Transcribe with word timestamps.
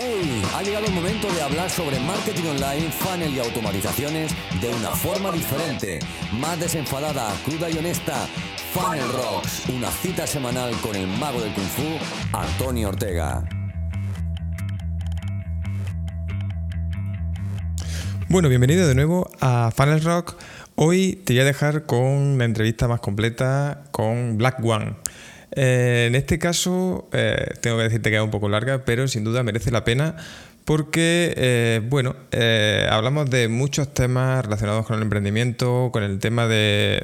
¡Hey! 0.00 0.42
Ha 0.54 0.62
llegado 0.62 0.86
el 0.86 0.92
momento 0.92 1.26
de 1.32 1.42
hablar 1.42 1.68
sobre 1.68 1.98
marketing 1.98 2.44
online, 2.50 2.88
funnel 2.92 3.34
y 3.34 3.40
automatizaciones 3.40 4.32
de 4.60 4.68
una 4.68 4.90
forma 4.90 5.32
diferente, 5.32 5.98
más 6.34 6.60
desenfadada, 6.60 7.34
cruda 7.44 7.68
y 7.68 7.78
honesta. 7.78 8.28
Funnel 8.72 9.08
Rocks, 9.12 9.68
una 9.70 9.90
cita 9.90 10.24
semanal 10.24 10.72
con 10.82 10.94
el 10.94 11.08
mago 11.08 11.40
del 11.40 11.52
kung 11.52 11.66
fu, 11.66 11.82
Antonio 12.32 12.90
Ortega. 12.90 13.42
Bueno, 18.28 18.48
bienvenido 18.48 18.86
de 18.86 18.94
nuevo 18.94 19.28
a 19.40 19.72
Funnel 19.74 20.04
Rock. 20.04 20.36
Hoy 20.76 21.20
te 21.24 21.32
voy 21.32 21.40
a 21.40 21.44
dejar 21.44 21.86
con 21.86 22.38
la 22.38 22.44
entrevista 22.44 22.86
más 22.86 23.00
completa 23.00 23.82
con 23.90 24.38
Black 24.38 24.64
One. 24.64 24.94
Eh, 25.60 26.06
en 26.06 26.14
este 26.14 26.38
caso, 26.38 27.08
eh, 27.12 27.54
tengo 27.60 27.78
que 27.78 27.82
decirte 27.82 28.10
que 28.10 28.16
es 28.16 28.22
un 28.22 28.30
poco 28.30 28.48
larga, 28.48 28.84
pero 28.84 29.08
sin 29.08 29.24
duda 29.24 29.42
merece 29.42 29.72
la 29.72 29.82
pena 29.82 30.14
porque, 30.64 31.34
eh, 31.36 31.80
bueno, 31.82 32.14
hablamos 32.90 33.30
de 33.30 33.48
muchos 33.48 33.92
temas 33.92 34.44
relacionados 34.44 34.86
con 34.86 34.96
el 34.96 35.02
emprendimiento, 35.02 35.88
con 35.92 36.02
el 36.04 36.18
tema 36.18 36.46
de, 36.46 37.00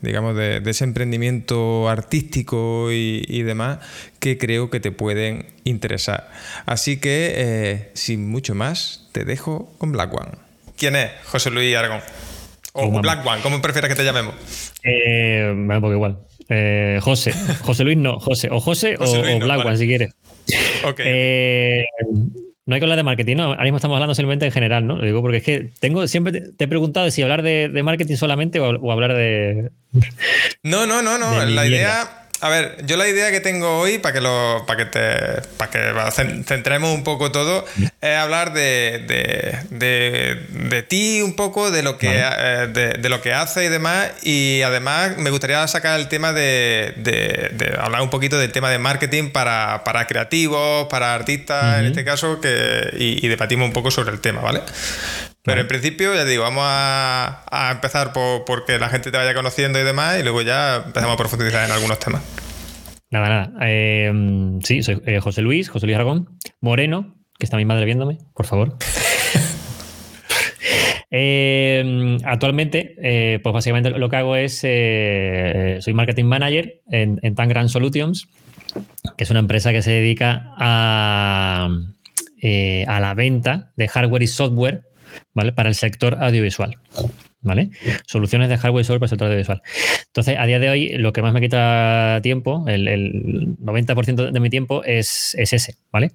digamos, 0.00 0.36
de, 0.36 0.62
ese 0.64 0.84
emprendimiento 0.84 1.88
artístico 1.88 2.92
y, 2.92 3.42
demás 3.42 3.80
que 4.20 4.38
creo 4.38 4.70
que 4.70 4.78
te 4.78 4.92
pueden 4.92 5.46
interesar. 5.64 6.30
Así 6.66 6.98
que, 7.00 7.90
sin 7.94 8.30
mucho 8.30 8.54
más, 8.54 9.08
te 9.10 9.24
dejo 9.24 9.74
con 9.78 9.90
Black 9.90 10.14
One. 10.14 10.30
¿Quién 10.76 10.94
es 10.94 11.10
José 11.24 11.50
Luis 11.50 11.74
Aragón? 11.76 12.00
O 12.72 13.00
Black 13.02 13.26
One, 13.26 13.42
¿cómo 13.42 13.60
prefieres 13.60 13.90
que 13.90 13.96
te 13.96 14.04
llamemos? 14.04 14.34
Eh, 14.84 15.50
un 15.52 15.66
poco 15.80 15.92
igual. 15.92 16.18
Eh, 16.48 16.98
José. 17.02 17.32
José 17.62 17.84
Luis 17.84 17.96
no, 17.96 18.18
José. 18.20 18.48
O 18.50 18.60
José, 18.60 18.96
o, 18.98 19.38
Black 19.38 19.64
One, 19.64 19.76
si 19.76 19.86
quieres. 19.86 20.14
Eh, 20.98 21.84
no 22.66 22.74
hay 22.74 22.80
que 22.80 22.84
hablar 22.84 22.96
de 22.96 23.02
marketing, 23.02 23.36
¿no? 23.36 23.44
Ahora 23.44 23.62
mismo 23.64 23.78
estamos 23.78 23.96
hablando 23.96 24.14
simplemente 24.14 24.46
en 24.46 24.52
general, 24.52 24.86
¿no? 24.86 24.96
Lo 24.96 25.04
digo 25.04 25.20
porque 25.20 25.38
es 25.38 25.42
que 25.42 25.70
tengo, 25.80 26.06
siempre 26.06 26.32
te, 26.32 26.64
he 26.64 26.68
preguntado 26.68 27.10
si 27.10 27.22
hablar 27.22 27.42
de, 27.42 27.70
marketing 27.82 28.16
solamente 28.16 28.60
o, 28.60 28.92
hablar 28.92 29.14
de. 29.14 29.70
No, 30.62 30.86
no, 30.86 31.02
no, 31.02 31.18
no. 31.18 31.44
La 31.46 31.66
idea 31.66 32.27
a 32.40 32.48
ver, 32.48 32.84
yo 32.86 32.96
la 32.96 33.08
idea 33.08 33.30
que 33.32 33.40
tengo 33.40 33.78
hoy, 33.78 33.98
para 33.98 34.12
que 34.12 34.20
lo, 34.20 34.64
para 34.66 34.76
que 34.76 34.84
te, 34.86 35.42
para 35.56 35.70
que 35.70 36.42
centremos 36.44 36.94
un 36.94 37.02
poco 37.02 37.32
todo, 37.32 37.64
es 38.00 38.16
hablar 38.16 38.52
de, 38.52 39.64
de, 39.70 40.82
ti 40.82 41.20
un 41.22 41.34
poco, 41.34 41.70
de 41.70 41.82
lo 41.82 41.98
que 41.98 42.10
eh, 42.12 42.68
de, 42.98 43.08
lo 43.08 43.20
que 43.20 43.32
hace 43.32 43.64
y 43.64 43.68
demás. 43.68 44.10
Y 44.22 44.62
además 44.62 45.16
me 45.16 45.30
gustaría 45.30 45.66
sacar 45.66 45.98
el 45.98 46.08
tema 46.08 46.32
de, 46.32 46.94
hablar 47.80 48.02
un 48.02 48.10
poquito 48.10 48.38
del 48.38 48.52
tema 48.52 48.70
de 48.70 48.78
marketing 48.78 49.30
para, 49.30 49.82
creativos, 50.08 50.86
para 50.88 51.14
artistas, 51.14 51.80
en 51.80 51.86
este 51.86 52.04
caso, 52.04 52.40
que, 52.40 52.90
y, 52.96 53.24
y 53.24 53.28
debatimos 53.28 53.66
un 53.66 53.72
poco 53.72 53.90
sobre 53.90 54.12
el 54.12 54.20
tema, 54.20 54.40
¿vale? 54.40 54.62
Pero 55.48 55.62
en 55.62 55.66
principio, 55.66 56.14
ya 56.14 56.26
digo, 56.26 56.42
vamos 56.42 56.64
a, 56.66 57.70
empezar 57.72 58.12
por 58.12 58.44
porque 58.44 58.78
la 58.78 58.90
gente 58.90 59.10
te 59.10 59.16
vaya 59.16 59.32
conociendo 59.32 59.80
y 59.80 59.82
demás, 59.82 60.20
y 60.20 60.22
luego 60.22 60.42
ya 60.42 60.84
empezamos 60.84 61.14
a 61.14 61.16
profundizar 61.16 61.64
en 61.64 61.72
algunos 61.72 61.98
temas. 61.98 62.22
Nada, 63.10 63.28
nada. 63.30 63.52
Eh, 63.62 64.12
sí, 64.62 64.82
soy 64.82 65.00
eh, 65.06 65.20
José 65.20 65.40
Luis, 65.40 65.70
José 65.70 65.86
Luis 65.86 65.94
Aragón, 65.94 66.38
Moreno, 66.60 67.16
que 67.38 67.46
está 67.46 67.56
mi 67.56 67.64
madre 67.64 67.86
viéndome, 67.86 68.18
por 68.34 68.46
favor. 68.46 68.76
Eh, 71.10 72.18
actualmente, 72.22 73.40
pues 73.42 73.54
básicamente 73.54 73.88
lo 73.88 74.10
que 74.10 74.16
hago 74.16 74.36
es, 74.36 74.58
soy 74.58 75.94
marketing 75.94 76.26
manager 76.26 76.82
en, 76.90 77.18
en 77.22 77.34
Tangram 77.34 77.70
Solutions, 77.70 78.28
que 79.16 79.24
es 79.24 79.30
una 79.30 79.40
empresa 79.40 79.72
que 79.72 79.80
se 79.80 79.90
dedica 79.90 80.52
a, 80.58 81.70
a 82.86 83.00
la 83.00 83.14
venta 83.14 83.72
de 83.76 83.88
hardware 83.88 84.22
y 84.22 84.26
software 84.26 84.87
¿vale? 85.34 85.52
Para 85.52 85.68
el 85.68 85.74
sector 85.74 86.16
audiovisual. 86.20 86.78
¿Vale? 87.40 87.70
Soluciones 88.04 88.48
de 88.48 88.58
hardware 88.58 88.82
y 88.82 88.84
software 88.84 88.98
para 88.98 89.06
el 89.06 89.10
sector 89.10 89.28
audiovisual. 89.28 89.62
Entonces, 90.06 90.36
a 90.36 90.44
día 90.46 90.58
de 90.58 90.70
hoy, 90.70 90.88
lo 90.98 91.12
que 91.12 91.22
más 91.22 91.32
me 91.32 91.40
quita 91.40 92.18
tiempo, 92.20 92.64
el, 92.66 93.56
90% 93.58 94.32
de 94.32 94.40
mi 94.40 94.50
tiempo 94.50 94.82
es, 94.82 95.36
ese, 95.38 95.76
¿vale? 95.92 96.10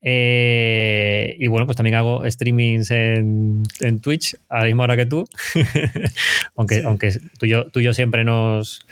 Eh, 0.00 1.36
y 1.38 1.46
bueno, 1.48 1.66
pues 1.66 1.76
también 1.76 1.96
hago 1.96 2.22
streamings 2.30 2.90
en, 2.90 3.64
Twitch 4.00 4.36
a 4.48 4.60
la 4.60 4.64
misma 4.64 4.84
hora 4.84 4.96
que 4.96 5.04
tú, 5.04 5.26
aunque, 6.56 6.82
aunque 6.84 7.12
tú, 7.38 7.44
y 7.44 7.50
yo, 7.50 7.66
tú 7.66 7.80
yo 7.80 7.92
siempre 7.92 8.24
nos, 8.24 8.86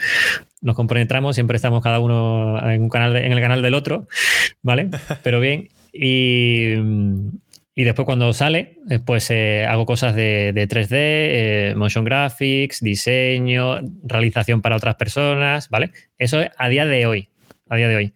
nos 0.60 0.74
compenetramos, 0.74 1.36
siempre 1.36 1.56
estamos 1.56 1.82
cada 1.82 2.00
uno 2.00 2.58
en, 2.68 2.82
un 2.82 2.88
canal 2.88 3.16
en 3.16 3.32
el 3.32 3.40
canal 3.40 3.62
del 3.62 3.74
otro, 3.74 4.06
¿vale? 4.62 4.90
Pero 5.22 5.38
bien, 5.38 5.68
y, 5.92 6.74
y 7.76 7.82
después 7.82 8.06
cuando 8.06 8.32
sale, 8.32 8.78
eh, 8.88 9.00
pues 9.04 9.30
eh, 9.30 9.66
hago 9.68 9.84
cosas 9.84 10.14
de, 10.14 10.52
3D, 10.54 10.88
eh, 10.92 11.74
motion 11.76 12.04
graphics, 12.04 12.80
diseño, 12.80 13.80
realización 14.04 14.62
para 14.62 14.76
otras 14.76 14.94
personas, 14.94 15.68
¿vale? 15.70 15.90
Eso 16.16 16.40
es 16.40 16.50
a 16.56 16.68
día 16.68 16.86
de 16.86 17.06
hoy, 17.06 17.30
a 17.68 17.76
día 17.76 17.88
de 17.88 17.96
hoy. 17.96 18.14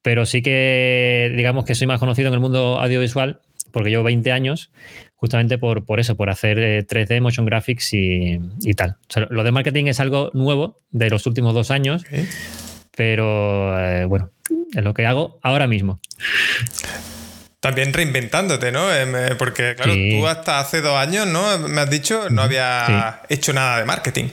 Pero 0.00 0.24
sí 0.24 0.40
que 0.40 1.32
digamos 1.36 1.66
que 1.66 1.74
soy 1.74 1.86
más 1.86 2.00
conocido 2.00 2.28
en 2.28 2.34
el 2.34 2.40
mundo 2.40 2.80
audiovisual 2.80 3.40
porque 3.72 3.90
llevo 3.90 4.04
20 4.04 4.32
años 4.32 4.70
justamente 5.16 5.58
por, 5.58 5.84
por 5.84 6.00
eso, 6.00 6.16
por 6.16 6.30
hacer 6.30 6.86
3D, 6.86 7.20
motion 7.20 7.44
graphics 7.44 7.92
y, 7.92 8.38
tal. 8.74 8.96
lo 9.28 9.44
de 9.44 9.52
marketing 9.52 9.86
es 9.86 10.00
algo 10.00 10.30
nuevo 10.32 10.78
de 10.90 11.10
los 11.10 11.26
últimos 11.26 11.52
dos 11.54 11.72
años, 11.72 12.04
pero 12.96 14.08
bueno, 14.08 14.30
es 14.72 14.84
lo 14.84 14.94
que 14.94 15.06
hago 15.06 15.40
ahora 15.42 15.66
mismo. 15.66 16.00
También 17.60 17.92
reinventándote, 17.92 18.70
¿no? 18.70 18.92
Em, 18.94 19.14
eh, 19.16 19.34
porque, 19.36 19.74
claro, 19.74 19.92
tú 19.92 20.26
hasta 20.28 20.60
hace 20.60 20.80
dos 20.80 20.96
años, 20.96 21.26
¿no? 21.26 21.58
Me 21.68 21.80
has 21.80 21.90
dicho, 21.90 22.30
no 22.30 22.42
había 22.42 23.22
hecho 23.28 23.52
nada 23.52 23.80
de 23.80 23.84
marketing. 23.84 24.28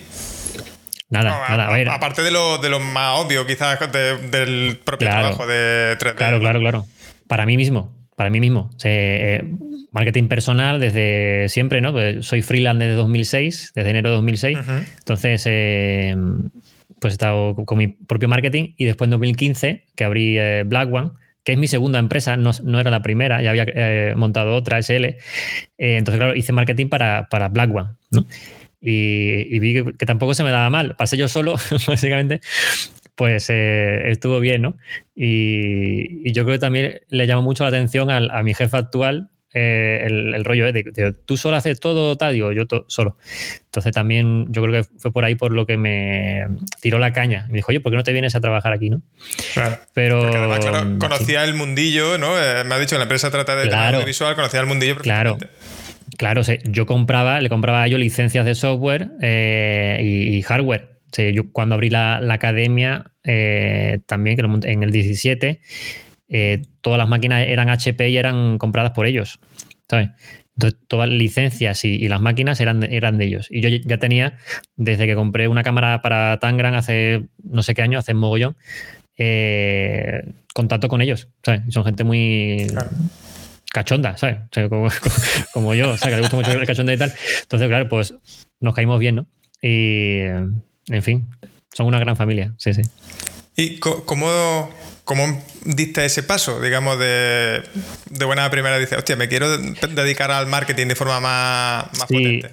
Nada, 1.09 1.31
nada. 1.49 1.67
A 1.67 1.71
ver. 1.71 1.89
Aparte 1.89 2.21
de 2.21 2.29
lo, 2.29 2.59
de 2.59 2.69
lo 2.69 2.79
más 2.79 3.19
obvio, 3.19 3.47
quizás, 3.47 3.79
del 3.91 4.79
propio 4.83 5.07
trabajo 5.07 5.47
de 5.47 5.97
3D. 5.97 6.15
Claro, 6.15 6.39
claro, 6.39 6.59
claro. 6.59 6.85
Para 7.27 7.47
mí 7.47 7.57
mismo, 7.57 7.95
para 8.15 8.29
mí 8.29 8.39
mismo. 8.39 8.69
Eh, 8.83 9.43
marketing 9.91 10.27
personal 10.27 10.79
desde 10.79 11.49
siempre, 11.49 11.81
¿no? 11.81 11.93
Pues 11.93 12.27
soy 12.27 12.43
freelance 12.43 12.83
desde 12.83 12.95
2006, 12.95 13.71
desde 13.73 13.89
enero 13.89 14.09
de 14.09 14.15
2006. 14.17 14.57
Entonces, 14.99 15.43
eh, 15.45 16.15
pues 16.99 17.13
he 17.13 17.15
estado 17.15 17.55
con 17.55 17.77
mi 17.79 17.87
propio 17.87 18.29
marketing 18.29 18.73
y 18.77 18.85
después 18.85 19.07
en 19.07 19.11
2015, 19.11 19.85
que 19.95 20.03
abrí 20.03 20.37
Black 20.65 20.93
One, 20.93 21.11
que 21.45 21.53
es 21.53 21.59
mi 21.59 21.67
segunda 21.67 21.99
empresa, 21.99 22.35
no, 22.37 22.79
era 22.79 22.89
la 22.89 23.03
primera, 23.03 23.41
ya 23.41 23.51
había 23.51 23.65
eh, 23.67 24.15
montado 24.17 24.55
otra 24.55 24.79
SL. 24.81 25.05
Eh, 25.05 25.17
entonces, 25.77 26.19
claro, 26.19 26.35
hice 26.35 26.51
marketing 26.51 26.87
para, 26.89 27.29
para 27.29 27.49
Black 27.49 27.73
One, 27.73 27.89
¿no? 28.09 28.25
Y, 28.81 29.59
vi 29.59 29.83
que, 29.97 30.05
tampoco 30.05 30.33
se 30.33 30.43
me 30.43 30.49
daba 30.49 30.69
mal. 30.71 30.95
Pasé 30.95 31.17
yo 31.17 31.27
solo, 31.27 31.55
básicamente, 31.87 32.41
pues 33.13 33.49
eh, 33.51 34.09
estuvo 34.09 34.39
bien, 34.39 34.63
¿no? 34.63 34.75
Y, 35.15 36.31
yo 36.33 36.43
creo 36.45 36.55
que 36.55 36.59
también 36.59 37.01
le 37.09 37.27
llamó 37.27 37.43
mucho 37.43 37.63
la 37.63 37.69
atención 37.69 38.09
a 38.09 38.41
mi 38.41 38.55
jefe 38.55 38.75
actual, 38.75 39.29
eh, 39.57 40.01
el, 40.05 40.43
rollo 40.43 40.69
de, 40.73 41.15
tú 41.25 41.37
solo 41.37 41.55
haces 41.55 41.79
todo, 41.79 42.17
tal, 42.17 42.33
digo, 42.33 42.51
yo 42.51 42.65
solo. 42.87 43.15
Entonces 43.63 43.93
también 43.93 44.47
yo 44.49 44.61
creo 44.61 44.83
que 44.83 44.89
fue 44.99 45.13
por 45.13 45.23
ahí 45.23 45.35
por 45.35 45.53
lo 45.53 45.65
que 45.65 45.77
me 45.77 46.45
tiró 46.81 46.99
la 46.99 47.13
caña. 47.13 47.45
Me 47.47 47.59
dijo, 47.59 47.67
oye, 47.69 47.79
¿por 47.79 47.89
qué 47.93 47.95
no 47.95 48.03
te 48.03 48.11
vienes 48.11 48.35
a 48.35 48.41
trabajar 48.41 48.73
aquí, 48.73 48.89
no? 48.89 49.01
Claro. 49.53 49.77
Pero. 49.93 50.29
conocía 50.99 51.45
el 51.45 51.53
mundillo, 51.53 52.17
¿no? 52.17 52.37
Eh, 52.37 52.65
me 52.65 52.75
ha 52.75 52.79
dicho, 52.79 52.97
la 52.97 53.03
empresa 53.03 53.31
trata 53.31 53.55
de 53.55 53.69
claro, 53.69 53.95
audiovisual, 53.95 54.35
conocía 54.35 54.59
el 54.59 54.65
mundillo 54.65 54.97
Claro. 54.97 55.37
Claro, 56.17 56.41
yo 56.65 56.85
compraba, 56.85 57.39
le 57.39 57.47
compraba 57.47 57.83
a 57.83 57.87
ellos 57.87 57.99
licencias 57.99 58.45
de 58.45 58.55
software 58.55 59.07
eh, 59.21 60.01
y, 60.03 60.41
hardware. 60.41 60.99
yo 61.33 61.49
cuando 61.53 61.75
abrí 61.75 61.89
la, 61.89 62.17
academia, 62.29 63.05
también, 64.05 64.35
que 64.35 64.69
en 64.69 64.83
el 64.83 64.91
17, 64.91 65.61
eh, 66.37 66.63
todas 66.81 66.97
las 66.97 67.07
máquinas 67.07 67.47
eran 67.47 67.69
HP 67.69 68.09
y 68.09 68.17
eran 68.17 68.57
compradas 68.57 68.91
por 68.91 69.05
ellos. 69.05 69.39
¿sabes? 69.89 70.09
Entonces, 70.57 70.77
todas 70.89 71.07
las 71.07 71.17
licencias 71.17 71.85
y, 71.85 72.09
las 72.09 72.19
máquinas 72.19 72.59
eran 72.59 72.81
de, 72.81 72.97
eran 72.97 73.17
de 73.17 73.23
ellos. 73.23 73.47
Y 73.49 73.61
yo 73.61 73.69
ya 73.69 73.99
tenía, 73.99 74.37
desde 74.75 75.05
que 75.05 75.15
compré 75.15 75.47
una 75.47 75.63
cámara 75.63 76.01
para 76.01 76.37
Tangram 76.39 76.73
hace 76.73 77.23
no 77.41 77.63
sé 77.63 77.73
qué 77.73 77.83
año, 77.83 77.99
hace 77.99 78.13
mogollón, 78.13 78.57
eh, 79.17 80.25
contacto 80.53 80.89
con 80.89 81.01
ellos. 81.01 81.29
¿sabes? 81.41 81.61
Son 81.69 81.85
gente 81.85 82.03
muy 82.03 82.67
cachonda, 83.71 84.17
¿sabes? 84.17 84.39
como, 85.53 85.73
yo, 85.73 85.95
que 85.95 86.09
le 86.09 86.19
gusta 86.19 86.35
mucho 86.35 86.51
el 86.51 86.67
cachonda 86.67 86.93
y 86.93 86.97
tal. 86.97 87.13
Entonces, 87.43 87.69
claro, 87.69 87.87
pues 87.87 88.13
nos 88.59 88.75
caímos 88.75 88.99
bien, 88.99 89.15
¿no? 89.15 89.27
Y, 89.61 90.17
en 90.19 91.01
fin, 91.01 91.29
son 91.73 91.85
una 91.85 91.99
gran 91.99 92.17
familia, 92.17 92.53
sí, 92.57 92.73
sí. 92.73 92.81
¿Y 93.55 93.79
cómo, 93.79 94.69
¿Cómo 95.05 95.41
diste 95.63 96.03
ese 96.03 96.23
paso, 96.23 96.59
digamos, 96.59 96.97
de, 96.97 97.61
de 98.09 98.25
buena 98.25 98.49
primera? 98.49 98.79
Dices, 98.79 98.97
hostia, 98.97 99.15
me 99.15 99.27
quiero 99.27 99.55
dedicar 99.57 100.31
al 100.31 100.47
marketing 100.47 100.87
de 100.87 100.95
forma 100.95 101.19
más, 101.21 101.85
potente. 102.07 102.49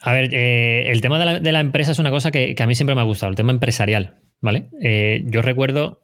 A 0.00 0.12
ver, 0.12 0.34
eh, 0.34 0.90
el 0.90 1.00
tema 1.00 1.18
de 1.18 1.52
la, 1.52 1.60
empresa 1.60 1.92
es 1.92 1.98
una 1.98 2.10
cosa 2.10 2.30
que, 2.30 2.54
a 2.58 2.66
mí 2.66 2.74
siempre 2.74 2.94
me 2.94 3.00
ha 3.00 3.04
gustado, 3.04 3.30
el 3.30 3.36
tema 3.36 3.52
empresarial, 3.52 4.16
¿vale? 4.42 4.68
Eh, 4.82 5.22
yo 5.26 5.40
recuerdo, 5.40 6.02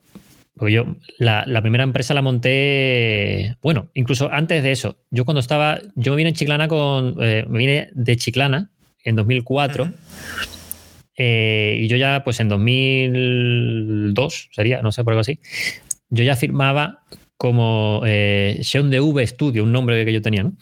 Porque 0.56 0.72
yo, 0.72 0.96
la, 1.18 1.44
primera 1.60 1.84
empresa 1.84 2.14
la 2.14 2.22
monté, 2.22 3.56
bueno, 3.60 3.90
incluso 3.92 4.32
antes 4.32 4.62
de 4.62 4.72
eso, 4.72 4.96
yo 5.10 5.26
cuando 5.26 5.40
estaba, 5.40 5.80
yo 5.96 6.12
me 6.12 6.16
vine 6.16 6.30
en 6.30 6.36
Chiclana 6.36 6.68
con, 6.68 7.16
eh, 7.20 7.44
me 7.46 7.58
vine 7.58 7.88
de 7.92 8.16
Chiclana 8.16 8.70
en 9.04 9.16
2004. 9.16 9.92
Eh, 11.18 11.78
y 11.80 11.88
yo 11.88 11.96
ya, 11.96 12.22
pues 12.24 12.40
en 12.40 12.48
2002 12.48 14.48
sería, 14.52 14.82
no 14.82 14.92
sé, 14.92 15.04
por 15.04 15.12
algo 15.12 15.20
así, 15.20 15.40
yo 16.10 16.24
ya 16.24 16.36
firmaba 16.36 17.02
como 17.38 18.02
eh, 18.04 18.58
Sean 18.62 18.92
V 18.92 19.26
Studio, 19.26 19.62
un 19.62 19.70
nombre 19.70 20.04
que 20.04 20.12
yo 20.12 20.20
tenía, 20.20 20.42
¿no? 20.42 20.54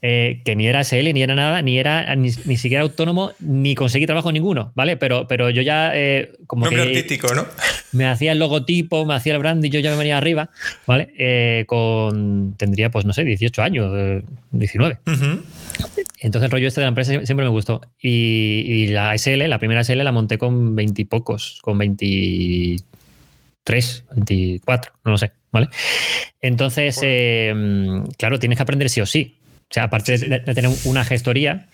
Eh, 0.00 0.40
que 0.42 0.56
ni 0.56 0.66
era 0.66 0.82
SL, 0.82 1.12
ni 1.12 1.22
era 1.22 1.34
nada, 1.34 1.60
ni 1.60 1.78
era 1.78 2.16
ni, 2.16 2.30
siquiera 2.30 2.82
autónomo, 2.82 3.32
ni 3.40 3.74
conseguí 3.74 4.06
trabajo 4.06 4.32
ninguno, 4.32 4.72
¿vale? 4.74 4.96
Pero, 4.96 5.28
pero 5.28 5.50
yo 5.50 5.60
ya 5.60 5.90
eh, 5.94 6.32
como 6.46 6.64
nombre 6.64 6.82
artístico, 6.82 7.34
¿no? 7.34 7.44
Me 7.92 8.06
hacía 8.06 8.32
el 8.32 8.38
logotipo, 8.38 9.04
me 9.04 9.14
hacía 9.14 9.34
el 9.34 9.38
brand 9.38 9.62
y 9.64 9.68
yo 9.68 9.80
ya 9.80 9.90
me 9.90 9.98
venía 9.98 10.16
arriba, 10.16 10.48
¿vale? 10.86 11.12
Eh, 11.18 11.64
con, 11.66 12.54
tendría, 12.56 12.90
pues 12.90 13.04
no 13.04 13.12
sé, 13.12 13.22
18 13.22 13.62
años, 13.62 14.22
19. 14.50 14.98
Entonces 16.20 16.46
el 16.46 16.50
rollo 16.50 16.68
este 16.68 16.80
de 16.80 16.86
la 16.86 16.88
empresa 16.88 17.12
siempre 17.24 17.44
me 17.44 17.50
gustó. 17.50 17.82
Y, 18.00 18.86
la 18.88 19.16
SL, 19.16 19.46
la 19.46 19.58
primera 19.58 19.84
SL 19.84 20.02
la 20.02 20.12
monté 20.12 20.38
con 20.38 20.74
20 20.74 21.02
y 21.02 21.04
pocos, 21.04 21.58
con 21.60 21.76
23, 21.76 24.04
24, 24.16 24.92
no 25.04 25.10
lo 25.10 25.18
sé. 25.18 25.32
¿Vale? 25.54 25.68
Entonces, 26.42 26.98
em, 27.00 28.04
claro, 28.18 28.38
tienes 28.40 28.58
que 28.58 28.62
aprender 28.62 28.90
sí 28.90 29.00
o 29.00 29.06
sí. 29.06 29.38
O 29.70 29.74
sea, 29.74 29.84
aparte 29.84 30.18
De, 30.18 30.40
tener 30.40 30.70
una 30.84 31.04
gestoría, 31.04 31.68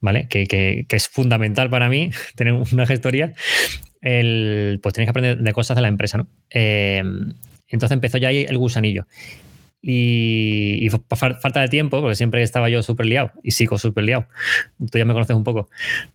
¿vale? 0.00 0.28
Que, 0.28 0.84
es 0.88 1.08
fundamental 1.08 1.70
para 1.70 1.88
mí, 1.88 2.10
tener 2.34 2.52
una 2.52 2.86
gestoría, 2.86 3.32
el, 4.02 4.80
pues 4.82 4.92
tienes 4.94 5.06
que 5.06 5.10
aprender 5.10 5.38
de 5.38 5.52
cosas 5.52 5.76
de 5.76 5.82
la 5.82 5.88
empresa, 5.88 6.18
¿no? 6.18 6.26
Em, 6.50 7.32
entonces 7.68 7.94
empezó 7.94 8.18
ya 8.18 8.28
ahí 8.28 8.44
el 8.48 8.58
gusanillo. 8.58 9.06
Y, 9.80 10.90
por 10.90 11.16
falta 11.40 11.60
de 11.60 11.68
tiempo, 11.68 12.00
porque 12.00 12.16
siempre 12.16 12.42
estaba 12.42 12.68
yo 12.68 12.82
súper 12.82 13.06
liado 13.06 13.30
y 13.42 13.52
sigo 13.52 13.78
súper 13.78 14.04
liado, 14.04 14.26
tú 14.90 14.98
ya 14.98 15.06
me 15.06 15.14
conoces 15.14 15.36
un 15.36 15.44
poco, 15.44 15.70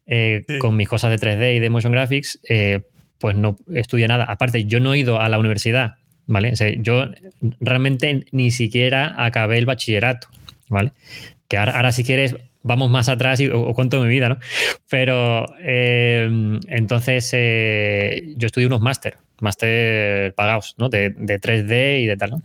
eh, 0.06 0.46
con 0.60 0.76
mis 0.76 0.88
cosas 0.88 1.10
de 1.10 1.18
3D 1.18 1.56
y 1.56 1.60
de 1.60 1.70
motion 1.72 1.92
graphics, 1.94 2.40
eh, 2.48 2.82
pues 3.18 3.36
no 3.36 3.58
estudié 3.74 4.08
nada. 4.08 4.26
Aparte, 4.26 4.66
yo 4.66 4.80
no 4.80 4.94
he 4.94 5.00
ido 5.00 5.20
a 5.20 5.30
la 5.30 5.40
universidad 5.40 5.96
¿vale? 6.28 6.54
yo 6.80 7.06
realmente 7.60 8.26
ni 8.32 8.52
siquiera 8.52 9.14
acabé 9.18 9.58
el 9.58 9.66
bachillerato, 9.66 10.28
¿vale? 10.70 10.92
Que 11.48 11.58
ahora, 11.58 11.92
si 11.92 12.04
quieres 12.04 12.36
vamos 12.64 12.90
más 12.90 13.10
atrás 13.10 13.40
y, 13.40 13.48
o, 13.48 13.74
cuento 13.76 14.02
mi 14.02 14.10
vida, 14.10 14.28
¿no? 14.28 14.40
Pero 14.90 15.46
eh, 15.60 16.28
entonces 16.68 17.30
eh, 17.34 18.34
yo 18.38 18.48
estudié 18.48 18.66
unos 18.66 18.82
máster, 18.82 19.18
máster 19.40 20.34
pagados, 20.34 20.74
¿no? 20.80 20.90
De, 20.90 21.14
3D 21.16 22.02
y 22.02 22.06
de 22.08 22.18
tal, 22.18 22.32
¿no? 22.32 22.42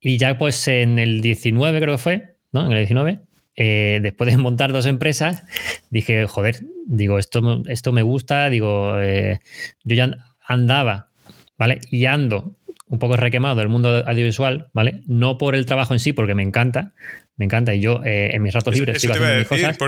Y 0.00 0.16
ya 0.16 0.38
pues 0.38 0.66
en 0.66 0.98
el 0.98 1.20
19 1.20 1.80
creo 1.80 1.94
que 1.94 2.02
fue, 2.02 2.36
¿no? 2.52 2.64
En 2.64 2.72
el 2.72 2.78
19, 2.78 3.20
eh, 3.56 4.00
después 4.02 4.30
de 4.30 4.38
montar 4.38 4.72
dos 4.72 4.86
empresas, 4.86 5.44
dije, 5.90 6.26
joder, 6.26 6.60
digo, 6.86 7.18
esto, 7.18 7.62
esto 7.68 7.92
me 7.92 8.02
gusta, 8.02 8.48
digo, 8.48 8.96
yo 8.98 9.94
ya 9.94 10.16
andaba 10.46 11.11
¿vale? 11.62 11.78
Y 11.92 12.06
ando 12.06 12.56
un 12.88 12.98
poco 12.98 13.16
requemado 13.16 13.54
del 13.54 13.68
mundo 13.68 14.02
audiovisual, 14.04 14.66
¿vale? 14.72 15.02
No 15.06 15.38
por 15.38 15.54
el 15.54 15.64
trabajo 15.64 15.94
en 15.94 16.00
sí, 16.00 16.12
porque 16.12 16.34
me 16.34 16.42
encanta, 16.42 16.90
me 17.36 17.44
encanta. 17.44 17.72
Y 17.72 17.80
yo 17.80 18.02
eh, 18.04 18.30
en 18.34 18.42
mis 18.42 18.52
ratos 18.52 18.74
libres 18.74 19.00
sigo 19.00 19.14
haciendo 19.14 19.38
mis 19.38 19.46
cosas. 19.46 19.78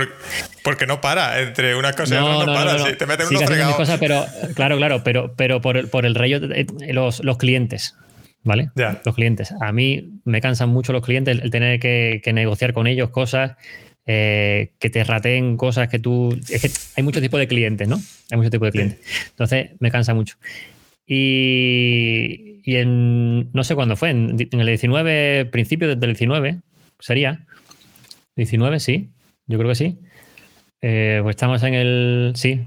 porque 0.63 0.87
no 0.87 1.01
para, 1.01 1.41
entre 1.41 1.75
una 1.75 1.93
cosa 1.95 2.15
y 2.15 2.19
otra 2.19 2.47
no, 2.47 2.55
para. 2.55 2.97
te 2.97 3.07
meten 3.07 3.27
unos 3.27 3.51
mis 3.51 3.75
cosas, 3.75 3.99
pero, 3.99 4.25
claro, 4.55 4.77
claro, 4.77 5.03
pero, 5.03 5.35
pero 5.35 5.61
por, 5.61 5.77
el, 5.77 5.89
por 5.89 6.07
el 6.07 6.15
de, 6.15 6.93
los, 6.93 7.25
los 7.25 7.39
clientes, 7.39 7.97
¿vale? 8.45 8.71
Los 9.05 9.17
clientes. 9.17 9.53
A 9.61 9.73
mí 9.73 10.21
me 10.25 10.41
cansan 10.41 10.69
mucho 10.69 10.93
los 10.93 11.05
clientes 11.05 11.41
el 11.43 11.51
tener 11.51 11.81
que, 11.81 12.23
negociar 12.33 12.73
con 12.73 12.87
ellos 12.87 13.11
cosas. 13.11 13.57
Eh, 14.07 14.75
que 14.79 14.91
te 14.91 15.03
rateen 15.03 15.57
cosas 15.57 15.89
que 15.89 15.99
tú. 15.99 16.39
Es 16.49 16.63
que 16.63 16.71
hay 16.95 17.03
muchos 17.03 17.21
tipos 17.21 17.41
de 17.41 17.49
clientes, 17.49 17.89
¿no? 17.89 17.97
Hay 18.31 18.37
muchos 18.37 18.53
tipos 18.53 18.67
de 18.69 18.73
clientes. 18.73 18.99
Entonces, 19.31 19.71
me 19.81 19.91
cansa 19.91 20.15
mucho. 20.15 20.37
Y, 21.07 22.63
en, 22.65 23.53
no 23.53 23.65
sé 23.65 23.75
cuándo 23.75 23.97
fue, 23.97 24.11
en, 24.11 24.37
el 24.39 24.67
19, 24.67 25.47
principio 25.47 25.95
del 25.95 26.13
19, 26.13 26.61
sería. 26.99 27.47
19, 28.37 28.81
sí, 28.81 29.11
yo 29.47 29.59
creo 29.59 29.71
que 29.71 29.75
sí. 29.75 29.99
Eh, 30.81 31.21
pues 31.23 31.35
estamos 31.35 31.63
en 31.63 31.75
el. 31.75 32.33
Sí, 32.35 32.63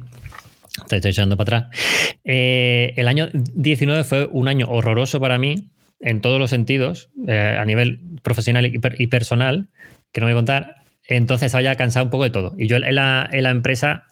te 0.87 0.97
estoy 0.97 1.11
echando 1.11 1.37
para 1.37 1.57
atrás. 1.57 1.77
Eh, 2.23 2.93
el 2.95 3.07
año 3.07 3.29
19 3.33 4.03
fue 4.03 4.25
un 4.25 4.47
año 4.47 4.67
horroroso 4.69 5.19
para 5.19 5.37
mí 5.37 5.69
en 5.99 6.21
todos 6.21 6.39
los 6.39 6.49
sentidos, 6.49 7.09
eh, 7.27 7.57
a 7.59 7.65
nivel 7.65 7.99
profesional 8.21 8.65
y, 8.65 9.07
personal, 9.07 9.69
que 10.11 10.21
no 10.21 10.27
voy 10.27 10.33
a 10.33 10.35
contar. 10.35 10.75
Entonces 11.07 11.51
ya 11.51 11.75
cansado 11.75 12.05
un 12.05 12.11
poco 12.11 12.25
de 12.25 12.29
todo. 12.29 12.53
Y 12.57 12.67
yo 12.67 12.77
en 12.77 12.95
la, 12.95 13.27
en 13.31 13.43
la 13.43 13.49
empresa 13.49 14.05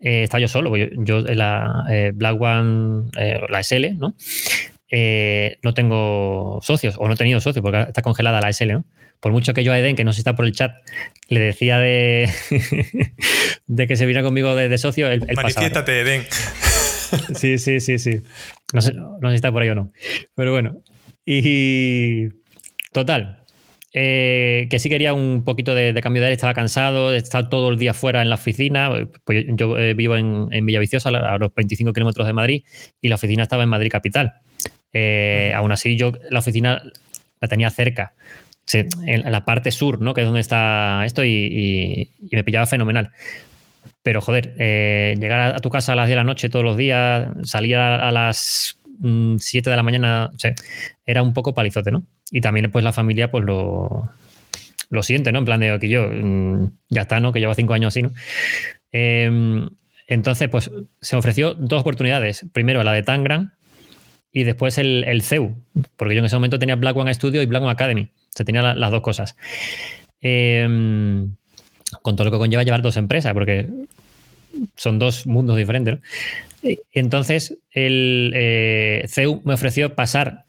eh, 0.00 0.24
estaba 0.24 0.40
yo 0.40 0.48
solo, 0.48 0.74
yo, 0.76 0.86
yo 0.96 1.20
la 1.20 1.84
eh, 1.90 2.12
Black 2.14 2.40
One, 2.40 3.10
eh, 3.18 3.40
la 3.48 3.62
SL, 3.62 3.98
¿no? 3.98 4.14
no 5.62 5.74
tengo 5.74 6.58
socios, 6.62 6.96
o 6.98 7.06
no 7.06 7.14
he 7.14 7.16
tenido 7.16 7.40
socios, 7.40 7.62
porque 7.62 7.82
está 7.82 8.02
congelada 8.02 8.40
la 8.40 8.52
SL, 8.52 8.72
¿no? 8.72 8.84
Por 9.20 9.32
mucho 9.32 9.52
que 9.52 9.62
yo 9.62 9.72
a 9.72 9.78
Eden, 9.78 9.94
que 9.94 10.02
no 10.02 10.12
sé 10.12 10.16
si 10.16 10.20
está 10.22 10.34
por 10.34 10.46
el 10.46 10.52
chat, 10.52 10.74
le 11.28 11.40
decía 11.40 11.78
de, 11.78 12.28
de 13.66 13.86
que 13.86 13.96
se 13.96 14.06
viniera 14.06 14.24
conmigo 14.24 14.56
de, 14.56 14.76
socio, 14.78 15.08
el, 15.08 15.24
el 15.28 15.36
Manifiéstate, 15.36 16.00
Eden. 16.00 16.24
sí, 17.36 17.58
sí, 17.58 17.80
sí, 17.80 17.98
sí. 17.98 18.22
No 18.72 18.80
sé, 18.80 18.94
no 18.94 19.20
sé 19.22 19.30
si 19.30 19.34
está 19.34 19.52
por 19.52 19.62
ahí 19.62 19.68
o 19.68 19.74
no. 19.74 19.92
Pero 20.34 20.52
bueno. 20.52 20.82
Y 21.26 22.28
total, 22.92 23.39
eh, 23.92 24.68
que 24.70 24.78
sí 24.78 24.88
quería 24.88 25.12
un 25.14 25.42
poquito 25.44 25.74
de, 25.74 25.92
cambio 26.00 26.22
de 26.22 26.28
aire, 26.28 26.34
estaba 26.34 26.54
cansado, 26.54 27.10
de 27.10 27.18
estar 27.18 27.48
todo 27.48 27.70
el 27.70 27.78
día 27.78 27.92
fuera 27.92 28.22
en 28.22 28.28
la 28.28 28.36
oficina. 28.36 28.90
Pues 29.24 29.46
yo 29.48 29.76
eh, 29.78 29.94
vivo 29.94 30.16
en, 30.16 30.48
en, 30.52 30.64
Villaviciosa, 30.64 31.08
a 31.08 31.38
los 31.38 31.52
25 31.54 31.92
kilómetros 31.92 32.26
de 32.26 32.32
Madrid, 32.32 32.64
y 33.00 33.08
la 33.08 33.16
oficina 33.16 33.42
estaba 33.42 33.64
en 33.64 33.68
Madrid 33.68 33.90
Capital. 33.90 34.34
Eh, 34.92 35.52
aún 35.54 35.72
así, 35.72 35.96
yo 35.96 36.12
la 36.30 36.38
oficina 36.38 36.82
la 37.40 37.48
tenía 37.48 37.70
cerca, 37.70 38.12
en 38.72 39.32
la 39.32 39.44
parte 39.44 39.72
sur, 39.72 40.00
¿no? 40.00 40.14
que 40.14 40.20
es 40.20 40.26
donde 40.26 40.40
está 40.40 41.02
esto, 41.04 41.24
y, 41.24 42.10
me 42.30 42.44
pillaba 42.44 42.66
fenomenal. 42.66 43.10
Pero 44.02 44.20
joder, 44.20 44.54
llegar 45.18 45.56
a, 45.56 45.58
tu 45.58 45.70
casa 45.70 45.94
a 45.94 45.96
las 45.96 46.06
10 46.06 46.10
de 46.10 46.16
la 46.16 46.24
noche 46.24 46.48
todos 46.48 46.64
los 46.64 46.76
días, 46.76 47.28
salir 47.42 47.76
a, 47.76 48.12
las 48.12 48.78
7 49.38 49.68
mm, 49.68 49.70
de 49.70 49.76
la 49.76 49.82
mañana, 49.82 50.30
era 51.04 51.22
un 51.22 51.32
poco 51.32 51.54
palizote, 51.54 51.90
¿no? 51.90 52.04
Y 52.30 52.40
también 52.40 52.70
pues 52.70 52.84
la 52.84 52.92
familia 52.92 53.30
pues 53.30 53.44
lo, 53.44 54.10
lo 54.90 55.02
siente, 55.02 55.32
¿no? 55.32 55.38
En 55.38 55.44
plan 55.44 55.60
de 55.60 55.78
que 55.80 55.88
yo 55.88 56.08
mm, 56.08 56.70
ya 56.88 57.02
está, 57.02 57.20
¿no? 57.20 57.32
Que 57.32 57.40
lleva 57.40 57.54
cinco 57.54 57.74
años 57.74 57.92
así, 57.92 58.02
¿no? 58.02 58.12
Em, 58.92 59.68
entonces, 60.06 60.48
pues 60.48 60.70
se 61.00 61.16
ofreció 61.16 61.54
dos 61.54 61.80
oportunidades. 61.80 62.44
Primero 62.52 62.82
la 62.82 62.92
de 62.92 63.04
Tangram 63.04 63.52
y 64.32 64.42
después 64.42 64.78
el, 64.78 65.04
el, 65.04 65.22
CEU, 65.22 65.56
porque 65.96 66.14
yo 66.14 66.18
en 66.18 66.26
ese 66.26 66.36
momento 66.36 66.58
tenía 66.58 66.76
Black 66.76 66.96
One 66.96 67.14
Studio 67.14 67.42
y 67.42 67.46
Black 67.46 67.62
One 67.62 67.72
Academy. 67.72 68.10
Se 68.30 68.44
tenía 68.44 68.74
las 68.74 68.90
dos 68.90 69.00
cosas. 69.02 69.36
Em, 70.20 71.36
con 72.02 72.16
todo 72.16 72.24
lo 72.26 72.30
que 72.30 72.38
conlleva 72.38 72.62
llevar 72.62 72.82
dos 72.82 72.96
empresas, 72.96 73.32
porque 73.32 73.68
son 74.76 74.98
dos 74.98 75.26
mundos 75.26 75.56
diferentes. 75.56 75.94
¿no? 75.94 76.00
Entonces, 76.92 77.58
el 77.70 78.32
eh, 78.34 79.04
CEU 79.08 79.42
me 79.44 79.54
ofreció 79.54 79.94
pasar 79.94 80.44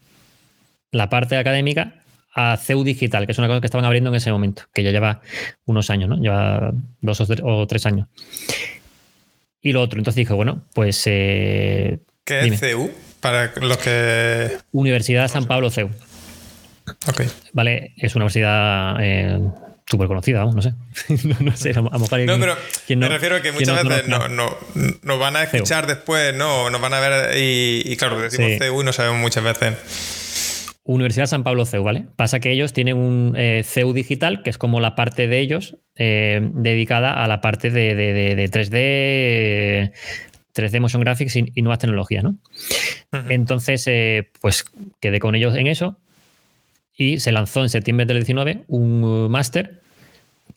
la 0.92 1.08
parte 1.08 1.36
académica 1.36 1.94
a 2.34 2.56
CEU 2.56 2.84
Digital, 2.84 3.26
que 3.26 3.32
es 3.32 3.38
una 3.38 3.48
cosa 3.48 3.60
que 3.60 3.66
estaban 3.66 3.84
abriendo 3.84 4.10
en 4.10 4.16
ese 4.16 4.30
momento, 4.30 4.62
que 4.72 4.82
ya 4.82 4.90
lleva 4.90 5.20
unos 5.66 5.90
años, 5.90 6.08
¿no? 6.08 6.16
Lleva 6.16 6.72
dos 7.00 7.20
o, 7.42 7.66
tres 7.66 7.86
años. 7.86 8.08
Y 9.60 9.72
lo 9.72 9.82
otro, 9.82 9.98
entonces 9.98 10.16
dije, 10.16 10.32
bueno, 10.32 10.64
pues... 10.74 11.02
Eh, 11.06 11.98
¿Qué 12.24 12.40
es 12.40 12.60
CEU? 12.60 12.90
Para 13.20 13.52
los 13.60 13.76
que... 13.78 14.58
Universidad 14.72 15.28
San 15.28 15.46
Pablo 15.46 15.70
CEU. 15.70 15.90
Ok. 17.06 17.22
Vale, 17.52 17.92
es 17.96 18.14
una 18.16 18.24
universidad 18.24 18.96
eh, 19.00 19.38
súper 19.86 20.08
conocida, 20.08 20.44
no 20.44 20.62
sé. 20.62 20.72
no, 21.40 21.56
sé, 21.56 21.70
a 21.70 21.74
lo 21.74 21.90
mejor 21.90 22.20
No, 22.20 22.38
pero 22.38 22.56
me 22.96 23.08
refiero 23.08 23.36
a 23.36 23.42
que 23.42 23.52
muchas 23.52 23.84
veces 23.84 24.08
no, 24.08 24.28
no, 24.28 24.56
nos 25.02 25.18
van 25.18 25.36
a 25.36 25.44
escuchar 25.44 25.86
después, 25.86 26.34
¿no? 26.34 26.70
Nos 26.70 26.80
van 26.80 26.94
a 26.94 27.00
ver 27.00 27.36
y, 27.36 27.94
claro, 27.96 28.20
decimos 28.20 28.52
CEU 28.58 28.80
y 28.80 28.84
no 28.84 28.92
sabemos 28.92 29.20
muchas 29.20 29.44
veces. 29.44 30.21
Universidad 30.84 31.26
San 31.26 31.44
Pablo 31.44 31.64
CEU, 31.64 31.84
¿vale? 31.84 32.06
Pasa 32.16 32.40
que 32.40 32.50
ellos 32.50 32.72
tienen 32.72 32.96
un 32.96 33.34
eh, 33.36 33.62
CEU 33.64 33.92
digital, 33.92 34.42
que 34.42 34.50
es 34.50 34.58
como 34.58 34.80
la 34.80 34.96
parte 34.96 35.28
de 35.28 35.38
ellos 35.38 35.76
eh, 35.94 36.40
dedicada 36.54 37.22
a 37.22 37.28
la 37.28 37.40
parte 37.40 37.70
de, 37.70 38.50
3D, 38.50 39.92
3D 40.54 40.80
Motion 40.80 41.02
Graphics 41.02 41.36
y, 41.36 41.62
nuevas 41.62 41.78
tecnologías, 41.78 42.24
¿no? 42.24 42.36
Entonces, 43.28 43.86
eh, 43.86 44.30
pues 44.40 44.64
quedé 45.00 45.20
con 45.20 45.34
ellos 45.36 45.54
en 45.54 45.68
eso 45.68 45.98
y 46.96 47.20
se 47.20 47.30
lanzó 47.30 47.62
en 47.62 47.68
septiembre 47.68 48.06
del 48.06 48.18
19 48.18 48.64
un 48.66 49.30
máster 49.30 49.82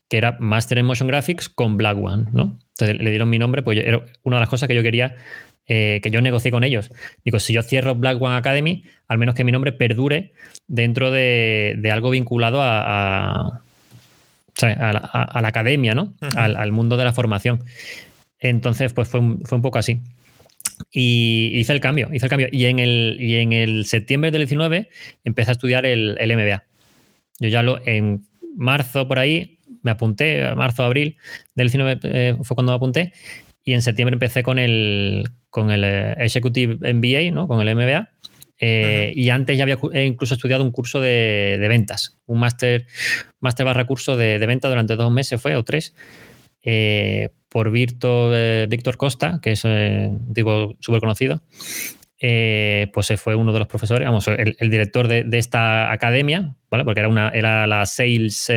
que 0.07 0.17
era 0.17 0.37
Master 0.39 0.77
en 0.77 0.85
Motion 0.85 1.07
Graphics 1.07 1.49
con 1.49 1.77
Black 1.77 1.97
One, 1.97 2.25
¿no? 2.31 2.57
Entonces 2.71 2.99
le 2.99 3.09
dieron 3.09 3.29
mi 3.29 3.39
nombre, 3.39 3.63
pues 3.63 3.79
era 3.79 4.05
una 4.23 4.37
de 4.37 4.41
las 4.41 4.49
cosas 4.49 4.67
que 4.67 4.75
yo 4.75 4.83
quería 4.83 5.15
eh, 5.67 5.99
que 6.03 6.11
yo 6.11 6.21
negocié 6.21 6.51
con 6.51 6.63
ellos. 6.63 6.91
Digo, 7.23 7.39
si 7.39 7.53
yo 7.53 7.63
cierro 7.63 7.95
Black 7.95 8.21
One 8.21 8.35
Academy, 8.35 8.83
al 9.07 9.17
menos 9.17 9.35
que 9.35 9.43
mi 9.43 9.51
nombre 9.51 9.71
perdure 9.71 10.33
dentro 10.67 11.11
de, 11.11 11.89
algo 11.91 12.09
vinculado 12.09 12.61
a, 12.61 13.61
a, 14.61 15.41
la, 15.41 15.47
academia, 15.47 15.95
¿no? 15.95 16.13
al, 16.35 16.71
mundo 16.71 16.97
de 16.97 17.05
la 17.05 17.13
formación. 17.13 17.63
Entonces, 18.39 18.93
pues 18.93 19.07
fue 19.07 19.19
un, 19.19 19.41
fue 19.43 19.57
un 19.57 19.61
poco 19.61 19.79
así. 19.79 20.01
Y 20.91 21.51
hice 21.53 21.73
el 21.73 21.79
cambio, 21.79 22.09
hice 22.13 22.25
el 22.25 22.29
cambio. 22.29 22.47
Y 22.51 22.65
en 22.65 22.79
el, 22.79 23.17
y 23.19 23.35
en 23.35 23.53
el 23.53 23.85
septiembre 23.85 24.31
del 24.31 24.41
19 24.41 24.89
empecé 25.23 25.51
a 25.51 25.53
estudiar 25.53 25.85
el, 25.85 26.17
el 26.19 26.35
MBA. 26.35 26.63
Yo 27.39 27.49
ya 27.49 27.63
lo, 27.63 27.79
en 27.85 28.25
marzo 28.55 29.07
por 29.07 29.19
ahí 29.19 29.55
me 29.85 29.91
apunté, 29.91 30.53
marzo, 30.55 30.83
abril 30.83 31.17
del 31.53 31.67
19 31.67 31.99
eh, 32.03 32.35
fue 32.41 32.55
cuando 32.55 32.71
me 32.71 32.77
apunté. 32.77 33.13
Y 33.67 33.73
en 33.73 33.81
septiembre 33.81 34.13
empecé 34.13 34.43
con 34.43 34.59
el, 34.59 35.27
con 35.49 35.71
el 35.71 35.83
eh, 35.83 36.13
Executive 36.19 36.93
MBA, 36.93 37.31
¿no? 37.31 37.47
con 37.47 37.67
el 37.67 37.75
MBA. 37.75 38.09
Eh, 38.59 39.11
y 39.15 39.31
antes 39.31 39.57
ya 39.57 39.63
había 39.63 39.79
incluso 40.05 40.35
estudiado 40.35 40.63
un 40.63 40.71
curso 40.71 41.01
de, 41.01 41.57
de 41.59 41.67
ventas, 41.67 42.19
un 42.25 42.39
máster, 42.39 42.85
máster 43.39 43.65
barra 43.65 43.85
curso 43.85 44.15
de, 44.15 44.39
de 44.39 44.45
venta 44.45 44.69
durante 44.69 44.95
dos 44.95 45.11
meses 45.11 45.41
fue, 45.41 45.57
o 45.57 45.63
tres, 45.63 45.93
por 47.49 47.69
Víctor 47.71 48.97
Costa, 48.97 49.39
que 49.41 49.51
es 49.51 49.63
digo 50.29 50.75
súper 50.79 51.01
conocido. 51.01 51.41
pues 52.17 53.05
se 53.07 53.17
fue 53.17 53.35
uno 53.35 53.51
de 53.51 53.59
los 53.59 53.67
profesores, 53.67 54.07
vamos, 54.07 54.27
el, 54.27 54.69
director 54.69 55.07
de, 55.07 55.23
de, 55.23 55.37
esta 55.37 55.91
academia, 55.91 56.55
¿vale? 56.69 56.85
Porque 56.85 57.01
era 57.01 57.09
una, 57.09 57.29
era 57.29 57.67
la 57.67 57.85
Sales, 57.85 58.51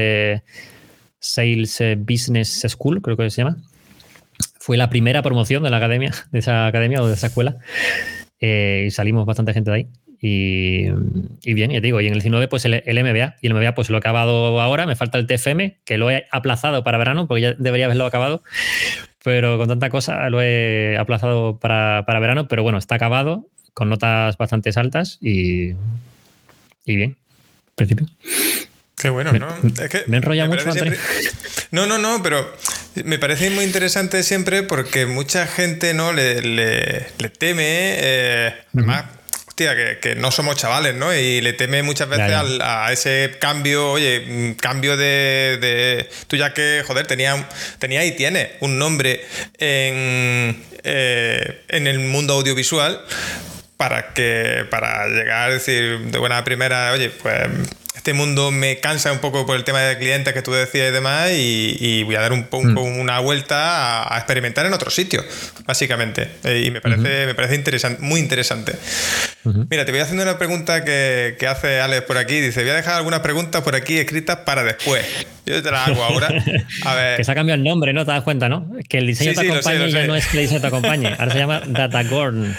Sales 1.18 1.82
Business 1.98 2.64
School, 2.68 3.02
creo 3.02 3.16
que 3.16 3.30
se 3.30 3.42
llama 3.42 3.56
fue 4.68 4.76
la 4.76 4.90
primera 4.90 5.22
promoción 5.22 5.62
de 5.62 5.70
la 5.70 5.78
academia, 5.78 6.12
de 6.30 6.40
esa 6.40 6.66
academia 6.66 7.02
o 7.02 7.08
de 7.08 7.14
esa 7.14 7.28
escuela. 7.28 7.56
Eh, 8.38 8.84
y 8.88 8.90
salimos 8.90 9.24
bastante 9.24 9.54
gente 9.54 9.70
de 9.70 9.76
ahí. 9.76 9.88
Y, 10.20 10.90
bien, 11.54 11.70
ya 11.70 11.80
te 11.80 11.86
digo, 11.86 12.02
y 12.02 12.06
en 12.06 12.12
el 12.12 12.18
19 12.18 12.48
pues 12.48 12.66
el, 12.66 12.82
MBA, 12.84 13.36
y 13.40 13.46
el 13.46 13.54
MBA 13.54 13.74
pues 13.74 13.88
lo 13.88 13.96
he 13.96 13.98
acabado 13.98 14.60
ahora, 14.60 14.84
me 14.84 14.94
falta 14.94 15.16
el 15.16 15.26
TFM, 15.26 15.78
que 15.86 15.96
lo 15.96 16.10
he 16.10 16.26
aplazado 16.30 16.84
para 16.84 16.98
verano, 16.98 17.26
porque 17.26 17.40
ya 17.40 17.54
debería 17.54 17.86
haberlo 17.86 18.04
acabado, 18.04 18.42
pero 19.24 19.56
con 19.56 19.68
tanta 19.68 19.88
cosa 19.88 20.28
lo 20.28 20.42
he 20.42 20.98
aplazado 20.98 21.58
para, 21.58 22.02
verano, 22.06 22.46
pero 22.46 22.62
bueno, 22.62 22.76
está 22.76 22.96
acabado, 22.96 23.46
con 23.72 23.88
notas 23.88 24.36
bastante 24.36 24.70
altas 24.76 25.16
y, 25.22 25.70
y 26.84 26.96
bien, 26.96 27.16
principio. 27.74 28.06
Qué 28.96 29.08
bueno, 29.08 29.32
¿no? 29.32 29.48
Es 29.82 29.88
que 29.88 30.02
me 30.08 30.18
enrolla 30.18 30.46
mucho, 30.46 30.64
No, 31.70 31.86
no, 31.86 31.96
no, 31.96 32.20
pero 32.22 32.44
me 33.04 33.18
parece 33.18 33.50
muy 33.50 33.64
interesante 33.64 34.22
siempre 34.22 34.62
porque 34.62 35.06
mucha 35.06 35.46
gente 35.46 35.94
no 35.94 36.12
le, 36.12 36.40
le, 36.40 37.28
teme, 37.30 37.64
eh, 37.64 38.54
además, 38.74 39.04
hostia, 39.46 40.00
que, 40.00 40.14
no 40.16 40.30
somos 40.30 40.56
chavales, 40.56 40.94
¿no? 40.94 41.14
Y 41.14 41.40
le 41.40 41.52
teme 41.52 41.82
muchas 41.82 42.08
veces 42.08 42.34
a 42.60 42.92
ese 42.92 43.36
cambio, 43.40 43.92
oye, 43.92 44.56
cambio 44.60 44.96
de, 44.96 46.08
Tú 46.26 46.36
ya 46.36 46.54
que, 46.54 46.82
joder, 46.86 47.06
tenía, 47.06 47.48
tenía 47.78 48.04
y 48.04 48.12
tiene 48.12 48.52
un 48.60 48.78
nombre 48.78 49.24
en, 49.58 50.62
eh, 50.84 51.64
en 51.68 51.86
el 51.86 51.98
mundo 51.98 52.34
audiovisual 52.34 53.04
para 53.76 54.12
que 54.12 54.66
para 54.70 55.06
llegar 55.06 55.50
a 55.50 55.52
decir 55.52 55.98
de 56.00 56.18
buena 56.18 56.42
primera, 56.44 56.92
oye, 56.92 57.10
pues 57.10 57.48
este 58.08 58.16
mundo 58.16 58.50
me 58.50 58.80
cansa 58.80 59.12
un 59.12 59.18
poco 59.18 59.44
por 59.44 59.54
el 59.54 59.64
tema 59.64 59.82
de 59.82 59.98
clientes 59.98 60.32
que 60.32 60.40
tú 60.40 60.50
decías 60.50 60.88
y 60.88 60.92
demás, 60.92 61.30
y, 61.30 62.02
voy 62.04 62.14
a 62.14 62.22
dar 62.22 62.32
un 62.32 62.44
poco 62.44 62.86
mm. 62.86 63.00
una 63.00 63.20
vuelta 63.20 64.14
a, 64.14 64.16
experimentar 64.16 64.64
en 64.64 64.72
otro 64.72 64.90
sitio, 64.90 65.22
básicamente. 65.66 66.26
Eh, 66.44 66.64
y 66.64 66.70
me 66.70 66.80
parece, 66.80 67.26
me 67.26 67.34
parece 67.34 67.56
interesante, 67.56 68.00
muy 68.00 68.18
interesante. 68.18 68.72
Mira, 69.44 69.84
te 69.84 69.92
voy 69.92 70.00
haciendo 70.00 70.22
una 70.22 70.38
pregunta 70.38 70.84
que, 70.84 71.36
que, 71.38 71.46
hace 71.46 71.80
Alex 71.80 72.02
por 72.06 72.16
aquí. 72.16 72.40
Dice, 72.40 72.62
voy 72.62 72.70
a 72.70 72.76
dejar 72.76 72.94
algunas 72.94 73.20
preguntas 73.20 73.62
por 73.62 73.74
aquí 73.74 73.98
escritas 73.98 74.38
para 74.38 74.64
después. 74.64 75.04
Yo 75.48 75.62
te 75.62 75.70
las 75.70 75.88
hago 75.88 76.02
ahora. 76.02 76.28
A 76.84 76.94
ver. 76.94 77.16
que 77.16 77.24
se 77.24 77.32
ha 77.32 77.34
cambiado 77.34 77.56
el 77.56 77.64
nombre, 77.64 77.92
¿no? 77.92 78.04
Te 78.04 78.12
das 78.12 78.22
cuenta, 78.22 78.48
¿no? 78.48 78.70
Que 78.88 78.98
el 78.98 79.06
diseño 79.06 79.32
te 79.32 79.40
acompañe 79.40 79.90
ya 79.90 80.06
no 80.06 80.14
es 80.14 80.26
que 80.26 80.36
el 80.36 80.42
diseño 80.44 80.60
te 80.60 80.66
acompañe. 80.66 81.08
Ahora 81.18 81.32
se 81.32 81.38
llama 81.38 81.62
Datagorn. 81.66 82.54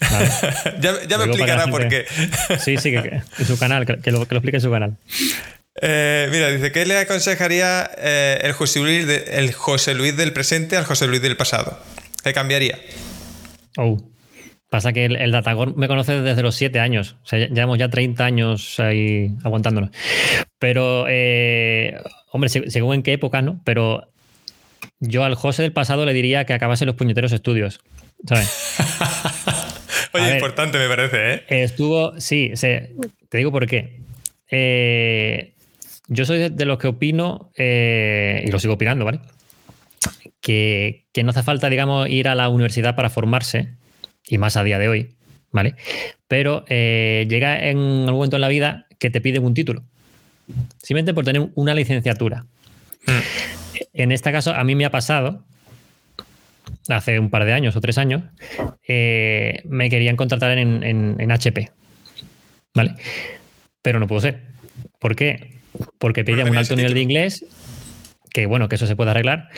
ya, 0.80 0.94
ya 1.06 1.18
me 1.18 1.24
explicará 1.24 1.66
por 1.66 1.88
qué. 1.88 2.06
sí, 2.58 2.76
sí, 2.78 2.92
que, 2.92 3.20
en 3.38 3.46
su 3.46 3.58
canal, 3.58 3.84
que, 3.84 4.10
lo, 4.10 4.26
que 4.26 4.34
lo 4.34 4.38
explique 4.38 4.56
en 4.56 4.62
su 4.62 4.70
Eh, 5.80 6.28
mira, 6.30 6.50
dice, 6.50 6.70
¿qué 6.72 6.86
le 6.86 6.98
aconsejaría 6.98 7.90
eh, 7.98 8.38
el, 8.42 8.52
José 8.52 8.80
Luis 8.80 9.06
el 9.08 9.52
José 9.52 9.94
Luis 9.94 10.16
del 10.16 10.32
presente 10.32 10.76
al 10.76 10.84
José 10.84 11.06
Luis 11.06 11.20
del 11.20 11.36
pasado? 11.36 11.78
¿Qué 12.22 12.32
cambiaría? 12.32 12.78
Oh. 13.76 13.98
Pasa 14.70 14.92
que 14.92 15.04
el, 15.04 15.30
Datagorn 15.30 15.74
me 15.76 15.86
conoce 15.86 16.20
desde 16.20 16.42
los 16.42 16.56
7 16.56 16.80
años. 16.80 17.16
O 17.22 17.26
sea, 17.26 17.38
llevamos 17.38 17.78
ya 17.78 17.88
30 17.88 18.24
años 18.24 18.80
ahí 18.80 19.30
aguantándonos. 19.44 19.90
Pero, 20.58 21.06
eh, 21.08 21.96
hombre, 22.32 22.48
según 22.48 22.94
en 22.94 23.02
qué 23.02 23.12
época, 23.12 23.40
¿no? 23.40 23.60
Pero 23.64 24.08
yo 24.98 25.22
al 25.22 25.36
José 25.36 25.62
del 25.62 25.72
pasado 25.72 26.04
le 26.06 26.12
diría 26.12 26.44
que 26.44 26.54
acabase 26.54 26.86
los 26.86 26.96
puñeteros 26.96 27.32
estudios. 27.32 27.80
¿Sabes? 28.26 28.76
Oye, 30.12 30.34
importante 30.34 30.78
me 30.78 30.88
parece, 30.88 31.34
¿eh? 31.34 31.44
Estuvo, 31.48 32.18
sí, 32.20 32.52
te 32.56 33.38
digo 33.38 33.52
por 33.52 33.66
qué. 33.66 34.03
Eh, 34.50 35.54
yo 36.08 36.24
soy 36.24 36.50
de, 36.50 36.64
los 36.64 36.78
que 36.78 36.88
opino, 36.88 37.50
eh, 37.56 38.44
y 38.46 38.50
lo 38.50 38.58
sigo 38.58 38.74
opinando, 38.74 39.04
¿vale? 39.04 39.20
Que, 40.40 41.06
que, 41.12 41.22
no 41.22 41.30
hace 41.30 41.42
falta, 41.42 41.70
digamos, 41.70 42.08
ir 42.08 42.28
a 42.28 42.34
la 42.34 42.48
universidad 42.48 42.94
para 42.94 43.10
formarse, 43.10 43.74
y 44.26 44.38
más 44.38 44.56
a 44.56 44.64
día 44.64 44.78
de 44.78 44.88
hoy, 44.88 45.14
¿vale? 45.50 45.74
Pero 46.28 46.64
eh, 46.68 47.26
llega 47.28 47.68
en 47.68 47.78
algún 47.78 48.14
momento 48.14 48.36
en 48.36 48.42
la 48.42 48.48
vida 48.48 48.86
que 48.98 49.10
te 49.10 49.20
piden 49.20 49.44
un 49.44 49.54
título, 49.54 49.82
simplemente 50.82 51.14
por 51.14 51.24
tener 51.24 51.48
una 51.54 51.74
licenciatura. 51.74 52.46
Hmm. 53.06 53.20
En 53.92 54.12
este 54.12 54.32
caso, 54.32 54.52
a 54.54 54.64
mí 54.64 54.74
me 54.74 54.84
ha 54.84 54.90
pasado, 54.90 55.44
hace 56.88 57.18
un 57.18 57.30
par 57.30 57.44
de 57.44 57.52
años 57.52 57.76
o 57.76 57.80
tres 57.80 57.98
años, 57.98 58.22
eh, 58.86 59.62
me 59.64 59.90
querían 59.90 60.16
contratar 60.16 60.58
en, 60.58 61.30
HP, 61.30 61.70
¿vale? 62.74 62.94
Pero 63.84 64.00
no 64.00 64.08
pudo 64.08 64.22
ser. 64.22 64.40
¿Por 64.98 65.14
qué? 65.14 65.60
Porque 65.98 66.24
pedían 66.24 66.48
un 66.48 66.56
alto 66.56 66.74
nivel 66.74 66.94
de 66.94 67.02
inglés 67.02 67.44
que 68.34 68.46
bueno, 68.46 68.68
que 68.68 68.74
eso 68.74 68.88
se 68.88 68.96
puede 68.96 69.12
arreglar, 69.12 69.48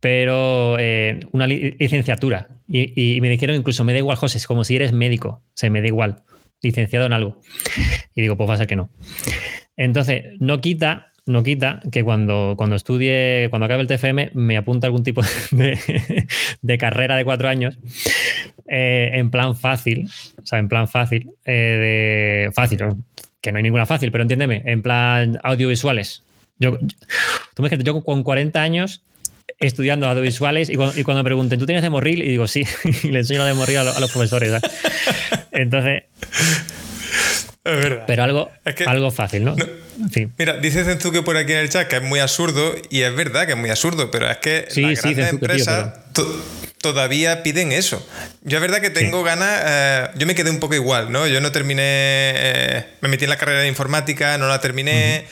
pero 0.00 0.78
eh, 0.78 1.20
una 1.32 1.46
licenciatura. 1.46 2.48
Y, 2.66 3.20
me 3.20 3.28
dijeron 3.28 3.54
incluso, 3.54 3.84
me 3.84 3.92
da 3.92 3.98
igual, 3.98 4.16
José, 4.16 4.38
es 4.38 4.46
como 4.46 4.64
si 4.64 4.76
eres 4.76 4.94
médico, 4.94 5.42
se 5.52 5.68
me 5.68 5.82
da 5.82 5.88
igual, 5.88 6.22
licenciado 6.62 7.04
en 7.04 7.12
algo. 7.12 7.42
Y 8.14 8.22
digo, 8.22 8.38
pues 8.38 8.48
va 8.48 8.54
a 8.54 8.56
ser 8.56 8.66
que 8.66 8.76
no. 8.76 8.88
Entonces, 9.76 10.24
no 10.40 10.62
quita, 10.62 11.12
no 11.26 11.42
quita 11.42 11.82
que 11.92 12.02
cuando, 12.02 12.54
cuando 12.56 12.76
estudie, 12.76 13.48
cuando 13.50 13.66
acabe 13.66 13.82
el 13.82 13.88
TFM, 13.88 14.30
me 14.32 14.56
apunta 14.56 14.86
algún 14.86 15.02
tipo 15.02 15.20
de, 15.50 16.78
carrera 16.78 17.16
de 17.16 17.26
cuatro 17.26 17.50
años, 17.50 17.78
eh, 18.66 19.10
en 19.12 19.30
plan 19.30 19.54
fácil, 19.54 20.08
o 20.42 20.46
sea, 20.46 20.60
en 20.60 20.68
plan 20.68 20.88
fácil, 20.88 21.30
eh, 21.44 22.46
de 22.46 22.52
fácil, 22.52 22.78
que 23.44 23.52
no 23.52 23.58
hay 23.58 23.62
ninguna 23.62 23.84
fácil, 23.84 24.10
pero 24.10 24.22
entiéndeme, 24.22 24.62
en 24.64 24.80
plan 24.80 25.38
audiovisuales, 25.42 26.22
yo, 26.58 26.78
tú 27.52 27.62
me 27.62 27.68
yo 27.68 28.02
con 28.02 28.22
40 28.22 28.62
años 28.62 29.02
estudiando 29.60 30.08
audiovisuales 30.08 30.70
y 30.70 30.76
cuando, 30.76 30.98
y 30.98 31.04
cuando 31.04 31.22
me 31.22 31.26
pregunten, 31.26 31.58
¿tú 31.58 31.66
tienes 31.66 31.82
de 31.82 31.90
morril? 31.90 32.22
Y 32.22 32.28
digo, 32.28 32.48
sí, 32.48 32.64
y 33.02 33.08
le 33.08 33.18
enseño 33.18 33.44
de 33.44 33.52
morril 33.52 33.76
a, 33.76 34.00
los 34.00 34.10
profesores. 34.10 34.62
Entonces... 35.52 36.04
Es 37.64 37.76
verdad. 37.76 38.04
Pero 38.06 38.22
algo, 38.22 38.50
algo 38.86 39.10
fácil, 39.10 39.44
¿no? 39.44 39.56
Mira, 40.38 40.58
dice 40.58 40.84
Zenzuke 40.84 41.22
por 41.22 41.36
aquí 41.36 41.52
en 41.52 41.58
el 41.58 41.70
chat 41.70 41.88
que 41.88 41.96
es 41.96 42.02
muy 42.02 42.20
absurdo, 42.20 42.74
y 42.90 43.02
es 43.02 43.14
verdad 43.14 43.46
que 43.46 43.52
es 43.52 43.58
muy 43.58 43.70
absurdo, 43.70 44.10
pero 44.10 44.30
es 44.30 44.36
que 44.38 44.66
las 44.76 45.02
grandes 45.02 45.28
empresas 45.30 45.94
todavía 46.80 47.42
piden 47.42 47.72
eso. 47.72 48.06
Yo 48.42 48.58
es 48.58 48.60
verdad 48.60 48.82
que 48.82 48.90
tengo 48.90 49.22
ganas, 49.22 49.62
eh, 49.64 50.08
yo 50.16 50.26
me 50.26 50.34
quedé 50.34 50.50
un 50.50 50.60
poco 50.60 50.74
igual, 50.74 51.10
¿no? 51.10 51.26
Yo 51.26 51.40
no 51.40 51.50
terminé, 51.50 51.82
eh, 51.82 52.86
me 53.00 53.08
metí 53.08 53.24
en 53.24 53.30
la 53.30 53.38
carrera 53.38 53.60
de 53.60 53.68
informática, 53.68 54.36
no 54.36 54.46
la 54.48 54.60
terminé. 54.60 55.26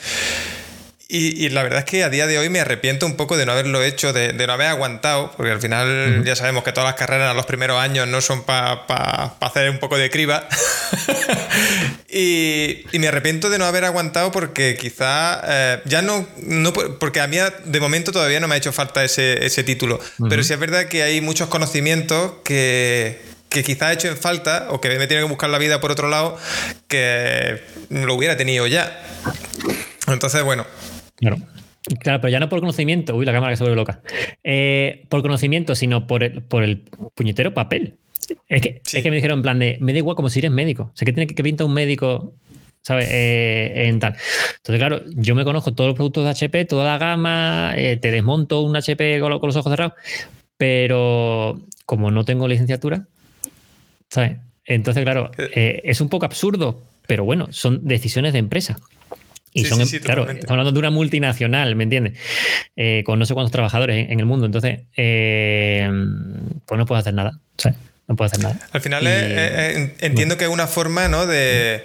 Y, 1.15 1.49
la 1.49 1.61
verdad 1.61 1.77
es 1.77 1.85
que 1.85 2.03
a 2.03 2.09
día 2.09 2.25
de 2.25 2.39
hoy 2.39 2.49
me 2.49 2.59
arrepiento 2.59 3.05
un 3.05 3.15
poco 3.15 3.37
de 3.37 3.45
no 3.45 3.51
haberlo 3.51 3.83
hecho, 3.83 4.13
de, 4.13 4.33
no 4.33 4.51
haber 4.51 4.65
aguantado, 4.65 5.31
porque 5.37 5.51
al 5.51 5.61
final 5.61 6.23
ya 6.25 6.35
sabemos 6.35 6.63
que 6.63 6.71
todas 6.71 6.89
las 6.89 6.95
carreras 6.95 7.29
a 7.29 7.35
los 7.35 7.45
primeros 7.45 7.79
años 7.79 8.07
no 8.07 8.19
son 8.19 8.41
para 8.41 9.35
hacer 9.39 9.69
un 9.69 9.77
poco 9.77 9.95
de 9.95 10.09
criba. 10.09 10.47
y, 12.09 12.83
me 12.93 13.09
arrepiento 13.09 13.51
de 13.51 13.59
no 13.59 13.65
haber 13.65 13.85
aguantado 13.85 14.31
porque 14.31 14.75
quizá 14.75 15.39
eh, 15.45 15.81
ya 15.85 16.01
no, 16.01 16.27
no, 16.37 16.73
porque 16.73 17.21
a 17.21 17.27
mí 17.27 17.37
de 17.63 17.79
momento 17.79 18.11
todavía 18.11 18.39
no 18.39 18.47
me 18.47 18.55
ha 18.55 18.57
hecho 18.57 18.73
falta 18.73 19.03
ese, 19.03 19.45
ese 19.45 19.63
título, 19.63 19.99
pero 20.29 20.43
sí 20.43 20.53
es 20.53 20.59
verdad 20.59 20.85
que 20.85 21.03
hay 21.03 21.21
muchos 21.21 21.47
conocimientos 21.47 22.31
que, 22.43 23.21
que 23.49 23.63
quizá 23.63 23.91
he 23.91 23.93
hecho 23.93 24.07
en 24.07 24.17
falta 24.17 24.65
o 24.71 24.81
que 24.81 24.89
me 24.97 25.05
tiene 25.05 25.21
que 25.21 25.29
buscar 25.29 25.51
la 25.51 25.59
vida 25.59 25.79
por 25.79 25.91
otro 25.91 26.09
lado 26.09 26.39
que 26.87 27.61
lo 27.91 28.15
hubiera 28.15 28.35
tenido 28.35 28.65
ya. 28.65 28.99
Entonces, 30.07 30.41
bueno, 30.43 30.65
Claro. 31.15 31.37
Claro, 31.99 32.21
pero 32.21 32.31
ya 32.31 32.39
no 32.39 32.47
por 32.47 32.61
conocimiento, 32.61 33.13
uy, 33.13 33.25
la 33.25 33.33
cámara 33.33 33.51
que 33.51 33.57
se 33.57 33.63
vuelve 33.63 33.75
loca, 33.75 34.01
eh, 34.41 35.03
por 35.09 35.21
conocimiento, 35.21 35.75
sino 35.75 36.07
por 36.07 36.23
el, 36.23 36.41
por 36.41 36.63
el 36.63 36.77
puñetero 37.13 37.53
papel. 37.53 37.97
Es 38.47 38.61
que, 38.61 38.81
es 38.85 39.03
que 39.03 39.09
me 39.09 39.17
dijeron 39.17 39.39
en 39.39 39.43
plan 39.43 39.59
de, 39.59 39.77
me 39.81 39.91
da 39.91 39.97
igual 39.97 40.15
como 40.15 40.29
si 40.29 40.39
eres 40.39 40.51
médico. 40.51 40.83
O 40.83 40.95
sea, 40.95 41.05
que 41.05 41.11
tiene 41.11 41.27
que, 41.27 41.35
que 41.35 41.43
pinta 41.43 41.65
un 41.65 41.73
médico 41.73 42.35
¿sabes? 42.83 43.07
Eh, 43.09 43.87
en 43.87 43.99
tal. 43.99 44.15
Entonces, 44.57 44.77
claro, 44.77 45.01
yo 45.15 45.35
me 45.35 45.45
conozco 45.45 45.73
todos 45.73 45.89
los 45.89 45.95
productos 45.95 46.25
de 46.25 46.29
HP, 46.31 46.65
toda 46.65 46.85
la 46.85 46.97
gama, 46.97 47.73
eh, 47.75 47.97
te 47.97 48.11
desmonto 48.11 48.61
un 48.61 48.75
HP 48.75 49.19
con, 49.19 49.31
los 49.31 49.55
ojos 49.55 49.71
cerrados, 49.71 49.93
pero 50.57 51.61
como 51.85 52.11
no 52.11 52.25
tengo 52.25 52.47
licenciatura, 52.47 53.07
¿sabes? 54.09 54.37
Entonces, 54.65 55.03
claro, 55.03 55.31
eh, 55.37 55.81
es 55.83 56.01
un 56.01 56.09
poco 56.09 56.25
absurdo, 56.25 56.81
pero 57.07 57.25
bueno, 57.25 57.47
son 57.51 57.85
decisiones 57.87 58.33
de 58.33 58.39
empresa. 58.39 58.79
Y 59.53 59.65
son, 59.65 59.85
claro, 60.01 60.29
estamos 60.29 60.51
hablando 60.51 60.71
de 60.71 60.79
una 60.79 60.89
multinacional, 60.89 61.75
¿me 61.75 61.83
entiendes? 61.83 62.17
con 63.05 63.19
no 63.19 63.25
sé 63.25 63.33
cuántos 63.33 63.51
trabajadores 63.51 64.09
en, 64.09 64.19
el 64.19 64.25
mundo. 64.25 64.45
Entonces, 64.45 64.81
pues 64.95 66.77
no 66.77 66.85
puedo 66.85 66.99
hacer 66.99 67.13
nada. 67.13 67.39
¿sabes? 67.57 67.77
no 68.07 68.15
puedo 68.15 68.27
hacer 68.27 68.41
nada. 68.41 68.59
Al 68.71 68.81
final 68.81 69.07
entiendo 69.07 70.37
que 70.37 70.45
es 70.45 70.49
una 70.49 70.67
forma 70.67 71.07
¿no? 71.07 71.25
de, 71.25 71.83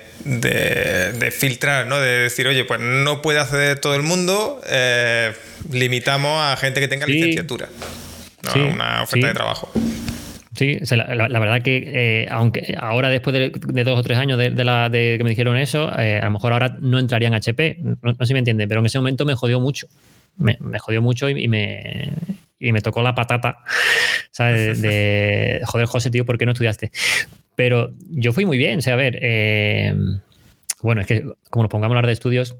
filtrar, 1.33 1.87
¿no? 1.87 2.01
de 2.01 2.19
decir, 2.21 2.47
oye, 2.49 2.65
pues 2.65 2.81
no 2.81 3.23
puede 3.23 3.39
acceder 3.39 3.79
todo 3.79 3.95
el 3.95 4.03
mundo, 4.03 4.61
eh, 4.69 5.33
limitamos 5.71 6.43
a 6.43 6.57
gente 6.57 6.81
que 6.81 6.89
tenga 6.89 7.07
licenciatura, 7.07 7.69
¿no? 8.43 8.69
una 8.69 9.03
oferta 9.03 9.29
de 9.29 9.35
trabajo. 9.35 9.71
Sí, 10.59 10.77
la, 10.91 11.39
verdad 11.39 11.63
que 11.63 11.85
eh, 11.87 12.29
aunque 12.33 12.75
ahora 12.77 13.11
después 13.11 13.33
de, 13.33 13.85
dos 13.85 13.97
o 13.97 14.03
tres 14.03 14.19
años 14.19 14.37
de, 14.37 14.51
la, 14.65 14.89
de 14.89 15.15
que 15.17 15.23
me 15.23 15.31
dijeron 15.31 15.57
eso, 15.57 15.89
eh, 15.97 16.19
a 16.19 16.25
lo 16.25 16.33
mejor 16.33 16.53
ahora 16.53 16.77
no 16.81 16.99
entraría 16.99 17.29
en 17.29 17.35
HP, 17.35 17.79
no, 18.03 18.15
sé 18.17 18.27
si 18.27 18.33
me 18.33 18.41
entiende, 18.41 18.67
pero 18.67 18.81
en 18.81 18.87
ese 18.87 18.99
momento 18.99 19.25
me 19.25 19.37
jodió 19.37 19.61
mucho. 19.61 19.87
Me, 20.37 20.59
jodió 20.81 21.01
mucho 21.01 21.29
y, 21.29 21.47
me, 21.47 22.13
y 22.59 22.73
me 22.73 22.81
tocó 22.81 23.03
la 23.03 23.15
patata, 23.15 23.59
¿sabes? 24.33 24.83
De, 24.83 25.61
joder, 25.65 25.87
José, 25.87 26.11
tío, 26.11 26.27
¿por 26.27 26.39
qué 26.39 26.47
no 26.47 26.53
estudiaste? 26.53 26.91
Pero 27.55 27.93
yo 28.11 28.33
fui 28.33 28.45
muy 28.45 28.59
bien, 28.59 28.81
o 28.81 28.83
sea, 28.83 28.95
a 28.95 28.97
ver, 28.97 29.17
eh, 29.23 29.95
bueno, 30.83 31.03
es 31.03 31.07
que 31.07 31.25
como 31.51 31.63
nos 31.63 31.71
pongamos 31.71 31.95
a 31.95 31.99
hablar 31.99 32.07
de 32.07 32.15
estudios, 32.15 32.57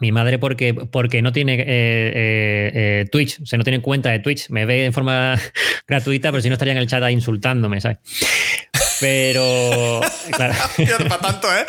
mi 0.00 0.12
madre 0.12 0.38
porque, 0.38 0.74
porque 0.74 1.22
no 1.22 1.32
tiene 1.32 1.54
eh, 1.60 1.64
eh, 1.66 3.06
Twitch, 3.10 3.40
o 3.42 3.46
sea, 3.46 3.56
no 3.56 3.64
tiene 3.64 3.80
cuenta 3.80 4.10
de 4.10 4.20
Twitch, 4.20 4.50
me 4.50 4.66
ve 4.66 4.86
en 4.86 4.92
forma 4.92 5.36
gratuita, 5.88 6.30
pero 6.30 6.42
si 6.42 6.48
no 6.48 6.54
estaría 6.54 6.72
en 6.72 6.78
el 6.78 6.86
chat 6.86 7.02
insultándome, 7.10 7.80
¿sabes? 7.80 7.98
Pero, 9.00 10.00
claro. 10.32 10.54
para 11.08 11.18
tanto, 11.18 11.48
¿eh? 11.54 11.64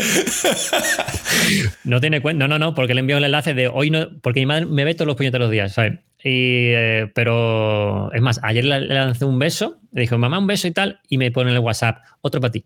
no 1.83 1.99
tiene 1.99 2.21
cuenta, 2.21 2.47
no, 2.47 2.47
no, 2.47 2.59
no, 2.59 2.75
porque 2.75 2.93
le 2.93 3.01
envío 3.01 3.17
el 3.17 3.23
enlace 3.23 3.53
de 3.53 3.67
hoy 3.67 3.89
no, 3.91 4.09
porque 4.21 4.39
mi 4.39 4.45
madre 4.47 4.65
me 4.65 4.83
ve 4.83 4.95
todos 4.95 5.07
los 5.07 5.15
puñeteros 5.15 5.51
días, 5.51 5.73
¿sabes? 5.73 5.99
Y, 6.23 6.73
eh, 6.73 7.11
pero 7.15 8.11
es 8.13 8.21
más, 8.21 8.39
ayer 8.43 8.65
le, 8.65 8.81
lancé 8.87 9.25
un 9.25 9.39
beso, 9.39 9.79
le 9.93 10.01
dijo, 10.01 10.17
mamá, 10.17 10.39
un 10.39 10.47
beso 10.47 10.67
y 10.67 10.71
tal, 10.71 10.99
y 11.07 11.17
me 11.17 11.31
pone 11.31 11.51
en 11.51 11.55
el 11.55 11.61
WhatsApp, 11.61 11.99
otro 12.21 12.41
para 12.41 12.51
ti. 12.51 12.65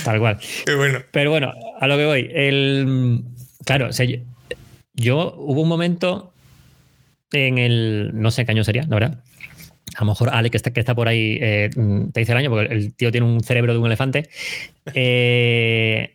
tal 0.04 0.18
cual. 0.18 0.38
Qué 0.66 0.74
bueno. 0.74 1.00
Pero 1.10 1.30
bueno, 1.30 1.52
a 1.78 1.86
lo 1.86 1.96
que 1.96 2.06
voy. 2.06 2.30
El, 2.32 3.22
claro, 3.64 3.88
o 3.88 3.92
sea, 3.92 4.06
yo, 4.94 5.34
hubo 5.38 5.62
un 5.62 5.68
momento 5.68 6.32
en 7.32 7.58
el, 7.58 8.10
no 8.14 8.30
sé 8.30 8.44
qué 8.44 8.52
año 8.52 8.64
sería, 8.64 8.82
la 8.82 8.96
verdad. 8.96 9.24
A 9.96 10.00
lo 10.00 10.06
mejor 10.06 10.30
Ale, 10.30 10.50
que 10.50 10.56
está, 10.56 10.72
que 10.72 10.80
está 10.80 10.94
por 10.94 11.08
ahí, 11.08 11.38
eh, 11.40 11.70
te 12.12 12.20
dice 12.20 12.32
el 12.32 12.38
año, 12.38 12.50
porque 12.50 12.72
el 12.72 12.94
tío 12.94 13.10
tiene 13.10 13.26
un 13.26 13.40
cerebro 13.42 13.72
de 13.72 13.78
un 13.78 13.86
elefante. 13.86 14.28
Eh, 14.94 16.14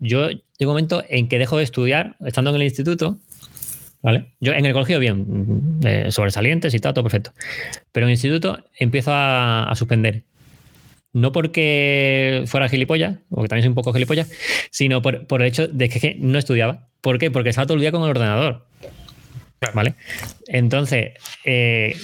yo 0.00 0.28
llegó 0.28 0.72
un 0.72 0.74
momento 0.74 1.04
en 1.08 1.28
que 1.28 1.38
dejo 1.38 1.56
de 1.56 1.62
estudiar, 1.62 2.16
estando 2.20 2.50
en 2.50 2.56
el 2.56 2.64
instituto, 2.64 3.20
yo 4.40 4.52
en 4.52 4.66
el 4.66 4.72
colegio 4.74 4.98
bien, 4.98 5.80
eh, 5.84 6.10
sobresalientes 6.10 6.74
y 6.74 6.78
todo, 6.78 6.92
todo 6.94 7.04
perfecto. 7.04 7.32
Pero 7.90 8.04
en 8.06 8.10
el 8.10 8.14
instituto 8.14 8.58
empiezo 8.78 9.10
a, 9.14 9.72
suspender. 9.76 10.24
No 11.14 11.30
porque 11.30 12.42
fuera 12.46 12.68
gilipollas, 12.68 13.18
o 13.30 13.42
que 13.42 13.48
también 13.48 13.62
soy 13.62 13.68
un 13.68 13.76
poco 13.76 13.92
gilipollas, 13.92 14.30
sino 14.70 15.00
por, 15.00 15.24
el 15.30 15.42
hecho 15.42 15.68
de 15.68 15.88
que 15.88 16.16
no 16.18 16.38
estudiaba. 16.38 16.88
¿Por 17.00 17.18
qué? 17.18 17.30
Porque 17.30 17.50
estaba 17.50 17.66
todo 17.66 17.76
el 17.76 17.80
día 17.80 17.92
con 17.92 18.02
el 18.02 18.10
ordenador. 18.10 18.66
¿Vale? 19.72 19.94
Entonces, 20.48 21.12
eh, 21.44 21.96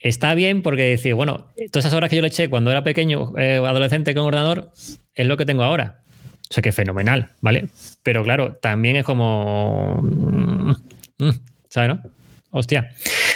está 0.00 0.34
bien 0.34 0.62
porque 0.62 0.82
decir, 0.82 1.14
bueno, 1.14 1.52
todas 1.70 1.84
esas 1.84 1.92
horas 1.92 2.08
que 2.08 2.16
yo 2.16 2.22
le 2.22 2.28
eché 2.28 2.48
cuando 2.48 2.70
era 2.70 2.82
pequeño, 2.82 3.34
eh, 3.36 3.56
adolescente 3.56 4.14
con 4.14 4.24
ordenador, 4.24 4.72
es 5.14 5.26
lo 5.26 5.36
que 5.36 5.44
tengo 5.44 5.62
ahora. 5.62 6.00
O 6.50 6.54
sea 6.54 6.62
que 6.62 6.72
fenomenal, 6.72 7.32
¿vale? 7.42 7.68
Pero 8.02 8.24
claro, 8.24 8.54
también 8.62 8.96
es 8.96 9.04
como. 9.04 10.00
Mm, 10.02 10.74
mm, 11.18 11.40
¿Sabes, 11.68 11.88
no? 11.90 12.02
Hostia. 12.50 12.90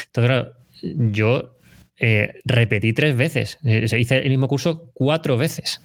Entonces, 0.07 0.31
claro, 0.31 0.53
yo 0.83 1.58
eh, 2.01 2.41
repetí 2.45 2.93
tres 2.93 3.17
veces. 3.17 3.59
Eh, 3.65 3.89
se 3.89 3.99
hice 3.99 4.19
el 4.19 4.31
mismo 4.31 4.49
curso 4.49 4.91
cuatro 4.95 5.37
veces. 5.37 5.81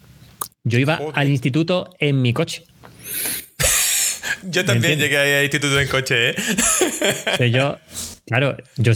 Yo 0.63 0.79
iba 0.79 0.99
al 1.13 1.29
instituto 1.29 1.89
en 1.99 2.21
mi 2.21 2.33
coche. 2.33 2.63
yo 4.43 4.63
también 4.63 4.99
llegué 4.99 5.17
al 5.37 5.43
instituto 5.43 5.79
en 5.79 5.87
coche, 5.87 6.29
¿eh? 6.29 7.51
yo, 7.51 7.77
claro, 8.25 8.55
yo, 8.77 8.93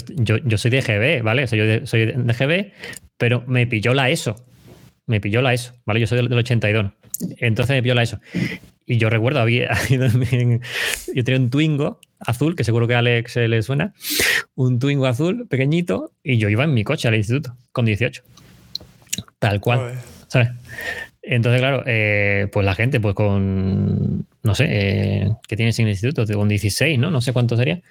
soy 0.58 0.72
de 0.72 0.82
GB, 0.82 1.24
¿vale? 1.24 1.44
O 1.44 1.48
sea, 1.48 1.58
yo 1.58 1.86
soy 1.86 2.06
de 2.06 2.34
GB, 2.34 2.74
pero 3.18 3.44
me 3.48 3.68
pilló 3.68 3.94
la 3.94 4.10
ESO. 4.10 4.36
Me 5.06 5.20
pilló 5.20 5.42
la 5.42 5.54
ESO, 5.54 5.74
¿vale? 5.86 6.00
Yo 6.00 6.08
soy 6.08 6.18
del, 6.18 6.30
del 6.30 6.40
82. 6.40 6.92
Entonces 7.40 7.76
me 7.76 7.82
viola 7.82 8.04
eso. 8.04 8.20
Y 8.90 8.98
yo 8.98 9.10
recuerdo, 9.10 9.42
había, 9.42 9.78
yo 9.90 11.24
tenía 11.24 11.40
un 11.40 11.50
Twingo 11.50 12.00
azul, 12.20 12.56
que 12.56 12.64
seguro 12.64 12.88
que 12.88 12.96
a 12.96 13.00
Alex 13.00 13.36
le 13.36 13.62
suena, 13.62 13.94
un 14.56 14.80
Twingo 14.80 15.06
azul 15.06 15.46
pequeñito, 15.48 16.14
y 16.24 16.38
yo 16.38 16.48
iba 16.48 16.64
en 16.64 16.74
mi 16.74 16.86
coche 16.86 17.10
al 17.10 17.16
instituto 17.16 17.56
con 17.74 17.84
18. 17.84 18.24
Tal 19.40 19.60
cual. 19.60 20.00
¿Sabes? 20.28 20.50
Entonces, 21.22 21.60
claro, 21.60 21.84
eh, 21.86 22.48
pues 22.54 22.66
la 22.66 22.76
gente, 22.76 23.02
pues 23.02 23.14
con, 23.14 24.26
no 24.42 24.56
sé, 24.56 24.66
eh, 24.70 25.32
¿qué 25.50 25.58
tienes 25.58 25.78
en 25.80 25.88
el 25.88 25.92
instituto? 25.92 26.26
Con 26.34 26.48
16, 26.48 26.98
¿no? 26.98 27.12
No 27.12 27.20
sé 27.20 27.34
cuánto 27.34 27.58
sería. 27.58 27.82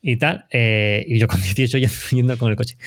Y 0.00 0.16
tal. 0.16 0.46
Eh, 0.50 1.04
y 1.06 1.18
yo 1.18 1.28
con 1.28 1.42
18 1.54 1.78
yendo 2.12 2.38
con 2.38 2.50
el 2.50 2.56
coche. 2.56 2.78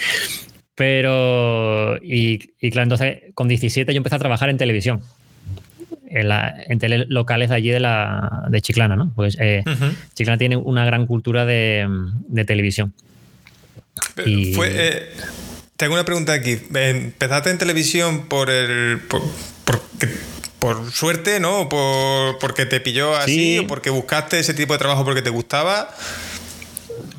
Pero, 0.74 1.98
y, 1.98 2.40
y 2.60 2.72
claro, 2.72 2.84
entonces 2.84 3.34
con 3.36 3.48
17 3.48 3.94
yo 3.94 3.98
empecé 3.98 4.16
a 4.16 4.20
trabajar 4.20 4.50
en 4.50 4.58
televisión 4.58 5.02
en, 6.10 6.28
la, 6.28 6.56
locales 7.08 7.50
de 7.50 7.56
allí 7.56 7.70
de, 7.70 7.80
la, 7.80 8.46
de 8.50 8.62
Chiclana, 8.62 8.96
¿no? 8.96 9.12
Pues 9.16 9.38
eh, 9.40 9.64
Chiclana 10.14 10.38
tiene 10.38 10.58
una 10.58 10.86
gran 10.86 11.06
cultura 11.06 11.46
de, 11.46 11.88
televisión. 12.46 12.94
Eh, 14.26 15.10
tengo 15.76 15.94
una 15.94 16.06
pregunta 16.06 16.34
aquí. 16.34 16.58
¿Empezaste 16.74 17.50
en 17.50 17.58
televisión 17.58 18.28
por 18.28 18.50
el. 18.50 19.00
por, 20.60 20.92
suerte, 20.92 21.40
¿no? 21.40 21.70
Por, 21.70 22.40
porque 22.40 22.66
te 22.66 22.80
pilló 22.80 23.16
así, 23.16 23.60
o 23.60 23.68
porque 23.68 23.90
buscaste 23.90 24.40
ese 24.40 24.54
tipo 24.54 24.74
de 24.74 24.80
trabajo 24.80 25.06
porque 25.06 25.22
te 25.22 25.30
gustaba. 25.30 25.90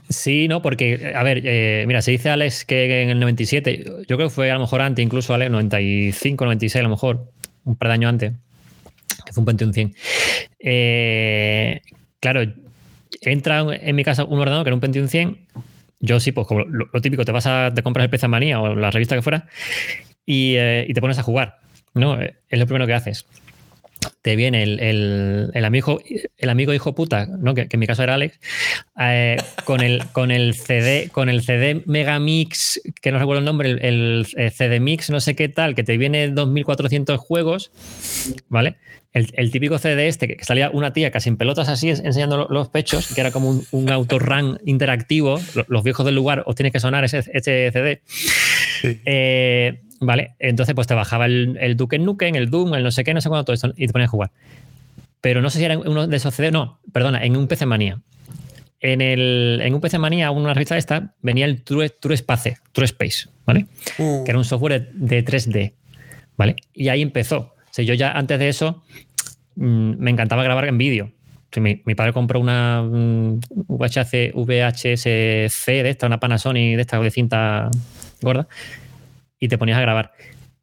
Sí, 0.09 0.49
no, 0.49 0.63
porque, 0.63 1.13
a 1.15 1.23
ver, 1.23 1.43
eh, 1.45 1.85
mira, 1.87 2.01
se 2.01 2.11
dice 2.11 2.31
Alex 2.31 2.65
que 2.65 3.03
en 3.03 3.11
el 3.11 3.21
97, 3.21 3.85
yo 4.09 4.17
creo 4.17 4.29
que 4.29 4.35
fue 4.35 4.51
a 4.51 4.55
lo 4.55 4.61
mejor 4.61 4.81
antes, 4.81 5.05
incluso 5.05 5.35
Alex, 5.35 5.51
95, 5.51 6.45
96 6.45 6.81
a 6.81 6.83
lo 6.83 6.89
mejor, 6.89 7.31
un 7.65 7.77
par 7.77 7.89
de 7.89 7.95
años 7.95 8.09
antes, 8.09 8.33
que 9.29 9.33
fue 9.35 9.43
un 9.43 9.47
Pentium 9.47 9.73
100. 9.73 9.95
Eh, 10.59 11.81
claro, 12.21 12.43
entra 13.21 13.65
en 13.75 13.97
mi 13.97 14.05
casa 14.05 14.25
un 14.25 14.39
ordenador 14.39 14.65
que 14.65 14.71
era 14.71 14.75
un 14.75 14.81
Pentium 14.81 15.09
100. 15.09 15.39
Yo 16.01 16.21
sí, 16.21 16.33
pues 16.33 16.47
como 16.47 16.65
lo, 16.65 16.89
típico, 17.01 17.25
te 17.25 17.33
vas 17.33 17.47
a 17.47 17.73
te 17.75 17.83
compras 17.83 18.05
el 18.05 18.11
PC 18.11 18.29
Manía 18.29 18.61
o 18.61 18.75
la 18.75 18.91
revista 18.91 19.17
que 19.17 19.23
fuera 19.23 19.47
y, 20.25 20.55
eh, 20.57 20.87
y, 20.89 20.95
te 20.95 21.01
pones 21.01 21.19
a 21.19 21.23
jugar. 21.23 21.59
¿no? 21.95 22.19
Es 22.21 22.59
lo 22.59 22.67
primero 22.67 22.87
que 22.87 22.95
haces. 22.95 23.27
Te 24.23 24.37
viene 24.37 24.63
el, 24.63 24.81
el, 24.81 25.51
el 25.55 25.65
amigo, 25.65 26.01
el 26.37 26.49
amigo 26.51 26.75
hijo 26.75 26.95
puta, 26.95 27.27
¿no? 27.27 27.55
que, 27.55 27.67
en 27.71 27.81
mi 27.81 27.87
caso 27.87 28.03
era 28.03 28.15
Alex, 28.15 28.39
eh, 29.01 29.37
con, 29.65 29.81
el, 29.81 30.05
con 30.13 30.31
el 30.31 30.55
CD, 30.55 31.09
con 31.11 31.29
el 31.29 31.43
CD 31.43 31.83
Megamix, 31.87 32.81
que 33.01 33.13
no 33.13 33.19
recuerdo 33.19 33.41
el 33.41 33.45
nombre, 33.45 33.71
el, 33.71 34.27
el 34.37 34.51
CD 34.53 34.81
Mix, 34.81 35.11
no 35.11 35.21
sé 35.21 35.35
qué 35.35 35.49
tal, 35.49 35.75
que 35.75 35.85
te 35.85 35.97
viene 35.97 36.29
2400 36.29 37.19
juegos, 37.19 37.71
¿vale? 38.49 38.77
el, 39.13 39.51
típico 39.51 39.79
CD 39.79 40.09
este, 40.09 40.29
que 40.29 40.45
salía 40.45 40.71
una 40.71 40.93
tía 40.93 41.11
casi 41.11 41.29
en 41.29 41.37
pelotas 41.37 41.69
así 41.69 41.89
enseñando 41.91 42.47
los 42.51 42.69
pechos, 42.69 43.13
que 43.13 43.21
era 43.21 43.31
como 43.31 43.51
un, 43.51 43.65
un 43.71 43.91
autorun 43.91 44.61
interactivo, 44.65 45.41
los, 45.67 45.83
viejos 45.83 46.05
del 46.05 46.15
lugar 46.15 46.43
os 46.47 46.55
tienes 46.55 46.73
que 46.73 46.81
sonar 46.81 47.05
ese, 47.05 47.23
CD. 47.23 48.03
Eh, 48.83 49.81
vale, 50.01 50.35
entonces 50.39 50.75
pues 50.75 50.87
te 50.87 50.95
bajaba 50.95 51.27
el, 51.27 51.57
el 51.61 51.77
Duke 51.77 51.99
Nukem, 51.99 52.35
el 52.35 52.51
Doom, 52.51 52.75
el 52.75 52.83
no 52.83 52.91
sé 52.91 53.05
qué, 53.05 53.15
no 53.15 53.21
sé 53.21 53.29
cuándo, 53.29 53.45
todo 53.45 53.55
esto, 53.55 53.73
y 53.77 53.87
te 53.87 53.93
ponías 53.93 54.09
a 54.09 54.11
jugar. 54.11 54.31
Pero 55.21 55.43
no 55.43 55.51
sé 55.51 55.59
si 55.59 55.65
era 55.65 55.79
uno 55.79 56.07
de 56.07 56.17
esos 56.17 56.35
CD, 56.35 56.51
no, 56.51 56.79
perdona, 56.93 57.25
en 57.25 57.37
un 57.37 57.49
PC 57.49 57.67
Manía. 57.67 58.01
En, 58.81 59.01
el, 59.01 59.61
en 59.63 59.75
un 59.75 59.81
PC 59.81 59.99
Manía, 59.99 60.31
una 60.31 60.55
revista 60.55 60.77
esta, 60.77 61.15
venía 61.21 61.45
el 61.47 61.63
True, 61.63 61.91
True 61.91 62.15
Space, 62.15 62.57
True 62.73 62.85
Space, 62.85 63.29
¿vale? 63.45 63.67
Uh. 63.99 64.25
Que 64.25 64.31
era 64.31 64.39
un 64.39 64.45
software 64.45 64.93
de 64.93 65.25
3D, 65.25 65.73
¿vale? 66.37 66.57
Y 66.73 66.89
ahí 66.89 67.03
empezó. 67.03 67.39
O 67.39 67.73
sea, 67.73 67.85
yo 67.85 67.95
ya 67.95 68.13
antes 68.13 68.39
de 68.39 68.49
eso 68.49 68.85
Mm, 69.59 69.95
me 69.99 70.11
encantaba 70.13 70.45
grabar 70.45 70.67
en 70.67 70.79
vídeo. 70.79 71.11
Mi, 71.57 71.77
padre 71.77 72.13
compró 72.13 72.39
una 72.39 72.83
VHS, 72.83 74.33
VHS-C 74.35 75.83
de 75.83 75.91
esta, 75.91 76.07
una 76.07 76.21
Panasonic 76.21 76.77
de 76.77 76.83
esta 76.83 77.01
de 77.01 77.11
cinta 77.11 77.71
gorda, 78.21 78.47
y 79.41 79.49
te 79.49 79.59
ponías 79.59 79.79
a 79.79 79.83
grabar. 79.83 80.13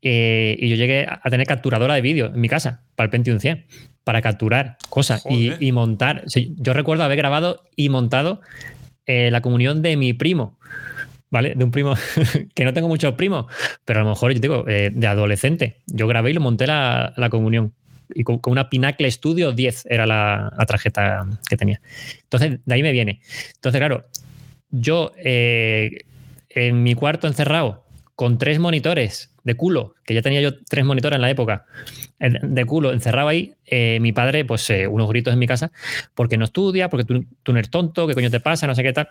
Eh, 0.07 0.55
y 0.59 0.69
yo 0.69 0.75
llegué 0.75 1.07
a 1.09 1.29
tener 1.31 1.47
capturadora 1.47 1.95
de 1.95 2.01
vídeo 2.01 2.27
en 2.27 2.39
mi 2.39 2.47
casa 2.47 2.83
para 2.95 3.05
el 3.05 3.09
Pentium 3.09 3.39
100, 3.39 3.65
para 4.03 4.21
capturar 4.21 4.77
cosas 4.89 5.25
y, 5.27 5.71
montar. 5.71 6.25
yo 6.57 6.73
recuerdo 6.73 7.03
haber 7.03 7.17
grabado 7.17 7.63
y 7.75 7.89
montado 7.89 8.39
eh, 9.07 9.31
la 9.31 9.41
comunión 9.41 9.81
de 9.81 9.97
mi 9.97 10.13
primo. 10.13 10.59
¿Vale? 11.31 11.55
De 11.55 11.63
un 11.63 11.71
primo 11.71 11.95
que 12.53 12.63
no 12.63 12.71
tengo 12.71 12.87
muchos 12.87 13.15
primos, 13.15 13.47
pero 13.83 13.99
a 13.99 14.03
lo 14.03 14.09
mejor 14.09 14.31
yo 14.31 14.39
digo, 14.39 14.65
eh, 14.67 14.91
de 14.93 15.07
adolescente. 15.07 15.81
Yo 15.87 16.07
grabé 16.07 16.29
y 16.29 16.33
lo 16.33 16.39
monté 16.39 16.67
la, 16.67 17.13
comunión. 17.31 17.73
Y 18.13 18.23
con, 18.23 18.39
una 18.45 18.69
Pinacle 18.69 19.09
Studio 19.09 19.53
10 19.53 19.87
era 19.89 20.05
la, 20.05 20.53
tarjeta 20.67 21.25
que 21.49 21.57
tenía. 21.57 21.81
Entonces, 22.21 22.59
de 22.63 22.73
ahí 22.75 22.83
me 22.83 22.91
viene. 22.91 23.21
Entonces, 23.55 23.79
claro, 23.79 24.05
yo 24.69 25.13
en 25.17 26.83
mi 26.83 26.93
cuarto 26.93 27.27
encerrado 27.27 27.84
con 28.15 28.37
tres 28.37 28.59
monitores 28.59 29.31
de 29.43 29.55
culo, 29.55 29.95
que 30.03 30.13
ya 30.13 30.21
tenía 30.21 30.41
yo 30.41 30.57
tres 30.63 30.85
monitores 30.85 31.17
en 31.17 31.21
la 31.21 31.29
época, 31.29 31.65
de 32.19 32.65
culo, 32.65 32.93
encerrado 32.93 33.27
ahí, 33.27 33.53
eh, 33.65 33.99
mi 34.01 34.11
padre, 34.11 34.43
pues 34.45 34.67
eh, 34.69 34.87
unos 34.87 35.07
gritos 35.07 35.33
en 35.33 35.39
mi 35.39 35.47
casa, 35.47 35.71
porque 36.15 36.37
no 36.37 36.45
estudia, 36.45 36.89
porque 36.89 37.05
tú, 37.05 37.25
tú, 37.43 37.53
no 37.53 37.59
eres 37.59 37.69
tonto, 37.69 38.07
qué 38.07 38.15
coño 38.15 38.31
te 38.31 38.39
pasa, 38.39 38.65
no 38.67 38.73
sé 38.73 38.83
qué 38.83 38.93
tal. 38.93 39.09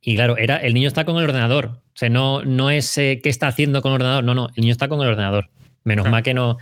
Y 0.00 0.14
claro, 0.14 0.38
era, 0.38 0.56
el 0.56 0.72
niño 0.72 0.88
está 0.88 1.04
con 1.04 1.18
el 1.18 1.24
ordenador. 1.24 1.66
O 1.66 1.96
sea, 1.96 2.08
no, 2.08 2.42
no 2.42 2.70
es 2.70 2.96
eh, 2.96 3.20
qué 3.22 3.28
está 3.28 3.48
haciendo 3.48 3.82
con 3.82 3.90
el 3.90 3.96
ordenador, 3.96 4.24
no, 4.24 4.34
no, 4.34 4.48
el 4.48 4.62
niño 4.62 4.72
está 4.72 4.88
con 4.88 5.02
el 5.02 5.08
ordenador. 5.08 5.50
Menos 5.84 6.08
mal 6.08 6.22
que 6.22 6.32
no, 6.32 6.56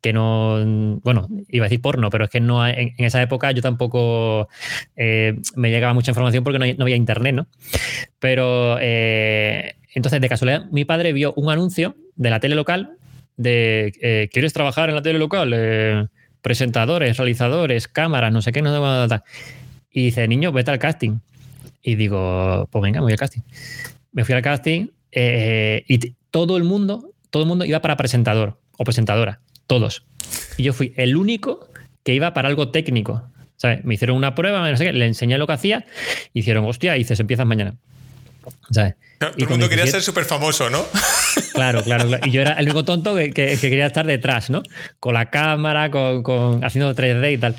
que 0.00 0.14
no, 0.14 0.64
bueno, 1.02 1.28
iba 1.48 1.66
a 1.66 1.68
decir 1.68 1.82
porno, 1.82 2.08
pero 2.08 2.24
es 2.24 2.30
que 2.30 2.40
no 2.40 2.66
en, 2.66 2.94
esa 2.98 3.20
época 3.20 3.52
yo 3.52 3.62
tampoco 3.62 4.48
me 4.96 5.70
llegaba 5.70 5.94
mucha 5.94 6.10
información 6.10 6.44
porque 6.44 6.58
no, 6.58 6.84
había 6.84 6.96
internet, 6.96 7.34
¿no? 7.34 7.46
Pero 8.18 8.78
entonces, 9.94 10.20
de 10.20 10.28
casualidad, 10.28 10.66
mi 10.70 10.84
padre 10.84 11.12
vio 11.12 11.32
un 11.34 11.50
anuncio 11.50 11.96
de 12.16 12.30
la 12.30 12.40
tele 12.40 12.54
local 12.54 12.96
de 13.36 13.92
eh, 14.02 14.28
¿quieres 14.32 14.52
trabajar 14.52 14.90
en 14.90 14.94
la 14.94 15.02
tele 15.02 15.18
local? 15.18 15.52
Eh, 15.54 16.06
presentadores, 16.42 17.16
realizadores, 17.16 17.88
cámaras, 17.88 18.32
no 18.32 18.42
sé 18.42 18.52
qué, 18.52 18.60
no 18.62 19.08
sé 19.08 19.08
qué. 19.08 19.20
Y 19.92 20.04
dice, 20.04 20.28
niño, 20.28 20.52
vete 20.52 20.70
al 20.70 20.78
casting. 20.78 21.18
Y 21.82 21.94
digo, 21.94 22.68
pues 22.70 22.82
venga, 22.82 23.00
voy 23.00 23.12
al 23.12 23.18
casting. 23.18 23.40
Me 24.12 24.24
fui 24.24 24.34
al 24.34 24.42
casting 24.42 24.88
eh, 25.10 25.84
y 25.88 25.98
todo 26.30 26.56
el 26.56 26.64
mundo, 26.64 27.14
todo 27.30 27.42
el 27.42 27.48
mundo 27.48 27.64
iba 27.64 27.80
para 27.80 27.96
presentador 27.96 28.60
o 28.76 28.84
presentadora, 28.84 29.40
todos. 29.66 30.04
Y 30.58 30.64
yo 30.64 30.72
fui 30.72 30.92
el 30.96 31.16
único 31.16 31.68
que 32.02 32.14
iba 32.14 32.34
para 32.34 32.48
algo 32.48 32.70
técnico. 32.70 33.22
¿sabes? 33.56 33.84
Me 33.84 33.94
hicieron 33.94 34.16
una 34.16 34.34
prueba, 34.34 34.70
no 34.70 34.76
sé 34.76 34.84
qué, 34.84 34.92
le 34.92 35.06
enseñé 35.06 35.38
lo 35.38 35.46
que 35.46 35.52
hacía, 35.52 35.86
hicieron, 36.32 36.64
hostia, 36.64 36.96
y 36.96 37.00
dices, 37.00 37.20
empiezas 37.20 37.46
mañana. 37.46 37.76
¿Sabes? 38.70 38.94
todo 39.20 39.32
el 39.36 39.48
mundo 39.48 39.68
quería 39.68 39.86
ser 39.86 40.00
súper 40.00 40.24
famoso, 40.24 40.70
¿no? 40.70 40.82
Claro, 41.52 41.82
claro, 41.82 42.08
Y 42.24 42.30
yo 42.30 42.40
era 42.40 42.54
el 42.54 42.64
único 42.66 42.84
tonto 42.84 43.14
que, 43.14 43.32
quería 43.32 43.86
estar 43.86 44.06
detrás, 44.06 44.50
¿no? 44.50 44.62
Con 44.98 45.14
la 45.14 45.30
cámara, 45.30 45.90
con, 45.90 46.64
haciendo 46.64 46.92
3D 46.94 47.34
y 47.34 47.38
tal. 47.38 47.54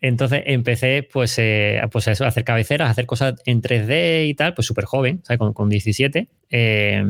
Entonces 0.00 0.42
empecé, 0.46 1.08
pues, 1.10 1.38
eh, 1.38 1.80
pues 1.92 2.08
a 2.08 2.12
hacer 2.26 2.42
cabeceras, 2.42 2.88
a 2.88 2.90
hacer 2.90 3.06
cosas 3.06 3.34
en 3.44 3.62
3D 3.62 4.26
y 4.26 4.34
tal, 4.34 4.54
pues 4.54 4.66
súper 4.66 4.86
joven, 4.86 5.22
¿sabes? 5.24 5.38
Con, 5.54 5.68
17. 5.68 6.26
Eh, 6.50 7.04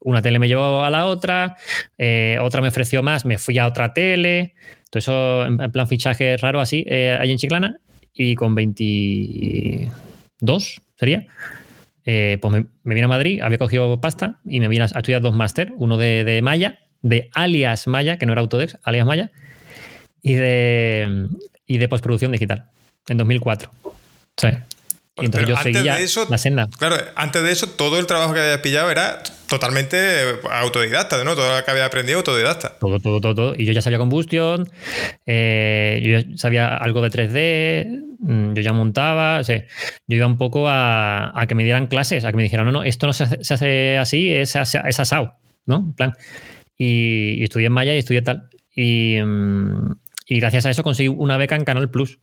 una 0.00 0.22
tele 0.22 0.38
me 0.38 0.46
llevó 0.46 0.84
a 0.84 0.90
la 0.90 1.06
otra, 1.06 1.56
eh, 1.98 2.38
otra 2.40 2.60
me 2.60 2.68
ofreció 2.68 3.02
más, 3.02 3.24
me 3.24 3.38
fui 3.38 3.58
a 3.58 3.66
otra 3.66 3.92
tele. 3.92 4.54
Todo 4.88 5.00
eso 5.00 5.46
en, 5.46 5.56
plan 5.72 5.88
fichaje 5.88 6.36
raro 6.36 6.60
así, 6.60 6.86
ahí 6.88 7.32
en 7.32 7.38
Chiclana. 7.38 7.80
Y 8.14 8.36
con 8.36 8.54
22, 8.54 10.80
sería 10.96 11.26
eh, 12.04 12.38
pues 12.40 12.52
me, 12.52 12.94
vine 12.94 13.04
a 13.04 13.08
Madrid, 13.08 13.40
había 13.40 13.58
cogido 13.58 14.00
pasta 14.00 14.40
y 14.44 14.60
me 14.60 14.68
vine 14.68 14.84
a, 14.84 14.86
estudiar 14.86 15.22
dos 15.22 15.34
máster, 15.34 15.72
uno 15.76 15.96
de, 15.96 16.40
Maya, 16.42 16.80
de 17.02 17.30
alias 17.34 17.86
Maya, 17.86 18.18
que 18.18 18.26
no 18.26 18.32
era 18.32 18.40
Autodex, 18.40 18.78
alias 18.82 19.06
Maya, 19.06 19.30
y 20.22 20.34
de, 20.34 21.28
y 21.66 21.78
de 21.78 21.88
postproducción 21.88 22.32
digital, 22.32 22.66
en 23.08 23.18
2004. 23.18 23.70
Sí. 24.36 24.48
Y 25.20 25.26
entonces 25.26 25.48
yo 25.48 25.56
seguía 25.58 25.98
la 26.30 26.38
senda. 26.38 26.68
Claro, 26.78 26.96
antes 27.16 27.42
de 27.42 27.52
eso, 27.52 27.66
todo 27.66 27.98
el 27.98 28.06
trabajo 28.06 28.32
que 28.32 28.40
había 28.40 28.62
pillado 28.62 28.90
era 28.90 29.22
totalmente 29.46 29.98
autodidacta, 30.50 31.22
¿no? 31.22 31.34
Todo 31.34 31.58
lo 31.58 31.62
que 31.62 31.70
había 31.70 31.84
aprendido 31.84 32.18
autodidacta. 32.18 32.78
Todo, 32.78 32.98
todo, 32.98 33.20
todo, 33.20 33.34
todo. 33.34 33.54
Y 33.54 33.66
yo 33.66 33.72
ya 33.72 33.82
sabía 33.82 33.98
Combustion, 33.98 34.70
eh, 35.26 36.24
yo 36.26 36.38
sabía 36.38 36.78
algo 36.78 37.02
de 37.02 37.10
3D, 37.10 38.04
mm, 38.20 38.54
yo 38.54 38.62
ya 38.62 38.72
montaba, 38.72 39.42
yo 39.42 39.54
iba 40.08 40.26
un 40.26 40.38
poco 40.38 40.64
a, 40.66 41.44
que 41.46 41.54
me 41.54 41.64
dieran 41.64 41.88
clases, 41.88 42.24
a 42.24 42.30
que 42.30 42.38
me 42.38 42.44
dijeran, 42.44 42.64
no, 42.64 42.72
no, 42.72 42.82
esto 42.82 43.06
no 43.06 43.12
se 43.12 43.24
hace, 43.24 43.98
así, 43.98 44.32
es, 44.32 44.56
es, 44.56 45.00
asado, 45.00 45.34
¿no? 45.66 45.76
En 45.76 45.92
plan. 45.92 46.12
Y, 46.78 47.44
estudié 47.44 47.66
en 47.66 47.72
Maya 47.72 47.94
y 47.94 47.98
estudié 47.98 48.22
tal. 48.22 48.48
Y, 48.74 49.18
mm, 49.22 49.92
y 50.26 50.40
gracias 50.40 50.64
a 50.64 50.70
eso 50.70 50.82
conseguí 50.82 51.08
una 51.08 51.36
beca 51.36 51.54
en 51.54 51.64
Canal 51.64 51.90
Plus. 51.90 52.18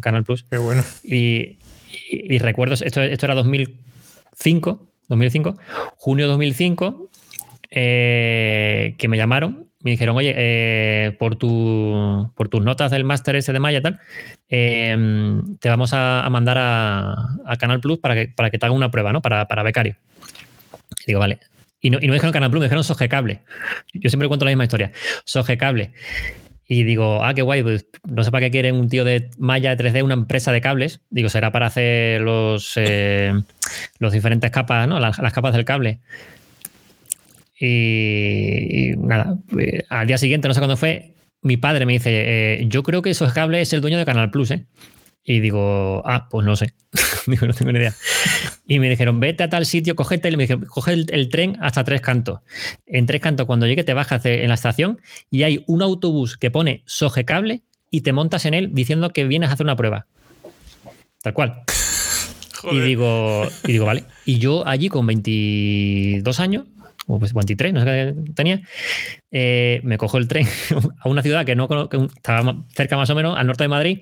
Canal 0.00 0.22
Plus. 0.22 0.44
Qué 0.44 0.58
bueno. 0.58 0.84
Y, 1.02 1.58
y, 2.08 2.38
recuerdo, 2.38 2.74
esto, 2.74 3.02
esto 3.02 3.26
era 3.26 3.34
2005, 3.34 4.86
2005, 5.08 5.58
junio 5.96 6.28
2005, 6.28 7.10
eh, 7.70 8.94
que 8.98 9.08
me 9.08 9.16
llamaron, 9.16 9.68
me 9.82 9.92
dijeron, 9.92 10.16
oye, 10.16 10.34
eh, 10.36 11.16
por, 11.18 11.36
tu, 11.36 12.30
por 12.36 12.48
tus 12.48 12.62
notas 12.62 12.90
del 12.90 13.04
máster 13.04 13.36
ese 13.36 13.52
de 13.52 13.60
Maya 13.60 13.78
y 13.78 13.82
tal, 13.82 14.00
eh, 14.48 15.40
te 15.58 15.68
vamos 15.68 15.92
a, 15.94 16.26
mandar 16.30 16.58
a, 16.58 17.56
Canal 17.58 17.80
Plus 17.80 17.98
para 17.98 18.14
que, 18.14 18.28
para 18.28 18.50
que 18.50 18.58
te 18.58 18.66
haga 18.66 18.74
una 18.74 18.90
prueba, 18.90 19.12
¿no? 19.12 19.22
Para, 19.22 19.46
para 19.48 19.62
becario. 19.62 19.96
digo, 21.06 21.20
vale. 21.20 21.40
Y 21.80 21.88
no, 21.88 21.98
y 22.00 22.06
no 22.06 22.12
dijeron 22.12 22.32
Canal 22.32 22.50
Plus, 22.50 22.60
me 22.60 22.66
dijeron 22.66 22.84
Soge 22.84 23.08
Cable. 23.08 23.40
Yo 23.94 24.10
siempre 24.10 24.28
cuento 24.28 24.44
la 24.44 24.50
misma 24.50 24.64
historia. 24.64 24.92
Soge 25.24 25.56
Cable. 25.56 25.92
Y 26.72 26.84
digo, 26.84 27.24
ah, 27.24 27.34
qué 27.34 27.42
guay, 27.42 27.64
pues 27.64 27.84
no 28.08 28.22
sé 28.22 28.30
para 28.30 28.46
qué 28.46 28.52
quieren 28.52 28.76
un 28.76 28.88
tío 28.88 29.04
de 29.04 29.28
malla 29.38 29.74
de 29.74 29.84
3D, 29.84 30.04
una 30.04 30.14
empresa 30.14 30.52
de 30.52 30.60
cables. 30.60 31.00
Digo, 31.10 31.28
será 31.28 31.50
para 31.50 31.66
hacer 31.66 32.20
los, 32.20 32.74
eh, 32.76 33.32
los 33.98 34.12
diferentes 34.12 34.52
capas, 34.52 34.86
¿no? 34.86 35.00
Las, 35.00 35.16
capas 35.32 35.52
del 35.52 35.64
cable. 35.64 35.98
Y, 37.58 38.92
nada, 38.98 39.36
pues, 39.48 39.82
al 39.88 40.06
día 40.06 40.16
siguiente, 40.16 40.46
no 40.46 40.54
sé 40.54 40.60
cuándo 40.60 40.76
fue, 40.76 41.14
mi 41.42 41.56
padre 41.56 41.86
me 41.86 41.94
dice, 41.94 42.10
eh, 42.12 42.64
yo 42.68 42.84
creo 42.84 43.02
que 43.02 43.10
esos 43.10 43.32
cables 43.32 43.62
es 43.66 43.72
el 43.72 43.80
dueño 43.80 43.98
de 43.98 44.04
Canal 44.04 44.30
Plus, 44.30 44.52
¿eh? 44.52 44.64
Y 45.24 45.40
digo, 45.40 46.02
ah, 46.06 46.28
pues 46.30 46.46
no 46.46 46.56
sé. 46.56 46.74
digo, 47.26 47.46
no 47.46 47.54
tengo 47.54 47.72
ni 47.72 47.78
idea. 47.78 47.94
Y 48.66 48.78
me 48.78 48.88
dijeron, 48.88 49.20
vete 49.20 49.44
a 49.44 49.48
tal 49.50 49.66
sitio, 49.66 49.94
cógete, 49.94 50.28
el, 50.28 50.36
me 50.36 50.44
dijeron, 50.44 50.64
coge 50.64 50.92
el, 50.92 51.28
tren 51.28 51.56
hasta 51.60 51.84
Tres 51.84 52.00
Cantos. 52.00 52.40
En 52.86 53.06
Tres 53.06 53.20
Cantos, 53.20 53.46
cuando 53.46 53.66
llegue, 53.66 53.84
te 53.84 53.94
bajas 53.94 54.24
en 54.24 54.48
la 54.48 54.54
estación 54.54 55.00
y 55.30 55.42
hay 55.42 55.64
un 55.66 55.82
autobús 55.82 56.36
que 56.36 56.50
pone 56.50 56.82
Soje 56.86 57.24
Cable 57.24 57.62
y 57.90 58.00
te 58.02 58.12
montas 58.12 58.44
en 58.46 58.54
él 58.54 58.70
diciendo 58.72 59.10
que 59.10 59.24
vienes 59.24 59.50
a 59.50 59.52
hacer 59.52 59.66
una 59.66 59.76
prueba. 59.76 60.06
Tal 61.22 61.34
cual. 61.34 61.62
Y 62.70 62.78
digo, 62.80 63.48
y 63.64 63.72
digo, 63.72 63.86
vale. 63.86 64.04
Y 64.26 64.38
yo 64.38 64.66
allí 64.66 64.90
con 64.90 65.06
22 65.06 66.40
años, 66.40 66.66
o 67.10 67.18
pues 67.18 67.34
23, 67.34 67.72
no 67.72 67.80
sé 67.80 67.86
qué 67.86 68.32
tenía, 68.34 68.62
eh, 69.30 69.80
me 69.84 69.98
cojo 69.98 70.18
el 70.18 70.28
tren 70.28 70.46
a 71.00 71.08
una 71.08 71.22
ciudad 71.22 71.44
que 71.44 71.56
no 71.56 71.68
que 71.88 72.08
estaba 72.16 72.64
cerca 72.74 72.96
más 72.96 73.10
o 73.10 73.14
menos 73.14 73.36
al 73.36 73.46
norte 73.46 73.64
de 73.64 73.68
Madrid, 73.68 74.00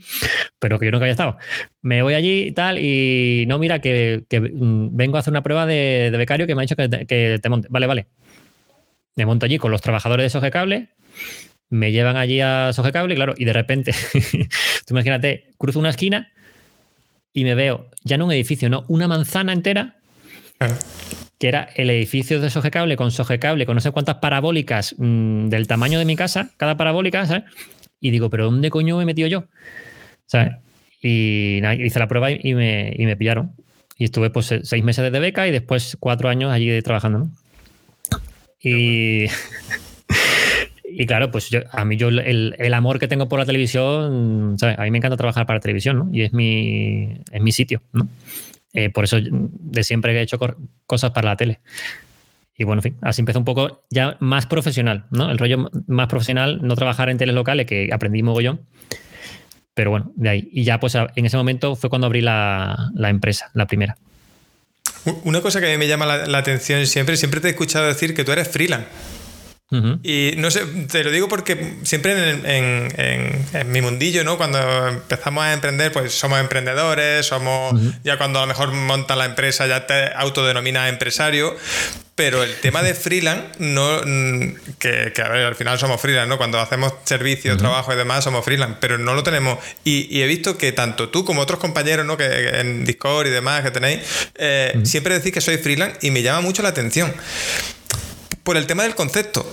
pero 0.58 0.78
que 0.78 0.86
yo 0.86 0.92
nunca 0.92 1.04
había 1.04 1.12
estado. 1.12 1.38
Me 1.82 2.02
voy 2.02 2.14
allí 2.14 2.48
y 2.48 2.52
tal, 2.52 2.78
y 2.78 3.44
no, 3.48 3.58
mira, 3.58 3.80
que, 3.80 4.24
mm, 4.30 4.96
vengo 4.96 5.16
a 5.16 5.20
hacer 5.20 5.32
una 5.32 5.42
prueba 5.42 5.66
de, 5.66 6.10
becario 6.16 6.46
que 6.46 6.54
me 6.54 6.62
ha 6.62 6.66
dicho 6.66 6.76
que 6.76 6.88
te, 7.40 7.48
monte. 7.48 7.68
Vale, 7.70 7.86
vale. 7.86 8.06
Me 9.16 9.26
monto 9.26 9.46
allí 9.46 9.58
con 9.58 9.70
los 9.70 9.80
trabajadores 9.80 10.24
de 10.24 10.30
Soge 10.30 10.50
Cable, 10.50 10.90
me 11.70 11.92
llevan 11.92 12.16
allí 12.16 12.40
a 12.40 12.72
Soge 12.72 12.92
Cable, 12.92 13.14
claro, 13.14 13.34
y 13.36 13.44
de 13.44 13.52
repente, 13.52 13.92
tú 14.86 14.94
imagínate, 14.94 15.50
cruzo 15.58 15.78
una 15.78 15.90
esquina 15.90 16.32
y 17.32 17.44
me 17.44 17.54
veo, 17.54 17.90
ya 18.04 18.16
no 18.16 18.26
un 18.26 18.32
edificio, 18.32 18.68
no, 18.70 18.84
una 18.88 19.08
manzana 19.08 19.52
entera 19.52 19.98
que 21.38 21.48
era 21.48 21.68
el 21.76 21.90
edificio 21.90 22.40
de 22.40 22.50
Sogecable 22.50 22.96
con 22.96 23.10
Sogecable, 23.10 23.64
con 23.64 23.76
no 23.76 23.80
sé 23.80 23.92
cuántas 23.92 24.16
parabólicas 24.16 24.94
mm, 24.98 25.48
del 25.48 25.66
tamaño 25.66 25.98
de 25.98 26.04
mi 26.04 26.16
casa, 26.16 26.50
cada 26.56 26.76
parabólica, 26.76 27.24
¿sabes? 27.26 27.44
Y 28.00 28.10
digo, 28.10 28.28
¿pero 28.30 28.46
dónde 28.46 28.70
coño 28.70 28.96
me 28.96 29.04
he 29.04 29.06
metido 29.06 29.28
yo? 29.28 29.44
¿Sabes? 30.26 30.56
Y 31.00 31.60
hice 31.80 31.98
la 31.98 32.08
prueba 32.08 32.30
y 32.30 32.54
me, 32.54 32.92
y 32.96 33.06
me 33.06 33.16
pillaron. 33.16 33.52
Y 33.96 34.04
estuve 34.04 34.30
pues 34.30 34.52
seis 34.62 34.84
meses 34.84 35.10
de 35.10 35.18
beca 35.18 35.46
y 35.48 35.50
después 35.50 35.96
cuatro 35.98 36.28
años 36.28 36.52
allí 36.52 36.80
trabajando, 36.82 37.18
¿no? 37.18 37.30
Y, 38.60 39.26
y 40.84 41.06
claro, 41.06 41.30
pues 41.30 41.50
yo, 41.50 41.60
a 41.70 41.84
mí 41.84 41.96
yo 41.96 42.08
el, 42.08 42.54
el, 42.58 42.74
amor 42.74 42.98
que 42.98 43.08
tengo 43.08 43.28
por 43.28 43.38
la 43.38 43.46
televisión, 43.46 44.56
¿sabes? 44.58 44.78
A 44.78 44.82
mí 44.82 44.90
me 44.90 44.98
encanta 44.98 45.16
trabajar 45.16 45.46
para 45.46 45.60
televisión, 45.60 45.98
¿no? 45.98 46.08
Y 46.12 46.22
es 46.22 46.32
mi, 46.32 47.20
es 47.30 47.40
mi 47.40 47.52
sitio, 47.52 47.82
¿no? 47.92 48.08
Eh, 48.78 48.90
por 48.90 49.02
eso 49.02 49.16
de 49.20 49.82
siempre 49.82 50.16
he 50.16 50.22
hecho 50.22 50.38
cosas 50.86 51.10
para 51.10 51.30
la 51.30 51.36
tele. 51.36 51.58
Y 52.56 52.62
bueno, 52.62 52.80
así 53.02 53.22
empezó 53.22 53.40
un 53.40 53.44
poco 53.44 53.84
ya 53.90 54.16
más 54.20 54.46
profesional, 54.46 55.06
¿no? 55.10 55.32
El 55.32 55.38
rollo 55.38 55.68
más 55.88 56.06
profesional, 56.06 56.60
no 56.62 56.76
trabajar 56.76 57.08
en 57.08 57.18
teles 57.18 57.34
locales, 57.34 57.66
que 57.66 57.90
aprendí 57.92 58.22
mogollón, 58.22 58.60
Pero 59.74 59.90
bueno, 59.90 60.12
de 60.14 60.28
ahí. 60.28 60.48
Y 60.52 60.62
ya 60.62 60.78
pues 60.78 60.94
en 60.94 61.26
ese 61.26 61.36
momento 61.36 61.74
fue 61.74 61.90
cuando 61.90 62.06
abrí 62.06 62.20
la, 62.20 62.92
empresa, 62.96 63.50
la 63.52 63.66
primera. 63.66 63.96
Una 65.24 65.40
cosa 65.40 65.58
que 65.58 65.66
a 65.66 65.70
mí 65.70 65.76
me 65.76 65.88
llama 65.88 66.06
la, 66.06 66.38
atención 66.38 66.86
siempre, 66.86 67.16
siempre 67.16 67.40
te 67.40 67.48
he 67.48 67.50
escuchado 67.50 67.84
decir 67.84 68.14
que 68.14 68.22
tú 68.22 68.30
eres 68.30 68.46
freelance. 68.46 68.86
Y 69.70 70.32
no 70.38 70.50
sé, 70.50 70.64
te 70.90 71.04
lo 71.04 71.10
digo 71.10 71.28
porque 71.28 71.76
siempre 71.82 72.30
en, 72.30 73.70
mi 73.70 73.82
mundillo, 73.82 74.24
¿no? 74.24 74.38
Cuando 74.38 74.88
empezamos 74.88 75.44
a 75.44 75.52
emprender, 75.52 75.92
pues 75.92 76.14
somos 76.14 76.40
emprendedores, 76.40 77.26
somos, 77.26 77.78
ya 78.02 78.16
cuando 78.16 78.38
a 78.38 78.42
lo 78.42 78.48
mejor 78.48 78.72
monta 78.72 79.14
la 79.14 79.26
empresa 79.26 79.66
ya 79.66 79.86
te 79.86 80.10
autodenominas 80.14 80.88
empresario, 80.88 81.54
pero 82.14 82.42
el 82.42 82.54
tema 82.56 82.82
de 82.82 82.94
freelance, 82.94 83.46
no, 83.58 84.00
que, 84.78 85.12
a 85.22 85.28
ver, 85.28 85.44
al 85.44 85.54
final 85.54 85.78
somos 85.78 86.00
freelance, 86.00 86.30
¿no? 86.30 86.38
Cuando 86.38 86.58
hacemos 86.58 86.94
servicio, 87.04 87.54
trabajo 87.58 87.92
y 87.92 87.96
demás, 87.96 88.24
somos 88.24 88.46
freelance, 88.46 88.78
pero 88.80 88.96
no 88.96 89.14
lo 89.14 89.22
tenemos. 89.22 89.58
Y, 89.84 90.22
he 90.22 90.26
visto 90.26 90.56
que 90.56 90.72
tanto 90.72 91.10
tú 91.10 91.26
como 91.26 91.42
otros 91.42 91.60
compañeros, 91.60 92.06
¿no? 92.06 92.16
Que, 92.16 92.60
en 92.60 92.86
Discord 92.86 93.26
y 93.26 93.30
demás 93.30 93.62
que 93.62 93.70
tenéis, 93.70 94.00
eh, 94.36 94.80
siempre 94.84 95.12
decís 95.12 95.32
que 95.32 95.42
soy 95.42 95.58
freelance 95.58 95.98
y 96.00 96.10
me 96.10 96.22
llama 96.22 96.40
mucho 96.40 96.62
la 96.62 96.70
atención 96.70 97.12
por 98.42 98.56
el 98.56 98.66
tema 98.66 98.82
del 98.82 98.94
concepto. 98.94 99.46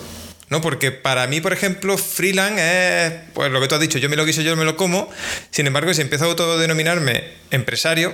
¿no? 0.49 0.61
Porque 0.61 0.91
para 0.91 1.27
mí, 1.27 1.41
por 1.41 1.53
ejemplo, 1.53 1.97
freelance 1.97 3.07
es 3.07 3.13
pues 3.33 3.51
lo 3.51 3.59
que 3.59 3.67
tú 3.67 3.75
has 3.75 3.81
dicho, 3.81 3.97
yo 3.97 4.09
me 4.09 4.15
lo 4.15 4.25
quiso, 4.25 4.41
yo 4.41 4.55
me 4.55 4.65
lo 4.65 4.77
como. 4.77 5.09
Sin 5.51 5.67
embargo, 5.67 5.93
si 5.93 6.01
empiezo 6.01 6.25
a 6.25 6.27
autodenominarme 6.27 7.23
empresario, 7.51 8.13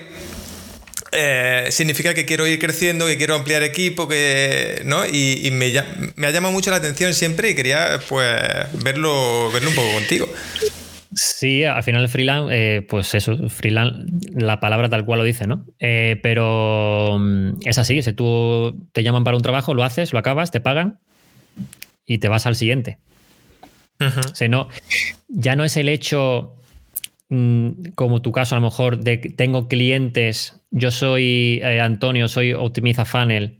eh, 1.11 1.67
significa 1.71 2.13
que 2.13 2.25
quiero 2.25 2.47
ir 2.47 2.57
creciendo, 2.57 3.05
que 3.05 3.17
quiero 3.17 3.35
ampliar 3.35 3.63
equipo, 3.63 4.07
que, 4.07 4.81
¿no? 4.85 5.05
Y, 5.05 5.49
me, 5.51 5.73
me, 6.15 6.27
ha 6.27 6.31
llamado 6.31 6.53
mucho 6.53 6.71
la 6.71 6.77
atención 6.77 7.13
siempre 7.13 7.49
y 7.49 7.55
quería 7.55 7.99
pues 8.07 8.39
verlo, 8.81 9.51
verlo 9.51 9.69
un 9.69 9.75
poco 9.75 9.91
contigo. 9.91 10.33
Sí, 11.13 11.65
al 11.65 11.83
final 11.83 12.03
el 12.03 12.09
freelance, 12.09 12.53
eh, 12.55 12.81
pues 12.83 13.13
eso, 13.15 13.49
freelance, 13.49 14.05
la 14.33 14.61
palabra 14.61 14.87
tal 14.87 15.03
cual 15.03 15.19
lo 15.19 15.25
dice, 15.25 15.45
¿no? 15.45 15.65
Eh, 15.79 16.17
pero 16.23 17.17
mm, 17.19 17.59
es 17.65 17.77
así, 17.77 18.01
si 18.01 18.13
tú 18.13 18.87
te 18.93 19.03
llaman 19.03 19.25
para 19.25 19.35
un 19.35 19.43
trabajo, 19.43 19.73
lo 19.73 19.83
haces, 19.83 20.13
lo 20.13 20.19
acabas, 20.19 20.51
te 20.51 20.61
pagan 20.61 20.99
y 22.05 22.19
te 22.19 22.29
vas 22.29 22.45
al 22.45 22.55
siguiente. 22.55 22.97
o 23.99 24.47
no, 24.47 24.69
ya 25.27 25.55
no 25.55 25.65
es 25.65 25.75
el 25.75 25.89
hecho, 25.89 26.55
mm, 27.27 27.91
como 27.95 28.21
tu 28.21 28.31
caso 28.31 28.55
a 28.55 28.59
lo 28.59 28.65
mejor, 28.65 28.99
de 28.99 29.19
que 29.19 29.29
tengo 29.29 29.67
clientes, 29.67 30.61
yo 30.71 30.91
soy 30.91 31.59
eh, 31.61 31.81
Antonio, 31.81 32.29
soy 32.29 32.53
Optimiza 32.53 33.03
Funnel 33.03 33.59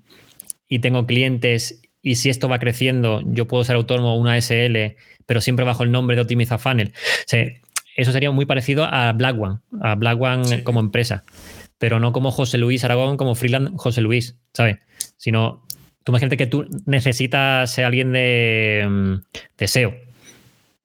y 0.70 0.80
tengo 0.80 1.06
clientes 1.06 1.82
y 2.02 2.16
si 2.16 2.30
esto 2.30 2.50
va 2.50 2.60
creciendo, 2.60 3.22
yo 3.26 3.48
puedo 3.48 3.64
ser 3.64 3.76
autónomo 3.76 4.18
una 4.18 4.40
SL 4.40 4.96
pero 5.32 5.40
siempre 5.40 5.64
bajo 5.64 5.84
el 5.84 5.92
nombre 5.94 6.18
de 6.18 6.24
Optimiza 6.24 6.58
Funnel. 6.58 6.92
eso 7.96 8.12
sería 8.12 8.32
muy 8.32 8.46
parecido 8.46 8.84
a 8.84 9.14
Black 9.14 9.40
One, 9.40 9.60
a 9.82 9.96
Black 9.96 10.20
One 10.22 10.64
como 10.66 10.82
empresa, 10.82 11.24
pero 11.78 12.02
no 12.02 12.12
como 12.12 12.32
José 12.32 12.58
Luis 12.58 12.84
Aragón, 12.84 13.16
como 13.16 13.34
freelance 13.34 13.72
José 13.78 14.02
Luis, 14.02 14.36
¿sabes? 14.52 14.80
Sino, 15.16 15.66
tú 16.04 16.12
imagínate 16.12 16.36
que 16.36 16.48
tú 16.48 16.68
necesitas 16.86 17.72
ser 17.72 17.86
alguien 17.86 18.12
de, 18.12 18.86
mm, 18.90 19.14
de 19.58 19.68
SEO, 19.70 19.96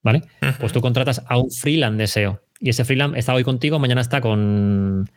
¿vale? 0.03 0.23
Pues 0.61 0.73
tú 0.73 0.81
contratas 0.81 1.25
a 1.27 1.39
un 1.39 1.51
freelance 1.51 1.99
de 1.99 2.07
SEO 2.07 2.43
y 2.61 2.71
ese 2.71 2.85
freelance 2.85 3.19
está 3.19 3.35
hoy 3.35 3.43
contigo, 3.43 3.81
mañana 3.81 4.01
está 4.01 4.21
con 4.21 5.11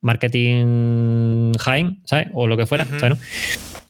marketing 0.00 1.54
Jaime, 1.58 1.98
¿sabes? 2.04 2.28
O 2.34 2.46
lo 2.46 2.56
que 2.56 2.66
fuera, 2.66 2.86
¿sabes? 3.00 3.18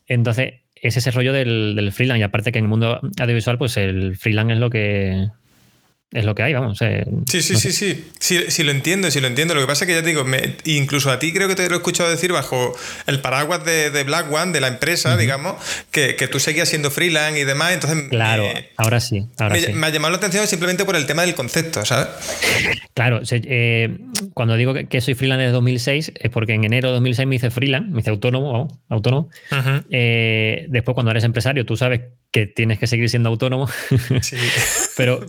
Entonces, 0.06 0.54
es 0.80 0.96
ese 0.96 1.10
rollo 1.10 1.32
del, 1.32 1.74
del, 1.74 1.92
freelance. 1.92 2.20
Y 2.20 2.22
aparte 2.22 2.52
que 2.52 2.58
en 2.58 2.66
el 2.66 2.68
mundo 2.68 3.00
audiovisual, 3.18 3.58
pues 3.58 3.76
el 3.76 4.16
freelance 4.16 4.54
es 4.54 4.58
lo 4.58 4.70
que 4.70 5.30
es 6.12 6.24
lo 6.24 6.34
que 6.36 6.44
hay, 6.44 6.54
vamos. 6.54 6.80
Eh, 6.82 7.04
sí, 7.26 7.42
sí, 7.42 7.56
sí, 7.56 7.72
sí, 7.72 8.04
sí, 8.20 8.44
sí, 8.48 8.62
lo 8.62 8.70
entiendo, 8.70 9.10
sí 9.10 9.20
lo 9.20 9.26
entiendo. 9.26 9.54
Lo 9.54 9.60
que 9.60 9.66
pasa 9.66 9.84
es 9.84 9.88
que 9.88 9.94
ya 9.94 10.02
te 10.02 10.08
digo, 10.08 10.24
incluso 10.64 11.10
a 11.10 11.18
ti 11.18 11.32
creo 11.32 11.48
que 11.48 11.56
te 11.56 11.68
lo 11.68 11.74
he 11.74 11.78
escuchado 11.78 12.08
decir 12.08 12.32
bajo 12.32 12.74
el 13.06 13.20
paraguas 13.20 13.64
de, 13.64 14.04
Black 14.04 14.32
One, 14.32 14.52
de 14.52 14.60
la 14.60 14.68
empresa, 14.68 15.16
digamos, 15.16 15.56
que, 15.90 16.14
tú 16.30 16.38
seguías 16.38 16.68
siendo 16.68 16.92
freelance 16.92 17.40
y 17.40 17.44
demás. 17.44 17.72
Entonces, 17.72 18.08
claro, 18.08 18.44
ahora 18.76 19.00
sí. 19.00 19.26
Ahora 19.38 19.54
me, 19.54 19.60
sí. 19.60 19.72
me, 19.72 19.86
ha 19.88 19.90
llamado 19.90 20.12
la 20.12 20.18
atención 20.18 20.46
simplemente 20.46 20.84
por 20.84 20.94
el 20.94 21.06
tema 21.06 21.22
del 21.22 21.34
concepto, 21.34 21.84
¿sabes? 21.84 22.08
Claro, 22.94 23.20
eh, 23.30 23.98
cuando 24.32 24.56
digo 24.56 24.74
que, 24.88 25.00
soy 25.00 25.14
freelance 25.14 25.42
desde 25.42 25.52
2006 25.52 26.12
es 26.14 26.30
porque 26.30 26.54
en 26.54 26.64
enero 26.64 26.88
de 26.88 26.94
2006 26.94 27.28
me 27.28 27.36
hice 27.36 27.50
freelance, 27.50 27.90
me 27.90 28.00
hice 28.00 28.10
autónomo, 28.10 28.80
autónomo. 28.88 29.28
Eh, 29.90 30.66
después, 30.68 30.94
cuando 30.94 31.10
eres 31.10 31.24
empresario, 31.24 31.66
tú 31.66 31.76
sabes 31.76 32.00
que 32.30 32.46
tienes 32.46 32.78
que 32.78 32.86
seguir 32.86 33.10
siendo 33.10 33.28
autónomo. 33.28 33.68
Sí. 34.22 34.36
pero, 34.96 35.20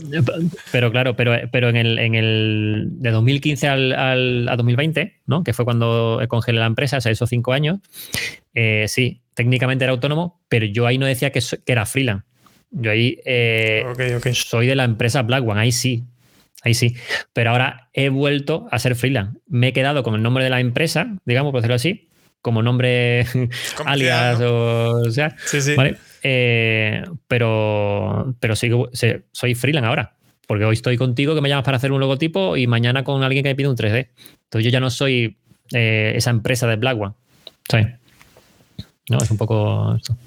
pero 0.72 0.92
claro, 0.92 1.16
pero, 1.16 1.34
pero 1.52 1.70
en 1.70 1.76
el, 1.76 2.00
en 2.00 2.16
el 2.16 2.88
de 2.92 3.12
2015 3.12 3.68
al, 3.68 3.94
al, 3.94 4.50
a 4.50 4.56
2020, 4.56 5.22
¿no? 5.26 5.44
que 5.44 5.54
fue 5.54 5.66
cuando 5.66 6.22
congelé 6.28 6.60
la 6.60 6.66
empresa, 6.66 6.98
o 6.98 7.02
sea, 7.02 7.12
esos 7.12 7.30
cinco 7.30 7.54
años, 7.54 7.80
eh, 8.54 8.86
sí, 8.88 9.22
técnicamente 9.34 9.84
era 9.86 9.94
autónomo, 9.94 10.42
pero 10.50 10.66
yo 10.66 10.88
ahí 10.88 10.98
no 10.98 11.06
decía 11.06 11.32
que, 11.32 11.42
que 11.66 11.72
era 11.72 11.86
freelance. 11.86 12.26
Yo 12.72 12.92
ahí 12.92 13.20
eh, 13.26 13.86
soy 14.34 14.68
de 14.68 14.76
la 14.76 14.84
empresa 14.84 15.22
Black 15.22 15.48
One, 15.48 15.60
ahí 15.60 15.72
sí, 15.72 16.04
ahí 16.64 16.74
sí. 16.74 16.96
Pero 17.34 17.52
ahora 17.52 17.90
he 17.94 18.10
vuelto 18.10 18.68
a 18.72 18.80
ser 18.80 18.96
freelance. 18.96 19.40
Me 19.48 19.70
he 19.70 19.74
quedado 19.74 20.04
con 20.04 20.16
el 20.16 20.22
nombre 20.22 20.44
de 20.44 20.50
la 20.50 20.60
empresa, 20.60 21.16
digamos, 21.26 21.52
por 21.52 21.62
decirlo 21.62 21.76
así, 21.76 22.10
como 22.42 22.62
nombre 22.62 23.26
alias 23.86 24.40
o, 24.42 25.10
sea, 25.12 25.36
sí, 25.46 25.62
sí. 25.62 25.76
¿vale? 25.76 25.98
Eh, 26.24 27.04
pero 27.28 28.36
pero 28.40 28.56
sigo, 28.56 28.90
soy 29.32 29.56
freelance 29.56 29.88
ahora. 29.88 30.17
Porque 30.48 30.66
hoy 30.66 30.74
estoy 30.74 30.98
contigo 30.98 31.36
que 31.36 31.42
me 31.42 31.50
llamas 31.50 31.66
para 31.66 31.78
hacer 31.78 31.92
un 31.92 32.00
logotipo 32.00 32.58
y 32.58 32.66
mañana 32.66 33.04
con 33.04 33.22
alguien 33.22 33.44
que 33.44 33.50
me 33.50 33.56
pide 33.56 33.68
un 33.68 33.76
3D. 33.76 34.08
Entonces 34.46 34.66
yo 34.66 34.70
ya 34.72 34.80
no 34.80 34.90
soy 34.90 35.38
eh, 35.74 36.14
esa 36.16 36.32
empresa 36.32 36.66
de 36.68 36.78
Black 36.78 37.00
One. 37.00 37.14
No, 39.10 39.20
es 39.20 39.30
un 39.30 39.38
poco 39.38 39.96
esto. 39.96 40.18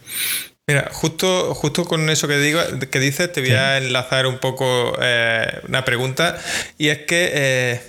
Mira, 0.66 0.88
justo, 0.92 1.54
justo 1.54 1.85
con 1.85 2.09
eso 2.11 2.28
que 2.28 2.38
digo, 2.38 2.61
que 2.90 3.00
dices, 3.00 3.33
te 3.33 3.40
voy 3.40 3.50
a 3.50 3.78
enlazar 3.78 4.26
un 4.26 4.38
poco 4.38 4.96
eh, 5.00 5.61
una 5.68 5.85
pregunta. 5.85 6.38
Y 6.78 6.88
es 6.88 6.98
que 6.98 7.80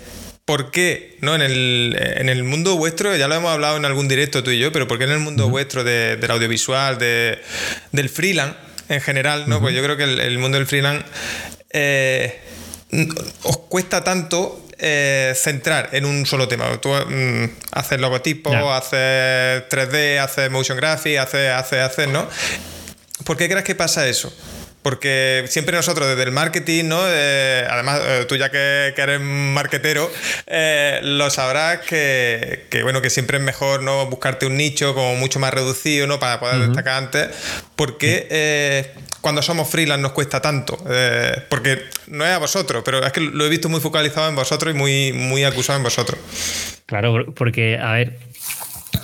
¿por 0.51 0.69
qué 0.69 1.17
no 1.21 1.33
en 1.33 1.41
el, 1.41 2.43
mundo 2.43 2.75
vuestro, 2.75 3.15
ya 3.15 3.29
lo 3.29 3.35
hemos 3.35 3.51
hablado 3.51 3.77
en 3.77 3.85
algún 3.85 4.09
directo 4.09 4.43
tú 4.43 4.51
y 4.51 4.59
yo, 4.59 4.73
pero 4.73 4.85
¿por 4.85 4.97
qué 4.97 5.05
en 5.05 5.11
el 5.11 5.19
mundo 5.19 5.47
vuestro 5.47 5.85
del 5.85 6.29
audiovisual, 6.29 6.97
del 6.97 8.09
freelance 8.09 8.57
en 8.89 8.99
general, 8.99 9.47
¿no? 9.47 9.61
Pues 9.61 9.73
yo 9.73 9.81
creo 9.81 9.95
que 9.95 10.03
el, 10.03 10.37
mundo 10.39 10.57
del 10.57 10.67
freelance 10.67 11.05
eh, 11.73 12.39
os 13.43 13.57
cuesta 13.69 14.03
tanto 14.03 14.65
eh, 14.77 15.33
centrar 15.35 15.89
en 15.93 16.05
un 16.05 16.25
solo 16.25 16.47
tema. 16.47 16.81
Tú 16.81 16.89
mm, 16.89 17.45
haces 17.71 17.99
logotipos, 17.99 18.53
haces 18.53 19.63
3D, 19.69 20.19
haces 20.19 20.49
motion 20.49 20.77
graphics, 20.77 21.19
haces, 21.19 21.51
haces, 21.51 21.79
haces, 21.79 22.07
¿no? 22.07 22.27
¿Por 23.23 23.37
qué 23.37 23.47
crees 23.47 23.63
que 23.63 23.75
pasa 23.75 24.07
eso? 24.07 24.33
Porque 24.81 25.45
siempre 25.47 25.77
nosotros 25.77 26.07
desde 26.07 26.23
el 26.23 26.31
marketing, 26.31 26.85
¿no? 26.85 27.03
Eh, 27.05 27.67
además, 27.69 28.01
eh, 28.03 28.25
tú 28.27 28.35
ya 28.35 28.49
que, 28.49 28.93
eres 28.97 29.21
marketero, 29.21 30.11
eh, 30.47 30.99
lo 31.03 31.29
sabrás 31.29 31.81
que, 31.81 32.65
bueno, 32.81 33.03
que 33.03 33.11
siempre 33.11 33.37
es 33.37 33.43
mejor 33.43 33.83
no 33.83 34.07
buscarte 34.07 34.47
un 34.47 34.57
nicho 34.57 34.95
como 34.95 35.15
mucho 35.15 35.39
más 35.39 35.53
reducido, 35.53 36.07
¿no? 36.07 36.19
Para 36.19 36.39
poder 36.39 36.59
destacar 36.67 36.95
antes. 36.95 37.29
Porque 37.75 38.91
cuando 39.21 39.41
somos 39.41 39.69
freelance 39.69 40.01
nos 40.01 40.11
cuesta 40.11 40.41
tanto. 40.41 40.77
porque 41.49 41.83
no 42.07 42.25
es 42.25 42.31
a 42.31 42.39
vosotros, 42.39 42.83
pero 42.83 43.05
es 43.05 43.11
que 43.13 43.21
lo 43.21 43.45
he 43.45 43.49
visto 43.49 43.69
muy 43.69 43.79
focalizado 43.79 44.29
en 44.29 44.35
vosotros 44.35 44.73
y 44.73 44.77
muy, 44.77 45.13
muy 45.13 45.43
acusado 45.43 45.77
en 45.77 45.83
vosotros. 45.83 46.19
Claro, 46.85 47.33
porque, 47.33 47.77
a 47.77 47.93
ver, 47.93 48.19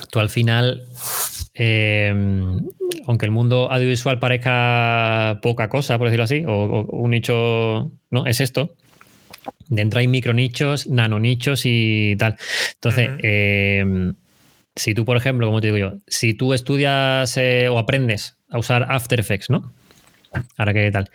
tú 0.10 0.20
al 0.20 0.30
final 0.30 0.88
aunque 3.06 3.26
el 3.26 3.32
mundo 3.32 3.72
audiovisual 3.72 4.20
parezca 4.20 5.40
poca 5.42 5.70
cosa, 5.70 5.98
por 5.98 6.08
decirlo 6.08 6.26
así, 6.26 6.44
o, 6.46 6.86
un 6.90 7.12
nicho, 7.12 7.92
no, 8.12 8.26
es 8.26 8.42
esto. 8.42 8.76
Dentro 9.70 10.00
hay 10.00 10.08
micronichos, 10.08 10.88
nanonichos 10.88 11.62
y 11.66 12.16
tal. 12.18 12.38
Entonces, 12.76 13.10
em, 13.20 14.16
si 14.76 14.94
tú, 14.94 15.06
por 15.06 15.18
ejemplo, 15.18 15.48
como 15.48 15.62
te 15.62 15.68
digo 15.68 15.78
yo, 15.78 15.94
si 16.08 16.34
tú 16.34 16.54
estudias 16.54 17.38
eh, 17.38 17.70
o 17.70 17.80
aprendes 17.80 18.38
a 18.50 18.60
usar 18.60 18.86
After 18.90 19.20
Effects, 19.20 19.50
¿no? 19.50 19.74
Ahora 20.58 20.74
qué 20.74 20.92
tal. 20.92 21.10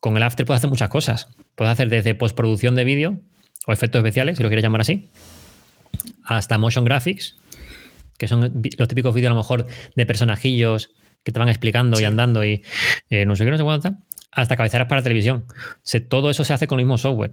Con 0.00 0.16
el 0.16 0.22
After 0.22 0.44
puedes 0.44 0.60
hacer 0.60 0.70
muchas 0.70 0.88
cosas. 0.88 1.28
Puedes 1.54 1.72
hacer 1.72 1.88
desde 1.88 2.14
postproducción 2.14 2.74
de 2.74 2.84
vídeo 2.84 3.20
o 3.66 3.72
efectos 3.72 3.98
especiales, 4.00 4.36
si 4.36 4.42
lo 4.42 4.48
quieres 4.48 4.62
llamar 4.62 4.82
así, 4.82 5.08
hasta 6.24 6.58
motion 6.58 6.84
graphics, 6.84 7.36
que 8.18 8.28
son 8.28 8.62
los 8.78 8.88
típicos 8.88 9.14
vídeos 9.14 9.30
a 9.30 9.34
lo 9.34 9.40
mejor 9.40 9.66
de 9.94 10.06
personajillos 10.06 10.90
que 11.22 11.32
te 11.32 11.38
van 11.38 11.48
explicando 11.48 11.98
y 12.00 12.04
andando 12.04 12.44
y 12.44 12.62
eh, 13.08 13.24
no 13.24 13.34
sé 13.34 13.44
qué, 13.44 13.50
no 13.50 13.56
sé 13.56 13.62
cuánto, 13.62 13.96
hasta 14.30 14.56
cabeceras 14.56 14.88
para 14.88 15.02
televisión. 15.02 15.46
todo 16.08 16.30
eso 16.30 16.44
se 16.44 16.52
hace 16.52 16.66
con 16.66 16.78
el 16.78 16.84
mismo 16.84 16.98
software. 16.98 17.32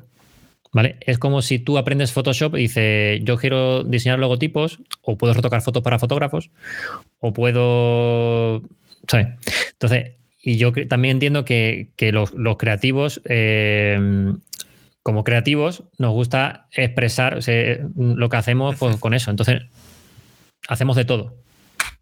¿Vale? 0.74 0.96
Es 1.02 1.18
como 1.18 1.42
si 1.42 1.60
tú 1.60 1.78
aprendes 1.78 2.14
Photoshop 2.14 2.56
y 2.56 2.62
dices, 2.62 3.20
yo 3.24 3.36
quiero 3.36 3.84
diseñar 3.84 4.20
logotipos, 4.20 4.80
o 5.02 5.18
puedo 5.18 5.34
retocar 5.34 5.62
fotos 5.62 5.84
para 5.84 6.00
fotógrafos, 6.00 6.50
o 7.20 7.34
puedo. 7.34 8.62
¿Sabes? 9.06 9.28
Entonces, 9.74 10.12
y 10.42 10.58
yo 10.58 10.74
también 10.88 11.18
entiendo 11.18 11.46
que, 11.46 11.92
los, 12.12 12.32
creativos 12.58 13.22
eh, 13.26 14.34
como 15.04 15.24
creativos 15.24 15.84
nos 15.98 16.12
gusta 16.12 16.68
expresar 16.72 17.40
lo 17.96 18.30
que 18.30 18.38
hacemos 18.38 18.76
pues, 18.78 18.98
con 18.98 19.14
eso. 19.14 19.32
Entonces, 19.32 19.64
hacemos 20.68 20.96
de 20.96 21.06
todo. 21.06 21.36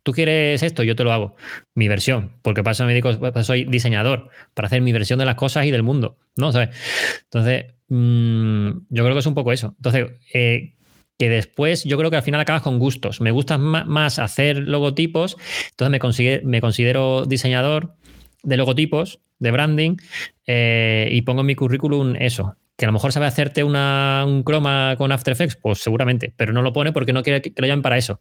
Tú 0.03 0.13
quieres 0.13 0.63
esto, 0.63 0.83
yo 0.83 0.95
te 0.95 1.03
lo 1.03 1.11
hago. 1.11 1.35
Mi 1.75 1.87
versión, 1.87 2.31
porque 2.41 2.63
para 2.63 2.71
eso 2.71 2.85
me 2.85 2.93
dedico, 2.93 3.11
soy 3.43 3.65
diseñador, 3.65 4.29
para 4.53 4.67
hacer 4.67 4.81
mi 4.81 4.91
versión 4.91 5.19
de 5.19 5.25
las 5.25 5.35
cosas 5.35 5.65
y 5.65 5.71
del 5.71 5.83
mundo, 5.83 6.17
¿no? 6.35 6.47
Entonces, 6.47 7.65
mm, 7.89 8.69
yo 8.89 9.03
creo 9.03 9.13
que 9.13 9.19
es 9.19 9.25
un 9.25 9.35
poco 9.35 9.51
eso. 9.51 9.75
Entonces, 9.77 10.07
eh, 10.33 10.73
que 11.17 11.29
después 11.29 11.83
yo 11.83 11.97
creo 11.97 12.09
que 12.09 12.15
al 12.15 12.23
final 12.23 12.39
acabas 12.39 12.61
con 12.61 12.79
gustos. 12.79 13.19
Me 13.19 13.31
gusta 13.31 13.57
más 13.57 14.19
hacer 14.19 14.57
logotipos, 14.57 15.35
entonces 15.71 15.91
me, 15.91 15.99
consigue, 15.99 16.41
me 16.45 16.61
considero 16.61 17.25
diseñador 17.25 17.97
de 18.43 18.57
logotipos, 18.57 19.19
de 19.39 19.51
branding, 19.51 19.97
eh, 20.45 21.09
y 21.11 21.21
pongo 21.21 21.41
en 21.41 21.47
mi 21.47 21.55
currículum 21.55 22.15
eso. 22.17 22.55
Que 22.77 22.85
a 22.85 22.87
lo 22.87 22.93
mejor 22.93 23.11
sabe 23.11 23.25
hacerte 23.25 23.63
una, 23.63 24.23
un 24.25 24.43
croma 24.43 24.95
con 24.97 25.11
After 25.11 25.33
Effects, 25.33 25.57
pues 25.57 25.79
seguramente, 25.79 26.33
pero 26.35 26.53
no 26.53 26.61
lo 26.61 26.71
pone 26.71 26.91
porque 26.93 27.13
no 27.13 27.23
quiere 27.23 27.41
que 27.41 27.53
lo 27.55 27.67
llamen 27.67 27.81
para 27.81 27.97
eso. 27.97 28.19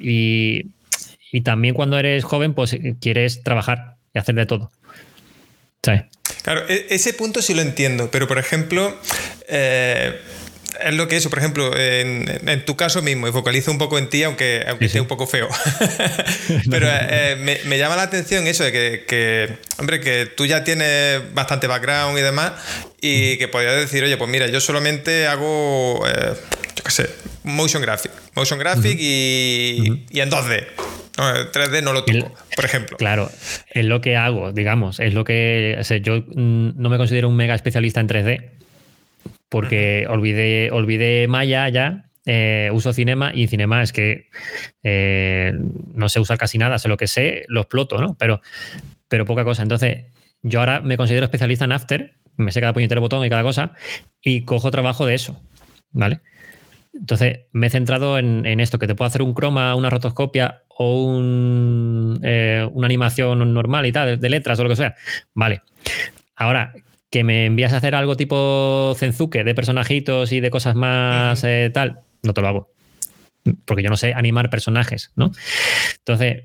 Y, 0.00 0.72
también 1.44 1.74
cuando 1.74 1.98
eres 1.98 2.24
joven, 2.24 2.54
pues 2.54 2.76
quieres 3.00 3.42
trabajar 3.42 3.96
y 4.14 4.18
hacer 4.18 4.34
de 4.34 4.46
todo. 4.46 4.70
Claro, 6.42 6.62
e-, 6.68 6.86
ese 6.90 7.12
punto 7.12 7.42
sí 7.42 7.54
lo 7.54 7.62
entiendo, 7.62 8.10
pero 8.10 8.26
por 8.26 8.38
ejemplo, 8.38 8.98
eh, 9.48 10.18
es 10.82 10.94
lo 10.94 11.08
que 11.08 11.16
eso, 11.16 11.30
por 11.30 11.38
ejemplo, 11.38 11.70
en, 11.76 12.64
tu 12.64 12.76
caso 12.76 13.02
mismo, 13.02 13.28
y 13.28 13.32
focalizo 13.32 13.70
un 13.70 13.78
poco 13.78 13.98
en 13.98 14.08
ti, 14.08 14.22
aunque, 14.22 14.64
aunque 14.66 14.86
esté 14.86 15.00
un 15.00 15.06
poco 15.06 15.26
feo. 15.26 15.48
Pero 16.70 16.88
eh, 16.90 17.60
me, 17.64 17.78
llama 17.78 17.96
la 17.96 18.02
atención 18.02 18.46
eso 18.46 18.64
de 18.64 19.04
que, 19.06 19.56
hombre, 19.78 20.00
que 20.00 20.26
tú 20.26 20.46
ya 20.46 20.64
tienes 20.64 21.22
bastante 21.34 21.66
background 21.66 22.18
y 22.18 22.22
demás, 22.22 22.52
y 23.00 23.36
que 23.38 23.48
podrías 23.48 23.76
decir, 23.76 24.04
oye, 24.04 24.16
pues 24.16 24.30
mira, 24.30 24.46
yo 24.46 24.60
solamente 24.60 25.26
hago, 25.26 26.04
eh, 26.06 26.34
yo 26.74 26.84
qué 26.84 26.90
sé, 26.90 27.10
motion 27.44 27.82
graphic. 27.82 28.12
Motion 28.34 28.58
graphic 28.58 28.98
y, 28.98 30.04
y 30.10 30.20
en 30.20 30.30
2D. 30.30 30.66
3D 31.16 31.82
no 31.82 31.92
lo 31.94 32.04
toco, 32.04 32.34
por 32.54 32.64
ejemplo. 32.64 32.96
Claro, 32.98 33.30
es 33.70 33.84
lo 33.86 34.02
que 34.02 34.16
hago, 34.16 34.52
digamos. 34.52 35.00
Es 35.00 35.14
lo 35.14 35.24
que. 35.24 35.80
yo 36.02 36.18
mm, 36.18 36.72
no 36.76 36.90
me 36.90 36.98
considero 36.98 37.28
un 37.28 37.36
mega 37.36 37.54
especialista 37.54 38.00
en 38.00 38.08
3D 38.08 38.50
porque 39.48 40.06
olvidé, 40.08 40.70
olvidé 40.70 41.28
Maya 41.28 41.68
ya. 41.68 42.02
Eh, 42.28 42.70
uso 42.72 42.92
Cinema 42.92 43.30
y 43.32 43.46
Cinema 43.46 43.82
es 43.82 43.92
que 43.92 44.28
eh, 44.82 45.52
no 45.94 46.08
sé 46.08 46.18
usar 46.18 46.38
casi 46.38 46.58
nada, 46.58 46.78
sé 46.78 46.88
lo 46.88 46.96
que 46.96 47.06
sé, 47.06 47.44
lo 47.46 47.60
exploto, 47.60 48.00
¿no? 48.00 48.16
Pero, 48.18 48.40
pero 49.08 49.24
poca 49.24 49.44
cosa. 49.44 49.62
Entonces, 49.62 50.06
yo 50.42 50.60
ahora 50.60 50.80
me 50.80 50.96
considero 50.96 51.24
especialista 51.24 51.64
en 51.64 51.72
After, 51.72 52.14
me 52.36 52.50
sé 52.50 52.60
cada 52.60 52.72
puñetero 52.72 53.00
botón 53.00 53.24
y 53.24 53.30
cada 53.30 53.44
cosa, 53.44 53.72
y 54.20 54.42
cojo 54.42 54.72
trabajo 54.72 55.06
de 55.06 55.14
eso, 55.14 55.40
¿vale? 55.92 56.20
Entonces, 56.92 57.40
me 57.52 57.68
he 57.68 57.70
centrado 57.70 58.18
en, 58.18 58.58
esto, 58.58 58.78
que 58.78 58.86
te 58.86 58.94
puedo 58.94 59.06
hacer 59.06 59.22
un 59.22 59.34
croma, 59.34 59.74
una 59.74 59.90
rotoscopia 59.90 60.62
o 60.68 61.04
un, 61.04 62.18
eh, 62.22 62.68
una 62.72 62.86
animación 62.86 63.54
normal 63.54 63.86
y 63.86 63.92
tal, 63.92 64.18
de 64.18 64.30
letras 64.30 64.58
o 64.58 64.64
lo 64.64 64.70
que 64.70 64.76
sea. 64.76 64.94
Vale. 65.34 65.62
Ahora, 66.34 66.72
que 67.10 67.24
me 67.24 67.46
envías 67.46 67.72
a 67.72 67.78
hacer 67.78 67.94
algo 67.94 68.16
tipo 68.16 68.94
Zenzuke, 68.98 69.44
de 69.44 69.54
personajitos 69.54 70.32
y 70.32 70.40
de 70.40 70.50
cosas 70.50 70.74
más 70.74 71.42
eh, 71.44 71.70
tal, 71.72 72.00
no 72.22 72.34
te 72.34 72.40
lo 72.40 72.48
hago. 72.48 72.72
Porque 73.64 73.82
yo 73.82 73.90
no 73.90 73.96
sé 73.96 74.12
animar 74.12 74.50
personajes, 74.50 75.12
¿no? 75.14 75.30
Entonces, 75.98 76.44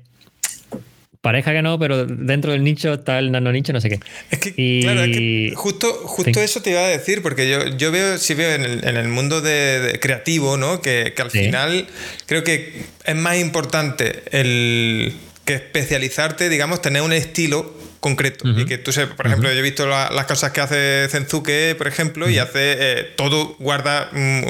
pareja 1.22 1.52
que 1.52 1.62
no, 1.62 1.78
pero 1.78 2.04
dentro 2.04 2.52
del 2.52 2.62
nicho 2.62 2.94
está 2.94 3.18
el 3.18 3.30
nano 3.30 3.50
nicho, 3.52 3.72
no 3.72 3.80
sé 3.80 3.88
qué. 3.88 4.00
Es 4.30 4.38
que, 4.38 4.80
claro, 4.82 5.02
es 5.04 5.16
que 5.16 5.52
justo, 5.56 5.92
justo 6.04 6.40
eso 6.40 6.60
te 6.60 6.70
iba 6.70 6.80
a 6.80 6.88
decir, 6.88 7.22
porque 7.22 7.48
yo, 7.48 7.66
yo 7.76 7.90
veo, 7.90 8.18
si 8.18 8.34
veo 8.34 8.54
en 8.54 8.96
el, 8.96 9.08
mundo 9.08 9.40
de, 9.40 9.98
creativo, 10.00 10.56
¿no? 10.56 10.82
Que, 10.82 11.14
al 11.16 11.30
final 11.30 11.86
creo 12.26 12.42
que 12.42 12.84
es 13.04 13.16
más 13.16 13.38
importante 13.38 14.22
el 14.32 15.12
que 15.44 15.54
especializarte, 15.54 16.48
digamos, 16.48 16.82
tener 16.82 17.02
un 17.02 17.12
estilo 17.12 17.72
concreto. 18.02 18.48
Y 18.48 18.66
que 18.66 18.78
tú 18.78 18.92
sepas, 18.92 19.14
por 19.14 19.28
ejemplo, 19.28 19.50
yo 19.50 19.58
he 19.58 19.62
visto 19.62 19.86
las 19.86 20.26
cosas 20.26 20.50
que 20.50 20.60
hace 20.60 21.06
Zenzuke, 21.08 21.76
por 21.78 21.86
ejemplo, 21.86 22.28
y 22.28 22.38
hace 22.38 22.74
eh, 22.78 23.12
todo, 23.16 23.54
guarda 23.60 24.10
mm, 24.10 24.44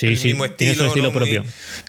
el 0.00 0.10
mismo 0.10 0.44
estilo. 0.44 0.86
estilo 0.86 1.12
propio. 1.12 1.44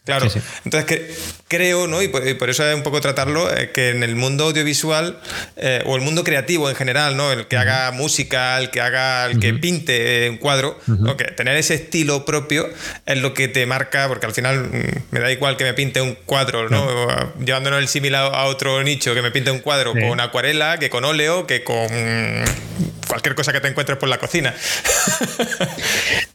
Claro. 0.05 0.27
Entonces, 0.65 0.85
que, 0.85 1.15
creo, 1.47 1.85
¿no? 1.85 2.01
Y 2.01 2.07
por, 2.07 2.49
eso 2.49 2.67
es 2.67 2.75
un 2.75 2.81
poco 2.81 2.99
tratarlo, 2.99 3.55
eh, 3.55 3.71
que 3.71 3.89
en 3.89 4.01
el 4.01 4.15
mundo 4.15 4.45
audiovisual, 4.45 5.19
eh, 5.55 5.83
o 5.85 5.95
el 5.95 6.01
mundo 6.01 6.23
creativo 6.23 6.67
en 6.67 6.75
general, 6.75 7.15
¿no? 7.15 7.31
El 7.31 7.47
que 7.47 7.57
haga 7.57 7.91
música, 7.91 8.57
el 8.57 8.71
que 8.71 8.81
haga, 8.81 9.27
el 9.27 9.39
que 9.39 9.53
pinte 9.53 10.27
un 10.31 10.37
cuadro, 10.37 10.79
que 11.17 11.25
tener 11.25 11.57
ese 11.57 11.75
estilo 11.75 12.25
propio 12.25 12.67
es 13.05 13.17
lo 13.19 13.35
que 13.35 13.47
te 13.47 13.65
marca, 13.67 14.07
porque 14.07 14.25
al 14.25 14.33
final 14.33 14.63
mm, 14.63 15.03
me 15.11 15.19
da 15.19 15.31
igual 15.31 15.57
que 15.57 15.63
me 15.63 15.75
pinte 15.75 16.01
un 16.01 16.15
cuadro, 16.25 16.69
¿no? 16.69 16.87
Llevándonos 17.45 17.79
el 17.79 17.87
similar 17.87 18.31
a 18.33 18.45
otro 18.45 18.81
nicho, 18.83 19.13
que 19.13 19.21
me 19.21 19.29
pinte 19.29 19.51
un 19.51 19.59
cuadro 19.59 19.93
con 19.93 20.19
acuarela, 20.19 20.79
que 20.79 20.86
con 20.89 21.05
óleo 21.05 21.47
que 21.47 21.63
con 21.63 21.87
cualquier 23.07 23.35
cosa 23.35 23.53
que 23.53 23.59
te 23.59 23.67
encuentres 23.67 23.97
por 23.97 24.09
la 24.09 24.17
cocina. 24.17 24.53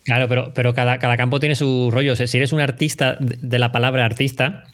Claro, 0.05 0.29
pero, 0.29 0.53
pero 0.53 0.75
cada, 0.75 0.99
cada 0.99 1.17
campo 1.17 1.39
tiene 1.39 1.55
su 1.55 1.89
rollo. 1.93 2.17
si 2.17 2.37
eres 2.37 2.53
un 2.53 2.61
artista 2.61 3.17
de 3.21 3.59
la 3.61 3.71
palabra 3.71 4.05
artista, 4.05 4.65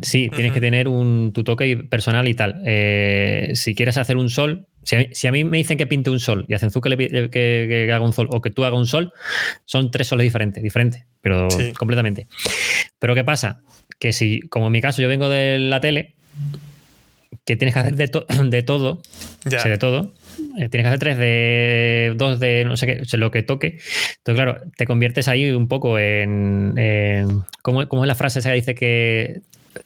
sí, 0.00 0.30
tienes 0.34 0.52
que 0.52 0.60
tener 0.60 0.88
un, 0.88 1.32
tu 1.34 1.44
toque 1.44 1.76
personal 1.76 2.26
y 2.26 2.34
tal. 2.34 2.62
Eh, 2.64 3.50
si 3.54 3.74
quieres 3.74 3.98
hacer 3.98 4.16
un 4.16 4.30
sol, 4.30 4.66
si 4.82 5.26
a, 5.26 5.32
mí, 5.32 5.44
me 5.44 5.58
dicen 5.58 5.76
que 5.76 5.86
pinte 5.86 6.08
un 6.08 6.20
sol 6.20 6.46
y 6.48 6.54
hacen 6.54 6.70
que, 6.70 6.96
que, 6.96 7.28
que, 7.30 7.92
haga 7.92 8.04
un 8.04 8.14
sol 8.14 8.28
o 8.30 8.40
que 8.40 8.50
tú 8.50 8.64
hagas 8.64 8.78
un 8.78 8.86
sol, 8.86 9.12
son 9.66 9.90
tres 9.90 10.06
soles 10.06 10.24
diferentes, 10.24 10.62
diferentes, 10.62 11.04
pero 11.20 11.48
completamente. 11.76 12.26
Pero 12.98 13.14
¿qué 13.14 13.24
pasa? 13.24 13.60
Que 13.98 14.14
si, 14.14 14.40
como 14.48 14.66
en 14.66 14.72
mi 14.72 14.80
caso, 14.80 15.02
yo 15.02 15.08
vengo 15.08 15.28
de 15.28 15.58
la 15.58 15.80
tele, 15.80 16.14
que 17.48 17.56
tienes 17.56 17.72
que 17.72 17.80
hacer 17.80 17.96
de, 17.96 18.06
de 18.50 18.62
todo, 18.62 19.00
de 19.44 19.78
todo, 19.78 20.12
eh, 20.58 20.68
tienes 20.68 20.84
que 20.84 20.88
hacer 20.88 22.14
3D, 22.14 22.16
2D, 22.18 22.66
no 22.66 22.76
sé 22.76 22.86
qué, 22.86 23.16
lo 23.16 23.30
que 23.30 23.42
toque. 23.42 23.78
Entonces, 24.18 24.34
claro, 24.34 24.60
te 24.76 24.86
conviertes 24.86 25.28
ahí 25.28 25.50
un 25.50 25.66
poco 25.66 25.98
en. 25.98 26.74
¿cómo, 27.62 27.82
es 27.82 27.88
la 28.06 28.14
frase 28.14 28.40
esa 28.40 28.50
que 28.50 28.54
dice 28.54 28.74
que 28.74 29.40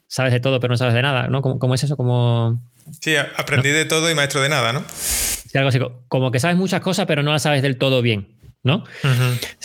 sabes 0.09 0.33
de 0.33 0.40
todo 0.40 0.59
pero 0.59 0.72
no 0.72 0.77
sabes 0.77 0.94
de 0.94 1.03
nada? 1.03 1.29
¿no? 1.29 1.40
¿Cómo, 1.40 1.75
es 1.75 1.85
eso? 1.85 1.96
Como. 1.96 2.61
Sí, 3.01 3.14
aprendí 3.14 3.70
de 3.70 3.85
todo 3.85 4.11
y 4.11 4.14
maestro 4.16 4.42
de 4.42 4.48
nada, 4.48 4.72
¿no? 4.72 4.83
Sí, 4.92 5.57
algo 5.57 5.68
así. 5.68 5.79
Como 6.09 6.33
que 6.33 6.40
sabes 6.40 6.57
muchas 6.57 6.81
cosas 6.81 7.07
pero 7.07 7.22
no 7.22 7.31
las 7.31 7.42
sabes 7.42 7.62
del 7.62 7.79
todo 7.79 8.03
bien. 8.03 8.27
¿No? 8.62 8.85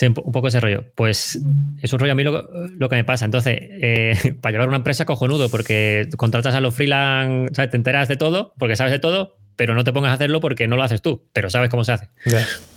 un 0.02 0.32
poco 0.32 0.48
ese 0.48 0.60
rollo. 0.60 0.86
Pues 0.96 1.40
es 1.82 1.94
un 1.94 2.00
rollo 2.00 2.12
a 2.12 2.16
mí 2.16 2.24
lo, 2.24 2.90
que 2.90 2.96
me 2.96 3.04
pasa. 3.04 3.26
Entonces, 3.26 3.58
eh, 3.62 4.36
para 4.42 4.52
llevar 4.52 4.68
una 4.68 4.78
empresa 4.78 5.06
cojonudo, 5.06 5.50
porque 5.50 6.10
contratas 6.18 6.56
a 6.56 6.62
los 6.62 6.74
freelance, 6.74 7.54
¿sabes? 7.56 7.72
te 7.72 7.78
enteras 7.78 8.08
de 8.08 8.18
todo, 8.18 8.54
porque 8.58 8.76
sabes 8.76 8.92
de 8.92 9.00
todo, 9.00 9.37
pero 9.58 9.74
no 9.76 9.84
te 9.84 9.92
pongas 9.92 10.12
a 10.12 10.14
hacerlo 10.14 10.40
porque 10.40 10.68
no 10.68 10.78
lo 10.78 10.84
haces 10.84 11.02
tú, 11.02 11.26
pero 11.34 11.50
sabes 11.50 11.70
cómo 11.70 11.84
se 11.84 11.92
hace. 11.92 12.10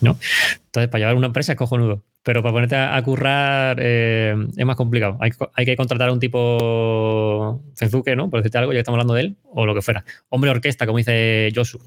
¿no? 0.00 0.18
Entonces, 0.66 0.88
para 0.88 1.00
llevar 1.00 1.14
una 1.14 1.28
empresa 1.28 1.52
es 1.52 1.58
cojonudo. 1.58 2.02
Pero 2.22 2.42
para 2.42 2.52
ponerte 2.52 2.76
a, 2.76 3.00
currar 3.02 3.78
eh, 3.80 4.34
es 4.56 4.66
más 4.66 4.76
complicado. 4.76 5.18
Hay, 5.20 5.64
que 5.64 5.76
contratar 5.76 6.08
a 6.08 6.12
un 6.12 6.20
tipo 6.20 7.62
Zenzuke, 7.76 8.14
¿no? 8.14 8.28
Por 8.28 8.40
decirte 8.40 8.58
algo, 8.58 8.72
ya 8.72 8.76
que 8.76 8.80
estamos 8.80 8.96
hablando 8.96 9.14
de 9.14 9.22
él, 9.22 9.36
o 9.44 9.64
lo 9.64 9.74
que 9.74 9.80
fuera. 9.80 10.04
Hombre 10.28 10.50
orquesta, 10.50 10.84
como 10.86 10.98
dice 10.98 11.50
Josu. 11.54 11.80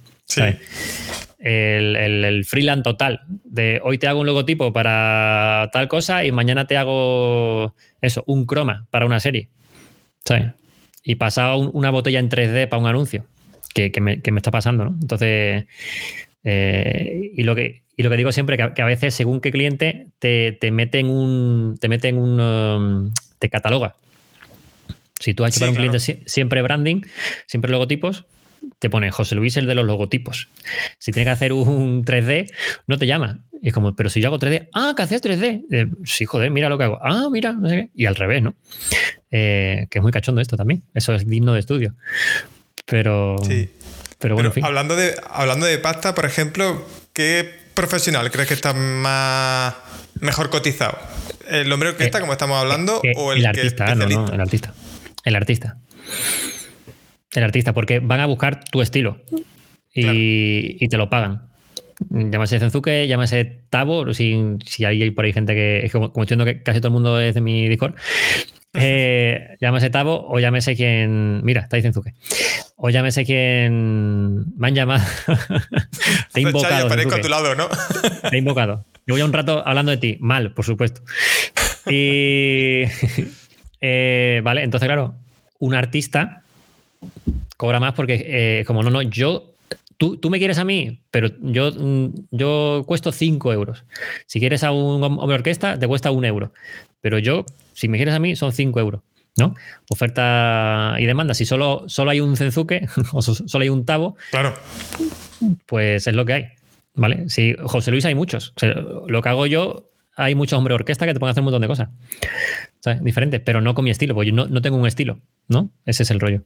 El, 1.37 1.95
el, 1.95 2.45
freelance 2.45 2.83
total. 2.83 3.21
De 3.27 3.79
hoy 3.83 3.99
te 3.99 4.07
hago 4.07 4.21
un 4.21 4.25
logotipo 4.25 4.73
para 4.73 5.69
tal 5.71 5.87
cosa 5.87 6.25
y 6.25 6.31
mañana 6.31 6.65
te 6.65 6.77
hago 6.77 7.75
eso, 8.01 8.23
un 8.25 8.45
croma 8.45 8.87
para 8.89 9.05
una 9.05 9.19
serie. 9.19 9.49
¿Sabes? 10.25 10.53
Y 11.03 11.15
pasaba 11.15 11.57
una 11.57 11.91
botella 11.91 12.19
en 12.19 12.29
3D 12.29 12.69
para 12.69 12.81
un 12.81 12.87
anuncio. 12.87 13.25
Que, 13.73 13.91
me, 14.01 14.21
está 14.37 14.51
pasando, 14.51 14.85
¿no? 14.85 14.97
Entonces. 15.01 15.65
Eh, 16.45 17.31
y, 17.35 17.43
lo 17.43 17.55
que, 17.55 17.83
y 17.95 18.03
lo 18.03 18.09
que 18.09 18.17
digo 18.17 18.31
siempre, 18.31 18.57
que 18.57 18.81
a, 18.81 18.85
veces, 18.85 19.13
según 19.13 19.39
qué 19.39 19.51
cliente, 19.51 20.07
te, 20.19 20.51
te 20.51 20.71
meten 20.71 21.09
un. 21.09 21.77
Te 21.79 21.89
meten 21.89 22.17
un. 22.17 22.39
Um, 22.39 23.13
te 23.39 23.49
cataloga. 23.49 23.95
Si 25.19 25.33
tú 25.33 25.45
has 25.45 25.55
hecho 25.55 25.61
para 25.61 25.71
un 25.71 25.77
cliente 25.77 25.99
siempre 25.99 26.61
branding, 26.61 27.01
siempre 27.47 27.71
logotipos, 27.71 28.25
te 28.79 28.89
pone 28.89 29.11
José 29.11 29.35
Luis 29.35 29.55
el 29.57 29.67
de 29.67 29.75
los 29.75 29.85
logotipos. 29.85 30.49
Si 30.97 31.11
tienes 31.11 31.27
que 31.27 31.31
hacer 31.31 31.53
un 31.53 32.03
3D, 32.03 32.51
no 32.87 32.97
te 32.97 33.07
llama. 33.07 33.39
Y 33.61 33.69
es 33.69 33.73
como, 33.73 33.95
pero 33.95 34.09
si 34.09 34.19
yo 34.19 34.27
hago 34.27 34.39
3D, 34.39 34.69
ah, 34.73 34.93
que 34.95 35.03
haces 35.03 35.21
3D. 35.21 35.65
Eh, 35.71 35.87
sí, 36.03 36.25
joder, 36.25 36.51
mira 36.51 36.69
lo 36.69 36.77
que 36.77 36.83
hago. 36.83 36.99
Ah, 37.01 37.29
mira, 37.31 37.53
no 37.53 37.69
sé 37.69 37.75
qué. 37.75 37.89
Y 37.95 38.05
al 38.05 38.15
revés, 38.15 38.43
¿no? 38.43 38.55
Eh, 39.31 39.87
que 39.89 39.99
es 39.99 40.03
muy 40.03 40.11
cachondo 40.11 40.41
esto 40.41 40.57
también. 40.57 40.83
Eso 40.93 41.13
es 41.13 41.25
digno 41.25 41.53
de 41.53 41.61
estudio. 41.61 41.95
Pero. 42.85 43.37
Sí. 43.47 43.69
Pero 44.19 44.35
bueno, 44.35 44.53
Hablando, 44.61 44.95
de, 44.95 45.15
hablando 45.29 45.65
de 45.65 45.77
pasta, 45.79 46.15
por 46.15 46.25
ejemplo, 46.25 46.87
¿qué 47.11 47.49
profesional 47.73 48.31
crees 48.31 48.47
que 48.47 48.53
está 48.53 48.73
más 48.73 49.75
mejor 50.21 50.49
cotizado? 50.49 50.97
¿El 51.49 51.69
hombre 51.73 51.89
orquesta, 51.89 52.19
eh, 52.19 52.21
como 52.21 52.31
estamos 52.31 52.57
hablando, 52.57 53.01
o 53.17 53.33
el, 53.33 53.39
el 53.39 53.45
artista? 53.47 53.93
no, 53.95 54.07
no, 54.07 54.31
el 54.31 54.39
artista. 54.39 54.73
El 55.25 55.35
artista. 55.35 55.77
El 57.31 57.43
artista, 57.43 57.73
porque 57.73 57.99
van 57.99 58.21
a 58.21 58.25
buscar 58.25 58.63
tu 58.63 58.81
estilo 58.81 59.19
y, 59.93 60.87
te 60.87 60.97
lo 60.97 61.09
pagan. 61.09 61.49
llámase 62.09 62.59
Zenzuke, 62.59 63.07
llámase 63.07 63.63
Tabo, 63.69 64.13
si, 64.13 64.39
si 64.65 64.85
hay 64.85 65.11
por 65.11 65.25
ahí 65.25 65.33
gente 65.33 65.53
que, 65.53 65.89
como, 65.91 66.11
como 66.11 66.23
estoy 66.23 66.37
viendo 66.37 66.51
que 66.51 66.63
casi 66.63 66.79
todo 66.79 66.89
el 66.89 66.93
mundo 66.93 67.19
es 67.19 67.35
de 67.35 67.41
mi 67.41 67.67
Discord, 67.67 67.95
eh, 68.73 69.55
llámese 69.61 69.89
Tabo 69.89 70.25
o 70.27 70.39
llámese 70.39 70.75
quien. 70.75 71.43
Mira, 71.43 71.61
está 71.61 71.77
diciendo 71.77 72.01
que. 72.01 72.13
O 72.75 72.89
llámese 72.89 73.25
quien. 73.25 74.45
Me 74.57 74.67
han 74.67 74.75
llamado. 74.75 75.03
Te 76.33 76.39
he 76.39 76.43
invocado. 76.43 76.87
a 76.87 77.21
tu 77.21 77.29
lado, 77.29 77.55
¿no? 77.55 77.67
Te 78.29 78.35
he 78.35 78.39
invocado. 78.39 78.85
Llevo 79.05 79.17
ya 79.17 79.25
un 79.25 79.33
rato 79.33 79.61
hablando 79.65 79.91
de 79.91 79.97
ti. 79.97 80.17
Mal, 80.19 80.53
por 80.53 80.65
supuesto. 80.65 81.01
Y. 81.89 82.83
Eh, 83.85 84.39
vale, 84.45 84.63
entonces, 84.63 84.87
claro, 84.87 85.15
un 85.59 85.75
artista 85.75 86.41
cobra 87.57 87.81
más 87.81 87.93
porque, 87.93 88.23
eh, 88.25 88.63
como 88.65 88.81
no, 88.81 88.89
no, 88.89 89.01
yo 89.01 89.52
Tú, 90.03 90.17
tú, 90.17 90.29
me 90.29 90.37
quieres 90.37 90.57
a 90.57 90.65
mí, 90.65 90.99
pero 91.11 91.29
yo, 91.39 91.71
yo 92.31 92.83
cuesto 92.85 93.13
5 93.13 93.53
euros. 93.53 93.85
Si 94.25 94.41
quieres 94.41 94.65
a 94.65 94.73
un 94.73 95.01
hombre 95.01 95.35
orquesta, 95.35 95.79
te 95.79 95.87
cuesta 95.87 96.11
un 96.11 96.25
euro. 96.25 96.51
Pero 96.99 97.19
yo 97.19 97.45
si 97.71 97.87
me 97.87 97.97
quieres 97.97 98.13
a 98.13 98.19
mí, 98.19 98.35
son 98.35 98.51
5 98.51 98.79
euros. 98.81 99.01
¿no? 99.37 99.55
Oferta 99.89 100.95
y 100.99 101.05
demanda. 101.05 101.33
Si 101.33 101.45
solo, 101.45 101.85
solo 101.87 102.11
hay 102.11 102.19
un 102.19 102.35
cenzuque 102.35 102.85
o 103.13 103.21
solo 103.21 103.63
hay 103.63 103.69
un 103.69 103.85
tabo, 103.85 104.17
claro. 104.29 104.53
pues 105.67 106.05
es 106.05 106.13
lo 106.13 106.25
que 106.25 106.33
hay. 106.33 106.45
¿Vale? 106.95 107.29
Si 107.29 107.55
José 107.63 107.91
Luis 107.91 108.03
hay 108.03 108.13
muchos. 108.13 108.53
lo 109.07 109.21
que 109.21 109.29
hago 109.29 109.45
yo, 109.45 109.89
hay 110.17 110.35
muchos 110.35 110.57
hombres 110.57 110.75
orquesta 110.75 111.05
que 111.05 111.13
te 111.13 111.19
pueden 111.21 111.31
hacer 111.31 111.41
un 111.41 111.45
montón 111.45 111.61
de 111.61 111.67
cosas. 111.69 111.87
Diferentes, 113.01 113.39
pero 113.39 113.61
no 113.61 113.73
con 113.75 113.85
mi 113.85 113.91
estilo, 113.91 114.13
porque 114.13 114.31
yo 114.31 114.35
no, 114.35 114.45
no, 114.47 114.61
tengo 114.61 114.75
un 114.75 114.85
estilo, 114.85 115.19
¿no? 115.47 115.69
Ese 115.85 116.03
es 116.03 116.11
el 116.11 116.19
rollo. 116.19 116.43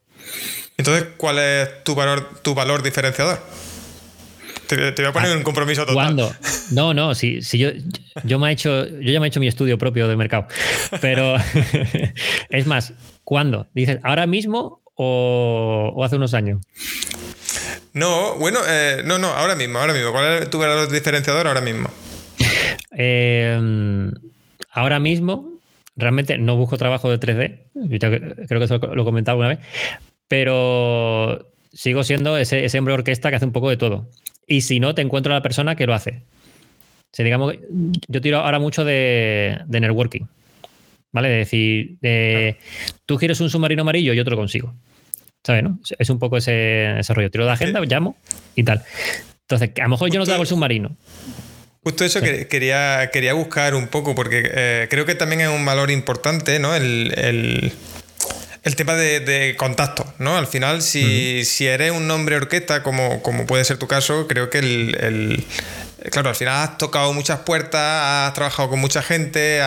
Entonces, 0.77 1.07
¿cuál 1.17 1.39
es 1.39 1.83
tu 1.83 1.95
valor, 1.95 2.41
tu 2.43 2.53
valor 2.53 2.83
diferenciador? 2.83 3.39
Te, 4.67 4.75
voy 4.75 5.05
a 5.05 5.13
poner 5.13 5.31
ah, 5.31 5.37
un 5.37 5.43
compromiso 5.43 5.81
total. 5.81 5.95
¿Cuándo? 5.95 6.35
No, 6.71 6.93
no, 6.93 7.15
si, 7.15 7.41
si 7.41 7.57
yo, 7.57 7.69
yo, 8.23 8.37
me 8.37 8.49
he 8.49 8.51
hecho, 8.51 8.85
yo 8.85 9.11
ya 9.11 9.19
me 9.19 9.27
he 9.27 9.29
hecho 9.29 9.39
mi 9.39 9.47
estudio 9.47 9.77
propio 9.77 10.07
de 10.07 10.15
mercado. 10.17 10.47
Pero 11.01 11.37
es 12.49 12.67
más, 12.67 12.93
¿cuándo? 13.23 13.67
Dices, 13.73 13.99
¿ahora 14.03 14.27
mismo 14.27 14.81
o, 14.95 16.03
hace 16.03 16.17
unos 16.17 16.33
años? 16.33 16.61
No, 17.93 18.35
bueno, 18.35 18.59
eh, 18.67 19.01
no, 19.05 19.17
no, 19.17 19.29
ahora 19.29 19.55
mismo, 19.55 19.79
ahora 19.79 19.93
mismo. 19.93 20.11
¿Cuál 20.11 20.43
es 20.43 20.49
tu 20.49 20.59
valor 20.59 20.91
diferenciador 20.91 21.47
ahora 21.47 21.61
mismo? 21.61 21.89
Em, 22.91 24.11
ahora 24.71 24.99
mismo, 24.99 25.56
realmente 25.97 26.37
no 26.37 26.55
busco 26.55 26.77
trabajo 26.77 27.09
de 27.09 27.19
3D. 27.19 28.47
creo 28.47 28.59
que 28.59 28.65
eso 28.65 28.77
lo 28.77 29.01
he 29.01 29.05
comentado 29.05 29.37
una 29.37 29.49
vez. 29.49 29.59
Pero 30.27 31.51
sigo 31.73 32.03
siendo 32.03 32.37
ese, 32.37 32.65
ese 32.65 32.79
hombre 32.79 32.93
orquesta 32.93 33.29
que 33.29 33.35
hace 33.35 33.45
un 33.45 33.51
poco 33.51 33.69
de 33.69 33.77
todo. 33.77 34.09
Y 34.45 34.61
si 34.61 34.79
no, 34.79 34.95
te 34.95 35.01
encuentro 35.01 35.33
a 35.33 35.37
la 35.37 35.41
persona 35.41 35.75
que 35.75 35.85
lo 35.85 35.93
hace. 35.93 36.23
O 37.19 37.23
digamos, 37.23 37.55
yo 38.07 38.21
tiro 38.21 38.39
ahora 38.39 38.59
mucho 38.59 38.85
de, 38.85 39.59
networking. 39.67 40.25
¿Vale? 41.11 41.29
De 41.29 41.37
decir, 41.37 41.97
tú 43.05 43.17
quieres 43.17 43.41
un 43.41 43.49
submarino 43.49 43.81
amarillo, 43.81 44.13
yo 44.13 44.23
te 44.23 44.29
lo 44.29 44.37
consigo. 44.37 44.75
¿Sabes? 45.43 45.63
No? 45.63 45.79
Es 45.97 46.09
un 46.09 46.19
poco 46.19 46.37
ese, 46.37 46.99
ese 46.99 47.13
rollo. 47.13 47.31
Tiro 47.31 47.45
de 47.45 47.51
agenda, 47.51 47.81
llamo 47.81 48.17
y 48.55 48.63
tal. 48.63 48.83
Entonces, 49.41 49.71
a 49.79 49.83
lo 49.83 49.89
mejor 49.89 50.11
yo 50.11 50.19
no 50.19 50.25
te 50.25 50.33
hago 50.33 50.43
el 50.43 50.47
submarino. 50.47 50.95
Justo 51.87 52.03
eso 52.03 52.19
que 52.19 52.47
quería, 52.47 53.11
quería 53.13 53.31
buscar 53.33 53.73
un 53.73 53.87
poco, 53.87 54.13
porque 54.13 54.43
eh, 54.43 54.87
creo 54.89 55.05
que 55.05 55.15
también 55.15 55.39
es 55.39 55.47
un 55.47 55.63
valor 55.63 55.89
importante, 55.89 56.59
¿no? 56.59 56.75
el 56.75 57.13
el 57.15 57.71
tema 58.75 58.95
de, 58.95 59.55
contacto, 59.57 60.05
¿no? 60.19 60.37
Al 60.37 60.47
final, 60.47 60.81
si, 60.81 61.45
eres 61.61 61.91
un 61.91 62.07
nombre 62.07 62.35
orquesta, 62.35 62.83
como, 62.83 63.21
como 63.21 63.45
puede 63.45 63.63
ser 63.65 63.77
tu 63.77 63.87
caso, 63.87 64.27
creo 64.27 64.49
que 64.49 64.59
el, 64.59 65.45
Claro, 66.11 66.29
al 66.29 66.35
final 66.35 66.63
has 66.63 66.77
tocado 66.77 67.11
muchas 67.11 67.39
puertas, 67.39 68.27
has 68.27 68.33
trabajado 68.33 68.69
con 68.69 68.79
mucha 68.79 69.01
gente 69.01 69.59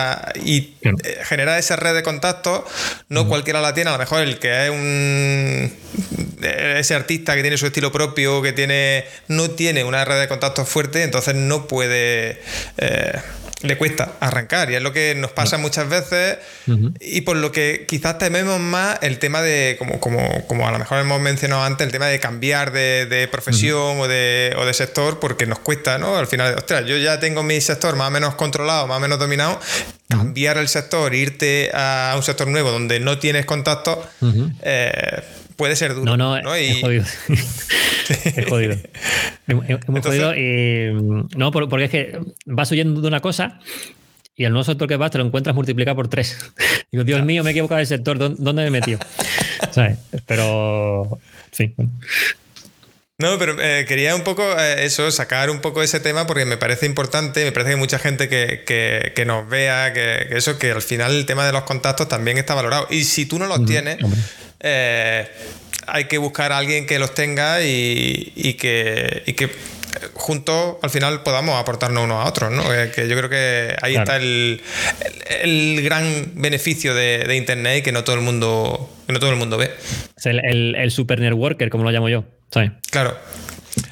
y 0.43 0.75
eh, 0.81 1.19
generar 1.23 1.59
esa 1.59 1.75
red 1.75 1.93
de 1.93 2.03
contactos, 2.03 2.61
no 3.09 3.27
cualquiera 3.27 3.59
la 3.61 3.73
tiene, 3.73 3.89
a 3.89 3.93
lo 3.93 3.99
mejor 3.99 4.21
el 4.21 4.39
que 4.39 4.65
es 4.65 4.71
un 4.71 5.71
ese 6.41 6.95
artista 6.95 7.35
que 7.35 7.41
tiene 7.41 7.57
su 7.57 7.67
estilo 7.67 7.91
propio, 7.91 8.41
que 8.41 8.53
tiene 8.53 9.05
no 9.27 9.51
tiene 9.51 9.83
una 9.83 10.05
red 10.05 10.19
de 10.19 10.27
contactos 10.27 10.67
fuerte, 10.67 11.03
entonces 11.03 11.35
no 11.35 11.67
puede 11.67 12.41
eh, 12.77 13.19
le 13.63 13.77
cuesta 13.77 14.13
arrancar 14.19 14.71
y 14.71 14.75
es 14.75 14.81
lo 14.81 14.93
que 14.93 15.15
nos 15.15 15.31
pasa 15.31 15.57
muchas 15.57 15.89
veces 15.89 16.37
y 16.99 17.21
por 17.21 17.37
lo 17.37 17.51
que 17.51 17.85
quizás 17.87 18.17
tememos 18.17 18.59
más 18.59 18.99
el 19.01 19.19
tema 19.19 19.41
de, 19.41 19.75
como, 19.77 19.99
como, 19.99 20.45
como 20.47 20.67
a 20.67 20.71
lo 20.71 20.79
mejor 20.79 20.99
hemos 20.99 21.21
mencionado 21.21 21.63
antes, 21.63 21.85
el 21.85 21.91
tema 21.91 22.07
de 22.07 22.19
cambiar 22.19 22.71
de, 22.71 23.29
profesión 23.31 23.99
o, 23.99 24.07
de, 24.07 24.55
o 24.57 24.65
de 24.65 24.73
sector 24.73 25.19
porque 25.19 25.45
nos 25.45 25.59
cuesta, 25.59 25.97
¿no? 25.97 26.17
Al 26.17 26.27
final, 26.27 26.55
ostras, 26.55 26.85
yo 26.85 26.97
ya 26.97 27.19
tengo 27.19 27.43
mi 27.43 27.61
sector 27.61 27.95
más 27.95 28.07
o 28.07 28.11
menos 28.11 28.35
controlado, 28.35 28.87
más 28.87 28.97
o 28.97 28.99
menos 28.99 29.19
dominado, 29.19 29.59
cambiar 30.09 30.57
el 30.57 30.67
sector, 30.67 31.13
irte 31.13 31.71
a 31.73 32.13
un 32.15 32.23
sector 32.23 32.47
nuevo 32.47 32.71
donde 32.71 32.99
no 32.99 33.17
tienes 33.17 33.45
contacto, 33.45 34.07
eh, 34.61 35.21
puede 35.61 35.75
ser 35.75 35.93
duro. 35.93 36.05
No, 36.05 36.17
no, 36.17 36.41
¿no? 36.41 36.55
es 36.55 36.81
jodido. 36.81 37.03
es 38.09 38.45
jodido. 38.49 38.73
Es, 38.73 39.55
muy 39.87 40.01
jodido. 40.01 40.35
Y, 40.35 40.91
no, 41.37 41.51
porque 41.51 41.83
es 41.83 41.91
que 41.91 42.19
vas 42.47 42.71
huyendo 42.71 42.99
de 42.99 43.07
una 43.07 43.19
cosa 43.19 43.59
y 44.35 44.45
el 44.45 44.53
nuevo 44.53 44.63
sector 44.63 44.87
que 44.87 44.97
vas 44.97 45.11
te 45.11 45.19
lo 45.19 45.23
encuentras 45.23 45.55
multiplicado 45.55 45.95
por 45.95 46.07
tres. 46.07 46.35
Digo, 46.91 47.03
Dios 47.03 47.23
mío, 47.23 47.43
me 47.43 47.51
he 47.51 47.53
equivocado 47.53 47.77
de 47.77 47.85
sector, 47.85 48.17
¿dónde 48.17 48.63
me 48.63 48.69
he 48.69 48.71
metido? 48.71 48.97
¿Sabes? 49.71 49.99
Pero, 50.25 51.19
sí. 51.51 51.75
No, 53.19 53.37
pero 53.37 53.55
eh, 53.61 53.85
quería 53.87 54.15
un 54.15 54.23
poco 54.23 54.41
eh, 54.57 54.85
eso, 54.85 55.11
sacar 55.11 55.51
un 55.51 55.61
poco 55.61 55.83
ese 55.83 55.99
tema 55.99 56.25
porque 56.25 56.45
me 56.45 56.57
parece 56.57 56.87
importante, 56.87 57.45
me 57.45 57.51
parece 57.51 57.73
que 57.73 57.77
mucha 57.77 57.99
gente 57.99 58.29
que, 58.29 59.23
nos 59.27 59.47
vea, 59.47 59.93
que, 59.93 60.29
eso, 60.31 60.57
que 60.57 60.71
al 60.71 60.81
final 60.81 61.15
el 61.15 61.27
tema 61.27 61.45
de 61.45 61.51
los 61.51 61.61
contactos 61.61 62.07
también 62.07 62.39
está 62.39 62.55
valorado. 62.55 62.87
Y 62.89 63.03
si 63.03 63.27
tú 63.27 63.37
no 63.37 63.45
los 63.45 63.63
tienes, 63.67 63.99
eh, 64.61 65.27
hay 65.87 66.05
que 66.05 66.17
buscar 66.17 66.51
a 66.51 66.57
alguien 66.57 66.85
que 66.85 66.99
los 66.99 67.13
tenga 67.13 67.63
y, 67.63 68.55
que, 68.59 69.23
y 69.25 69.33
que 69.33 69.49
juntos 70.13 70.77
al 70.81 70.89
final 70.89 71.23
podamos 71.23 71.59
aportarnos 71.59 72.03
unos 72.03 72.25
a 72.25 72.29
otros, 72.29 72.51
¿no? 72.51 72.63
Que 72.93 73.07
yo 73.07 73.17
creo 73.17 73.29
que 73.29 73.75
ahí 73.81 73.95
está 73.95 74.17
el, 74.17 74.61
gran 75.83 76.31
beneficio 76.35 76.93
de, 76.95 77.35
Internet 77.35 77.79
y 77.79 77.81
que 77.81 77.91
no 77.91 78.03
todo 78.03 78.15
el 78.15 78.21
mundo, 78.21 78.89
no 79.07 79.19
todo 79.19 79.31
el 79.31 79.37
mundo 79.37 79.57
ve. 79.57 79.71
Es 80.15 80.25
el, 80.25 80.91
super 80.91 81.19
networker, 81.19 81.69
como 81.69 81.83
lo 81.83 81.91
llamo 81.91 82.09
yo. 82.09 82.23
Claro. 82.89 83.17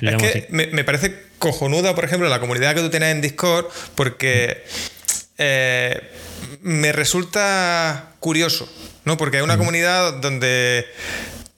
es 0.02 0.16
que 0.16 0.48
me, 0.50 0.84
parece 0.84 1.16
cojonuda, 1.40 1.96
por 1.96 2.06
ejemplo, 2.06 2.30
la 2.30 2.40
comunidad 2.40 2.76
que 2.76 2.82
tú 2.82 2.90
tienes 2.90 3.10
en 3.10 3.22
Discord, 3.22 3.66
porque 3.96 4.64
eh, 5.38 6.02
me 6.62 6.92
resulta 6.92 8.14
curioso, 8.20 8.70
¿no? 9.10 9.18
Porque 9.18 9.38
es 9.38 9.44
una 9.44 9.58
comunidad 9.58 10.14
donde 10.14 10.86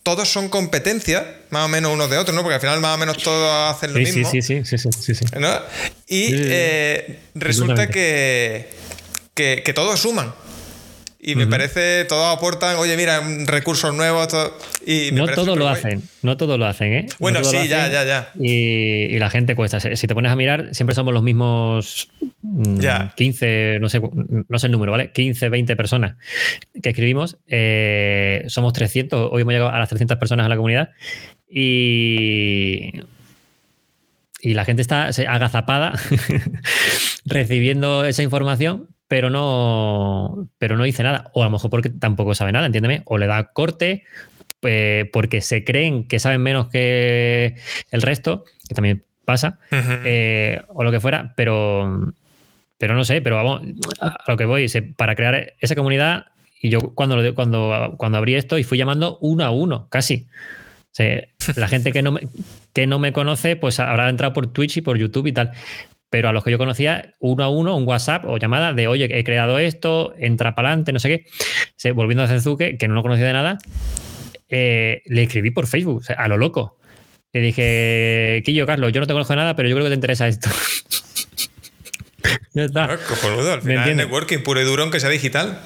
todos 0.03 0.29
son 0.29 0.47
competencias, 0.47 1.23
más 1.49 1.65
o 1.65 1.67
menos 1.67 1.93
unos 1.93 2.09
de 2.09 2.17
otros, 2.17 2.33
¿no? 2.33 2.43
Porque 2.43 2.55
al 2.55 2.61
final 2.61 2.79
más 2.79 2.95
o 2.95 2.97
menos 2.97 3.17
todos 3.17 3.75
hacen 3.75 3.93
lo 3.93 3.99
mismo. 3.99 4.29
Sí, 4.31 4.41
sí, 4.41 4.63
sí, 4.63 4.77
sí, 4.77 4.89
sí, 4.91 5.15
sí. 5.15 5.25
Y 6.07 6.29
eh, 6.33 7.19
resulta 7.35 7.87
que, 7.89 8.69
que, 9.35 9.73
todos 9.75 9.99
suman. 9.99 10.33
Y 11.23 11.35
me 11.35 11.45
parece, 11.45 12.03
todos 12.05 12.35
aportan, 12.35 12.77
oye, 12.77 12.97
mira, 12.97 13.21
recursos 13.45 13.93
nuevos. 13.93 14.27
y 14.83 15.11
no 15.13 15.27
todos 15.27 15.55
lo 15.55 15.69
hacen, 15.69 16.01
no 16.23 16.35
todos 16.35 16.57
lo 16.57 16.65
hacen, 16.65 16.93
¿eh? 16.93 17.05
Bueno, 17.19 17.43
sí, 17.43 17.67
ya, 17.67 17.87
ya, 17.89 18.03
ya. 18.03 18.31
Y, 18.39 19.19
la 19.19 19.29
gente 19.29 19.55
cuesta. 19.55 19.79
Si 19.79 20.07
te 20.07 20.15
pones 20.15 20.31
a 20.31 20.35
mirar, 20.35 20.73
siempre 20.73 20.95
somos 20.95 21.13
los 21.13 21.21
mismos 21.21 22.09
15, 23.15 23.75
mm, 23.77 23.81
no 23.81 23.89
sé, 23.89 24.01
no 24.49 24.57
sé 24.57 24.65
el 24.65 24.71
número, 24.71 24.93
¿vale? 24.93 25.11
15, 25.11 25.49
20 25.49 25.75
personas 25.75 26.15
que 26.81 26.89
escribimos. 26.89 27.37
Eh, 27.47 28.43
somos 28.47 28.73
300, 28.73 29.29
hoy 29.31 29.43
hemos 29.43 29.53
llegado 29.53 29.69
a 29.69 29.77
las 29.77 29.89
300 29.89 30.17
personas 30.17 30.45
en 30.45 30.49
la 30.49 30.55
comunidad. 30.55 30.89
Y 31.47 32.93
y 34.41 34.55
la 34.55 34.65
gente 34.65 34.81
está 34.81 35.09
agazapada 35.27 35.93
recibiendo 37.25 38.05
esa 38.05 38.23
información 38.23 38.87
pero 39.11 39.29
no, 39.29 40.47
pero 40.57 40.77
no 40.77 40.85
dice 40.85 41.03
nada. 41.03 41.31
O 41.33 41.41
a 41.41 41.45
lo 41.47 41.51
mejor 41.51 41.69
porque 41.69 41.89
tampoco 41.89 42.33
sabe 42.33 42.53
nada, 42.53 42.65
entiéndeme. 42.65 43.01
O 43.03 43.17
le 43.17 43.27
da 43.27 43.51
corte 43.51 44.05
eh, 44.61 45.09
porque 45.11 45.41
se 45.41 45.65
creen 45.65 46.07
que 46.07 46.17
saben 46.17 46.41
menos 46.41 46.69
que 46.69 47.55
el 47.91 48.01
resto, 48.01 48.45
que 48.69 48.73
también 48.73 49.03
pasa, 49.25 49.59
eh, 49.69 50.61
o 50.69 50.85
lo 50.85 50.91
que 50.91 51.01
fuera, 51.01 51.33
pero, 51.35 52.13
pero 52.77 52.95
no 52.95 53.03
sé, 53.03 53.21
pero 53.21 53.35
vamos, 53.35 53.63
a 53.99 54.15
lo 54.29 54.37
que 54.37 54.45
voy, 54.45 54.67
para 54.95 55.13
crear 55.15 55.55
esa 55.59 55.75
comunidad, 55.75 56.27
y 56.61 56.69
yo 56.69 56.79
cuando, 56.95 57.35
cuando, 57.35 57.95
cuando 57.97 58.17
abrí 58.17 58.35
esto 58.35 58.57
y 58.59 58.63
fui 58.63 58.77
llamando 58.77 59.17
uno 59.19 59.43
a 59.43 59.51
uno, 59.51 59.89
casi. 59.89 60.27
la 61.57 61.67
gente 61.67 61.91
que 61.91 62.01
no, 62.01 62.13
me, 62.13 62.29
que 62.71 62.87
no 62.87 62.97
me 62.97 63.11
conoce, 63.11 63.57
pues 63.57 63.81
habrá 63.81 64.07
entrado 64.07 64.31
por 64.31 64.47
Twitch 64.47 64.77
y 64.77 64.81
por 64.81 64.97
YouTube 64.97 65.27
y 65.27 65.33
tal 65.33 65.51
pero 66.11 66.27
a 66.27 66.33
los 66.33 66.43
que 66.43 66.51
yo 66.51 66.57
conocía, 66.57 67.15
uno 67.19 67.45
a 67.45 67.49
uno, 67.49 67.75
un 67.75 67.87
WhatsApp 67.87 68.25
o 68.25 68.37
llamada 68.37 68.73
de, 68.73 68.87
oye, 68.87 69.07
he 69.17 69.23
creado 69.23 69.57
esto, 69.59 70.13
entra 70.19 70.53
para 70.53 70.67
adelante, 70.67 70.91
no 70.91 70.99
sé 70.99 71.25
qué. 71.79 71.91
volviendo 71.93 72.21
a 72.21 72.27
Zenzuke, 72.27 72.77
que 72.77 72.87
no 72.89 72.95
lo 72.95 73.01
conocía 73.01 73.25
de 73.27 73.33
nada, 73.33 73.57
eh, 74.49 75.03
le 75.05 75.23
escribí 75.23 75.51
por 75.51 75.67
Facebook, 75.67 76.03
a 76.15 76.27
lo 76.27 76.37
loco. 76.37 76.77
Le 77.31 77.39
dije, 77.39 78.43
Quillo, 78.43 78.67
Carlos, 78.67 78.91
yo 78.91 78.99
no 78.99 79.07
te 79.07 79.13
conozco 79.13 79.33
nada, 79.37 79.55
pero 79.55 79.69
yo 79.69 79.75
creo 79.75 79.85
que 79.85 79.91
te 79.91 79.95
interesa 79.95 80.27
esto. 80.27 80.49
ya 82.53 82.65
está. 82.65 82.97
Cojonudo, 82.97 83.53
al 83.53 83.61
final 83.61 83.89
es 83.89 83.95
networking 83.95 84.39
puro 84.39 84.59
y 84.59 84.65
duro, 84.65 84.83
aunque 84.83 84.99
sea 84.99 85.09
digital. 85.09 85.61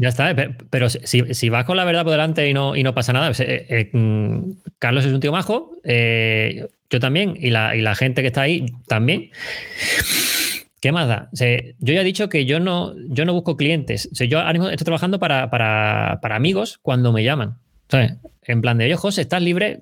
Ya 0.00 0.10
está, 0.10 0.32
pero 0.70 0.88
si, 0.88 1.48
vas 1.48 1.64
con 1.64 1.76
la 1.76 1.84
verdad 1.84 2.04
por 2.04 2.12
delante 2.12 2.48
y 2.48 2.54
no, 2.54 2.76
y 2.76 2.84
no 2.84 2.94
pasa 2.94 3.12
nada, 3.12 3.26
pues, 3.26 3.40
eh, 3.40 3.66
eh, 3.68 3.90
mm, 3.92 4.52
Carlos 4.78 5.04
es 5.04 5.12
un 5.12 5.18
tío 5.18 5.32
majo, 5.32 5.72
eh, 5.82 6.68
yo 6.88 7.00
también, 7.00 7.36
y 7.36 7.50
la, 7.50 7.74
y 7.74 7.80
la, 7.80 7.96
gente 7.96 8.22
que 8.22 8.28
está 8.28 8.42
ahí 8.42 8.66
también. 8.86 9.30
¿Qué 10.80 10.92
más 10.92 11.08
da? 11.08 11.28
yo 11.32 11.92
ya 11.92 12.02
he 12.02 12.04
dicho 12.04 12.28
que 12.28 12.44
yo 12.46 12.60
no, 12.60 12.94
yo 13.08 13.24
no 13.24 13.32
busco 13.32 13.56
clientes. 13.56 14.08
yo 14.12 14.38
ahora 14.38 14.52
mismo 14.52 14.68
estoy 14.68 14.84
trabajando 14.84 15.18
para, 15.18 15.50
para, 15.50 16.20
para 16.22 16.36
amigos 16.36 16.78
cuando 16.80 17.12
me 17.12 17.24
llaman. 17.24 17.58
En 18.42 18.60
plan 18.60 18.78
de, 18.78 18.84
oye, 18.84 18.94
José, 18.94 19.22
¿estás 19.22 19.42
libre? 19.42 19.80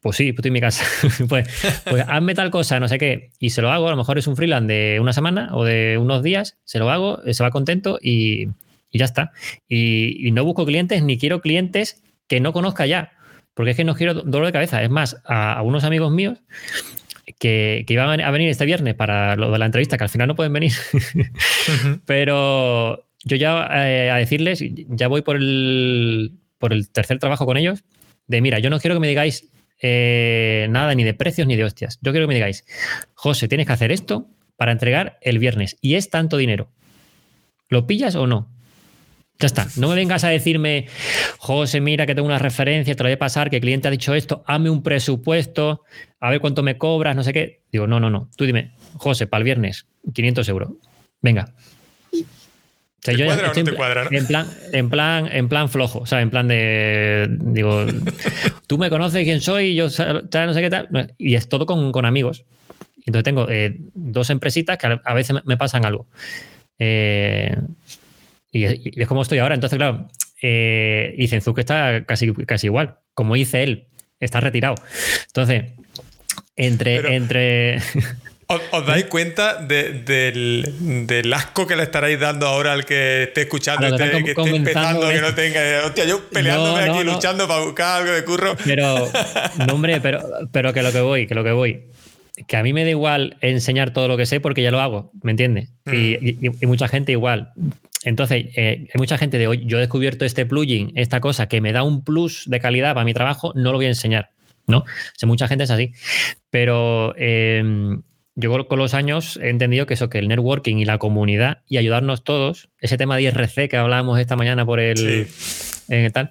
Pues 0.00 0.16
sí, 0.16 0.28
estoy 0.28 0.50
en 0.50 0.52
mi 0.52 0.60
casa. 0.60 0.84
pues, 1.28 1.48
pues, 1.84 2.04
hazme 2.06 2.36
tal 2.36 2.52
cosa, 2.52 2.78
no 2.78 2.86
sé 2.86 2.98
qué. 2.98 3.30
Y 3.40 3.50
se 3.50 3.60
lo 3.60 3.72
hago, 3.72 3.88
a 3.88 3.90
lo 3.90 3.96
mejor 3.96 4.18
es 4.18 4.28
un 4.28 4.36
freelance 4.36 4.72
de 4.72 5.00
una 5.00 5.12
semana 5.12 5.48
o 5.52 5.64
de 5.64 5.98
unos 5.98 6.22
días, 6.22 6.56
se 6.62 6.78
lo 6.78 6.90
hago, 6.92 7.20
se 7.28 7.42
va 7.42 7.50
contento 7.50 7.98
y, 8.00 8.46
ya 8.92 9.04
está. 9.04 9.32
Y, 9.68 10.30
no 10.32 10.44
busco 10.44 10.64
clientes 10.64 11.02
ni 11.02 11.18
quiero 11.18 11.40
clientes 11.40 12.02
que 12.26 12.40
no 12.40 12.52
conozca 12.52 12.86
ya, 12.86 13.12
porque 13.54 13.72
es 13.72 13.76
que 13.76 13.84
no 13.84 13.94
quiero 13.94 14.14
dolor 14.14 14.46
de 14.46 14.52
cabeza. 14.52 14.82
Es 14.82 14.90
más, 14.90 15.20
a, 15.24 15.60
unos 15.62 15.84
amigos 15.84 16.12
míos 16.12 16.38
que, 17.38 17.84
iban 17.88 18.20
a 18.20 18.30
venir 18.30 18.48
este 18.48 18.64
viernes 18.64 18.94
para 18.94 19.36
lo 19.36 19.50
de 19.50 19.58
la 19.58 19.66
entrevista, 19.66 19.98
que 19.98 20.04
al 20.04 20.10
final 20.10 20.28
no 20.28 20.36
pueden 20.36 20.52
venir, 20.52 20.72
pero 22.06 23.04
yo 23.24 23.36
ya 23.36 23.68
eh, 23.86 24.10
a 24.10 24.16
decirles, 24.16 24.64
ya 24.88 25.08
voy 25.08 25.22
por 25.22 25.36
el, 25.36 26.38
por 26.58 26.72
el 26.72 26.88
tercer 26.90 27.18
trabajo 27.18 27.46
con 27.46 27.56
ellos, 27.56 27.84
de 28.26 28.40
mira, 28.40 28.58
yo 28.58 28.70
no 28.70 28.78
quiero 28.78 28.94
que 28.94 29.00
me 29.00 29.08
digáis 29.08 29.50
eh, 29.80 30.66
nada 30.70 30.94
ni 30.94 31.04
de 31.04 31.14
precios 31.14 31.46
ni 31.46 31.56
de 31.56 31.64
hostias. 31.64 31.98
Yo 32.02 32.12
quiero 32.12 32.24
que 32.26 32.28
me 32.28 32.34
digáis, 32.34 32.64
José, 33.14 33.48
tienes 33.48 33.66
que 33.66 33.72
hacer 33.72 33.92
esto 33.92 34.28
para 34.56 34.72
entregar 34.72 35.18
el 35.22 35.38
viernes 35.38 35.76
y 35.80 35.94
es 35.94 36.10
tanto 36.10 36.36
dinero. 36.36 36.70
¿Lo 37.68 37.86
pillas 37.86 38.14
o 38.16 38.26
no? 38.26 38.48
Ya 39.38 39.46
está. 39.46 39.68
No 39.76 39.88
me 39.88 39.94
vengas 39.94 40.24
a 40.24 40.28
decirme, 40.28 40.86
José, 41.38 41.80
mira 41.80 42.06
que 42.06 42.14
tengo 42.14 42.26
una 42.26 42.38
referencia, 42.38 42.96
te 42.96 43.02
lo 43.02 43.08
voy 43.08 43.14
a 43.14 43.18
pasar, 43.18 43.50
que 43.50 43.56
el 43.56 43.62
cliente 43.62 43.86
ha 43.86 43.90
dicho 43.90 44.14
esto, 44.14 44.42
hazme 44.46 44.68
un 44.68 44.82
presupuesto, 44.82 45.84
a 46.18 46.30
ver 46.30 46.40
cuánto 46.40 46.62
me 46.62 46.76
cobras, 46.76 47.14
no 47.14 47.22
sé 47.22 47.32
qué. 47.32 47.60
Digo, 47.70 47.86
no, 47.86 48.00
no, 48.00 48.10
no. 48.10 48.28
Tú 48.36 48.44
dime, 48.44 48.72
José, 48.94 49.26
para 49.26 49.38
el 49.38 49.44
viernes, 49.44 49.86
500 50.12 50.48
euros. 50.48 50.70
Venga, 51.20 51.54
¿Te 53.02 53.24
cuadra 53.24 53.50
o 53.50 53.54
no 53.54 53.64
te 53.64 53.72
cuadra? 53.74 54.08
En 54.10 54.26
plan, 54.26 54.46
en 54.72 54.90
plan, 54.90 55.28
en 55.32 55.48
plan 55.48 55.68
flojo, 55.68 56.00
o 56.00 56.06
sea, 56.06 56.20
en 56.20 56.30
plan 56.30 56.48
de 56.48 57.28
digo, 57.30 57.86
tú 58.66 58.76
me 58.76 58.90
conoces 58.90 59.24
quién 59.24 59.40
soy, 59.40 59.74
yo 59.74 59.84
no 59.84 59.90
sé 60.54 60.60
qué 60.60 60.70
tal, 60.70 61.14
y 61.16 61.34
es 61.34 61.48
todo 61.48 61.64
con, 61.64 62.04
amigos. 62.04 62.44
Entonces 63.06 63.24
tengo 63.24 63.48
eh, 63.48 63.76
dos 63.94 64.30
empresitas 64.30 64.76
que 64.76 64.98
a, 65.02 65.14
veces 65.14 65.36
me, 65.44 65.56
pasan 65.56 65.86
algo. 65.86 66.06
Eh, 66.78 67.56
y, 68.50 68.64
es 69.00 69.08
como 69.08 69.22
estoy 69.22 69.38
ahora. 69.38 69.54
Entonces, 69.54 69.76
claro, 69.76 70.08
eh, 70.42 71.14
y 71.16 71.28
Zenzuke 71.28 71.60
está 71.60 72.04
casi, 72.04 72.32
casi 72.32 72.66
igual. 72.66 72.98
Como 73.14 73.34
dice 73.34 73.62
él, 73.62 73.88
está 74.20 74.40
retirado. 74.40 74.76
Entonces, 75.26 75.64
entre. 76.56 77.16
entre 77.16 77.78
¿Os, 78.50 78.86
dais 78.86 79.04
cuenta 79.04 79.56
del, 79.56 80.64
asco 81.34 81.66
que 81.66 81.76
le 81.76 81.82
estaréis 81.82 82.18
dando 82.18 82.46
ahora 82.46 82.72
al 82.72 82.86
que 82.86 83.24
esté 83.24 83.42
escuchando, 83.42 83.86
esté, 83.86 84.24
que 84.24 84.30
esté 84.30 84.56
empezando, 84.56 85.06
que 85.10 85.20
no 85.20 85.34
tenga. 85.34 85.60
Hostia, 85.84 86.06
yo 86.06 86.30
peleándome 86.30 86.84
aquí, 86.84 87.04
luchando 87.04 87.46
para 87.46 87.60
buscar 87.62 88.00
algo 88.00 88.14
de 88.14 88.24
curro. 88.24 88.56
Pero, 88.64 89.06
no, 89.66 89.74
hombre, 89.74 90.00
pero, 90.00 90.22
pero 90.50 90.72
que 90.72 90.82
lo 90.82 90.92
que 90.92 91.00
voy, 91.02 91.26
que 91.26 91.34
lo 91.34 91.44
que 91.44 91.52
voy. 91.52 91.82
Que 92.46 92.56
a 92.56 92.62
mí 92.62 92.72
me 92.72 92.84
da 92.84 92.90
igual 92.90 93.36
enseñar 93.42 93.92
todo 93.92 94.08
lo 94.08 94.16
que 94.16 94.24
sé 94.24 94.40
porque 94.40 94.62
ya 94.62 94.70
lo 94.70 94.80
hago, 94.80 95.10
¿me 95.22 95.32
entiendes? 95.32 95.68
Y, 95.84 96.38
mm. 96.40 96.66
mucha 96.68 96.88
gente 96.88 97.12
igual. 97.12 97.52
Entonces, 98.04 98.46
eh, 98.56 98.86
hay 98.92 98.98
mucha 98.98 99.18
gente 99.18 99.38
de 99.38 99.48
hoy, 99.48 99.64
yo 99.66 99.78
he 99.78 99.80
descubierto 99.80 100.24
este 100.24 100.46
plugin, 100.46 100.92
esta 100.94 101.20
cosa 101.20 101.48
que 101.48 101.60
me 101.60 101.72
da 101.72 101.82
un 101.82 102.04
plus 102.04 102.44
de 102.46 102.60
calidad 102.60 102.94
para 102.94 103.04
mi 103.04 103.14
trabajo, 103.14 103.52
no 103.54 103.72
lo 103.72 103.78
voy 103.78 103.86
a 103.86 103.88
enseñar. 103.88 104.30
¿no? 104.68 104.84
O 105.22 105.26
mucha 105.26 105.48
gente 105.48 105.64
es 105.64 105.70
así. 105.70 105.92
Pero 106.50 107.14
eh, 107.16 107.62
yo 108.40 108.68
con 108.68 108.78
los 108.78 108.94
años 108.94 109.36
he 109.42 109.48
entendido 109.48 109.86
que 109.86 109.94
eso, 109.94 110.08
que 110.08 110.18
el 110.18 110.28
networking 110.28 110.76
y 110.76 110.84
la 110.84 110.98
comunidad 110.98 111.62
y 111.66 111.78
ayudarnos 111.78 112.22
todos, 112.22 112.68
ese 112.78 112.96
tema 112.96 113.16
de 113.16 113.22
IRC 113.22 113.68
que 113.68 113.76
hablábamos 113.76 114.20
esta 114.20 114.36
mañana 114.36 114.64
por 114.64 114.78
el, 114.78 115.26
tal, 116.12 116.30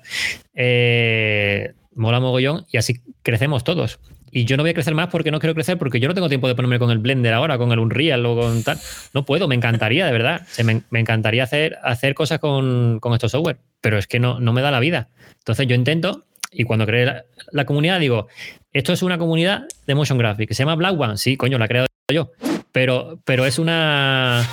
eh, 0.55 1.73
mola 1.93 2.21
mogollón 2.21 2.65
y 2.71 2.77
así 2.77 3.01
crecemos 3.23 3.65
todos. 3.65 3.99
Y 4.31 4.45
yo 4.45 4.57
no 4.57 4.63
voy 4.63 4.71
a 4.71 4.73
crecer 4.73 4.93
más 4.93 5.07
porque 5.07 5.31
no 5.31 5.39
quiero 5.39 5.53
crecer, 5.53 5.77
porque 5.77 5.99
yo 5.99 6.07
no 6.07 6.13
tengo 6.13 6.27
tiempo 6.29 6.47
de 6.47 6.55
ponerme 6.55 6.79
con 6.79 6.91
el 6.91 6.99
Blender 6.99 7.33
ahora, 7.33 7.57
con 7.57 7.71
el 7.71 7.79
Unreal 7.79 8.25
o 8.25 8.35
con 8.35 8.63
tal. 8.63 8.79
No 9.13 9.25
puedo, 9.25 9.47
me 9.47 9.55
encantaría, 9.55 10.05
de 10.05 10.11
verdad. 10.11 10.41
me, 10.63 10.99
encantaría 10.99 11.43
hacer, 11.43 11.77
hacer 11.83 12.13
cosas 12.13 12.39
con, 12.39 12.99
con 12.99 13.13
estos 13.13 13.31
software, 13.31 13.57
pero 13.81 13.97
es 13.97 14.07
que 14.07 14.19
no, 14.19 14.39
no 14.39 14.53
me 14.53 14.61
da 14.61 14.71
la 14.71 14.79
vida. 14.79 15.09
Entonces 15.39 15.67
yo 15.67 15.75
intento 15.75 16.25
y 16.51 16.63
cuando 16.63 16.85
creé 16.85 17.23
la, 17.51 17.65
comunidad 17.65 17.99
digo, 17.99 18.27
esto 18.71 18.93
es 18.93 19.01
una 19.03 19.17
comunidad 19.17 19.67
de 19.85 19.95
motion 19.95 20.17
graphics, 20.17 20.55
se 20.55 20.63
llama 20.63 20.75
Black 20.75 20.99
One, 20.99 21.17
sí, 21.17 21.37
coño, 21.37 21.57
la 21.57 21.65
he 21.65 21.67
creado 21.67 21.87
yo, 22.11 22.31
pero, 22.71 23.19
pero 23.25 23.45
es 23.45 23.59
una... 23.59 24.47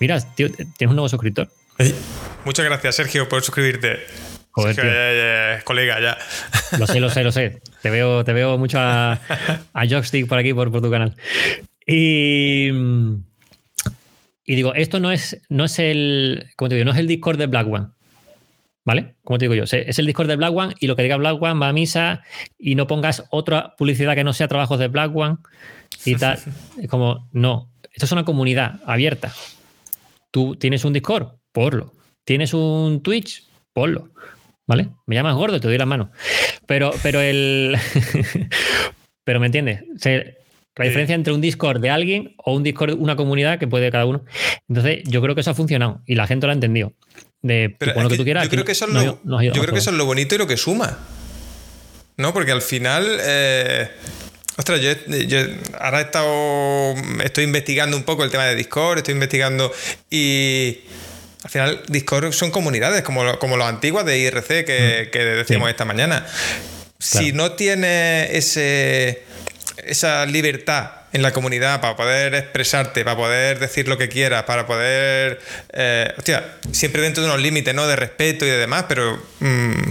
Mira, 0.00 0.20
tío, 0.34 0.48
tienes 0.50 0.90
un 0.90 0.96
nuevo 0.96 1.08
suscriptor. 1.08 1.48
Muchas 2.44 2.64
gracias, 2.64 2.96
Sergio, 2.96 3.28
por 3.28 3.42
suscribirte. 3.42 4.00
Joder, 4.54 5.64
colega 5.64 6.00
ya. 6.00 6.16
Lo 6.78 6.86
sé, 6.86 7.00
lo 7.00 7.10
sé, 7.10 7.24
lo 7.24 7.32
sé. 7.32 7.60
Te 7.82 7.90
veo, 7.90 8.24
te 8.24 8.32
veo 8.32 8.56
mucho 8.56 8.78
a, 8.78 9.20
a 9.72 9.86
Jockstick 9.86 10.28
por 10.28 10.38
aquí, 10.38 10.54
por, 10.54 10.70
por 10.70 10.80
tu 10.80 10.90
canal. 10.90 11.14
Y, 11.86 12.68
y 14.46 14.54
digo, 14.54 14.72
esto 14.74 15.00
no 15.00 15.10
es, 15.10 15.42
no 15.48 15.64
es 15.64 15.78
el, 15.80 16.46
como 16.56 16.68
te 16.68 16.76
digo, 16.76 16.84
no 16.84 16.92
es 16.92 16.98
el 16.98 17.08
Discord 17.08 17.36
de 17.36 17.46
Black 17.46 17.66
One. 17.66 17.88
¿Vale? 18.86 19.16
Como 19.24 19.38
te 19.38 19.46
digo 19.46 19.54
yo, 19.54 19.64
es 19.64 19.98
el 19.98 20.06
Discord 20.06 20.28
de 20.28 20.36
Black 20.36 20.54
One 20.54 20.74
y 20.78 20.86
lo 20.86 20.94
que 20.94 21.02
diga 21.02 21.16
Black 21.16 21.42
One 21.42 21.58
va 21.58 21.68
a 21.68 21.72
misa 21.72 22.22
y 22.58 22.74
no 22.74 22.86
pongas 22.86 23.24
otra 23.30 23.74
publicidad 23.76 24.14
que 24.14 24.24
no 24.24 24.32
sea 24.32 24.46
trabajos 24.46 24.78
de 24.78 24.88
Black 24.88 25.14
One 25.16 25.38
y 26.04 26.14
tal. 26.16 26.38
Es 26.80 26.88
como, 26.88 27.28
no, 27.32 27.70
esto 27.92 28.06
es 28.06 28.12
una 28.12 28.24
comunidad 28.24 28.80
abierta. 28.86 29.32
Tú 30.30 30.56
tienes 30.56 30.84
un 30.84 30.92
Discord, 30.92 31.34
ponlo. 31.52 31.92
Tienes 32.24 32.54
un 32.54 33.02
Twitch, 33.02 33.48
ponlo. 33.72 34.10
¿Vale? 34.66 34.88
Me 35.06 35.14
llamas 35.14 35.34
gordo, 35.34 35.60
te 35.60 35.68
doy 35.68 35.78
la 35.78 35.86
mano. 35.86 36.10
Pero, 36.66 36.92
pero 37.02 37.20
el. 37.20 37.76
pero 39.24 39.40
me 39.40 39.46
entiendes. 39.46 39.82
la 40.76 40.84
diferencia 40.84 41.14
entre 41.14 41.32
un 41.32 41.40
Discord 41.40 41.80
de 41.80 41.90
alguien 41.90 42.34
o 42.44 42.54
un 42.54 42.62
Discord, 42.62 42.98
una 42.98 43.16
comunidad 43.16 43.58
que 43.58 43.68
puede 43.68 43.90
cada 43.90 44.06
uno. 44.06 44.24
Entonces, 44.68 45.02
yo 45.04 45.20
creo 45.20 45.34
que 45.34 45.42
eso 45.42 45.50
ha 45.50 45.54
funcionado 45.54 46.02
y 46.06 46.14
la 46.14 46.26
gente 46.26 46.46
lo 46.46 46.52
ha 46.52 46.54
entendido 46.54 46.94
de 47.42 47.76
lo 47.80 48.08
que, 48.08 48.16
tú 48.16 48.24
quieras. 48.24 48.44
Yo 48.44 48.50
creo 48.50 48.64
que 48.64 48.72
eso 48.72 48.86
es 48.86 48.92
lo, 48.92 49.42
yo 49.42 49.52
creo 49.52 49.72
que 49.72 49.78
eso 49.78 49.90
es 49.90 49.96
lo 49.96 50.06
bonito 50.06 50.34
y 50.34 50.38
lo 50.38 50.46
que 50.46 50.56
suma. 50.56 50.98
¿No? 52.16 52.32
Porque 52.32 52.52
al 52.52 52.62
final. 52.62 53.06
Eh, 53.20 53.90
ostras, 54.56 54.80
yo, 54.80 54.90
ahora 55.78 56.00
he 56.00 56.04
estado. 56.04 56.94
Estoy 57.22 57.44
investigando 57.44 57.96
un 57.96 58.04
poco 58.04 58.24
el 58.24 58.30
tema 58.30 58.44
de 58.44 58.54
Discord, 58.54 58.98
estoy 58.98 59.14
investigando. 59.14 59.72
Y. 60.10 60.78
Al 61.44 61.50
final, 61.50 61.82
Discord 61.88 62.32
son 62.32 62.50
comunidades, 62.50 63.02
como, 63.02 63.38
como 63.38 63.58
las 63.58 63.68
antiguas 63.68 64.06
de 64.06 64.18
IRC 64.18 64.64
que, 64.64 65.10
mm. 65.12 65.36
decíamos 65.36 65.68
esta 65.68 65.84
mañana. 65.84 66.26
Si 66.98 67.32
no 67.32 67.52
tiene 67.52 68.34
ese, 68.34 69.22
esa 69.76 70.24
libertad 70.24 70.90
en 71.12 71.20
la 71.20 71.32
comunidad 71.32 71.82
para 71.82 71.96
poder 71.96 72.34
expresarte, 72.34 73.04
para 73.04 73.16
poder 73.16 73.58
decir 73.58 73.88
lo 73.88 73.98
que 73.98 74.08
quieras, 74.08 74.44
para 74.44 74.66
poder. 74.66 75.38
Eh, 75.72 76.12
hostia, 76.16 76.56
siempre 76.72 77.02
dentro 77.02 77.22
de 77.22 77.28
unos 77.28 77.42
límites, 77.42 77.74
¿no? 77.74 77.86
De 77.86 77.94
respeto 77.94 78.46
y 78.46 78.48
de 78.48 78.56
demás, 78.56 78.86
pero. 78.88 79.22
Mm, 79.40 79.82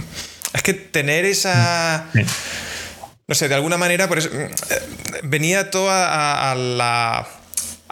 es 0.54 0.62
que 0.62 0.74
tener 0.74 1.24
esa. 1.24 2.10
No 3.26 3.34
sé, 3.34 3.48
de 3.48 3.54
alguna 3.54 3.78
manera, 3.78 4.08
por 4.08 4.18
eso. 4.18 4.28
Mm, 4.32 4.42
eh, 4.42 4.82
venía 5.22 5.70
toda 5.70 6.50
a 6.50 6.54
la 6.56 7.28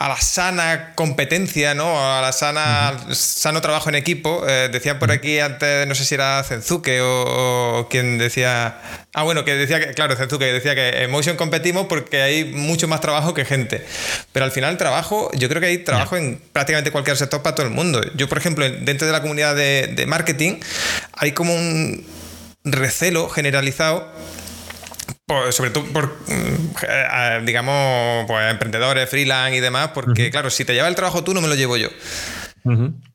a 0.02 0.08
la 0.08 0.20
sana 0.20 0.94
competencia, 0.96 1.74
¿no? 1.74 1.86
A 1.86 2.20
la 2.20 2.32
sana, 2.32 2.92
sano 3.12 3.60
trabajo 3.60 3.88
en 3.88 3.94
equipo. 3.94 4.44
Eh, 4.48 4.68
decían 4.72 4.98
por 4.98 5.12
aquí 5.12 5.38
antes, 5.38 5.86
no 5.86 5.94
sé 5.94 6.04
si 6.04 6.16
era 6.16 6.42
Zenzuke 6.42 7.00
o, 7.00 7.86
quien 7.88 8.18
decía. 8.18 8.80
Ah, 9.14 9.22
bueno, 9.22 9.44
que 9.44 9.54
decía 9.54 9.78
que, 9.78 9.94
claro, 9.94 10.16
Zenzuke 10.16 10.52
decía 10.52 10.74
que 10.74 11.04
en 11.04 11.10
Motion 11.12 11.36
competimos 11.36 11.86
porque 11.86 12.20
hay 12.20 12.46
mucho 12.46 12.88
más 12.88 13.00
trabajo 13.00 13.32
que 13.32 13.44
gente. 13.44 13.86
Pero 14.32 14.44
al 14.44 14.50
final, 14.50 14.76
trabajo, 14.76 15.30
yo 15.34 15.48
creo 15.48 15.60
que 15.60 15.68
hay 15.68 15.78
trabajo 15.78 16.16
en 16.16 16.42
prácticamente 16.52 16.90
cualquier 16.90 17.16
sector 17.16 17.40
para 17.42 17.54
todo 17.54 17.66
el 17.66 17.72
mundo. 17.72 18.00
Yo, 18.16 18.28
por 18.28 18.38
ejemplo, 18.38 18.68
dentro 18.68 19.06
de 19.06 19.12
la 19.12 19.22
comunidad 19.22 19.54
de, 19.54 19.86
de 19.86 20.06
marketing, 20.06 20.58
hay 21.12 21.30
como 21.30 21.54
un 21.54 22.04
recelo 22.64 23.28
generalizado 23.28 24.10
sobre 25.50 25.70
todo 25.70 25.84
por, 25.86 26.16
mm, 26.26 27.44
digamos, 27.44 28.26
pues, 28.26 28.50
emprendedores, 28.50 29.08
freelance 29.08 29.56
y 29.56 29.60
demás, 29.60 29.90
porque 29.94 30.30
claro, 30.30 30.50
si 30.50 30.64
te 30.64 30.74
lleva 30.74 30.88
el 30.88 30.94
trabajo 30.94 31.24
tú, 31.24 31.34
no 31.34 31.40
me 31.40 31.48
lo 31.48 31.54
llevo 31.54 31.76
yo. 31.76 31.88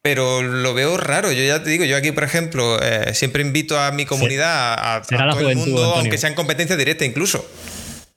Pero 0.01 0.41
lo 0.41 0.73
veo 0.73 0.97
raro. 0.97 1.31
Yo 1.31 1.43
ya 1.43 1.63
te 1.63 1.69
digo, 1.69 1.85
yo 1.85 1.95
aquí, 1.95 2.11
por 2.11 2.23
ejemplo, 2.23 2.81
eh, 2.81 3.13
siempre 3.13 3.41
invito 3.41 3.79
a 3.79 3.91
mi 3.91 4.05
comunidad, 4.05 4.73
a, 4.77 5.01
todo 5.01 5.49
el 5.49 5.55
mundo, 5.55 5.95
aunque 5.95 6.17
sea 6.17 6.29
en 6.29 6.35
competencia 6.35 6.75
directa 6.75 7.05
incluso. 7.05 7.45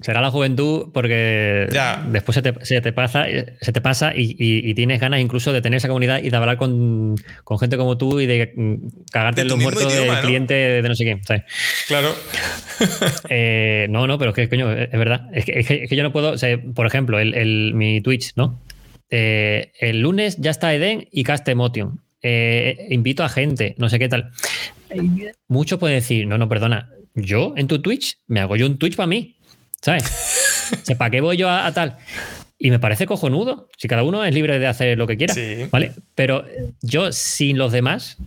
Será 0.00 0.22
la 0.22 0.30
juventud 0.30 0.88
porque 0.94 1.68
después 2.08 2.34
se 2.34 2.80
te, 2.80 2.92
pasa, 2.92 3.26
se 3.60 3.72
te 3.72 3.80
pasa 3.80 4.12
y, 4.16 4.72
tienes 4.74 4.98
ganas 4.98 5.20
incluso 5.20 5.52
de 5.52 5.60
tener 5.60 5.76
esa 5.76 5.88
comunidad 5.88 6.22
y 6.22 6.30
de 6.30 6.36
hablar 6.36 6.56
con, 6.56 7.16
gente 7.58 7.76
como 7.76 7.98
tú 7.98 8.18
y 8.18 8.26
de 8.26 8.52
mm, 8.56 8.74
cagarte 9.12 9.42
en 9.42 9.48
los 9.48 9.58
muertos 9.58 9.92
del 9.92 10.18
cliente 10.20 10.54
de 10.54 10.88
no 10.88 10.94
sé 10.94 11.04
quién. 11.04 11.20
Claro. 11.88 12.14
Eh, 13.28 13.86
no, 13.90 14.06
no, 14.06 14.18
pero 14.18 14.30
es 14.30 14.34
que, 14.34 14.48
coño, 14.48 14.72
es 14.72 14.90
verdad. 14.90 15.28
Es 15.32 15.44
que, 15.44 15.86
yo 15.90 16.02
no 16.02 16.12
puedo, 16.12 16.34
por 16.74 16.86
ejemplo, 16.86 17.18
el, 17.18 17.74
mi 17.74 18.00
Twitch, 18.00 18.32
¿no? 18.36 18.58
Eh, 19.10 19.72
el 19.80 20.00
lunes 20.00 20.38
ya 20.38 20.50
está 20.50 20.74
Eden 20.74 21.06
y 21.12 21.22
Cast 21.22 21.46
Emotion. 21.48 22.00
Eh, 22.22 22.86
invito 22.90 23.22
a 23.22 23.28
gente, 23.28 23.74
no 23.78 23.88
sé 23.88 23.98
qué 23.98 24.08
tal. 24.08 24.30
Muchos 25.48 25.78
pueden 25.78 25.98
decir, 25.98 26.26
no, 26.26 26.38
no, 26.38 26.48
perdona, 26.48 26.90
yo 27.14 27.54
en 27.56 27.66
tu 27.66 27.80
Twitch 27.80 28.18
me 28.26 28.40
hago 28.40 28.56
yo 28.56 28.66
un 28.66 28.78
Twitch 28.78 28.96
para 28.96 29.06
mí. 29.06 29.36
¿Sabes? 29.80 30.04
¿Para 30.98 31.10
qué 31.10 31.20
voy 31.20 31.36
yo 31.36 31.48
a, 31.48 31.72
tal? 31.72 31.96
Y 32.58 32.70
me 32.70 32.78
parece 32.78 33.06
cojonudo. 33.06 33.68
Si 33.78 33.88
cada 33.88 34.02
uno 34.02 34.24
es 34.24 34.34
libre 34.34 34.58
de 34.58 34.66
hacer 34.66 34.98
lo 34.98 35.06
que 35.06 35.16
quiera. 35.16 35.34
¿Vale? 35.70 35.92
Pero 36.14 36.44
yo, 36.82 37.10
sin 37.12 37.56
los 37.56 37.72
demás, 37.72 38.18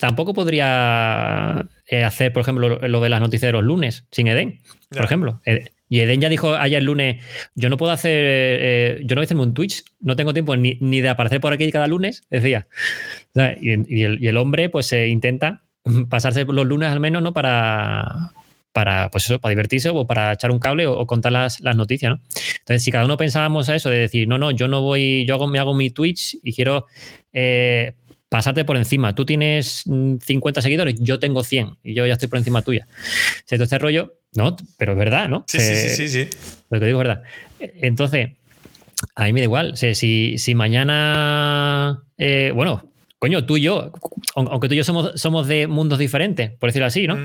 tampoco 0.00 0.32
podría 0.32 1.66
eh, 1.86 2.02
hacer, 2.02 2.32
por 2.32 2.40
ejemplo, 2.40 2.80
lo, 2.80 3.00
de 3.00 3.08
las 3.10 3.20
noticias 3.20 3.48
de 3.48 3.52
los 3.52 3.64
lunes, 3.64 4.06
sin 4.10 4.28
Eden. 4.28 4.60
Por 4.88 5.04
ejemplo. 5.04 5.42
Y 5.88 6.00
Eden 6.00 6.20
ya 6.22 6.30
dijo 6.30 6.54
ayer 6.54 6.78
el 6.78 6.86
lunes: 6.86 7.22
Yo 7.54 7.68
no 7.68 7.76
puedo 7.76 7.92
hacer. 7.92 8.12
Eh, 8.12 9.00
yo 9.02 9.14
no 9.14 9.20
voy 9.20 9.24
a 9.24 9.26
hacerme 9.26 9.42
un 9.42 9.52
Twitch. 9.52 9.84
No 10.00 10.16
tengo 10.16 10.32
tiempo 10.32 10.56
ni, 10.56 11.00
de 11.00 11.08
aparecer 11.10 11.42
por 11.42 11.52
aquí 11.52 11.70
cada 11.70 11.86
lunes. 11.86 12.22
Decía. 12.30 12.66
Y, 13.60 14.02
el, 14.02 14.36
hombre, 14.38 14.70
pues 14.70 14.86
se 14.86 15.08
intenta 15.08 15.64
pasarse 16.08 16.46
los 16.46 16.66
lunes 16.66 16.90
al 16.90 17.00
menos, 17.00 17.22
¿no? 17.22 17.34
Para 17.34 18.32
para, 18.76 19.10
pues 19.10 19.24
eso, 19.24 19.38
para 19.38 19.52
divertirse 19.52 19.88
o 19.88 20.06
para 20.06 20.34
echar 20.34 20.50
un 20.50 20.58
cable 20.58 20.86
o, 20.86 21.06
contar 21.06 21.32
las, 21.32 21.62
noticias, 21.62 22.10
¿no? 22.10 22.20
Entonces, 22.58 22.84
si 22.84 22.92
cada 22.92 23.06
uno 23.06 23.16
pensábamos 23.16 23.70
a 23.70 23.74
eso, 23.74 23.88
de 23.88 23.96
decir, 23.96 24.28
no, 24.28 24.36
no, 24.36 24.50
yo 24.50 24.68
no 24.68 24.82
voy, 24.82 25.24
yo 25.24 25.34
hago, 25.34 25.46
me 25.46 25.58
hago 25.58 25.72
mi 25.72 25.88
Twitch 25.88 26.36
y 26.42 26.52
quiero 26.52 26.84
eh, 27.32 27.94
pasarte 28.28 28.66
por 28.66 28.76
encima. 28.76 29.14
Tú 29.14 29.24
tienes 29.24 29.84
50 29.86 30.60
seguidores, 30.60 30.96
yo 31.00 31.18
tengo 31.18 31.42
100 31.42 31.78
y 31.84 31.94
yo 31.94 32.04
ya 32.06 32.12
estoy 32.12 32.28
por 32.28 32.36
encima 32.36 32.60
tuya. 32.60 32.86
todo 33.48 33.62
este 33.62 33.78
rollo, 33.78 34.18
no, 34.34 34.54
pero 34.76 34.92
es 34.92 34.98
verdad, 34.98 35.30
¿no? 35.30 35.46
Sí, 35.48 35.58
sí, 35.58 35.88
sí, 35.88 36.08
sí, 36.08 36.28
Lo 36.68 36.78
que 36.78 36.84
digo 36.84 37.00
es 37.00 37.08
verdad. 37.08 37.22
Entonces, 37.58 38.32
a 39.14 39.24
mí 39.24 39.32
me 39.32 39.40
da 39.40 39.44
igual. 39.44 39.78
si, 39.78 40.36
si 40.36 40.54
mañana, 40.54 42.02
eh, 42.18 42.52
bueno, 42.54 42.92
coño, 43.18 43.44
tú 43.46 43.56
y 43.56 43.62
yo, 43.62 43.92
aunque 44.34 44.68
tú 44.68 44.74
y 44.74 44.78
yo 44.78 44.84
somos, 44.84 45.20
somos 45.20 45.46
de 45.48 45.66
mundos 45.66 45.98
diferentes, 45.98 46.50
por 46.52 46.68
decirlo 46.68 46.86
así, 46.86 47.06
¿no? 47.06 47.18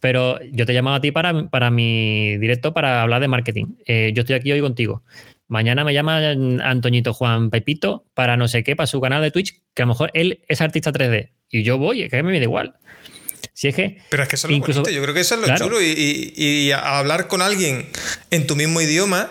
Pero 0.00 0.38
yo 0.52 0.66
te 0.66 0.72
he 0.72 0.74
llamado 0.74 0.96
a 0.96 1.00
ti 1.00 1.12
para, 1.12 1.48
para 1.48 1.70
mi 1.70 2.36
directo 2.38 2.74
para 2.74 3.02
hablar 3.02 3.20
de 3.20 3.28
marketing. 3.28 3.66
Eh, 3.86 4.12
yo 4.14 4.22
estoy 4.22 4.36
aquí 4.36 4.52
hoy 4.52 4.60
contigo. 4.60 5.02
Mañana 5.48 5.84
me 5.84 5.94
llama 5.94 6.18
Antoñito 6.64 7.14
Juan 7.14 7.50
Pepito 7.50 8.04
para 8.14 8.36
no 8.36 8.48
sé 8.48 8.64
qué, 8.64 8.74
para 8.74 8.88
su 8.88 9.00
canal 9.00 9.22
de 9.22 9.30
Twitch, 9.30 9.60
que 9.74 9.82
a 9.82 9.86
lo 9.86 9.92
mejor 9.92 10.10
él 10.14 10.40
es 10.48 10.60
artista 10.60 10.92
3D. 10.92 11.30
Y 11.50 11.62
yo 11.62 11.78
voy, 11.78 12.02
es 12.02 12.10
que 12.10 12.22
me 12.22 12.36
da 12.36 12.42
igual. 12.42 12.74
Si 13.52 13.68
es 13.68 13.74
que. 13.74 13.98
Pero 14.10 14.22
es 14.24 14.28
que 14.28 14.36
eso 14.36 14.48
es 14.48 14.52
lo 14.52 14.58
bonito. 14.58 14.90
Yo 14.90 15.02
creo 15.02 15.14
que 15.14 15.20
eso 15.20 15.34
es 15.36 15.48
lo 15.48 15.56
chulo. 15.56 15.80
Y, 15.80 16.32
y, 16.36 16.72
hablar 16.72 17.28
con 17.28 17.40
alguien 17.40 17.86
en 18.30 18.46
tu 18.46 18.56
mismo 18.56 18.80
idioma 18.80 19.30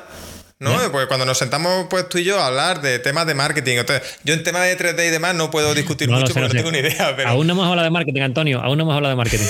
¿no? 0.59 0.91
Porque 0.91 1.07
cuando 1.07 1.25
nos 1.25 1.37
sentamos 1.37 1.87
pues 1.89 2.07
tú 2.07 2.17
y 2.17 2.23
yo 2.23 2.39
a 2.39 2.47
hablar 2.47 2.81
de 2.81 2.99
temas 2.99 3.27
de 3.27 3.33
marketing, 3.33 3.77
entonces 3.77 4.17
yo 4.23 4.33
en 4.33 4.43
temas 4.43 4.63
de 4.63 4.77
3D 4.77 5.07
y 5.07 5.11
demás 5.11 5.35
no 5.35 5.51
puedo 5.51 5.73
discutir 5.73 6.09
mucho 6.09 6.33
porque 6.33 6.39
no, 6.39 6.49
tengo 6.49 6.71
ni 6.71 6.79
idea. 6.79 7.15
Aún 7.25 7.47
no 7.47 7.53
hemos 7.53 7.67
hablado 7.67 7.83
de 7.83 7.91
marketing, 7.91 8.21
Antonio, 8.21 8.61
aún 8.61 8.77
no 8.77 8.83
hemos 8.83 8.95
hablado 8.95 9.11
de 9.11 9.17
marketing. 9.17 9.45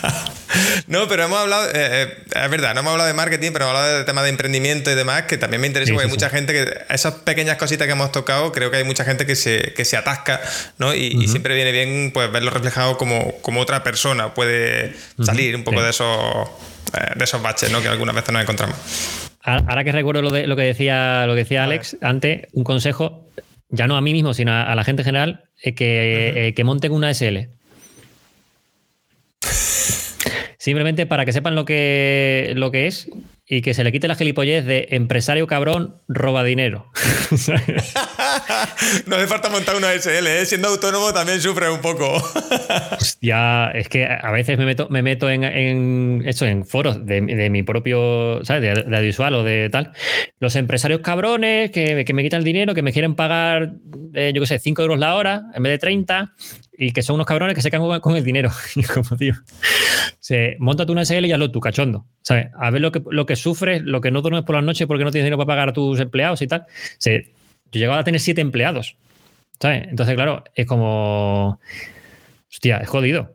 no, 0.88 1.08
pero 1.08 1.24
hemos 1.24 1.38
hablado, 1.38 1.68
eh, 1.70 1.72
eh, 1.74 2.16
es 2.44 2.50
verdad, 2.50 2.74
no 2.74 2.80
hemos 2.80 2.92
hablado 2.92 3.08
de 3.08 3.14
marketing, 3.14 3.50
pero 3.52 3.64
hemos 3.64 3.76
hablado 3.76 3.98
de 3.98 4.04
temas 4.04 4.24
de 4.24 4.30
emprendimiento 4.30 4.90
y 4.90 4.94
demás, 4.94 5.22
que 5.22 5.38
también 5.38 5.62
me 5.62 5.66
interesa 5.66 5.92
porque 5.92 6.04
hay 6.04 6.10
mucha 6.10 6.28
gente 6.28 6.52
que, 6.52 6.84
esas 6.90 7.14
pequeñas 7.14 7.56
cositas 7.56 7.86
que 7.86 7.92
hemos 7.92 8.12
tocado, 8.12 8.52
creo 8.52 8.70
que 8.70 8.76
hay 8.76 8.84
mucha 8.84 9.04
gente 9.04 9.24
que 9.24 9.36
se, 9.36 9.72
que 9.74 9.86
se 9.86 9.96
atasca, 9.96 10.40
¿no? 10.78 10.94
Y, 10.94 11.28
siempre 11.28 11.54
viene 11.54 11.70
bien 11.70 12.10
pues 12.12 12.30
verlo 12.32 12.50
reflejado 12.50 12.98
como, 12.98 13.36
como 13.40 13.60
otra 13.60 13.84
persona 13.84 14.34
puede 14.34 14.96
salir 15.22 15.54
un 15.54 15.62
poco 15.62 15.80
de 15.80 15.90
esos 15.90 16.48
eh, 16.92 17.12
de 17.14 17.24
esos 17.24 17.40
baches, 17.40 17.70
¿no? 17.70 17.80
Que 17.80 17.88
algunas 17.88 18.14
veces 18.14 18.32
nos 18.32 18.42
encontramos. 18.42 18.76
Ahora 19.42 19.84
que 19.84 19.92
recuerdo 19.92 20.22
lo, 20.22 20.30
de, 20.30 20.46
lo 20.46 20.54
que 20.54 20.62
decía, 20.62 21.26
lo 21.26 21.32
que 21.34 21.40
decía 21.40 21.64
Alex 21.64 21.96
antes, 22.02 22.46
un 22.52 22.62
consejo, 22.64 23.26
ya 23.70 23.86
no 23.86 23.96
a 23.96 24.00
mí 24.00 24.12
mismo, 24.12 24.34
sino 24.34 24.52
a, 24.52 24.74
la 24.74 24.84
gente 24.84 25.02
en 25.02 25.06
general, 25.06 25.44
que, 25.62 26.48
eh, 26.48 26.54
que 26.54 26.64
monten 26.64 26.92
una 26.92 27.12
SL. 27.14 27.48
Simplemente 30.58 31.06
para 31.06 31.24
que 31.24 31.32
sepan 31.32 31.54
lo 31.54 31.64
que, 31.64 32.52
lo 32.54 32.70
que 32.70 32.86
es 32.86 33.08
y 33.52 33.62
que 33.62 33.74
se 33.74 33.82
le 33.82 33.90
quite 33.90 34.06
la 34.06 34.14
gilipollez 34.14 34.64
de 34.64 34.86
empresario 34.92 35.48
cabrón 35.48 35.96
roba 36.06 36.44
dinero. 36.44 36.86
no 39.06 39.16
hace 39.16 39.26
falta 39.26 39.48
montar 39.48 39.74
una 39.74 39.92
SL, 39.92 40.24
¿eh? 40.28 40.46
siendo 40.46 40.68
autónomo 40.68 41.12
también 41.12 41.40
sufre 41.40 41.68
un 41.68 41.80
poco. 41.80 42.22
ya, 43.20 43.72
es 43.74 43.88
que 43.88 44.06
a 44.06 44.30
veces 44.30 44.56
me 44.56 44.66
meto, 44.66 44.86
me 44.88 45.02
meto 45.02 45.28
en, 45.28 45.42
en 45.42 46.24
en 46.24 46.64
foros 46.64 47.04
de, 47.04 47.50
mi 47.50 47.64
propio, 47.64 48.44
¿sabes? 48.44 48.62
De, 48.62 48.84
de, 48.84 48.96
audiovisual 48.96 49.34
o 49.34 49.42
de 49.42 49.68
tal. 49.68 49.94
Los 50.38 50.54
empresarios 50.54 51.00
cabrones 51.00 51.72
que, 51.72 52.04
me 52.14 52.22
quitan 52.22 52.38
el 52.38 52.44
dinero, 52.44 52.72
que 52.72 52.82
me 52.82 52.92
quieren 52.92 53.16
pagar, 53.16 53.72
eh, 54.14 54.30
yo 54.32 54.40
qué 54.42 54.46
sé, 54.46 54.60
5 54.60 54.82
euros 54.82 55.00
la 55.00 55.16
hora 55.16 55.42
en 55.54 55.62
vez 55.64 55.72
de 55.72 55.78
30 55.78 56.34
y 56.82 56.92
que 56.92 57.02
son 57.02 57.16
unos 57.16 57.26
cabrones 57.26 57.54
que 57.54 57.60
se 57.60 57.70
caen 57.70 58.00
con 58.00 58.16
el 58.16 58.24
dinero. 58.24 58.50
Y 58.74 58.82
como, 58.84 59.14
tío, 59.18 59.34
se, 60.18 60.56
monta 60.58 60.86
tú 60.86 60.92
una 60.92 61.04
SL 61.04 61.26
y 61.26 61.32
hazlo 61.32 61.50
tú, 61.50 61.60
cachondo. 61.60 62.06
¿Sabes? 62.22 62.46
A 62.58 62.70
ver 62.70 62.80
lo 62.80 62.90
que, 62.90 63.02
lo 63.10 63.26
que 63.26 63.36
sufres, 63.36 63.82
lo 63.82 64.00
que 64.00 64.10
no 64.10 64.22
duermes 64.22 64.44
por 64.44 64.54
las 64.54 64.64
noches 64.64 64.86
porque 64.86 65.04
no 65.04 65.10
tienes 65.10 65.26
dinero 65.26 65.36
para 65.36 65.46
pagar 65.46 65.68
a 65.68 65.72
tus 65.74 66.00
empleados 66.00 66.40
y 66.40 66.46
tal. 66.46 66.64
Se, 66.96 67.34
yo 67.70 67.80
llegaba 67.80 67.98
a 67.98 68.04
tener 68.04 68.18
siete 68.18 68.40
empleados. 68.40 68.96
¿Sabes? 69.60 69.88
Entonces, 69.88 70.14
claro, 70.14 70.42
es 70.54 70.64
como. 70.64 71.60
Hostia, 72.50 72.78
es 72.78 72.88
jodido. 72.88 73.34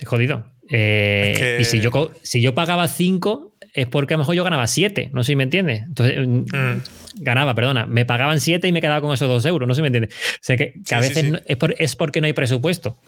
Es 0.00 0.06
jodido. 0.06 0.46
Eh, 0.70 1.58
y 1.60 1.64
si 1.64 1.80
yo, 1.80 2.12
si 2.22 2.40
yo 2.40 2.54
pagaba 2.54 2.86
cinco, 2.86 3.55
es 3.76 3.86
porque 3.86 4.14
a 4.14 4.16
lo 4.16 4.22
mejor 4.22 4.34
yo 4.34 4.42
ganaba 4.42 4.66
7, 4.66 5.10
no 5.12 5.22
sé 5.22 5.32
si 5.32 5.36
me 5.36 5.42
entiendes. 5.42 5.82
Entonces, 5.82 6.26
mm, 6.26 6.44
mm. 6.44 6.82
ganaba, 7.16 7.54
perdona, 7.54 7.84
me 7.84 8.06
pagaban 8.06 8.40
7 8.40 8.66
y 8.66 8.72
me 8.72 8.80
quedaba 8.80 9.02
con 9.02 9.12
esos 9.12 9.28
2 9.28 9.44
euros, 9.44 9.68
no 9.68 9.74
sé 9.74 9.78
si 9.78 9.82
me 9.82 9.88
entiendes. 9.88 10.14
O 10.14 10.38
sea 10.40 10.56
que, 10.56 10.72
a 10.90 11.00
veces 11.00 11.42
es, 11.46 11.94
porque 11.94 12.22
no 12.22 12.26
hay 12.26 12.32
presupuesto. 12.32 12.98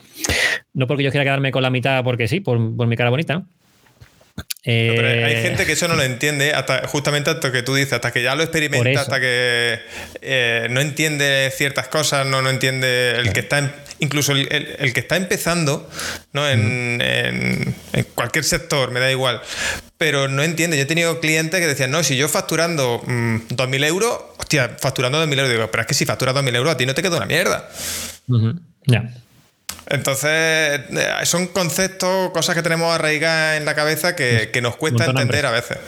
No 0.75 0.87
porque 0.87 1.03
yo 1.05 1.11
quiera 1.11 1.25
quedarme 1.25 1.53
con 1.53 1.63
la 1.63 1.71
mitad 1.71 2.05
porque 2.05 2.29
sí, 2.29 2.41
por, 2.41 2.59
mi 2.59 2.97
cara 2.97 3.09
bonita. 3.09 3.47
Pero 4.65 5.07
hay 5.07 5.35
eh, 5.35 5.43
gente 5.43 5.65
que 5.65 5.73
eso 5.73 5.89
no 5.89 5.97
lo 5.97 6.03
entiende, 6.03 6.53
hasta 6.53 6.87
justamente 6.89 7.31
hasta 7.31 7.51
que 7.51 7.63
tú 7.63 7.75
dices, 7.75 7.95
hasta 7.95 8.13
que 8.13 8.23
ya 8.23 8.35
lo 8.35 8.43
experimenta, 8.43 9.01
hasta 9.01 9.19
que 9.21 9.81
eh, 10.21 10.67
no 10.71 10.81
entiende 10.81 11.51
ciertas 11.57 11.89
cosas, 11.89 12.27
no, 12.27 12.43
no 12.43 12.51
entiende 12.51 13.13
el 13.17 13.33
que 13.33 13.41
está 13.41 13.59
en, 13.59 13.73
incluso 13.99 14.33
el, 14.33 14.93
que 14.93 15.01
está 15.01 15.17
empezando, 15.17 15.89
¿no? 16.33 16.49
En, 16.49 17.75
cualquier 18.15 18.45
sector, 18.45 18.91
me 18.91 19.01
da 19.01 19.11
igual, 19.11 19.41
pero 19.97 20.29
no 20.29 20.43
entiende. 20.43 20.77
Yo 20.77 20.83
he 20.83 20.87
tenido 20.87 21.21
clientes 21.21 21.61
que 21.61 21.67
decían, 21.67 21.91
no, 21.91 22.03
si 22.03 22.17
yo 22.17 22.29
facturando 22.29 23.01
2.000 23.03 23.69
mm, 23.69 23.85
euros, 23.85 24.19
hostia, 24.39 24.77
facturando 24.79 25.25
2.000 25.25 25.33
euros, 25.33 25.51
digo, 25.51 25.71
pero 25.71 25.83
es 25.83 25.87
que 25.87 25.95
si 25.95 26.05
facturas 26.05 26.35
2.000 26.35 26.57
euros 26.57 26.75
a 26.75 26.77
ti 26.77 26.85
no 26.85 26.95
te 26.95 27.03
queda 27.03 27.17
una 27.17 27.27
mierda. 27.27 27.69
Ya. 28.87 29.15
Entonces, 29.91 30.31
eh, 30.31 30.81
son 31.25 31.47
conceptos, 31.49 32.31
cosas 32.31 32.55
que 32.55 32.63
tenemos 32.63 32.95
arraigadas 32.95 33.59
en 33.59 33.65
la 33.65 33.75
cabeza 33.75 34.15
que, 34.15 34.51
que 34.53 34.61
nos 34.61 34.77
cuesta 34.77 35.07
entender 35.07 35.47
a 35.47 35.51
veces. 35.51 35.79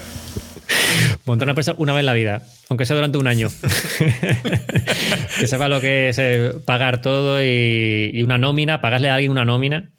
Montar 1.25 1.47
una 1.47 1.53
empresa 1.53 1.75
una 1.79 1.93
vez 1.93 2.01
en 2.01 2.07
la 2.07 2.13
vida, 2.13 2.43
aunque 2.69 2.87
sea 2.87 2.97
durante 2.97 3.19
un 3.19 3.27
año. 3.27 3.49
que 5.41 5.47
sepa 5.47 5.69
lo 5.69 5.81
que 5.81 6.11
es 6.11 6.19
eh, 6.19 6.53
pagar 6.65 7.01
todo 7.01 7.43
y, 7.43 8.23
una 8.23 8.39
nómina, 8.39 8.81
pagarle 8.81 9.11
a 9.11 9.15
alguien 9.15 9.33
una 9.33 9.45
nómina. 9.45 9.91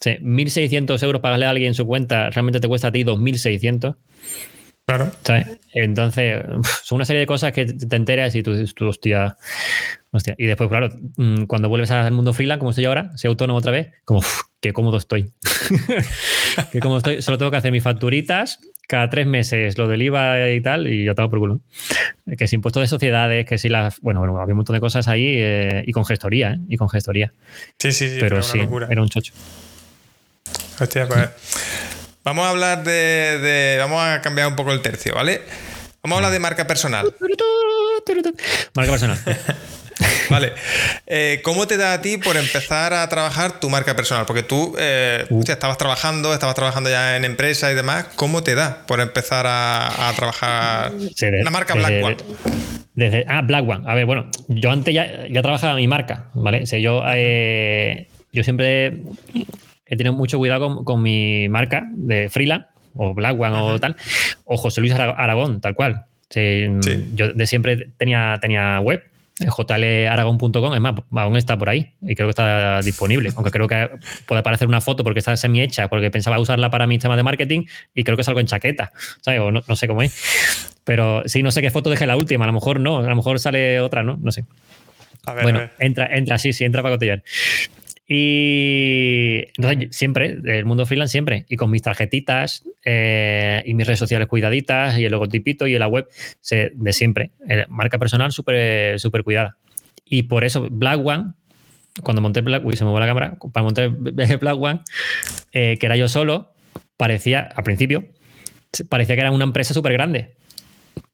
1.600 0.00 1.02
euros 1.02 1.20
pagarle 1.20 1.46
a 1.46 1.50
alguien 1.50 1.68
en 1.68 1.74
su 1.74 1.84
cuenta 1.84 2.30
realmente 2.30 2.60
te 2.60 2.68
cuesta 2.68 2.88
a 2.88 2.92
ti 2.92 3.02
2.600. 3.02 3.96
Claro. 4.86 5.12
Entonces, 5.74 6.44
son 6.84 6.96
una 6.96 7.04
serie 7.04 7.20
de 7.20 7.26
cosas 7.26 7.52
que 7.52 7.66
te 7.66 7.96
enteras 7.96 8.34
y 8.34 8.42
tú 8.42 8.54
dices, 8.54 8.74
hostia, 8.80 9.36
hostia. 10.10 10.34
Y 10.38 10.46
después, 10.46 10.68
claro, 10.68 10.90
mm, 11.16 11.44
cuando 11.44 11.68
vuelves 11.68 11.90
al 11.90 12.12
mundo 12.12 12.32
freelance, 12.32 12.58
como 12.58 12.70
estoy 12.70 12.84
ahora, 12.86 13.10
soy 13.16 13.28
autónomo 13.28 13.58
otra 13.58 13.72
vez, 13.72 13.92
como, 14.04 14.22
qué 14.60 14.72
cómodo 14.72 14.96
estoy. 14.96 15.32
qué 16.72 16.80
cómodo 16.80 16.98
estoy. 16.98 17.22
Solo 17.22 17.38
tengo 17.38 17.50
que 17.50 17.56
hacer 17.56 17.72
mis 17.72 17.82
facturitas, 17.82 18.60
cada 18.88 19.10
tres 19.10 19.26
meses 19.26 19.76
lo 19.76 19.86
del 19.86 20.02
IVA 20.02 20.50
y 20.50 20.60
tal, 20.60 20.86
y 20.86 21.04
yo 21.04 21.12
estaba 21.12 21.28
por 21.28 21.38
culo. 21.38 21.60
Que 22.36 22.48
si 22.48 22.56
impuesto 22.56 22.80
de 22.80 22.86
sociedades, 22.86 23.46
que 23.46 23.58
si 23.58 23.68
las. 23.68 24.00
Bueno, 24.00 24.20
bueno, 24.20 24.40
había 24.40 24.54
un 24.54 24.58
montón 24.58 24.74
de 24.74 24.80
cosas 24.80 25.08
ahí 25.08 25.34
eh, 25.36 25.84
y 25.86 25.92
con 25.92 26.04
gestoría, 26.04 26.52
¿eh? 26.52 26.58
Y 26.68 26.76
con 26.76 26.88
gestoría. 26.88 27.32
Sí, 27.78 27.92
sí, 27.92 28.08
sí. 28.08 28.16
Pero 28.20 28.42
sí, 28.42 28.60
era 28.88 29.02
un 29.02 29.08
chocho. 29.08 29.32
Hostia, 30.80 31.06
pues. 31.06 31.28
Vamos 32.24 32.44
a 32.44 32.50
hablar 32.50 32.84
de, 32.84 33.76
Vamos 33.78 34.02
a 34.02 34.20
cambiar 34.20 34.48
un 34.48 34.56
poco 34.56 34.72
el 34.72 34.82
tercio, 34.82 35.14
¿vale? 35.14 35.40
Vamos 36.02 36.16
a 36.16 36.18
hablar 36.18 36.32
de 36.32 36.40
marca 36.40 36.66
personal. 36.66 37.14
Marca 38.74 38.90
personal. 38.92 39.18
Vale. 40.30 40.52
Eh, 41.06 41.40
¿Cómo 41.42 41.66
te 41.66 41.76
da 41.76 41.94
a 41.94 42.00
ti 42.00 42.18
por 42.18 42.36
empezar 42.36 42.92
a 42.92 43.08
trabajar 43.08 43.58
tu 43.60 43.68
marca 43.70 43.96
personal? 43.96 44.26
Porque 44.26 44.42
tú 44.42 44.74
eh, 44.78 45.24
Uh. 45.30 45.42
estabas 45.46 45.78
trabajando, 45.78 46.32
estabas 46.34 46.54
trabajando 46.54 46.90
ya 46.90 47.16
en 47.16 47.24
empresa 47.24 47.70
y 47.72 47.74
demás. 47.74 48.06
¿Cómo 48.16 48.42
te 48.42 48.54
da 48.54 48.84
por 48.86 49.00
empezar 49.00 49.46
a, 49.46 50.08
a 50.08 50.12
trabajar 50.14 50.92
de- 50.92 51.42
la 51.42 51.50
marca 51.50 51.74
desde- 51.74 52.00
Black 52.00 52.04
One? 52.04 52.16
Desde, 52.94 53.24
ah, 53.28 53.42
Black 53.42 53.68
One. 53.68 53.84
A 53.86 53.94
ver, 53.94 54.06
bueno, 54.06 54.26
yo 54.48 54.70
antes 54.70 54.92
ya, 54.94 55.26
ya 55.28 55.42
trabajaba 55.42 55.74
mi 55.76 55.86
marca, 55.88 56.26
¿vale? 56.34 56.62
O 56.62 56.66
sea, 56.66 56.78
yo, 56.78 57.02
eh, 57.14 58.08
yo 58.32 58.42
siempre 58.44 59.02
he 59.86 59.96
tenido 59.96 60.12
mucho 60.12 60.38
cuidado 60.38 60.66
con, 60.74 60.84
con 60.84 61.02
mi 61.02 61.48
marca 61.48 61.84
de 61.92 62.28
freelance, 62.28 62.66
o 62.94 63.14
Black 63.14 63.38
One 63.40 63.56
o 63.56 63.78
tal, 63.78 63.96
o 64.44 64.56
José 64.56 64.80
Luis 64.80 64.92
Ara- 64.92 65.14
Aragón, 65.16 65.60
tal 65.60 65.74
cual. 65.74 66.04
O 66.30 66.32
sea, 66.32 66.42
Sí. 66.82 67.10
Yo 67.14 67.32
de 67.32 67.46
siempre 67.46 67.88
tenía, 67.96 68.36
tenía 68.40 68.80
web, 68.80 69.02
jlaragón.com, 69.46 70.74
es 70.74 70.80
más, 70.80 70.94
aún 71.12 71.36
está 71.36 71.56
por 71.56 71.68
ahí 71.68 71.94
y 72.02 72.14
creo 72.14 72.28
que 72.28 72.30
está 72.30 72.80
disponible, 72.82 73.30
aunque 73.36 73.50
creo 73.50 73.68
que 73.68 73.90
puede 74.26 74.40
aparecer 74.40 74.66
una 74.68 74.80
foto 74.80 75.04
porque 75.04 75.20
está 75.20 75.36
semi 75.36 75.60
hecha, 75.60 75.88
porque 75.88 76.10
pensaba 76.10 76.38
usarla 76.38 76.70
para 76.70 76.86
mi 76.86 76.98
tema 76.98 77.16
de 77.16 77.22
marketing 77.22 77.64
y 77.94 78.04
creo 78.04 78.16
que 78.16 78.24
salgo 78.24 78.40
en 78.40 78.46
chaqueta, 78.46 78.92
¿sabes? 79.20 79.40
O 79.40 79.50
no, 79.50 79.62
no 79.66 79.76
sé 79.76 79.86
cómo 79.86 80.02
es. 80.02 80.76
Pero 80.84 81.22
sí, 81.26 81.42
no 81.42 81.50
sé 81.50 81.60
qué 81.62 81.70
foto 81.70 81.90
dejé 81.90 82.06
la 82.06 82.16
última, 82.16 82.44
a 82.44 82.46
lo 82.48 82.52
mejor 82.52 82.80
no, 82.80 82.98
a 82.98 83.02
lo 83.02 83.16
mejor 83.16 83.38
sale 83.38 83.80
otra, 83.80 84.02
¿no? 84.02 84.18
No 84.20 84.32
sé. 84.32 84.44
A 85.26 85.34
ver, 85.34 85.40
a 85.40 85.42
bueno, 85.42 85.58
ver. 85.60 85.70
entra, 85.78 86.06
entra, 86.16 86.38
sí, 86.38 86.52
sí, 86.52 86.64
entra 86.64 86.82
para 86.82 86.94
cotillar. 86.94 87.22
Y 88.10 89.44
siempre, 89.90 90.38
el 90.46 90.64
mundo 90.64 90.86
freelance 90.86 91.12
siempre, 91.12 91.44
y 91.48 91.56
con 91.56 91.70
mis 91.70 91.82
tarjetitas 91.82 92.64
eh, 92.84 93.62
y 93.66 93.74
mis 93.74 93.86
redes 93.86 93.98
sociales 93.98 94.26
cuidaditas 94.28 94.98
y 94.98 95.04
el 95.04 95.12
logotipito 95.12 95.66
y 95.66 95.78
la 95.78 95.88
web 95.88 96.08
de 96.74 96.92
siempre. 96.94 97.32
Eh, 97.48 97.66
marca 97.68 97.98
personal 97.98 98.32
súper 98.32 98.98
súper 98.98 99.22
cuidada. 99.24 99.58
Y 100.06 100.22
por 100.22 100.44
eso 100.44 100.66
Black 100.70 101.04
One, 101.04 101.32
cuando 102.02 102.22
monté 102.22 102.40
Black, 102.40 102.64
uy, 102.64 102.76
se 102.76 102.84
me 102.86 102.98
la 102.98 103.06
cámara, 103.06 103.36
para 103.52 103.64
montar 103.64 103.90
Black 104.40 104.56
One, 104.58 104.80
eh, 105.52 105.76
que 105.78 105.84
era 105.86 105.96
yo 105.96 106.08
solo, 106.08 106.52
parecía, 106.96 107.40
al 107.40 107.62
principio, 107.64 108.06
parecía 108.88 109.16
que 109.16 109.20
era 109.20 109.30
una 109.32 109.44
empresa 109.44 109.74
súper 109.74 109.92
grande. 109.92 110.34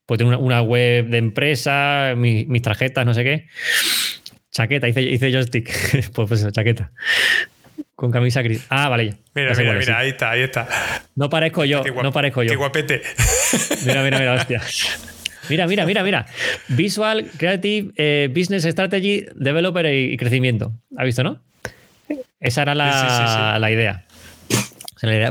Pues 0.05 0.17
tengo 0.19 0.29
una, 0.29 0.37
una 0.37 0.61
web 0.61 1.07
de 1.09 1.17
empresa, 1.17 2.13
mi- 2.15 2.45
mis 2.45 2.61
tarjetas, 2.61 3.05
no 3.05 3.13
sé 3.13 3.23
qué. 3.23 3.47
Chaqueta, 4.55 4.87
hice, 4.87 5.01
hice 5.01 5.31
joystick. 5.33 5.69
pues, 5.91 6.27
pues 6.29 6.31
eso, 6.39 6.49
chaqueta. 6.49 6.89
Con 7.93 8.09
camisa 8.09 8.41
gris. 8.41 8.65
Ah, 8.69 8.87
vale. 8.87 9.09
ya. 9.09 9.17
Mira, 9.35 9.53
mira, 9.53 9.73
mira, 9.73 9.83
sí. 9.85 9.91
ahí 9.91 10.09
está, 10.11 10.31
ahí 10.31 10.41
está. 10.43 10.65
No 11.15 11.29
parezco 11.29 11.65
yo, 11.65 11.83
guap- 11.83 12.03
no 12.03 12.13
parezco 12.13 12.41
yo. 12.41 12.51
Qué 12.51 12.55
guapete. 12.55 13.01
Mira, 13.85 14.01
mira, 14.01 14.17
mira, 14.17 14.33
hostia. 14.33 14.61
Mira, 15.49 15.67
mira, 15.67 15.85
mira, 15.85 16.03
mira. 16.03 16.25
Visual, 16.69 17.29
Creative, 17.37 17.91
eh, 17.97 18.29
Business 18.33 18.63
Strategy, 18.63 19.25
Developer 19.35 19.85
y, 19.93 20.15
Crecimiento. 20.15 20.71
¿Has 20.97 21.05
visto, 21.05 21.23
no? 21.23 21.41
Esa 22.39 22.61
era 22.61 22.75
la, 22.75 22.91
Sí, 22.93 23.07
sí, 23.55 23.59
la 23.59 23.71
idea. 23.71 24.05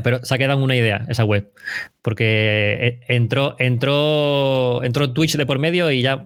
Pero 0.02 0.22
se 0.22 0.34
ha 0.34 0.38
quedado 0.38 0.62
una 0.62 0.76
idea, 0.76 1.06
esa 1.08 1.24
web. 1.24 1.50
Porque 2.02 2.76
eh, 2.80 3.00
entró, 3.08 3.56
entró, 3.58 4.84
entró 4.84 5.12
Twitch 5.14 5.36
de 5.36 5.46
por 5.46 5.58
medio 5.58 5.90
y 5.90 6.02
ya 6.02 6.16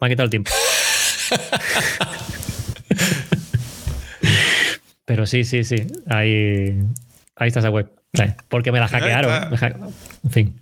me 0.00 0.06
ha 0.06 0.08
quitado 0.08 0.24
el 0.24 0.30
tiempo. 0.30 0.50
Pero 5.08 5.26
sí, 5.26 5.42
sí, 5.44 5.64
sí. 5.64 5.86
Ahí, 6.08 6.78
ahí 7.34 7.48
está 7.48 7.60
esa 7.60 7.70
web. 7.70 7.90
Porque 8.48 8.70
me 8.72 8.78
la 8.78 8.88
hackearon. 8.88 9.50
me 9.50 9.56
En 10.24 10.30
fin. 10.30 10.60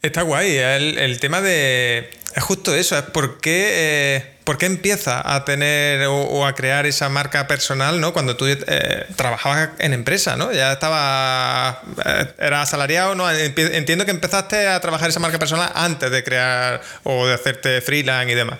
Está 0.00 0.22
guay. 0.22 0.56
El, 0.56 0.98
el 0.98 1.20
tema 1.20 1.42
de. 1.42 2.10
Es 2.34 2.42
justo 2.42 2.74
eso. 2.74 2.96
Es 2.96 3.02
por 3.04 3.40
qué, 3.40 3.68
eh, 4.16 4.24
por 4.44 4.56
qué 4.56 4.64
empieza 4.64 5.34
a 5.34 5.44
tener 5.44 6.06
o, 6.06 6.16
o 6.22 6.46
a 6.46 6.54
crear 6.54 6.86
esa 6.86 7.10
marca 7.10 7.46
personal, 7.46 8.00
¿no? 8.00 8.14
Cuando 8.14 8.36
tú 8.38 8.46
eh, 8.46 9.04
trabajabas 9.16 9.70
en 9.80 9.92
empresa, 9.92 10.36
¿no? 10.38 10.50
Ya 10.50 10.72
estaba. 10.72 11.82
eh, 12.06 12.26
Eras 12.38 12.68
asalariado, 12.68 13.14
¿no? 13.14 13.30
Entiendo 13.30 14.06
que 14.06 14.12
empezaste 14.12 14.66
a 14.66 14.80
trabajar 14.80 15.10
esa 15.10 15.20
marca 15.20 15.38
personal 15.38 15.70
antes 15.74 16.10
de 16.10 16.24
crear 16.24 16.80
o 17.02 17.26
de 17.26 17.34
hacerte 17.34 17.82
freelance 17.82 18.32
y 18.32 18.34
demás. 18.34 18.58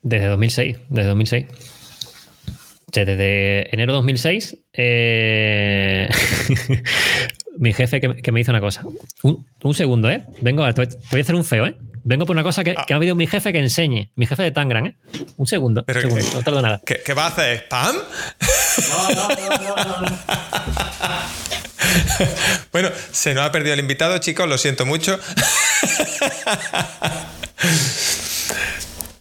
Desde 0.00 0.26
2006, 0.28 0.76
desde 0.88 1.08
2006. 1.08 1.46
Desde 3.04 3.74
enero 3.74 3.92
de 3.92 3.96
2006, 3.96 4.56
eh, 4.74 6.08
mi 7.58 7.72
jefe 7.72 8.00
que, 8.00 8.16
que 8.16 8.30
me 8.32 8.40
dice 8.40 8.50
una 8.50 8.60
cosa. 8.60 8.82
Un, 9.22 9.44
un 9.62 9.74
segundo, 9.74 10.10
¿eh? 10.10 10.24
Vengo, 10.42 10.64
te 10.72 10.80
voy 10.84 10.86
te 10.88 10.96
voy 11.10 11.20
a 11.20 11.22
hacer 11.22 11.34
un 11.34 11.44
feo, 11.44 11.66
¿eh? 11.66 11.76
Vengo 12.06 12.26
por 12.26 12.36
una 12.36 12.42
cosa 12.42 12.62
que, 12.62 12.74
que 12.86 12.92
ha 12.92 12.96
habido 12.96 13.14
mi 13.14 13.26
jefe 13.26 13.50
que 13.52 13.58
enseñe. 13.58 14.10
Mi 14.14 14.26
jefe 14.26 14.42
de 14.42 14.50
Tangram, 14.50 14.86
¿eh? 14.86 14.96
Un 15.38 15.46
segundo, 15.46 15.84
Pero 15.86 16.00
un 16.00 16.02
segundo, 16.10 16.28
que- 16.30 16.36
no 16.36 16.42
tardo 16.42 16.60
nada. 16.62 16.80
¿Qué, 16.84 17.00
qué 17.04 17.14
vas 17.14 17.24
a 17.26 17.28
hacer? 17.42 17.60
¿Spam? 17.64 17.96
Bueno, 22.72 22.90
se 23.12 23.34
nos 23.34 23.44
ha 23.44 23.52
perdido 23.52 23.74
el 23.74 23.80
invitado, 23.80 24.18
chicos, 24.18 24.48
lo 24.48 24.58
siento 24.58 24.84
mucho. 24.84 25.18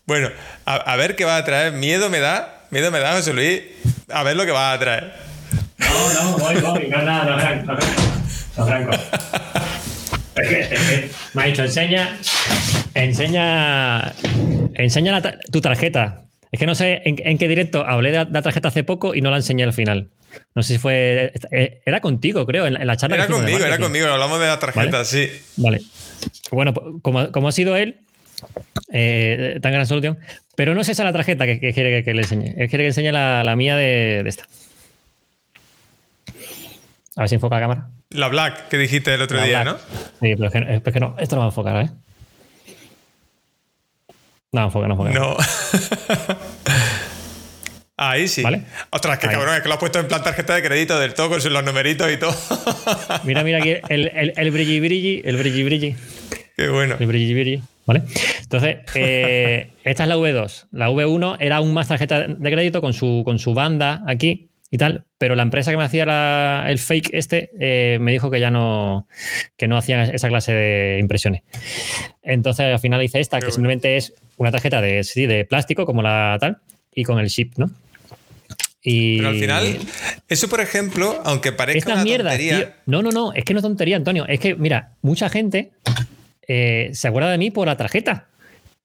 bueno, 0.05 0.29
a, 0.65 0.75
a 0.75 0.95
ver 0.97 1.15
qué 1.15 1.25
va 1.25 1.37
a 1.37 1.45
traer. 1.45 1.73
Miedo 1.73 2.09
me 2.09 2.19
da, 2.19 2.61
miedo 2.69 2.91
me 2.91 2.99
da, 2.99 3.13
José 3.13 3.33
Luis. 3.33 3.61
A 4.09 4.23
ver 4.23 4.35
lo 4.35 4.45
que 4.45 4.51
va 4.51 4.73
a 4.73 4.79
traer. 4.79 5.13
No, 5.77 6.13
no, 6.13 6.37
voy, 6.37 6.55
voy. 6.55 6.87
No, 6.89 7.01
nada, 7.01 7.25
no, 7.25 7.39
Franco. 7.39 7.73
No, 8.57 8.65
Franco. 8.67 8.91
Es 10.35 10.47
que, 10.47 10.59
es 10.61 11.45
dicho, 11.45 11.63
enseña, 11.63 12.17
enseña, 12.95 14.13
enseña 14.75 15.11
la 15.19 15.39
tu 15.51 15.61
tarjeta. 15.61 16.21
Es 16.51 16.59
que 16.59 16.65
no 16.65 16.75
sé 16.75 17.01
en, 17.05 17.15
en 17.23 17.37
qué 17.37 17.47
directo 17.47 17.85
hablé 17.85 18.11
de 18.11 18.25
la, 18.29 18.41
tarjeta 18.41 18.67
hace 18.67 18.83
poco 18.83 19.15
y 19.15 19.21
no 19.21 19.31
la 19.31 19.37
enseñé 19.37 19.63
al 19.63 19.73
final. 19.73 20.09
No 20.55 20.63
sé 20.63 20.73
si 20.73 20.79
fue. 20.79 21.31
eh, 21.51 21.81
Era 21.85 21.99
contigo, 21.99 22.45
creo, 22.45 22.65
en 22.65 22.73
la, 22.85 22.97
charla. 22.97 23.15
Era 23.17 23.27
conmigo, 23.27 23.59
era 23.59 23.77
conmigo, 23.77 24.07
hablamos 24.07 24.39
de 24.39 24.47
la 24.47 24.59
tarjeta, 24.59 24.91
¿Vale? 24.97 25.05
sí. 25.05 25.29
Vale. 25.57 25.81
Bueno, 26.51 26.73
pues, 26.73 26.87
como, 27.01 27.31
como 27.31 27.47
ha 27.47 27.51
sido 27.51 27.75
él, 27.75 27.97
eh, 28.91 29.59
tan 29.61 29.71
gran 29.71 29.85
solución. 29.87 30.19
Pero 30.55 30.75
no 30.75 30.81
es 30.81 30.89
esa 30.89 31.03
la 31.03 31.11
tarjeta 31.13 31.45
que, 31.45 31.59
que 31.59 31.73
quiere 31.73 31.89
que, 31.89 32.03
que 32.03 32.13
le 32.13 32.21
enseñe. 32.21 32.53
Él 32.57 32.69
quiere 32.69 32.83
que 32.83 32.87
enseñe 32.89 33.11
la, 33.11 33.43
la 33.43 33.55
mía 33.55 33.75
de, 33.75 34.21
de 34.23 34.29
esta. 34.29 34.45
A 37.15 37.21
ver 37.21 37.29
si 37.29 37.35
enfoca 37.35 37.55
la 37.55 37.61
cámara. 37.61 37.87
La 38.09 38.27
Black 38.27 38.67
que 38.69 38.77
dijiste 38.77 39.13
el 39.13 39.21
otro 39.21 39.37
La 39.37 39.43
día, 39.45 39.63
Black. 39.63 39.75
¿no? 39.75 39.97
Sí, 40.21 40.35
pero 40.35 40.45
es 40.47 40.51
que, 40.51 40.81
es 40.85 40.93
que 40.93 40.99
no, 40.99 41.15
esto 41.19 41.35
no 41.35 41.39
va 41.41 41.45
a 41.45 41.49
enfocar, 41.49 41.85
¿eh? 41.85 41.89
No, 44.51 44.65
enfoca, 44.65 44.87
no 44.87 44.93
enfoca. 44.93 45.09
No. 45.11 45.35
Ahí 47.97 48.27
sí. 48.27 48.41
¿Vale? 48.41 48.63
Ostras, 48.89 49.19
qué 49.19 49.27
Ahí. 49.27 49.33
cabrón, 49.33 49.55
es 49.55 49.61
que 49.61 49.67
lo 49.67 49.73
has 49.75 49.79
puesto 49.79 49.99
en 49.99 50.07
plan 50.07 50.23
tarjeta 50.23 50.55
de 50.55 50.63
crédito 50.63 50.99
del 50.99 51.13
todo 51.13 51.29
con 51.29 51.39
los 51.53 51.63
numeritos 51.63 52.11
y 52.11 52.17
todo. 52.17 52.35
Mira, 53.23 53.43
mira 53.43 53.59
aquí 53.59 53.75
el, 53.89 54.11
el, 54.13 54.33
el 54.35 54.51
brilli 54.51 54.79
brilli, 54.79 55.21
el 55.23 55.37
brilli 55.37 55.63
brilli, 55.63 55.95
qué 56.57 56.67
bueno. 56.69 56.97
el 56.99 57.05
brilli 57.07 57.33
brilli. 57.33 57.63
¿Vale? 57.85 58.03
Entonces, 58.41 58.77
eh, 58.95 59.71
esta 59.83 60.03
es 60.03 60.09
la 60.09 60.15
V2. 60.17 60.67
La 60.71 60.89
V1 60.89 61.37
era 61.39 61.57
aún 61.57 61.73
más 61.73 61.89
tarjeta 61.89 62.27
de 62.27 62.51
crédito 62.51 62.79
con 62.81 62.93
su, 62.93 63.23
con 63.25 63.39
su 63.39 63.53
banda 63.53 64.03
aquí 64.07 64.49
y 64.71 64.77
tal, 64.77 65.03
pero 65.17 65.35
la 65.35 65.43
empresa 65.43 65.69
que 65.69 65.77
me 65.77 65.83
hacía 65.83 66.05
la- 66.05 66.65
el 66.69 66.79
fake 66.79 67.09
este 67.13 67.51
eh, 67.59 67.97
me 67.99 68.11
dijo 68.13 68.31
que 68.31 68.39
ya 68.39 68.49
no, 68.51 69.07
que 69.57 69.67
no 69.67 69.77
hacían 69.77 69.99
esa 70.15 70.29
clase 70.29 70.53
de 70.53 70.97
impresiones. 70.99 71.41
Entonces, 72.23 72.67
al 72.73 72.79
final 72.79 73.03
hice 73.03 73.19
esta, 73.19 73.37
Qué 73.37 73.41
que 73.41 73.45
bueno. 73.47 73.55
simplemente 73.55 73.97
es 73.97 74.13
una 74.37 74.51
tarjeta 74.51 74.81
de, 74.81 75.03
sí, 75.03 75.25
de 75.25 75.45
plástico, 75.45 75.85
como 75.85 76.01
la 76.01 76.37
tal, 76.39 76.57
y 76.95 77.03
con 77.03 77.19
el 77.19 77.27
chip, 77.29 77.53
¿no? 77.57 77.69
Y, 78.85 79.17
Pero 79.17 79.29
al 79.29 79.35
final, 79.35 79.77
eso 80.27 80.49
por 80.49 80.59
ejemplo, 80.59 81.21
aunque 81.23 81.51
parezca 81.53 81.77
estas 81.79 81.93
una 81.95 82.03
mierdas, 82.03 82.33
tontería, 82.33 82.57
tío. 82.57 82.67
No, 82.85 83.01
no, 83.01 83.11
no, 83.11 83.31
es 83.33 83.45
que 83.45 83.53
no 83.53 83.59
es 83.59 83.63
tontería, 83.63 83.95
Antonio. 83.95 84.25
Es 84.27 84.39
que, 84.41 84.55
mira, 84.55 84.91
mucha 85.01 85.29
gente 85.29 85.71
eh, 86.47 86.89
se 86.93 87.07
acuerda 87.07 87.31
de 87.31 87.37
mí 87.37 87.51
por 87.51 87.67
la 87.67 87.77
tarjeta. 87.77 88.27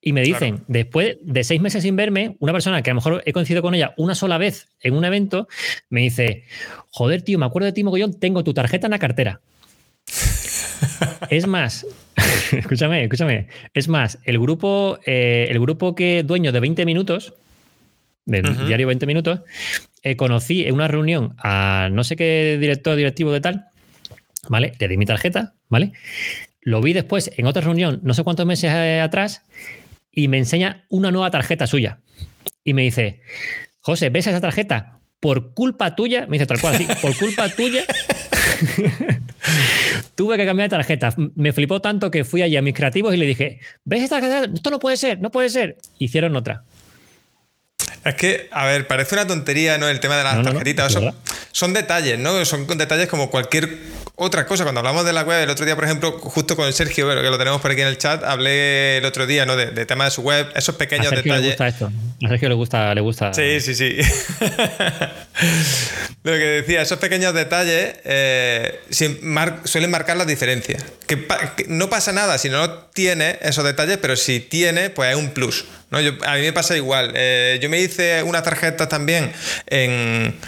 Y 0.01 0.13
me 0.13 0.23
dicen, 0.23 0.59
Claro. 0.59 0.65
después 0.69 1.17
de 1.23 1.43
seis 1.43 1.61
meses 1.61 1.83
sin 1.83 1.97
verme, 1.97 2.37
una 2.39 2.53
persona 2.53 2.83
que 2.83 2.91
a 2.91 2.95
lo 2.95 3.01
mejor 3.01 3.23
he 3.27 3.33
coincidido 3.33 3.63
con 3.63 3.75
ella 3.75 3.95
una 3.97 4.15
sola 4.15 4.39
vez 4.39 4.69
en 4.81 4.95
un 4.95 5.05
evento, 5.05 5.49
me 5.91 6.03
dice, 6.03 6.45
joder, 6.91 7.23
tío, 7.23 7.39
me 7.39 7.47
acuerdo 7.47 7.67
de 7.67 7.73
ti 7.73 7.83
mogollón, 7.83 8.19
tengo 8.19 8.45
tu 8.45 8.55
tarjeta 8.55 8.87
en 8.87 8.93
la 8.93 9.01
cartera. 9.01 9.41
es 11.31 11.47
más, 11.47 11.85
escúchame, 12.53 13.03
escúchame, 13.05 13.49
es 13.75 13.89
más, 13.89 14.19
el 14.25 14.39
grupo, 14.39 14.99
eh, 15.05 15.49
el 15.51 15.59
grupo 15.59 15.95
que 15.95 16.23
dueño 16.23 16.53
de 16.53 16.61
20 16.61 16.87
minutos, 16.87 17.35
del 18.25 18.67
diario 18.67 18.87
20 18.87 19.07
minutos, 19.07 19.41
eh, 20.03 20.17
conocí 20.17 20.65
en 20.65 20.75
una 20.75 20.87
reunión 20.87 21.35
a 21.39 21.89
no 21.91 22.05
sé 22.05 22.15
qué 22.15 22.57
director 22.61 22.95
directivo 22.95 23.33
de 23.33 23.41
tal, 23.41 23.67
¿vale? 24.49 24.75
Le 24.79 24.87
di 24.89 24.97
mi 24.97 25.07
tarjeta, 25.07 25.55
¿vale? 25.69 25.93
Lo 26.69 26.83
vi 26.83 26.93
después 26.93 27.31
en 27.35 27.47
otra 27.47 27.63
reunión, 27.63 28.01
no 28.03 28.13
sé 28.13 28.23
cuántos 28.25 28.45
meses 28.45 28.71
eh, 28.71 29.01
atrás, 29.01 29.41
y 30.13 30.29
me 30.29 30.37
enseña 30.37 30.85
una 30.91 31.11
nueva 31.11 31.31
tarjeta 31.31 31.67
suya. 31.67 32.01
Y 32.63 32.75
me 32.75 32.83
dice, 32.83 33.23
José, 33.81 34.11
¿ves 34.11 34.27
esa 34.27 34.39
tarjeta? 34.39 35.01
Por 35.19 35.55
culpa 35.55 35.97
tuya, 35.97 36.27
me 36.27 36.35
dice 36.35 36.45
tal 36.45 36.61
cual, 36.61 36.75
así, 36.75 36.87
por 37.01 37.17
culpa 37.17 37.49
tuya, 37.49 37.85
tuve 40.15 40.37
que 40.37 40.45
cambiar 40.45 40.69
de 40.69 40.77
tarjeta. 40.77 41.15
Me 41.35 41.55
flipó 41.55 41.81
tanto 41.81 42.11
que 42.11 42.25
fui 42.25 42.43
allí 42.43 42.59
a 42.59 42.61
mis 42.61 42.75
creativos 42.75 43.15
y 43.15 43.17
le 43.17 43.25
dije, 43.25 43.61
¿ves 43.87 44.03
esta 44.03 44.21
tarjeta? 44.21 44.53
Esto 44.55 44.69
no 44.69 44.79
puede 44.79 44.99
ser, 44.99 45.23
no 45.23 45.31
puede 45.31 45.49
ser. 45.49 45.79
Hicieron 45.99 46.37
otra. 46.37 46.65
Es 48.09 48.15
que, 48.15 48.49
a 48.51 48.65
ver, 48.65 48.87
parece 48.87 49.15
una 49.15 49.27
tontería, 49.27 49.77
¿no? 49.77 49.89
El 49.89 50.01
tema 50.01 50.17
de 50.17 50.25
las 50.25 50.43
tarjetitas. 50.43 50.93
son, 50.93 51.15
son, 51.53 51.75
detalles, 51.75 52.19
¿no? 52.19 52.45
Son 52.45 52.67
detalles 52.67 53.07
como 53.09 53.31
cualquier 53.31 53.69
otra 54.15 54.47
cosa. 54.47 54.65
Cuando 54.65 54.81
hablamos 54.81 55.05
de 55.05 55.13
la 55.13 55.23
web, 55.23 55.43
el 55.43 55.51
otro 55.51 55.65
día, 55.65 55.75
por 55.75 55.85
ejemplo, 55.85 56.13
justo 56.13 56.57
con 56.57 56.73
Sergio, 56.73 57.07
que 57.09 57.31
lo 57.31 57.39
tenemos 57.39 57.61
por 57.61 57.71
aquí 57.71 57.83
en 57.83 57.89
el 57.89 57.99
chat, 57.99 58.25
hablé 58.25 58.99
el 58.99 59.05
otro 59.05 59.27
día, 59.27 59.45
¿no? 59.47 59.57
De, 59.57 59.87
tema 59.87 60.07
de 60.07 60.11
su 60.11 60.23
web, 60.23 60.49
esos 60.55 60.75
pequeños 60.77 61.09
a 61.09 61.11
Sergio 61.11 61.35
detalles. 61.35 61.59
Le 61.59 61.67
gusta 61.67 61.69
esto. 61.69 61.93
A 62.25 62.29
Sergio 62.29 62.49
le 62.49 62.55
gusta, 62.55 62.95
le 62.95 63.01
gusta. 63.01 63.35
Sí, 63.35 63.61
sí, 63.61 63.75
sí. 63.75 63.97
lo 66.23 66.33
que 66.33 66.39
decía, 66.39 66.83
esos 66.83 66.99
pequeños 66.99 67.35
detalles 67.35 67.97
eh, 68.05 68.81
suelen 68.91 69.91
marcar 69.91 70.17
las 70.17 70.27
diferencias. 70.27 70.83
Que, 71.09 71.27
no 71.67 71.91
pasa 71.91 72.13
nada 72.13 72.39
si 72.39 72.49
no 72.49 72.71
tiene 72.71 73.39
esos 73.43 73.65
detalles, 73.65 73.99
pero 73.99 74.15
si 74.15 74.39
tiene, 74.39 74.91
pues 74.91 75.11
es 75.11 75.17
un 75.17 75.31
plus. 75.31 75.65
¿no? 75.91 75.99
a 75.99 76.35
mí 76.35 76.41
me 76.43 76.53
pasa 76.53 76.77
igual. 76.77 77.13
Eh, 77.17 77.59
yo 77.61 77.69
me 77.69 77.81
hice 77.81 78.23
una 78.23 78.43
tarjeta 78.43 78.89
también 78.89 79.33
en 79.67 80.39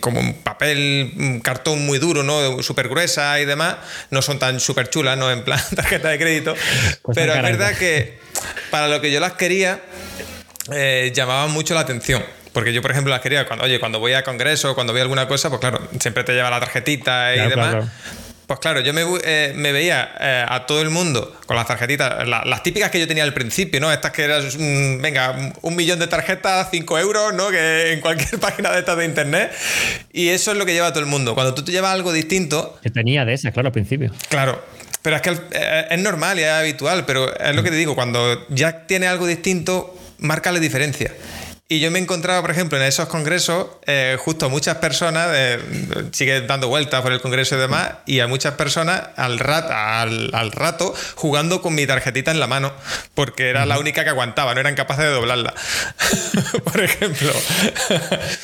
como 0.00 0.20
un 0.20 0.34
papel, 0.34 1.12
un 1.16 1.40
cartón 1.40 1.84
muy 1.84 1.98
duro, 1.98 2.22
¿no? 2.22 2.62
Súper 2.62 2.88
gruesa 2.88 3.40
y 3.40 3.44
demás. 3.44 3.76
No 4.10 4.22
son 4.22 4.38
tan 4.38 4.60
súper 4.60 4.88
chulas, 4.88 5.16
¿no? 5.18 5.30
En 5.30 5.42
plan 5.42 5.60
tarjeta 5.76 6.08
de 6.08 6.18
crédito. 6.18 6.54
Pues 7.02 7.14
pero 7.14 7.34
es 7.34 7.42
verdad 7.42 7.76
que 7.76 8.18
para 8.70 8.88
lo 8.88 9.00
que 9.00 9.10
yo 9.10 9.20
las 9.20 9.32
quería, 9.32 9.80
eh, 10.72 11.12
llamaban 11.14 11.50
mucho 11.50 11.74
la 11.74 11.80
atención. 11.80 12.24
Porque 12.52 12.72
yo, 12.72 12.82
por 12.82 12.92
ejemplo, 12.92 13.12
las 13.12 13.20
quería 13.20 13.46
cuando, 13.46 13.64
oye, 13.64 13.80
cuando 13.80 13.98
voy 13.98 14.12
a 14.12 14.22
congreso, 14.22 14.76
cuando 14.76 14.92
voy 14.92 15.00
a 15.00 15.02
alguna 15.02 15.26
cosa, 15.26 15.48
pues 15.48 15.60
claro, 15.60 15.88
siempre 15.98 16.22
te 16.22 16.34
lleva 16.34 16.50
la 16.50 16.60
tarjetita 16.60 17.34
y 17.34 17.48
demás. 17.48 17.86
Pues 18.46 18.60
claro, 18.60 18.80
yo 18.80 18.92
me, 18.92 19.02
eh, 19.24 19.54
veía 19.56 20.10
eh, 20.20 20.44
a 20.46 20.66
todo 20.66 20.82
el 20.82 20.90
mundo 20.90 21.34
con 21.46 21.56
las 21.56 21.66
tarjetitas, 21.66 22.28
las 22.28 22.62
típicas 22.62 22.90
que 22.90 23.00
yo 23.00 23.08
tenía 23.08 23.24
al 23.24 23.32
principio, 23.32 23.80
¿no? 23.80 23.90
Estas 23.90 24.12
que 24.12 24.22
eran, 24.22 24.42
venga, 25.00 25.52
un 25.62 25.76
millón 25.76 25.98
de 25.98 26.06
tarjetas, 26.06 26.68
cinco 26.70 26.98
euros, 26.98 27.32
¿no? 27.32 27.48
Que 27.48 27.92
en 27.92 28.00
cualquier 28.00 28.38
página 28.40 28.70
de 28.70 28.80
estas 28.80 28.98
de 28.98 29.06
internet. 29.06 29.52
Y 30.12 30.28
eso 30.28 30.52
es 30.52 30.58
lo 30.58 30.66
que 30.66 30.74
lleva 30.74 30.88
a 30.88 30.92
todo 30.92 31.00
el 31.00 31.08
mundo. 31.08 31.34
Cuando 31.34 31.54
tú 31.54 31.64
te 31.64 31.72
llevas 31.72 31.92
algo 31.92 32.12
distinto. 32.12 32.78
Que 32.82 32.90
tenía 32.90 33.24
de 33.24 33.32
esas, 33.32 33.52
claro, 33.52 33.68
al 33.68 33.72
principio. 33.72 34.12
Claro. 34.28 34.62
Pero 35.00 35.16
es 35.16 35.22
que 35.22 35.30
eh, 35.52 35.86
es 35.90 35.98
normal 36.00 36.38
y 36.38 36.42
es 36.42 36.50
habitual, 36.50 37.04
pero 37.06 37.34
es 37.38 37.54
lo 37.54 37.62
que 37.62 37.70
te 37.70 37.76
digo, 37.76 37.94
cuando 37.94 38.46
ya 38.48 38.86
tiene 38.86 39.06
algo 39.06 39.26
distinto, 39.26 39.94
marca 40.18 40.52
la 40.52 40.60
diferencia. 40.60 41.12
Y 41.74 41.80
yo 41.80 41.90
me 41.90 41.98
encontraba, 41.98 42.40
por 42.40 42.52
ejemplo, 42.52 42.78
en 42.78 42.84
esos 42.84 43.08
congresos, 43.08 43.66
eh, 43.88 44.16
justo 44.16 44.48
muchas 44.48 44.76
personas, 44.76 45.28
eh, 45.34 45.58
sigue 46.12 46.42
dando 46.42 46.68
vueltas 46.68 47.02
por 47.02 47.10
el 47.10 47.20
congreso 47.20 47.56
y 47.56 47.58
demás, 47.58 47.94
y 48.06 48.20
a 48.20 48.28
muchas 48.28 48.54
personas 48.54 49.08
al, 49.16 49.40
rat, 49.40 49.68
al, 49.72 50.52
rato 50.52 50.94
jugando 51.16 51.62
con 51.62 51.74
mi 51.74 51.84
tarjetita 51.84 52.30
en 52.30 52.38
la 52.38 52.46
mano, 52.46 52.72
porque 53.14 53.50
era 53.50 53.66
la 53.66 53.80
única 53.80 54.04
que 54.04 54.10
aguantaba, 54.10 54.54
no 54.54 54.60
eran 54.60 54.76
capaces 54.76 55.04
de 55.06 55.10
doblarla, 55.10 55.52
por 56.64 56.80
ejemplo. 56.80 57.32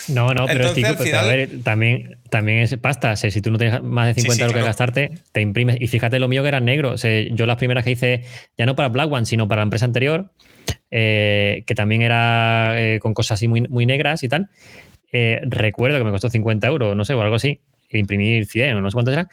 No, 0.09 0.35
no, 0.35 0.47
pero, 0.47 0.71
a 0.71 1.23
ver, 1.23 1.51
también, 1.63 2.19
también 2.31 2.59
es 2.59 2.77
pasta. 2.79 3.15
si 3.15 3.41
tú 3.41 3.53
no 3.53 3.59
tienes 3.59 3.81
más 3.81 4.09
de 4.09 4.21
50 4.21 4.45
euros 4.45 4.57
que 4.57 4.65
gastarte, 4.65 5.11
te 5.31 5.41
imprimes. 5.41 5.77
Y 5.81 5.87
fíjate 5.87 6.19
lo 6.19 6.27
mío 6.27 6.43
que 6.43 6.49
era 6.49 6.59
negro. 6.59 6.97
yo 6.97 7.47
las 7.47 7.59
primeras 7.59 7.85
que 7.85 7.93
hice, 7.93 8.25
ya 8.59 8.67
no 8.67 8.75
para 8.75 8.89
Black 8.89 9.13
One, 9.13 9.25
sino 9.25 9.47
para 9.47 9.61
la 9.61 9.67
empresa 9.67 9.85
anterior, 9.85 10.33
eh, 10.91 11.63
que 11.67 11.75
también 11.75 12.03
era 12.03 12.75
eh, 12.81 12.99
con 12.99 13.15
cosas 13.15 13.33
así 13.33 13.49
muy, 13.49 13.63
muy 13.63 13.87
negras 13.87 14.23
y 14.23 14.29
tal. 14.29 14.51
Eh, 15.13 15.41
recuerdo 15.45 15.99
que 15.99 16.05
me 16.05 16.11
costó 16.11 16.31
50 16.31 16.67
euros, 16.67 16.97
no 16.97 17.05
sé, 17.05 17.15
o 17.15 17.23
algo 17.23 17.37
así, 17.37 17.61
imprimir 17.91 18.47
100 18.47 18.77
o 18.77 18.81
no 18.81 18.91
sé 18.91 18.95
cuánto 18.95 19.13
era. 19.13 19.29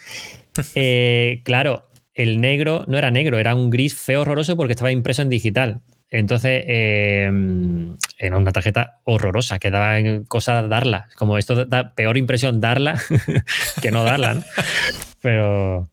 claro, 1.44 1.90
el 2.14 2.42
negro 2.42 2.86
no 2.88 2.98
era 2.98 3.12
negro, 3.12 3.40
era 3.40 3.56
un 3.56 3.70
gris 3.70 3.96
feo 3.96 4.22
horroroso 4.22 4.56
porque 4.56 4.74
estaba 4.74 4.92
impreso 4.92 5.22
en 5.22 5.30
digital. 5.30 5.82
Entonces, 6.10 6.64
era 6.66 8.38
una 8.38 8.52
tarjeta 8.54 9.00
horrorosa, 9.04 9.60
que 9.60 9.70
daba 9.72 9.98
cosa 10.30 10.62
darla. 10.64 11.10
Como 11.18 11.38
esto 11.38 11.66
da 11.66 11.94
peor 11.96 12.18
impresión 12.18 12.62
darla 12.62 13.00
que 13.82 13.92
no 13.92 14.04
darla, 14.04 14.42
Pero, 15.22 15.90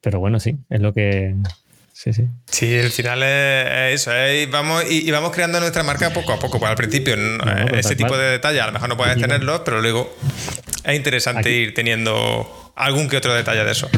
pero 0.00 0.20
bueno, 0.20 0.38
sí, 0.40 0.56
es 0.70 0.80
lo 0.80 0.94
que, 0.94 1.34
sí, 1.98 2.12
sí. 2.12 2.28
Sí, 2.46 2.74
el 2.74 2.90
final 2.92 3.22
es 3.24 4.06
eso, 4.06 4.12
vamos, 4.50 4.84
y, 4.88 5.10
vamos 5.10 5.32
creando 5.32 5.58
nuestra 5.58 5.82
marca 5.82 6.10
poco 6.10 6.32
a 6.32 6.38
poco. 6.38 6.60
Pues 6.60 6.70
al 6.70 6.76
principio, 6.76 7.16
ese 7.72 7.96
tipo 7.96 8.16
de 8.16 8.30
detalles 8.30 8.62
a 8.62 8.66
lo 8.66 8.72
mejor 8.72 8.88
no 8.88 8.96
puedes 8.96 9.18
tenerlos, 9.18 9.62
pero 9.64 9.80
luego 9.80 10.16
es 10.84 10.94
interesante 10.94 11.50
ir 11.50 11.74
teniendo 11.74 12.72
algún 12.76 13.08
que 13.08 13.16
otro 13.16 13.34
detalle 13.34 13.64
de 13.64 13.72
eso. 13.72 13.90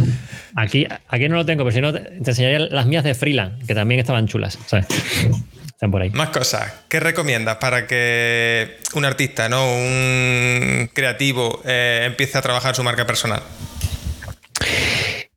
Aquí, 0.56 0.86
aquí 1.08 1.28
no 1.28 1.36
lo 1.36 1.44
tengo, 1.44 1.62
pero 1.64 1.74
si 1.74 1.82
no, 1.82 1.92
te, 1.92 2.16
enseñaría 2.16 2.60
las 2.60 2.86
mías 2.86 3.04
de 3.04 3.14
freelance, 3.14 3.66
que 3.66 3.74
también 3.74 4.00
estaban 4.00 4.26
chulas. 4.26 4.58
Están 4.62 5.90
por 5.90 6.00
ahí. 6.00 6.10
Más 6.10 6.30
cosas. 6.30 6.72
¿Qué 6.88 7.00
recomiendas 7.00 7.56
para 7.56 7.86
que 7.86 8.78
un 8.94 9.04
artista, 9.04 9.50
¿no? 9.50 9.64
un 9.74 10.90
creativo, 10.94 11.60
eh, 11.66 12.04
empiece 12.06 12.38
a 12.38 12.42
trabajar 12.42 12.74
su 12.74 12.82
marca 12.82 13.06
personal? 13.06 13.42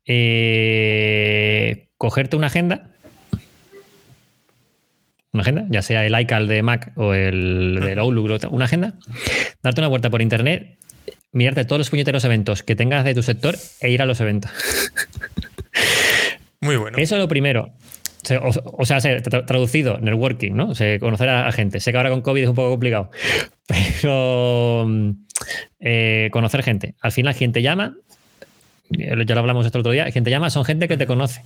Eh, 0.06 1.88
cogerte 2.04 2.36
una 2.36 2.48
agenda, 2.48 2.82
una 5.32 5.40
agenda, 5.40 5.64
ya 5.70 5.80
sea 5.80 6.04
el 6.04 6.20
iCal 6.20 6.48
de 6.48 6.62
Mac 6.62 6.92
o 6.96 7.14
el 7.14 7.80
del 7.80 7.98
Outlook, 7.98 8.52
una 8.52 8.66
agenda, 8.66 8.92
darte 9.62 9.80
una 9.80 9.88
vuelta 9.88 10.10
por 10.10 10.20
internet, 10.20 10.76
mirarte 11.32 11.64
todos 11.64 11.78
los 11.78 11.88
puñeteros 11.88 12.22
eventos 12.26 12.62
que 12.62 12.76
tengas 12.76 13.06
de 13.06 13.14
tu 13.14 13.22
sector 13.22 13.56
e 13.80 13.90
ir 13.90 14.02
a 14.02 14.04
los 14.04 14.20
eventos. 14.20 14.50
Muy 16.60 16.76
bueno. 16.76 16.98
Eso 16.98 17.14
es 17.14 17.22
lo 17.22 17.26
primero. 17.26 17.72
O, 18.42 18.84
sea, 18.84 18.98
traducido, 19.46 19.98
networking, 19.98 20.52
¿no? 20.52 20.74
conocer 21.00 21.30
a, 21.30 21.50
gente. 21.52 21.80
Sé 21.80 21.90
que 21.90 21.96
ahora 21.96 22.10
con 22.10 22.20
COVID 22.20 22.42
es 22.42 22.48
un 22.50 22.54
poco 22.54 22.68
complicado, 22.68 23.10
pero 23.66 24.86
eh, 25.80 26.28
conocer 26.32 26.62
gente. 26.62 26.96
Al 27.00 27.12
final, 27.12 27.34
quien 27.34 27.52
te 27.52 27.62
llama, 27.62 27.96
ya 28.90 29.34
lo 29.34 29.40
hablamos 29.40 29.66
esto 29.66 29.78
el 29.78 29.80
otro 29.80 29.92
día, 29.92 30.10
quien 30.10 30.24
te 30.24 30.30
llama 30.30 30.50
son 30.50 30.64
gente 30.64 30.86
que 30.86 30.96
te 30.96 31.06
conoce. 31.06 31.42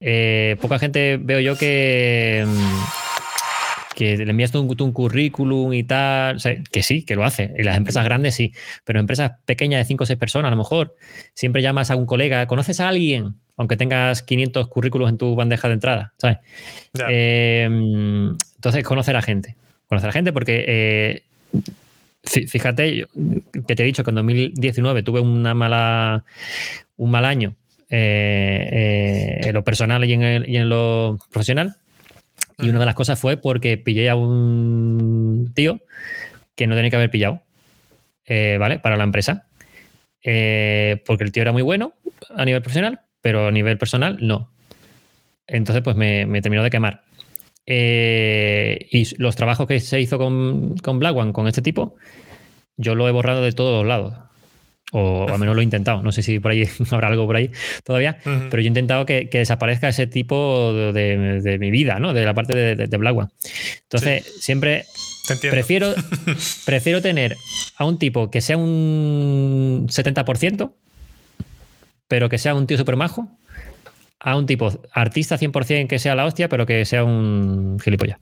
Eh, 0.00 0.56
poca 0.60 0.78
gente 0.78 1.18
veo 1.20 1.40
yo 1.40 1.56
que, 1.56 2.44
mm, 2.46 3.94
que 3.94 4.16
le 4.16 4.30
envías 4.30 4.54
un, 4.54 4.74
un 4.78 4.92
currículum 4.92 5.72
y 5.72 5.84
tal, 5.84 6.38
que 6.70 6.82
sí, 6.82 7.04
que 7.04 7.16
lo 7.16 7.24
hace. 7.24 7.54
Y 7.58 7.62
las 7.62 7.76
empresas 7.76 8.04
grandes 8.04 8.34
sí, 8.34 8.52
pero 8.84 9.00
empresas 9.00 9.32
pequeñas 9.44 9.80
de 9.80 9.84
5 9.84 10.04
o 10.04 10.06
6 10.06 10.18
personas, 10.18 10.48
a 10.48 10.50
lo 10.50 10.56
mejor, 10.56 10.96
siempre 11.34 11.62
llamas 11.62 11.90
a 11.90 11.96
un 11.96 12.06
colega, 12.06 12.46
¿conoces 12.46 12.80
a 12.80 12.88
alguien? 12.88 13.34
Aunque 13.56 13.76
tengas 13.76 14.22
500 14.22 14.68
currículos 14.68 15.08
en 15.08 15.18
tu 15.18 15.34
bandeja 15.36 15.68
de 15.68 15.74
entrada, 15.74 16.12
¿sabes? 16.18 16.38
Eh, 17.08 17.64
entonces, 17.64 18.84
conocer 18.84 19.16
a 19.16 19.22
gente. 19.22 19.56
Conocer 19.88 20.10
a 20.10 20.12
gente 20.12 20.32
porque... 20.32 20.64
Eh, 20.66 21.22
fíjate, 22.48 23.06
que 23.66 23.76
te 23.76 23.82
he 23.82 23.86
dicho 23.86 24.02
que 24.02 24.10
en 24.10 24.14
2019 24.14 25.02
tuve 25.02 25.20
una 25.20 25.52
mala, 25.52 26.24
un 26.96 27.10
mal 27.10 27.26
año 27.26 27.54
eh, 27.96 28.68
eh, 28.72 29.48
en 29.48 29.54
lo 29.54 29.62
personal 29.62 30.04
y 30.04 30.14
en, 30.14 30.68
lo 30.68 31.16
profesional. 31.30 31.76
Y 32.58 32.68
una 32.68 32.80
de 32.80 32.86
las 32.86 32.96
cosas 32.96 33.20
fue 33.20 33.36
porque 33.36 33.78
pillé 33.78 34.10
a 34.10 34.16
un 34.16 35.52
tío 35.54 35.80
que 36.56 36.66
no 36.66 36.74
tenía 36.74 36.90
que 36.90 36.96
haber 36.96 37.10
pillado, 37.10 37.42
eh, 38.26 38.56
¿vale? 38.58 38.80
Para 38.80 38.96
la 38.96 39.04
empresa. 39.04 39.46
porque 40.22 41.22
el 41.24 41.30
tío 41.30 41.42
era 41.42 41.52
muy 41.52 41.62
bueno 41.62 41.94
a 42.34 42.44
nivel 42.44 42.62
profesional, 42.62 43.00
pero 43.20 43.46
a 43.46 43.52
nivel 43.52 43.78
personal 43.78 44.18
no. 44.20 44.50
Entonces, 45.46 45.84
pues 45.84 45.94
me, 45.94 46.26
terminó 46.42 46.64
de 46.64 46.70
quemar. 46.70 47.04
y 47.64 49.22
los 49.22 49.36
trabajos 49.36 49.68
que 49.68 49.78
se 49.78 50.00
hizo 50.00 50.18
con, 50.18 50.76
con 50.78 50.98
Black 50.98 51.14
One, 51.14 51.32
con 51.32 51.46
este 51.46 51.62
tipo, 51.62 51.94
yo 52.76 52.96
lo 52.96 53.06
he 53.08 53.12
borrado 53.12 53.42
de 53.42 53.52
todos 53.52 53.86
lados 53.86 54.14
o 54.96 55.28
al 55.28 55.38
menos 55.40 55.56
lo 55.56 55.60
he 55.60 55.64
intentado. 55.64 56.02
No 56.02 56.12
sé 56.12 56.22
si 56.22 56.38
por 56.38 56.52
ahí 56.52 56.68
habrá 56.90 57.08
algo 57.08 57.26
por 57.26 57.36
ahí 57.36 57.50
todavía, 57.82 58.18
pero 58.22 58.62
yo 58.62 58.66
he 58.66 58.68
intentado 58.68 59.04
que, 59.04 59.28
desaparezca 59.30 59.88
ese 59.88 60.06
tipo 60.06 60.72
de, 60.72 61.58
mi 61.60 61.70
vida, 61.70 61.98
¿no? 61.98 62.14
De 62.14 62.24
la 62.24 62.32
parte 62.32 62.56
de, 62.56 62.86
de, 62.86 62.96
Blagua. 62.96 63.30
Entonces, 63.82 64.24
siempre 64.40 64.84
prefiero, 65.50 65.94
prefiero 66.64 67.02
tener 67.02 67.36
a 67.76 67.84
un 67.84 67.98
tipo 67.98 68.30
que 68.30 68.40
sea 68.40 68.56
un 68.56 69.88
70%, 69.88 70.72
pero 72.06 72.28
que 72.28 72.38
sea 72.38 72.54
un 72.54 72.66
tío 72.68 72.78
súper 72.78 72.94
majo, 72.94 73.28
a 74.20 74.36
un 74.36 74.46
tipo 74.46 74.72
artista 74.92 75.38
100% 75.38 75.88
que 75.88 75.98
sea 75.98 76.14
la 76.14 76.24
hostia, 76.24 76.48
pero 76.48 76.66
que 76.66 76.84
sea 76.84 77.02
un 77.02 77.78
gilipollas. 77.82 78.18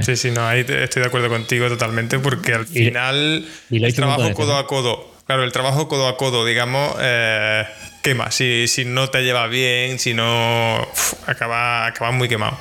Sí, 0.00 0.16
sí, 0.16 0.30
no, 0.32 0.44
ahí 0.44 0.60
estoy 0.60 1.02
de 1.02 1.06
acuerdo 1.06 1.28
contigo 1.28 1.68
totalmente 1.68 2.18
porque 2.18 2.54
al 2.54 2.66
final 2.66 3.46
el 3.70 3.94
trabajo 3.94 4.32
codo 4.32 4.56
a 4.56 4.66
codo 4.66 5.13
Claro, 5.26 5.44
el 5.44 5.52
trabajo 5.52 5.88
codo 5.88 6.08
a 6.08 6.16
codo, 6.16 6.44
digamos, 6.44 6.96
eh, 7.00 7.64
quema. 8.02 8.30
Si, 8.30 8.68
si 8.68 8.84
no 8.84 9.08
te 9.08 9.22
lleva 9.22 9.46
bien, 9.46 9.98
si 9.98 10.14
no. 10.14 10.86
acaba, 11.26 11.86
acaba 11.86 12.10
muy 12.12 12.28
quemado. 12.28 12.58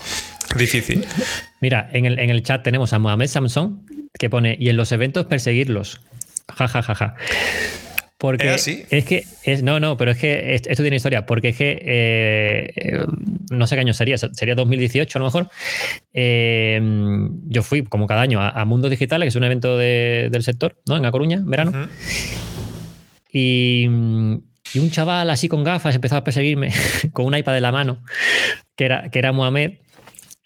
Difícil. 0.56 1.06
Mira, 1.60 1.90
en 1.94 2.06
el, 2.06 2.20
en 2.20 2.30
el 2.30 2.44
chat 2.44 2.64
tenemos 2.64 2.94
a 2.94 3.00
Mohamed 3.00 3.28
Samson 3.28 3.86
que 4.18 4.30
pone, 4.30 4.56
y 4.60 4.70
en 4.70 4.78
los 4.78 4.92
eventos 4.92 5.26
perseguirlos. 5.26 6.02
Ja, 6.56 6.68
ja, 6.68 6.84
ja, 6.84 6.96
ja. 6.96 7.16
porque 8.18 8.54
¿Es, 8.54 9.06
que 9.06 9.26
es 9.44 9.64
no 9.64 9.80
no 9.80 9.98
pero 9.98 10.12
es 10.12 10.18
que 10.18 10.56
esto 10.56 10.84
tiene 10.84 10.98
historia 10.98 11.26
porque 11.26 11.50
es 11.50 11.58
que 11.58 11.82
eh, 11.84 13.06
no 13.50 13.66
sé 13.66 13.76
qué 13.76 13.82
año 13.82 13.94
sería 13.94 14.18
sería 14.18 14.56
2018 14.56 15.18
a 15.18 15.20
lo 15.20 15.26
mejor 15.26 15.50
eh, 16.14 16.82
yo 17.48 17.64
fui 17.64 17.84
como 17.84 18.06
cada 18.08 18.22
año 18.22 18.42
a, 18.42 18.66
Mundo 18.66 18.90
Digital 18.90 19.22
que 19.22 19.30
es 19.30 19.36
un 19.36 19.46
evento 19.46 19.78
del 19.78 20.44
sector 20.44 20.76
no 20.86 20.98
en 20.98 21.06
A 21.06 21.12
Coruña 21.12 21.42
verano 21.46 21.88
y, 23.34 23.88
un 23.88 24.90
chaval 24.90 25.30
así 25.30 25.50
con 25.50 25.64
gafas 25.64 25.96
empezó 25.96 26.16
a 26.16 26.24
perseguirme 26.24 26.72
con 27.14 27.26
un 27.26 27.36
iPad 27.36 27.54
de 27.54 27.62
la 27.62 27.72
mano 27.72 28.02
que 28.76 28.86
era 28.86 29.10
que 29.10 29.20
era 29.20 29.32
Mohamed 29.32 29.74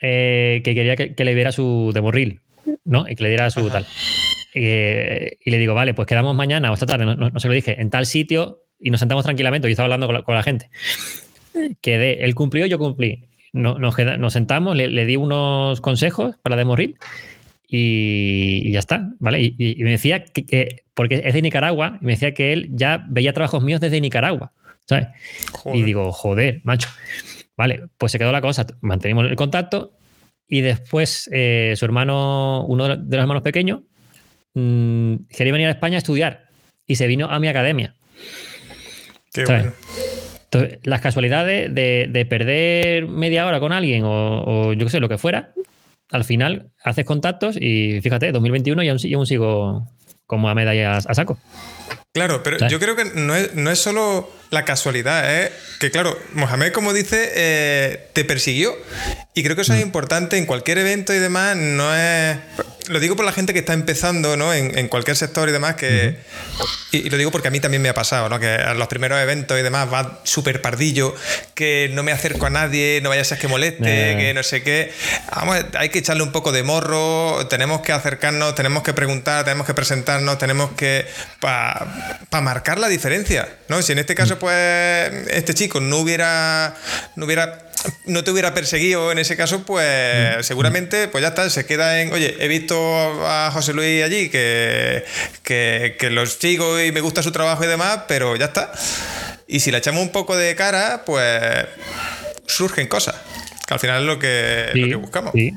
eh, 0.01 0.61
que 0.63 0.73
quería 0.73 0.95
que, 0.95 1.23
le 1.23 1.35
diera 1.35 1.51
su 1.51 1.91
de 1.93 2.01
morril 2.01 2.41
no 2.83 3.07
y 3.07 3.15
que 3.15 3.23
le 3.23 3.29
diera 3.29 3.49
su 3.51 3.69
tal 3.69 3.85
eh, 4.59 5.38
y 5.45 5.51
le 5.51 5.59
digo, 5.59 5.75
vale, 5.75 5.93
pues 5.93 6.07
quedamos 6.07 6.35
mañana 6.35 6.71
o 6.71 6.73
esta 6.73 6.88
tarde, 6.88 7.05
no, 7.05 7.39
se 7.39 7.47
lo 7.47 7.53
dije, 7.53 7.79
en 7.79 7.91
tal 7.91 8.07
sitio 8.07 8.63
y 8.79 8.89
nos 8.89 8.99
sentamos 8.99 9.23
tranquilamente. 9.23 9.67
Yo 9.67 9.71
estaba 9.71 9.85
hablando 9.85 10.23
con 10.23 10.35
la, 10.35 10.43
gente. 10.43 10.69
Quedé, 11.81 12.23
él 12.23 12.33
cumplió, 12.33 12.65
yo 12.65 12.79
cumplí. 12.79 13.25
Nos, 13.53 13.79
nos 13.79 14.33
sentamos, 14.33 14.75
le, 14.75 15.05
di 15.05 15.15
unos 15.15 15.79
consejos 15.81 16.35
para 16.41 16.55
de 16.55 16.65
y, 17.68 18.72
ya 18.72 18.80
está, 18.80 19.11
¿vale? 19.20 19.41
Y, 19.41 19.84
me 19.84 19.91
decía 19.91 20.24
que, 20.24 20.84
porque 20.93 21.22
es 21.26 21.34
de 21.34 21.41
Nicaragua, 21.41 21.97
y 22.01 22.05
me 22.05 22.13
decía 22.13 22.34
que 22.34 22.53
él 22.53 22.70
ya 22.72 23.05
veía 23.09 23.34
trabajos 23.34 23.63
míos 23.63 23.82
desde 23.82 24.01
Nicaragua, 24.01 24.53
¿sabes? 24.86 25.07
Y 25.74 25.84
digo, 25.84 26.11
joder, 26.11 26.61
macho. 26.63 26.89
Vale, 27.57 27.84
pues 27.97 28.11
se 28.11 28.20
quedó 28.20 28.32
la 28.32 28.41
cosa, 28.41 28.68
mantenimos 28.82 29.26
el 29.26 29.36
contacto 29.36 29.97
y 30.47 30.61
después 30.61 31.30
eh, 31.34 31.74
su 31.76 31.86
hermano, 31.86 32.65
uno 32.68 32.88
de 32.88 33.18
los 33.18 33.22
hermanos 33.22 33.43
pequeños, 33.43 33.82
mmm, 34.53 35.15
quería 35.30 35.53
venir 35.53 35.68
a 35.68 35.72
España 35.72 35.95
a 35.95 35.99
estudiar 35.99 36.47
y 36.86 36.95
se 36.95 37.07
vino 37.07 37.28
a 37.28 37.39
mi 37.39 37.47
academia. 37.47 37.95
Qué 39.34 39.43
bueno. 39.45 39.74
Entonces, 40.45 40.80
las 40.84 41.01
casualidades 41.01 41.74
de, 41.74 42.28
perder 42.30 43.07
media 43.07 43.45
hora 43.45 43.59
con 43.59 43.74
alguien 43.74 44.03
o, 44.05 44.74
yo 44.74 44.86
qué 44.86 44.91
sé, 44.91 44.99
lo 44.99 45.09
que 45.09 45.18
fuera, 45.18 45.53
al 46.12 46.24
final 46.24 46.72
haces 46.84 47.05
contactos 47.05 47.58
y 47.60 47.99
fíjate, 48.01 48.32
2021 48.32 48.84
y 48.84 48.89
aún, 48.89 48.99
y 49.03 49.14
aún 49.14 49.26
sigo 49.26 49.88
como 50.26 50.49
a 50.49 50.55
medallas 50.55 51.05
a 51.08 51.14
saco. 51.14 51.38
Claro, 52.13 52.41
pero 52.41 52.67
yo 52.67 52.79
creo 52.79 52.95
que 52.95 53.05
no 53.05 53.35
es, 53.35 53.53
no 53.53 53.69
es 53.69 53.79
solo 53.79 54.31
la 54.49 54.65
casualidad, 54.65 55.43
es 55.43 55.51
que, 55.79 55.91
claro, 55.91 56.17
Mohamed, 56.33 56.71
como 56.71 56.93
dice, 56.93 57.31
eh, 57.35 58.09
te 58.13 58.25
persiguió. 58.25 58.75
Y 59.35 59.43
creo 59.43 59.55
que 59.55 59.61
eso 59.61 59.73
es 59.73 59.79
mm. 59.79 59.83
importante 59.83 60.38
en 60.38 60.45
cualquier 60.45 60.79
evento 60.79 61.13
y 61.13 61.19
demás. 61.19 61.55
No 61.55 61.95
es 61.95 62.38
lo 62.89 62.99
digo 62.99 63.15
por 63.15 63.25
la 63.25 63.31
gente 63.31 63.53
que 63.53 63.59
está 63.59 63.73
empezando 63.73 64.38
¿no? 64.38 64.53
en, 64.53 64.88
cualquier 64.88 65.17
sector 65.17 65.49
y 65.49 65.51
demás, 65.51 65.75
que, 65.75 66.17
y, 66.91 67.09
lo 67.09 67.17
digo 67.17 67.31
porque 67.31 67.47
a 67.47 67.51
mí 67.51 67.59
también 67.59 67.81
me 67.81 67.89
ha 67.89 67.93
pasado, 67.93 68.29
¿no? 68.29 68.39
que 68.39 68.47
a 68.47 68.73
los 68.73 68.88
primeros 68.88 69.19
eventos 69.19 69.59
y 69.59 69.61
demás 69.61 69.91
va 69.91 70.21
súper 70.23 70.61
pardillo, 70.61 71.13
que 71.53 71.89
no 71.93 72.03
me 72.03 72.11
acerco 72.11 72.45
a 72.45 72.49
nadie, 72.49 72.99
no 73.01 73.09
vaya 73.09 73.21
a 73.21 73.25
ser 73.25 73.38
que 73.38 73.47
moleste, 73.47 73.83
que 73.83 74.33
no 74.33 74.43
sé 74.43 74.63
qué. 74.63 74.91
Vamos, 75.35 75.57
hay 75.77 75.89
que 75.89 75.99
echarle 75.99 76.23
un 76.23 76.31
poco 76.31 76.51
de 76.51 76.63
morro, 76.63 77.47
tenemos 77.47 77.81
que 77.81 77.91
acercarnos, 77.91 78.55
tenemos 78.55 78.83
que 78.83 78.93
preguntar, 78.93 79.43
tenemos 79.43 79.67
que 79.67 79.73
presentarnos, 79.73 80.38
tenemos 80.38 80.71
que... 80.71 81.05
para 82.30 82.41
marcar 82.41 82.80
la 82.80 82.88
diferencia, 82.88 83.47
¿no? 83.67 83.82
Si 83.82 83.91
en 83.91 83.99
este 83.99 84.15
caso, 84.15 84.39
pues, 84.39 84.55
este 85.30 85.53
chico 85.53 85.80
no 85.80 85.97
hubiera... 85.97 86.75
No 87.15 87.25
hubiera 87.25 87.63
no 88.05 88.23
te 88.23 88.32
hubiera 88.32 88.53
perseguido 88.53 89.11
en 89.11 89.19
ese 89.19 89.38
caso, 89.38 89.63
pues 89.63 90.38
mm. 90.39 90.43
seguramente, 90.43 91.07
pues 91.07 91.21
ya 91.21 91.30
está, 91.30 91.49
se 91.49 91.65
queda 91.65 92.01
en, 92.01 92.11
oye, 92.11 92.36
he 92.39 92.47
visto 92.47 92.75
a 93.25 93.51
José 93.51 93.73
Luis 93.73 94.03
allí 94.03 94.30
que, 94.30 95.05
que, 95.43 95.95
que 95.99 96.09
los 96.09 96.34
sigo 96.34 96.82
y 96.82 96.91
me 96.91 97.01
gusta 97.01 97.21
su 97.23 97.32
trabajo 97.32 97.63
y 97.63 97.67
demás, 97.67 98.01
pero 98.07 98.36
ya 98.36 98.45
está. 98.45 98.71
Y 99.47 99.59
si 99.59 99.71
le 99.71 99.78
echamos 99.78 100.01
un 100.01 100.11
poco 100.11 100.36
de 100.36 100.55
cara, 100.55 101.03
pues 101.05 101.67
surgen 102.45 102.88
cosas. 102.88 103.15
Que 103.68 103.74
al 103.74 103.80
final 103.82 104.01
es 104.01 104.07
lo 104.07 104.18
que, 104.18 104.95
buscamos. 104.95 105.34
Sí. 105.34 105.51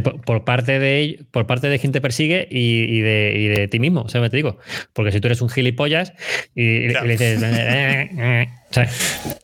por, 0.00 0.44
parte 0.44 0.78
de 0.78 1.24
por 1.32 1.48
parte 1.48 1.68
de 1.68 1.80
quien 1.80 1.90
te 1.90 2.00
persigue 2.00 2.46
y, 2.48 3.00
de, 3.00 3.32
y 3.34 3.48
de, 3.48 3.66
ti 3.66 3.80
mismo, 3.80 4.08
¿sabes? 4.08 4.30
Te 4.30 4.36
digo. 4.36 4.58
Porque 4.92 5.10
si 5.10 5.20
tú 5.20 5.26
eres 5.26 5.42
un 5.42 5.48
gilipollas 5.48 6.12
y, 6.54 6.86
le 6.86 7.02
dices. 7.02 7.42
Eh, 7.42 8.10
eh, 8.16 8.48
eh", 8.76 8.88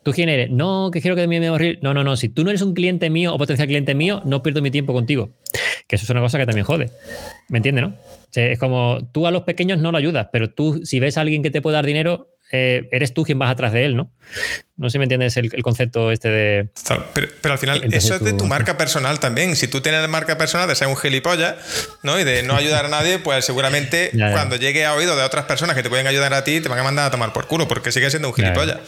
¿Tú 0.05 0.12
quién 0.12 0.29
eres? 0.29 0.49
No, 0.49 0.91
que 0.93 1.01
quiero 1.01 1.17
que 1.17 1.27
me 1.27 1.51
horrible. 1.51 1.81
No, 1.83 1.93
no, 1.93 2.05
no. 2.05 2.17
Si 2.17 2.29
tú 2.29 2.45
no 2.45 2.51
eres 2.51 2.62
un 2.62 2.73
cliente 2.73 3.11
mío 3.11 3.35
o 3.35 3.39
potencial 3.39 3.67
cliente 3.67 3.97
mío, 3.97 4.23
no 4.25 4.45
pierdo 4.45 4.62
mi 4.62 4.71
tiempo 4.71 4.93
contigo. 4.93 5.31
Que 5.89 5.97
eso 5.97 6.05
es 6.05 6.11
una 6.11 6.21
cosa 6.21 6.39
que 6.39 6.47
también 6.47 6.65
jode. 6.65 6.91
¿Me 7.49 7.59
entiendes, 7.59 7.85
no? 7.85 7.97
es 8.33 8.59
como 8.59 8.99
tú 9.12 9.27
a 9.27 9.31
los 9.31 9.43
pequeños 9.43 9.79
no 9.79 9.93
lo 9.93 9.99
ayudas, 9.99 10.29
pero 10.33 10.51
tú, 10.51 10.85
si 10.85 10.99
ves 10.99 11.19
a 11.19 11.21
alguien 11.21 11.43
que 11.43 11.51
te 11.51 11.62
puede 11.62 11.75
dar 11.75 11.87
dinero, 11.87 12.34
eh, 12.57 12.89
eres 12.93 13.13
tú 13.13 13.25
quien 13.25 13.37
vas 13.37 13.51
atrás 13.51 13.73
de 13.73 13.85
él, 13.85 13.97
¿no? 13.97 14.13
No 14.77 14.89
sé 14.89 14.93
si 14.93 14.99
me 14.99 15.07
entiendes 15.07 15.37
el, 15.37 15.51
concepto 15.65 16.13
este 16.13 16.29
de... 16.29 16.69
Pero, 17.43 17.53
al 17.53 17.59
final 17.59 17.93
eso 17.93 18.15
es 18.15 18.23
de 18.23 18.33
tu 18.33 18.47
marca 18.47 18.77
personal 18.77 19.19
también. 19.19 19.57
Si 19.57 19.67
tú 19.67 19.81
tienes 19.81 20.09
marca 20.09 20.39
personal 20.39 20.69
de 20.69 20.77
ser 20.77 20.87
un 20.87 20.97
gilipollas, 20.97 21.57
¿no? 22.05 22.21
Y 22.21 22.23
de 22.23 22.45
no 22.45 22.55
ayudar 22.55 22.85
a 22.85 22.89
nadie, 22.89 23.19
pues 23.19 23.45
seguramente 23.45 24.13
cuando 24.33 24.55
llegue 24.55 24.87
a 24.87 24.95
oído 24.95 25.17
de 25.17 25.25
otras 25.25 25.47
personas 25.47 25.75
que 25.75 25.83
te 25.83 25.89
pueden 25.89 26.07
ayudar 26.07 26.33
a 26.33 26.45
ti, 26.45 26.61
te 26.61 26.69
van 26.69 26.79
a 26.79 26.85
mandar 26.85 27.07
a 27.07 27.11
tomar 27.11 27.33
por 27.33 27.49
culo, 27.49 27.67
porque 27.67 27.91
sigues 27.91 28.13
siendo 28.13 28.29
un 28.29 28.35
gilipollas. 28.35 28.79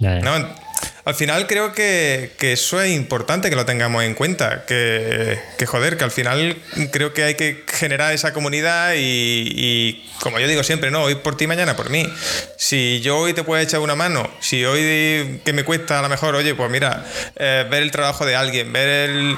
¿No? 0.00 0.67
Al 1.08 1.14
final 1.14 1.46
creo 1.46 1.72
que, 1.72 2.32
eso 2.38 2.82
es 2.82 2.94
importante 2.94 3.48
que 3.48 3.56
lo 3.56 3.64
tengamos 3.64 4.04
en 4.04 4.12
cuenta, 4.12 4.66
que, 4.66 5.38
joder, 5.66 5.96
que 5.96 6.04
al 6.04 6.10
final 6.10 6.58
creo 6.92 7.14
que 7.14 7.22
hay 7.22 7.34
que 7.34 7.64
generar 7.66 8.12
esa 8.12 8.34
comunidad 8.34 8.92
y, 8.94 10.06
como 10.20 10.38
yo 10.38 10.46
digo 10.46 10.62
siempre, 10.62 10.90
no, 10.90 11.04
hoy 11.04 11.14
por 11.14 11.34
ti, 11.34 11.46
mañana 11.46 11.74
por 11.76 11.88
mí. 11.88 12.06
Si 12.58 13.00
yo 13.00 13.16
hoy 13.16 13.32
te 13.32 13.42
puedo 13.42 13.58
echar 13.62 13.80
una 13.80 13.94
mano, 13.94 14.30
si 14.40 14.66
hoy 14.66 15.40
que 15.46 15.54
me 15.54 15.64
cuesta 15.64 16.00
a 16.00 16.02
lo 16.02 16.10
mejor, 16.10 16.34
oye, 16.34 16.54
pues 16.54 16.70
mira, 16.70 17.06
eh, 17.36 17.66
ver 17.70 17.82
el 17.82 17.90
trabajo 17.90 18.26
de 18.26 18.36
alguien, 18.36 18.70
ver 18.70 19.08
el... 19.08 19.34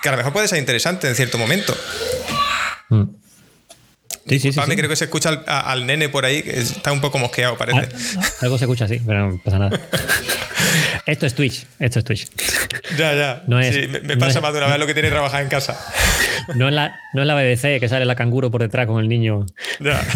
que 0.00 0.08
a 0.08 0.12
lo 0.12 0.16
mejor 0.16 0.32
puede 0.32 0.48
ser 0.48 0.58
interesante 0.58 1.06
en 1.06 1.14
cierto 1.14 1.36
momento. 1.36 1.76
Mm. 2.88 3.19
Sí, 4.28 4.38
sí, 4.38 4.52
sí, 4.52 4.60
creo 4.60 4.88
que 4.88 4.96
se 4.96 5.04
escucha 5.04 5.30
al, 5.46 5.86
nene 5.86 6.08
por 6.08 6.24
ahí, 6.24 6.42
que 6.42 6.60
está 6.60 6.92
un 6.92 7.00
poco 7.00 7.18
mosqueado, 7.18 7.56
parece. 7.56 7.88
Ah, 8.18 8.22
algo 8.42 8.58
se 8.58 8.64
escucha 8.64 8.84
así, 8.84 9.00
pero 9.04 9.30
no 9.30 9.40
pasa 9.42 9.58
nada. 9.58 9.80
esto 11.06 11.26
es 11.26 11.34
Twitch, 11.34 11.66
esto 11.78 11.98
es 11.98 12.04
Twitch. 12.04 12.28
Ya, 12.96 13.14
ya. 13.14 13.42
No 13.46 13.58
es, 13.58 13.88
me, 14.02 14.16
pasa 14.16 14.40
más 14.40 14.52
de 14.52 14.58
una 14.58 14.68
vez 14.68 14.78
lo 14.78 14.86
que 14.86 14.94
tiene 14.94 15.08
que 15.08 15.14
trabajar 15.14 15.42
en 15.42 15.48
casa. 15.48 15.78
No 16.54 16.68
es, 16.68 16.74
la, 16.74 16.98
no 17.12 17.22
es 17.22 17.26
la 17.26 17.34
BBC 17.34 17.80
que 17.80 17.88
sale 17.88 18.04
la 18.04 18.14
canguro 18.14 18.50
por 18.50 18.60
detrás 18.60 18.86
con 18.86 19.00
el 19.00 19.08
niño. 19.08 19.46
Ya. 19.80 20.00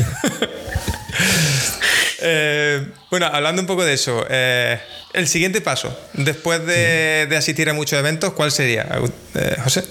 Eh, 2.26 2.88
bueno, 3.10 3.26
hablando 3.26 3.60
un 3.60 3.66
poco 3.66 3.84
de 3.84 3.92
eso, 3.92 4.24
eh, 4.30 4.80
el 5.12 5.28
siguiente 5.28 5.60
paso, 5.60 5.94
después 6.14 6.64
de, 6.64 7.26
de, 7.28 7.36
asistir 7.36 7.68
a 7.68 7.74
muchos 7.74 7.98
eventos, 7.98 8.32
¿cuál 8.32 8.50
sería, 8.50 8.88
eh, 9.34 9.56
José? 9.62 9.84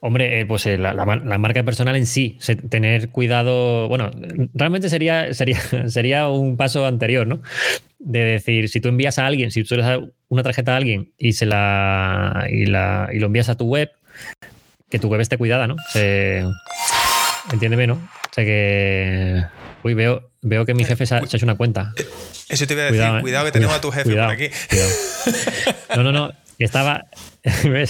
Hombre, 0.00 0.40
eh, 0.40 0.46
pues 0.46 0.66
eh, 0.66 0.78
la, 0.78 0.94
marca 1.04 1.62
personal 1.62 1.96
en 1.96 2.06
sí, 2.06 2.38
tener 2.68 3.10
cuidado, 3.10 3.88
bueno, 3.88 4.10
realmente 4.54 4.88
sería, 4.88 5.32
sería, 5.34 5.60
sería 5.88 6.28
un 6.28 6.56
paso 6.56 6.86
anterior, 6.86 7.26
¿no? 7.26 7.42
De 7.98 8.20
decir, 8.20 8.68
si 8.68 8.80
tú 8.80 8.88
envías 8.88 9.18
a 9.18 9.26
alguien, 9.26 9.50
si 9.50 9.62
tú 9.64 9.76
le 9.76 9.82
das 9.82 10.00
una 10.28 10.42
tarjeta 10.42 10.72
a 10.72 10.76
alguien 10.76 11.12
y, 11.18 11.34
se 11.34 11.46
la, 11.46 12.46
y, 12.50 12.66
la, 12.66 13.10
y 13.12 13.18
lo 13.18 13.26
envías 13.26 13.48
a 13.48 13.56
tu 13.56 13.66
web, 13.66 13.90
que 14.88 14.98
tu 14.98 15.08
web 15.08 15.20
esté 15.20 15.36
cuidada, 15.36 15.66
¿no? 15.66 15.76
entiéndeme, 17.52 17.86
¿no? 17.86 17.94
O 17.94 18.34
sea 18.34 18.44
que... 18.44 19.44
Uy, 19.82 19.94
veo, 19.94 20.30
veo 20.42 20.66
que 20.66 20.74
mi 20.74 20.84
jefe 20.84 21.06
se 21.06 21.14
ha, 21.14 21.18
hecho 21.20 21.38
una 21.42 21.56
cuenta. 21.56 21.94
Eso 22.48 22.66
te 22.66 22.74
iba 22.74 22.82
a 22.82 22.90
decir, 22.90 23.20
cuidado, 23.22 23.46
que 23.46 23.52
tenemos 23.52 23.74
a 23.74 23.80
tu 23.80 23.90
jefe 23.90 24.10
por 24.10 24.20
aquí. 24.20 24.48
No, 25.96 26.02
no, 26.02 26.12
no. 26.12 26.32
Estaba, 26.60 27.06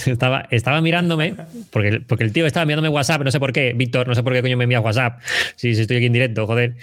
estaba, 0.07 0.47
estaba 0.51 0.81
mirándome, 0.81 1.35
porque, 1.71 2.01
porque 2.07 2.23
el 2.23 2.33
tío 2.33 2.47
estaba 2.47 2.65
mirándome 2.65 2.89
WhatsApp, 2.89 3.23
no 3.23 3.31
sé 3.33 3.41
por 3.41 3.53
qué, 3.53 3.73
Víctor, 3.75 4.07
no 4.07 4.15
sé 4.15 4.23
por 4.23 4.33
qué 4.33 4.43
coño 4.43 4.57
me 4.57 4.65
envía 4.65 4.81
WhatsApp, 4.81 5.21
si, 5.57 5.71
estoy 5.71 5.97
aquí 5.97 6.07
en 6.07 6.13
directo, 6.13 6.47
joder. 6.47 6.77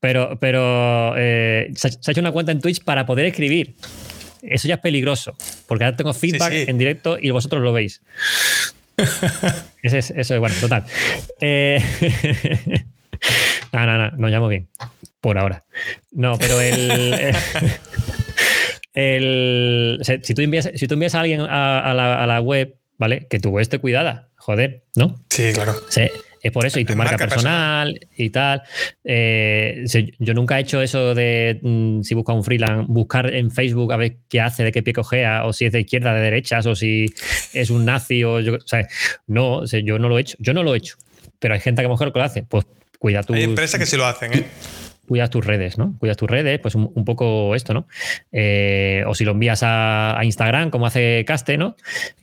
Pero, 0.00 0.38
pero 0.40 1.14
eh, 1.18 1.70
se, 1.74 1.88
ha 1.88 2.10
hecho 2.10 2.22
una 2.22 2.32
cuenta 2.32 2.52
en 2.52 2.60
Twitch 2.60 2.82
para 2.82 3.04
poder 3.04 3.26
escribir. 3.26 3.74
Eso 4.40 4.66
ya 4.66 4.76
es 4.76 4.80
peligroso, 4.80 5.36
porque 5.68 5.84
ahora 5.84 5.96
tengo 5.96 6.14
feedback 6.14 6.52
en 6.52 6.78
directo 6.78 7.18
y 7.20 7.28
vosotros 7.30 7.62
lo 7.62 7.74
veis. 7.74 8.00
eso 9.82 10.14
es, 10.16 10.38
bueno, 10.40 10.54
total. 10.58 10.84
Eh, 11.38 11.82
no, 13.74 13.84
no, 13.84 13.98
no, 13.98 14.10
nos 14.12 14.30
llamo 14.30 14.48
bien, 14.48 14.68
por 15.20 15.36
ahora. 15.36 15.64
No, 16.12 16.38
pero 16.38 16.62
el... 16.62 17.34
El, 18.92 20.00
si, 20.02 20.34
tú 20.34 20.42
envías, 20.42 20.70
si 20.74 20.88
tú 20.88 20.94
envías 20.94 21.14
a 21.14 21.20
alguien 21.20 21.42
a, 21.42 21.94
la, 22.26 22.40
web, 22.40 22.76
¿vale? 22.98 23.26
Que 23.28 23.38
tu 23.38 23.50
web 23.50 23.62
esté 23.62 23.78
cuidada, 23.78 24.28
joder, 24.36 24.84
¿no? 24.96 25.24
Sí, 25.30 25.52
claro. 25.54 25.74
es 26.42 26.52
por 26.52 26.66
eso, 26.66 26.80
y 26.80 26.84
tu 26.84 26.96
marca, 26.96 27.16
personal, 27.16 28.00
y 28.16 28.30
tal. 28.30 28.62
Eh, 29.04 29.84
yo 30.18 30.34
nunca 30.34 30.58
he 30.58 30.62
hecho 30.62 30.82
eso 30.82 31.14
de, 31.14 31.60
mm, 31.62 32.02
si 32.02 32.14
busca 32.14 32.32
un 32.32 32.42
freelance, 32.42 32.86
buscar 32.88 33.32
en 33.32 33.50
Facebook 33.50 33.92
a 33.92 33.96
ver 33.96 34.16
qué 34.28 34.40
hace, 34.40 34.64
de 34.64 34.72
qué 34.72 34.82
pie 34.82 34.92
cojea, 34.92 35.44
o 35.44 35.52
si 35.52 35.66
es 35.66 35.72
de 35.72 35.80
izquierda, 35.80 36.12
de 36.14 36.22
derechas, 36.22 36.66
o 36.66 36.74
si 36.74 37.06
es 37.52 37.70
un 37.70 37.84
nazi, 37.84 38.24
o 38.24 38.40
yo, 38.40 38.58
no, 39.28 39.64
yo 39.66 39.98
no 39.98 40.08
lo 40.08 40.18
he 40.18 40.22
hecho. 40.22 40.36
Yo 40.40 40.52
no 40.52 40.62
lo 40.62 40.74
he 40.74 40.78
hecho. 40.78 40.96
Pero 41.38 41.54
hay 41.54 41.60
gente 41.60 41.80
que 41.80 41.86
a 41.86 41.88
lo 41.88 41.94
mejor 41.94 42.12
lo 42.14 42.22
hace. 42.22 42.42
Pues 42.42 42.66
cuida 42.98 43.22
tu. 43.22 43.34
Hay 43.34 43.44
empresas 43.44 43.78
que 43.78 43.86
sí 43.86 43.96
lo 43.96 44.06
hacen, 44.06 44.32
¿eh? 44.34 44.46
Cuidas 45.10 45.28
tus 45.28 45.44
redes, 45.44 45.76
¿no? 45.76 45.96
Cuidas 45.98 46.16
tus 46.16 46.30
redes, 46.30 46.60
pues 46.60 46.76
un, 46.76 47.04
poco 47.04 47.56
esto, 47.56 47.74
¿no? 47.74 47.88
Eh, 48.30 49.02
o 49.08 49.14
si 49.16 49.24
lo 49.24 49.32
envías 49.32 49.58
a, 49.64 50.16
Instagram, 50.22 50.70
como 50.70 50.86
hace 50.86 51.24
Caste, 51.26 51.58
¿no? 51.58 51.74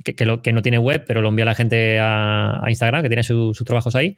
Que, 0.05 0.15
que, 0.15 0.53
no 0.53 0.61
tiene 0.61 0.77
web, 0.77 1.03
pero 1.05 1.21
lo 1.21 1.27
envía 1.27 1.43
la 1.43 1.53
gente 1.53 1.99
a, 1.99 2.63
Instagram, 2.65 3.03
que 3.03 3.09
tiene 3.09 3.23
sus 3.23 3.61
trabajos 3.65 3.93
ahí, 3.97 4.15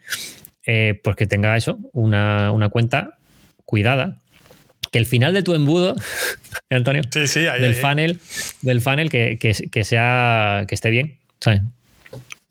eh, 0.67 1.01
pues 1.03 1.15
que 1.15 1.26
tenga 1.26 1.57
eso, 1.57 1.80
una, 1.93 2.70
cuenta 2.72 3.17
cuidada, 3.65 4.20
que 4.91 4.99
el 4.99 5.07
final 5.07 5.34
de 5.34 5.41
tu 5.41 5.55
embudo, 5.55 5.95
Antonio, 6.70 7.01
del 7.11 7.74
funnel, 7.74 8.20
del 8.61 8.82
funnel 8.82 9.09
que, 9.09 9.39
que, 9.39 9.84
sea 9.84 10.65
que 10.67 10.76
esté 10.76 10.91
bien, 10.91 11.17
¿sabes? 11.39 11.61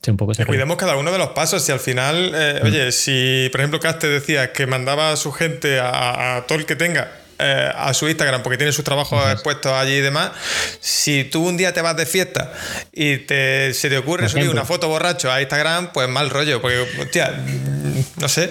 Un 0.06 0.16
poco 0.16 0.32
cuidemos 0.46 0.76
cada 0.76 0.96
uno 0.96 1.10
de 1.12 1.18
los 1.18 1.30
pasos. 1.30 1.62
Si 1.62 1.72
al 1.72 1.80
final, 1.80 2.32
eh, 2.34 2.60
mm. 2.62 2.66
oye, 2.66 2.92
si 2.92 3.48
por 3.50 3.60
ejemplo 3.60 3.80
Caste 3.80 4.06
decía 4.06 4.52
que 4.52 4.66
mandaba 4.66 5.12
a 5.12 5.16
su 5.16 5.32
gente 5.32 5.80
a, 5.80 6.44
todo 6.46 6.58
el 6.58 6.66
que 6.66 6.76
tenga 6.76 7.10
eh, 7.38 7.70
a 7.74 7.94
su 7.94 8.08
Instagram 8.08 8.42
porque 8.42 8.56
tiene 8.56 8.72
sus 8.72 8.84
trabajos 8.84 9.22
expuestos 9.30 9.72
allí 9.72 9.94
y 9.94 10.00
demás. 10.00 10.32
Si 10.80 11.24
tú 11.24 11.46
un 11.46 11.56
día 11.56 11.72
te 11.72 11.82
vas 11.82 11.96
de 11.96 12.06
fiesta 12.06 12.52
y 12.92 13.18
te, 13.18 13.72
se 13.74 13.88
te 13.88 13.98
ocurre 13.98 14.28
subir 14.28 14.48
una 14.48 14.64
foto 14.64 14.88
borracho 14.88 15.30
a 15.30 15.40
Instagram, 15.40 15.92
pues 15.92 16.08
mal 16.08 16.30
rollo, 16.30 16.60
porque, 16.60 16.78
hostia, 17.00 17.32
no 18.20 18.28
sé. 18.28 18.50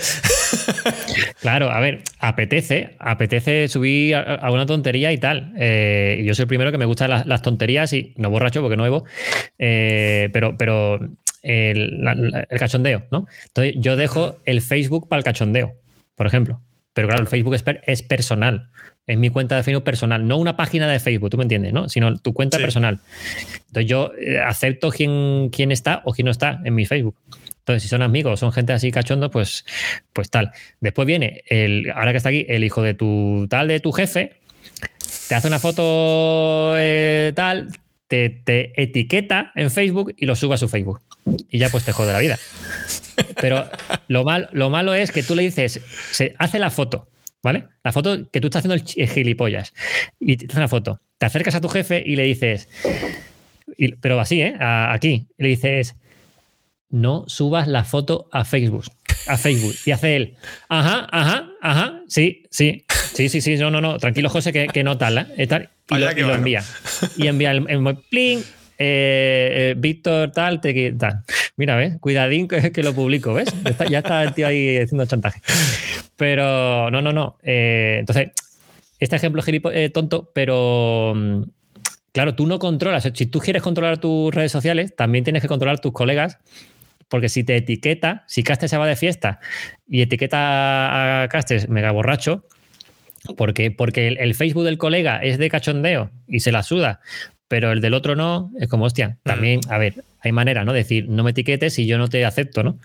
Claro, 1.42 1.72
a 1.72 1.80
ver, 1.80 2.02
apetece, 2.20 2.96
apetece 3.00 3.68
subir 3.68 4.16
alguna 4.16 4.66
tontería 4.66 5.12
y 5.12 5.18
tal. 5.18 5.54
Eh, 5.58 6.24
yo 6.26 6.34
soy 6.34 6.44
el 6.44 6.48
primero 6.48 6.72
que 6.72 6.78
me 6.78 6.86
gustan 6.86 7.24
las, 7.26 7.42
tonterías 7.42 7.94
y 7.94 8.14
no 8.18 8.30
borracho 8.30 8.62
porque 8.62 8.76
no 8.76 8.84
bebo, 8.84 9.06
pero, 9.58 10.58
pero 10.58 11.00
el, 11.42 12.48
cachondeo, 12.58 13.06
¿no? 13.12 13.28
Entonces 13.48 13.76
yo 13.78 13.96
dejo 13.96 14.38
el 14.46 14.62
Facebook 14.62 15.08
para 15.08 15.20
el 15.20 15.24
cachondeo, 15.24 15.76
por 16.16 16.28
ejemplo. 16.28 16.62
Pero 16.98 17.10
claro, 17.10 17.22
el 17.22 17.28
Facebook 17.28 17.54
es, 17.86 18.02
personal. 18.02 18.72
Es 19.06 19.20
mi 19.20 19.30
cuenta 19.30 19.56
de 19.56 19.62
Facebook 19.62 19.84
personal, 19.84 20.28
no 20.28 20.38
una 20.38 20.58
página 20.58 20.88
de 20.88 21.00
Facebook, 21.00 21.30
tú 21.30 21.38
me 21.38 21.43
entiendes, 21.43 21.72
¿no? 21.72 21.89
Sino 21.89 22.18
tu 22.18 22.34
cuenta 22.34 22.58
personal. 22.58 23.02
Entonces 23.68 23.88
yo 23.88 24.14
eh, 24.20 24.39
acepto 24.39 24.89
quién, 24.89 25.52
quién 25.52 25.72
está 25.72 26.02
o 26.06 26.14
quién 26.14 26.26
no 26.26 26.32
está 26.32 26.60
en 26.66 26.74
mi 26.74 26.88
Facebook. 26.88 27.16
Entonces, 27.60 27.84
si 27.84 27.88
son 27.88 28.02
amigos 28.02 28.34
o 28.34 28.38
son 28.38 28.52
gente 28.52 28.74
así 28.74 28.89
cachondo, 28.89 29.30
pues, 29.30 29.64
pues 30.12 30.32
tal. 30.32 30.54
Después 30.80 31.06
viene, 31.06 31.43
el, 31.50 31.91
ahora 31.93 32.14
que 32.14 32.18
está 32.18 32.30
aquí, 32.30 32.48
el 32.50 32.64
hijo 32.64 32.82
de 32.82 32.95
tu 32.95 33.45
tal, 33.48 33.68
de 33.68 33.80
tu 33.80 33.91
jefe, 33.91 34.38
te 35.30 35.36
hace 35.36 35.48
una 35.48 35.60
foto 35.60 36.74
eh, 36.80 37.32
tal, 37.36 37.68
te, 38.08 38.74
etiqueta 38.82 39.51
en 39.55 39.72
Facebook 39.72 40.14
y 40.18 40.26
lo 40.26 40.36
sube 40.36 40.55
a 40.55 40.58
su 40.58 40.70
Facebook 40.70 41.01
y 41.49 41.60
ya 41.60 41.70
pues 41.70 41.84
te 41.84 41.91
jode 41.91 42.14
la 42.14 42.20
vida. 42.20 42.38
Pero 43.41 43.70
lo, 44.08 44.24
mal, 44.24 44.49
lo 44.51 44.70
malo 44.70 44.93
es 44.93 45.12
que 45.12 45.24
tú 45.24 45.36
le 45.36 45.43
dices, 45.43 45.82
se 46.12 46.36
hace 46.38 46.60
la 46.60 46.70
foto, 46.70 47.08
¿vale? 47.43 47.66
La 47.84 47.91
foto 47.91 48.30
que 48.32 48.41
tú 48.41 48.47
estás 48.47 48.66
haciendo 48.66 48.84
el 48.95 49.10
gilipollas 49.10 49.74
y 50.20 50.38
te 50.38 50.45
hace 50.47 50.58
una 50.58 50.68
foto. 50.68 51.01
Te 51.18 51.26
acercas 51.26 51.55
a 51.55 51.62
tu 51.62 51.70
jefe 51.70 52.01
y 52.05 52.16
le 52.16 52.24
dices, 52.24 52.70
pero 54.01 54.20
así, 54.20 54.41
¿eh? 54.41 54.55
aquí, 54.60 55.28
le 55.38 55.49
dices, 55.49 55.95
no 56.89 57.26
subas 57.28 57.68
la 57.68 57.84
foto 57.84 58.30
a 58.32 58.45
Facebook. 58.45 58.86
A 59.28 59.38
Facebook. 59.38 59.76
Y 59.86 59.91
hace 59.91 60.16
él, 60.16 60.36
ajá, 60.70 61.08
ajá, 61.12 61.49
ajá, 61.62 62.01
sí, 62.08 62.43
sí, 62.49 62.86
sí, 63.18 63.30
sí, 63.30 63.41
sí, 63.41 63.57
no, 63.57 63.72
no, 63.72 63.82
no, 63.82 63.97
tranquilo, 63.97 64.30
José, 64.30 64.53
que, 64.53 64.68
que 64.68 64.84
no 64.84 64.97
tal, 64.99 65.18
¿eh? 65.36 65.47
Tal, 65.47 65.70
y, 65.89 66.22
lo, 66.22 66.36
envía. 66.36 66.63
Y 67.18 67.26
envía 67.26 67.49
el, 67.51 67.65
el, 67.68 67.97
pling, 68.09 68.39
eh, 68.78 69.72
eh, 69.72 69.76
Víctor 69.76 70.32
tal, 70.32 70.61
te, 70.61 70.91
tal. 70.93 71.24
Mira, 71.55 71.76
¿ves? 71.76 71.97
Cuidadín 71.99 72.47
que, 72.47 72.72
que 72.72 72.84
lo 72.84 72.93
publico, 72.93 73.34
¿ves? 73.34 73.49
ya 73.89 73.99
está 73.99 74.22
el 74.22 74.34
tío 74.34 74.45
ahí 74.45 74.78
haciendo 74.78 75.07
chantaje. 75.07 75.41
Pero 76.15 76.91
no, 76.91 77.01
no, 77.01 77.11
no. 77.11 77.38
Eh, 77.41 77.97
entonces, 77.99 78.30
este 78.99 79.15
ejemplo 79.15 79.41
es 79.74 79.93
tonto, 79.93 80.32
pero 80.36 81.13
mm, 81.15 81.41
claro, 82.11 82.36
tú 82.36 82.45
no 82.45 82.59
controlas. 82.59 83.09
Si 83.15 83.26
tú 83.26 83.39
quieres 83.39 83.63
controlar 83.63 83.97
tus 83.97 84.34
redes 84.34 84.51
sociales, 84.51 84.95
también 84.95 85.24
tienes 85.24 85.41
que 85.41 85.47
controlar 85.47 85.80
tus 85.80 85.91
colegas. 85.91 86.38
Porque 87.09 87.30
si 87.30 87.43
te 87.43 87.55
etiqueta, 87.55 88.26
si 88.28 88.43
Castes 88.43 88.70
se 88.70 88.78
va 88.78 88.86
de 88.86 88.97
fiesta 88.97 89.39
y 89.88 90.01
etiqueta 90.01 91.24
a 91.24 91.28
Castes 91.30 91.70
mega 91.70 91.91
borracho, 91.91 92.43
porque, 93.36 93.71
porque 93.71 94.07
el, 94.07 94.36
Facebook 94.36 94.63
del 94.63 94.78
colega 94.78 95.17
es 95.17 95.38
de 95.38 95.49
cachondeo 95.49 96.11
y 96.28 96.39
se 96.39 96.51
la 96.51 96.63
suda, 96.63 96.99
pero 97.47 97.71
el 97.71 97.82
del 97.82 97.93
otro 97.93 98.15
no, 98.15 98.51
es 98.59 98.67
como, 98.67 98.86
hostia, 98.86 99.17
también, 99.23 99.61
a 99.69 99.78
ver, 99.78 100.03
hay 100.21 100.32
manera, 100.32 100.63
¿no? 100.65 100.73
Decir, 100.73 101.07
no 101.07 101.23
me 101.23 101.32
etiquetes 101.32 101.80
y 101.80 101.88
yo 101.88 101.97
no 101.97 102.07
te 102.07 102.25
acepto, 102.25 102.63
¿no? 102.63 102.80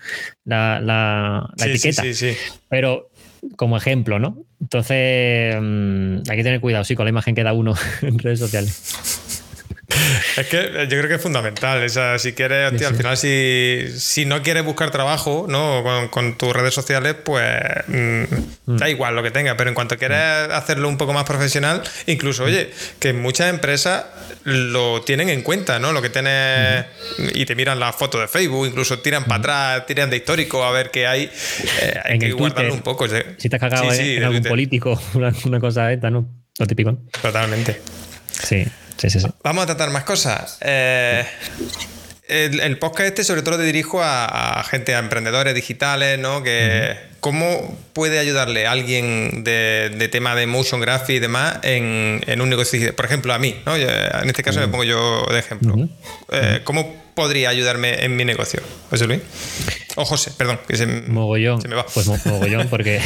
La, 0.45 0.79
la, 0.79 1.49
etiqueta. 1.65 2.01
Sí, 2.01 2.13
sí, 2.13 2.31
pero 2.69 3.09
como 3.55 3.77
ejemplo, 3.77 4.19
¿no? 4.19 4.45
Entonces, 4.61 5.55
mm, 5.59 6.29
hay 6.29 6.37
que 6.37 6.43
tener 6.43 6.61
cuidado, 6.61 6.83
sí, 6.83 6.95
con 6.95 7.05
la 7.05 7.09
imagen 7.09 7.35
que 7.35 7.43
da 7.43 7.53
uno 7.53 7.73
en 8.01 8.19
redes 8.19 8.39
sociales. 8.39 9.22
Es 10.37 10.47
que 10.47 10.87
yo 10.89 10.97
creo 10.97 11.07
que 11.07 11.15
es 11.15 11.21
fundamental. 11.21 11.87
si 12.19 12.33
quieres, 12.33 12.81
al 12.81 12.95
final, 12.95 13.17
si, 13.17 13.85
si, 13.97 14.25
no 14.25 14.41
quieres 14.41 14.63
buscar 14.63 14.89
trabajo 14.91 15.45
¿no? 15.47 16.09
con, 16.09 16.37
tus 16.37 16.53
redes 16.53 16.73
sociales, 16.73 17.15
pues 17.23 17.51
mm, 17.87 18.23
mm. 18.65 18.77
da 18.77 18.89
igual 18.89 19.15
lo 19.15 19.23
que 19.23 19.31
tengas. 19.31 19.55
Pero 19.55 19.69
en 19.69 19.75
cuanto 19.75 19.97
quieres 19.97 20.49
hacerlo 20.51 20.89
un 20.89 20.97
poco 20.97 21.13
más 21.13 21.23
profesional, 21.23 21.83
incluso, 22.07 22.45
oye, 22.45 22.71
que 22.99 23.13
muchas 23.13 23.49
empresas 23.49 24.05
lo 24.43 25.01
tienen 25.01 25.29
en 25.29 25.41
cuenta, 25.41 25.79
¿no? 25.79 25.91
Lo 25.91 26.01
que 26.01 26.09
tienes. 26.09 26.85
Y 27.33 27.45
te 27.45 27.55
miran 27.55 27.79
la 27.79 27.93
foto 27.93 28.19
de 28.19 28.27
Facebook, 28.27 28.67
incluso 28.67 28.99
tiran 28.99 29.25
para 29.25 29.39
atrás, 29.39 29.85
tiran 29.85 30.09
de 30.09 30.17
histórico 30.17 30.63
a 30.63 30.71
ver 30.71 30.91
qué 30.91 31.07
hay. 31.07 31.23
Eh, 31.81 31.99
hay 32.03 32.19
que 32.19 32.31
guardarlo 32.31 32.73
un 32.73 32.81
poco. 32.81 33.07
Si 33.37 33.49
te 33.49 33.55
has 33.55 33.59
cagado 33.59 33.91
en, 33.93 34.23
algún 34.23 34.43
político, 34.43 34.99
una, 35.13 35.59
cosa 35.59 35.91
esta, 35.91 36.09
¿no? 36.09 36.27
Lo 36.59 36.67
típico. 36.67 36.97
Totalmente. 37.21 37.79
Sí. 38.29 38.65
Vamos 39.43 39.63
a 39.63 39.65
tratar 39.67 39.89
más 39.89 40.03
cosas. 40.03 40.57
Eh, 40.61 41.25
el, 42.27 42.79
podcast 42.79 43.09
este 43.09 43.23
sobre 43.23 43.41
todo 43.41 43.57
te 43.57 43.63
dirijo 43.63 44.01
a, 44.01 44.63
gente, 44.69 44.95
a 44.95 44.99
emprendedores 44.99 45.53
digitales, 45.53 46.19
¿no? 46.19 46.43
Que, 46.43 47.12
¿Cómo 47.23 47.73
puede 47.93 48.19
ayudarle 48.19 48.67
a 48.67 48.73
alguien 48.73 49.45
de, 49.45 50.09
tema 50.11 50.35
de 50.35 50.45
motion 50.45 50.81
graphic 50.81 51.15
y 51.15 51.19
demás 51.19 51.57
en, 51.63 52.41
un 52.41 52.49
negocio? 52.49 52.93
Por 52.97 53.05
ejemplo, 53.05 53.33
a 53.33 53.39
mí, 53.39 53.55
¿no? 53.65 53.77
en 53.77 54.27
este 54.27 54.43
caso 54.43 54.59
me 54.59 54.67
pongo 54.67 54.83
yo 54.83 55.25
de 55.31 55.39
ejemplo. 55.39 55.87
Eh, 56.33 56.59
¿Cómo 56.65 56.93
podría 57.13 57.47
ayudarme 57.47 58.03
en 58.03 58.17
mi 58.17 58.25
negocio, 58.25 58.61
José 58.89 59.07
Luis? 59.07 59.21
O 59.95 60.03
José, 60.03 60.31
perdón, 60.37 60.59
que 60.67 60.75
se, 60.75 60.85
mogollón. 60.85 61.61
me 61.69 61.75
va. 61.75 61.85
Pues 61.85 62.07
mogollón, 62.25 62.67
porque 62.67 62.99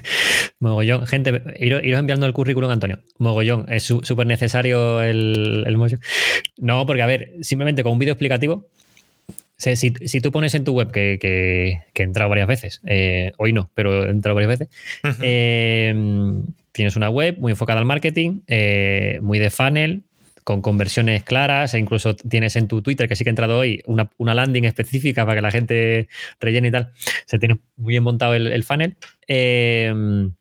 mogollón. 0.58 1.06
Gente, 1.06 1.42
iros, 1.58 1.80
enviando 1.84 2.26
el 2.26 2.34
currículum, 2.34 2.70
Antonio. 2.70 2.98
Mogollón, 3.16 3.64
es 3.72 3.84
súper 3.84 4.26
necesario 4.26 5.00
el, 5.00 5.64
el 5.66 5.76
motion. 5.78 6.02
No, 6.58 6.84
porque 6.84 7.00
a 7.00 7.06
ver, 7.06 7.30
simplemente 7.40 7.82
con 7.82 7.92
un 7.92 7.98
vídeo 7.98 8.12
explicativo, 8.12 8.68
si, 9.56 9.76
si, 9.76 10.20
tú 10.20 10.32
pones 10.32 10.54
en 10.54 10.64
tu 10.64 10.72
web 10.72 10.90
que, 10.90 11.18
que, 11.20 11.80
he 11.94 12.02
entrado 12.02 12.28
varias 12.28 12.48
veces, 12.48 12.80
eh, 12.86 13.32
hoy 13.38 13.52
no, 13.52 13.70
pero 13.74 14.04
he 14.04 14.10
entrado 14.10 14.34
varias 14.34 14.58
veces, 14.58 14.68
eh, 15.22 15.94
tienes 16.72 16.96
una 16.96 17.08
web 17.08 17.38
muy 17.38 17.52
enfocada 17.52 17.78
al 17.78 17.86
marketing, 17.86 18.40
eh, 18.48 19.18
muy 19.22 19.38
de 19.38 19.50
funnel, 19.50 20.02
con 20.42 20.60
conversiones 20.60 21.22
claras, 21.22 21.72
e 21.72 21.78
incluso 21.78 22.14
tienes 22.14 22.56
en 22.56 22.68
tu 22.68 22.82
Twitter, 22.82 23.08
que 23.08 23.16
sí 23.16 23.24
que 23.24 23.30
he 23.30 23.32
entrado 23.32 23.58
hoy, 23.58 23.82
una, 23.86 24.34
landing 24.34 24.64
específica 24.64 25.24
para 25.24 25.36
que 25.36 25.42
la 25.42 25.50
gente 25.50 26.08
rellene 26.38 26.68
y 26.68 26.70
tal. 26.70 26.92
Se 27.24 27.38
tiene 27.38 27.58
muy 27.76 27.92
bien 27.92 28.02
montado 28.02 28.34
el, 28.34 28.62
funnel. 28.64 28.96
Em, 29.26 30.32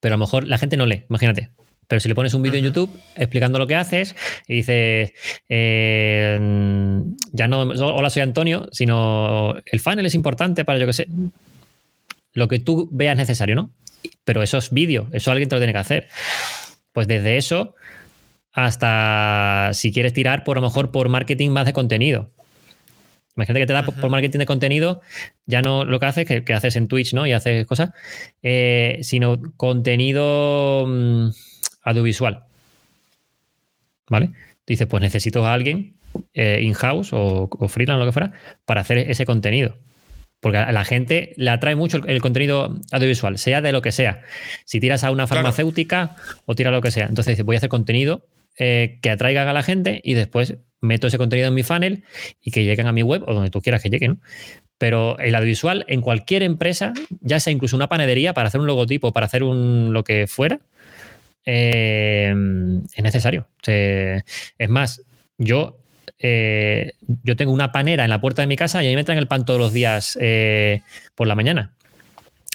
pero 0.00 0.14
a 0.14 0.16
lo 0.16 0.24
mejor 0.24 0.46
la 0.46 0.56
gente 0.56 0.78
no 0.78 0.86
lee, 0.86 1.04
imagínate. 1.10 1.50
Pero 1.92 2.00
si 2.00 2.08
le 2.08 2.14
pones 2.14 2.32
un 2.32 2.40
vídeo 2.40 2.58
en 2.58 2.64
YouTube 2.64 2.88
explicando 3.16 3.58
lo 3.58 3.66
que 3.66 3.74
haces 3.74 4.16
y 4.48 4.54
dices, 4.54 5.12
em, 5.46 7.14
ya 7.32 7.46
no, 7.48 7.64
hola, 7.64 8.08
soy 8.08 8.22
Antonio, 8.22 8.66
sino 8.72 9.56
el 9.66 9.78
funnel 9.78 10.06
es 10.06 10.14
importante 10.14 10.64
para, 10.64 10.78
yo 10.78 10.86
que 10.86 10.94
sé, 10.94 11.06
lo 12.32 12.48
que 12.48 12.60
tú 12.60 12.88
veas 12.90 13.14
necesario, 13.14 13.56
¿no? 13.56 13.72
Pero 14.24 14.42
eso 14.42 14.56
es 14.56 14.70
vídeo, 14.70 15.08
eso 15.12 15.30
alguien 15.32 15.50
te 15.50 15.56
lo 15.56 15.60
tiene 15.60 15.74
que 15.74 15.80
hacer. 15.80 16.08
Pues 16.94 17.06
desde 17.08 17.36
eso 17.36 17.74
hasta 18.54 19.72
si 19.74 19.92
quieres 19.92 20.14
tirar 20.14 20.44
por 20.44 20.56
a 20.56 20.62
lo 20.62 20.68
mejor 20.68 20.92
por 20.92 21.10
marketing 21.10 21.50
más 21.50 21.66
de 21.66 21.74
contenido. 21.74 22.30
Imagínate 23.36 23.60
que 23.60 23.66
te 23.66 23.72
da 23.74 23.82
por 23.84 24.08
marketing 24.08 24.38
de 24.38 24.46
contenido, 24.46 25.02
ya 25.44 25.60
no 25.60 25.84
lo 25.84 26.00
que 26.00 26.06
haces, 26.06 26.24
que, 26.26 26.54
haces 26.54 26.74
en 26.76 26.88
Twitch, 26.88 27.12
¿no? 27.12 27.26
Y 27.26 27.32
haces 27.32 27.66
cosas, 27.66 27.90
eh, 28.42 28.98
sino 29.02 29.42
contenido 29.58 30.86
mm, 30.86 31.30
audiovisual. 31.82 32.44
¿Vale? 34.08 34.30
Dices, 34.66 34.86
pues 34.86 35.00
necesito 35.00 35.46
a 35.46 35.52
alguien 35.52 35.94
eh, 36.34 36.60
in-house 36.62 37.12
o, 37.12 37.48
o 37.50 37.68
freelance 37.68 37.96
o 37.96 38.04
lo 38.04 38.06
que 38.06 38.12
fuera 38.12 38.32
para 38.64 38.82
hacer 38.82 38.98
ese 38.98 39.26
contenido. 39.26 39.76
Porque 40.42 40.58
a 40.58 40.72
la 40.72 40.84
gente 40.84 41.34
le 41.36 41.50
atrae 41.50 41.76
mucho 41.76 41.98
el, 42.04 42.20
contenido 42.20 42.80
audiovisual, 42.90 43.38
sea 43.38 43.60
de 43.60 43.70
lo 43.70 43.80
que 43.80 43.92
sea. 43.92 44.22
Si 44.64 44.80
tiras 44.80 45.04
a 45.04 45.12
una 45.12 45.28
farmacéutica 45.28 46.16
o 46.46 46.56
tiras 46.56 46.72
lo 46.72 46.80
que 46.80 46.90
sea. 46.90 47.06
Entonces 47.06 47.34
dices, 47.34 47.46
voy 47.46 47.54
a 47.54 47.58
hacer 47.58 47.68
contenido 47.68 48.26
eh, 48.58 48.98
que 49.02 49.10
atraigan 49.10 49.46
a 49.46 49.52
la 49.52 49.62
gente 49.62 50.00
y 50.02 50.14
después 50.14 50.56
meto 50.80 51.06
ese 51.06 51.16
contenido 51.16 51.46
en 51.46 51.54
mi 51.54 51.62
funnel 51.62 52.02
y 52.42 52.50
que 52.50 52.64
lleguen 52.64 52.88
a 52.88 52.92
mi 52.92 53.04
web 53.04 53.22
o 53.28 53.34
donde 53.34 53.50
tú 53.50 53.62
quieras 53.62 53.82
que 53.82 53.88
lleguen. 53.88 54.20
pero 54.78 55.16
el 55.20 55.36
audiovisual 55.36 55.84
en 55.86 56.00
cualquier 56.00 56.42
empresa, 56.42 56.92
ya 57.20 57.38
sea 57.38 57.52
incluso 57.52 57.76
una 57.76 57.88
panadería 57.88 58.34
para 58.34 58.48
hacer 58.48 58.60
un 58.60 58.66
logotipo, 58.66 59.12
para 59.12 59.26
hacer 59.26 59.44
un 59.44 59.92
lo 59.92 60.02
que 60.02 60.26
fuera, 60.26 60.58
eh, 61.44 62.34
es 62.94 63.02
necesario. 63.02 63.48
es 63.66 64.68
más, 64.68 65.02
yo, 65.38 65.78
eh, 66.18 66.92
yo 67.22 67.36
tengo 67.36 67.52
una 67.52 67.72
panera 67.72 68.04
en 68.04 68.10
la 68.10 68.20
puerta 68.20 68.42
de 68.42 68.48
mi 68.48 68.56
casa 68.56 68.82
y 68.82 68.86
ahí 68.86 68.96
me 68.96 69.04
traen 69.04 69.18
el 69.18 69.28
pan 69.28 69.44
todos 69.44 69.60
los 69.60 69.72
días 69.72 70.16
eh, 70.20 70.82
por 71.14 71.26
la 71.26 71.34
mañana. 71.34 71.74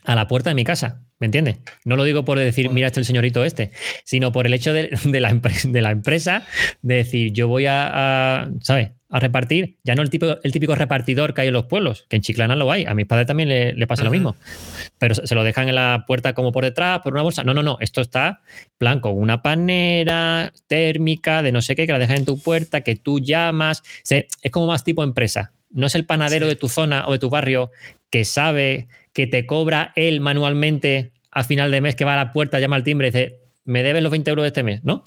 A 0.06 0.16
la 0.16 0.28
puerta 0.28 0.50
de 0.50 0.56
mi 0.56 0.64
casa. 0.64 1.02
¿Me 1.20 1.26
entiendes? 1.26 1.58
No 1.84 1.96
lo 1.96 2.04
digo 2.04 2.24
por 2.24 2.38
decir, 2.38 2.70
mira 2.70 2.88
este 2.88 3.00
el 3.00 3.06
señorito 3.06 3.44
este, 3.44 3.72
sino 4.04 4.32
por 4.32 4.46
el 4.46 4.54
hecho 4.54 4.72
de, 4.72 4.90
la, 5.20 5.34
de 5.64 5.82
la, 5.82 5.92
empresa 5.92 6.46
de 6.84 6.96
decir, 6.96 7.34
yo 7.34 7.48
voy 7.48 7.66
a, 7.68 8.48
¿sabes? 8.62 8.92
A 9.10 9.22
repartir, 9.22 9.78
ya 9.84 9.96
no 9.96 10.02
el, 10.02 10.10
tipo, 10.10 10.38
el 10.44 10.52
típico 10.52 10.76
repartidor 10.76 11.34
que 11.34 11.42
hay 11.42 11.48
en 11.48 11.54
los 11.54 11.68
pueblos, 11.68 12.06
que 12.10 12.18
en 12.18 12.22
Chiclana 12.22 12.58
lo 12.58 12.70
hay, 12.70 12.84
a 12.84 12.94
mis 12.94 13.06
padres 13.06 13.26
también 13.26 13.48
le, 13.48 13.88
pasa 13.88 14.04
lo 14.04 14.12
mismo, 14.12 14.36
pero 14.98 15.16
se 15.16 15.34
lo 15.34 15.46
dejan 15.46 15.70
en 15.70 15.76
la 15.76 16.04
puerta 16.06 16.34
como 16.34 16.52
por 16.52 16.66
detrás, 16.66 17.00
por 17.00 17.14
una 17.14 17.22
bolsa. 17.22 17.46
No, 17.46 17.54
no, 17.54 17.64
no, 17.64 17.78
esto 17.80 18.02
está 18.02 18.42
plan 18.78 19.00
con 19.00 19.18
una 19.18 19.42
panera 19.42 20.52
térmica 20.68 21.42
de 21.42 21.54
no 21.54 21.62
sé 21.62 21.76
qué, 21.76 21.86
que 21.86 21.94
la 21.94 22.00
dejan 22.00 22.18
en 22.18 22.26
tu 22.26 22.38
puerta, 22.38 22.82
que 22.82 22.98
tú 22.98 23.20
llamas. 23.20 23.82
Es 24.10 24.52
como 24.52 24.68
más 24.68 24.84
tipo 24.84 25.04
empresa. 25.04 25.54
No 25.72 25.88
es 25.88 25.96
el 25.96 26.06
panadero 26.06 26.48
de 26.48 26.56
tu 26.56 26.68
zona 26.68 27.08
o 27.08 27.14
de 27.14 27.20
tu 27.20 27.30
barrio 27.30 27.72
que 28.10 28.26
sabe 28.26 28.88
que 29.14 29.28
te 29.28 29.46
cobra 29.46 29.94
él 29.96 30.20
manualmente 30.22 31.12
a 31.32 31.44
final 31.44 31.72
de 31.72 31.82
mes, 31.82 31.96
que 31.96 32.06
va 32.06 32.14
a 32.14 32.18
la 32.18 32.34
puerta, 32.34 32.60
llama 32.60 32.76
al 32.76 32.84
timbre 32.84 33.08
y 33.08 33.12
dice, 33.12 33.40
me 33.66 33.84
debes 33.84 34.02
los 34.02 34.12
20 34.12 34.30
euros 34.30 34.44
de 34.44 34.48
este 34.48 34.64
mes, 34.64 34.84
¿no? 34.84 35.04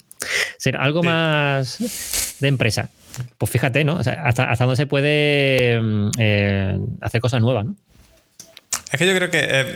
Ser 0.57 0.77
algo 0.77 1.03
más 1.03 2.37
de 2.39 2.47
empresa. 2.47 2.89
Pues 3.37 3.51
fíjate, 3.51 3.83
¿no? 3.83 3.97
hasta, 3.97 4.49
hasta 4.49 4.63
dónde 4.63 4.77
se 4.77 4.87
puede 4.87 5.79
mm, 5.81 6.11
eh, 6.17 6.79
hacer 7.01 7.21
cosas 7.21 7.41
nuevas, 7.41 7.65
¿no? 7.65 7.75
Es 8.91 8.99
que 8.99 9.07
yo 9.07 9.15
creo 9.15 9.29
que 9.29 9.39
eh, 9.39 9.75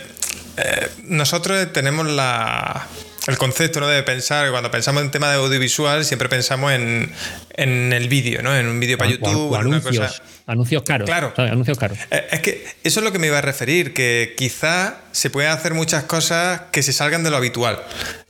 eh, 0.58 0.90
nosotros 1.06 1.72
tenemos 1.72 2.06
la, 2.06 2.86
el 3.28 3.38
concepto 3.38 3.80
¿no? 3.80 3.88
de 3.88 4.04
pensar, 4.04 4.52
cuando 4.52 4.70
pensamos 4.70 5.04
en 5.04 5.12
tema 5.12 5.30
de 5.30 5.38
audiovisual, 5.38 6.04
siempre 6.04 6.28
pensamos 6.28 6.74
en, 6.74 7.14
el 7.58 8.10
vídeo, 8.10 8.42
¿no? 8.42 8.56
En 8.56 8.68
un 8.68 8.78
vídeo 8.80 8.98
para 8.98 9.10
YouTube, 9.10 9.54
o, 9.54 9.56
anuncios, 9.56 10.22
anuncios 10.46 10.84
caros. 10.84 11.06
Claro. 11.06 11.34
Anuncios 11.38 11.78
caros. 11.78 11.98
Es 12.12 12.42
que 12.42 12.66
eso 12.84 13.00
es 13.00 13.04
lo 13.04 13.14
que 13.14 13.20
me 13.20 13.28
iba 13.28 13.38
a 13.38 13.42
referir, 13.42 13.94
que 13.94 14.34
quizá 14.38 14.98
se 15.14 15.30
pueden 15.30 15.52
hacer 15.52 15.74
muchas 15.74 16.04
cosas 16.04 16.64
que 16.74 16.84
se 16.84 16.92
salgan 16.92 17.24
de 17.24 17.30
lo 17.30 17.38
habitual. 17.38 17.82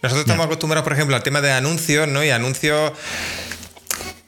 Nosotros 0.04 0.26
estamos 0.26 0.46
acostumbrados, 0.46 0.84
por 0.84 0.94
ejemplo, 0.94 1.16
al 1.16 1.24
tema 1.24 1.42
de 1.42 1.52
anuncios, 1.52 2.08
¿no? 2.08 2.24
Y 2.24 2.30
anuncios 2.30 2.92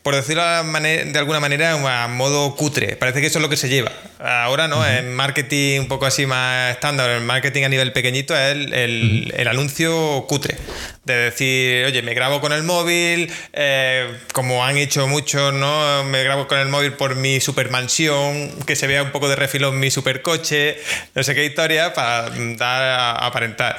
por 0.08 0.16
decirlo 0.16 0.42
de 0.42 1.20
alguna 1.20 1.42
manera, 1.42 1.74
a 1.74 2.08
modo 2.08 2.56
cutre. 2.56 2.96
Parece 2.96 3.20
que 3.20 3.28
eso 3.28 3.40
es 3.40 3.42
lo 3.42 3.50
que 3.50 3.58
se 3.58 3.68
lleva. 3.68 3.92
Ahora, 4.20 4.70
¿no? 4.70 4.88
En 4.88 5.14
marketing 5.14 5.82
un 5.82 5.88
poco 5.90 6.06
así 6.06 6.26
más 6.26 6.72
estándar, 6.72 7.10
en 7.10 7.26
marketing 7.26 7.64
a 7.64 7.68
nivel 7.68 7.92
pequeñito, 7.92 8.34
es 8.34 8.54
el, 8.72 9.48
anuncio 9.50 10.24
cutre. 10.26 10.56
De 11.04 11.14
decir, 11.14 11.84
oye, 11.88 12.02
me 12.04 12.14
grabo 12.14 12.40
con 12.40 12.54
el 12.54 12.64
móvil, 12.64 13.30
eh, 13.52 14.10
como 14.32 14.64
han 14.64 14.78
hecho 14.78 15.10
muchos, 15.10 15.54
¿no? 15.54 16.06
Me 16.06 16.24
grabo 16.24 16.48
con 16.48 16.60
el 16.60 16.70
móvil 16.70 16.94
por 16.94 17.16
mi 17.16 17.42
supermansión, 17.42 18.50
que 18.66 18.78
se 18.78 18.88
vea 18.88 19.04
un 19.04 19.12
poco 19.12 19.28
de 19.28 19.36
refilón 19.36 19.78
mi 19.78 19.92
supercoche, 19.92 20.78
no 21.16 21.24
sé 21.24 21.36
qué 21.36 21.44
historia, 21.44 21.94
para 21.94 22.30
dar 22.30 22.82
a 22.82 23.12
aparentar. 23.26 23.78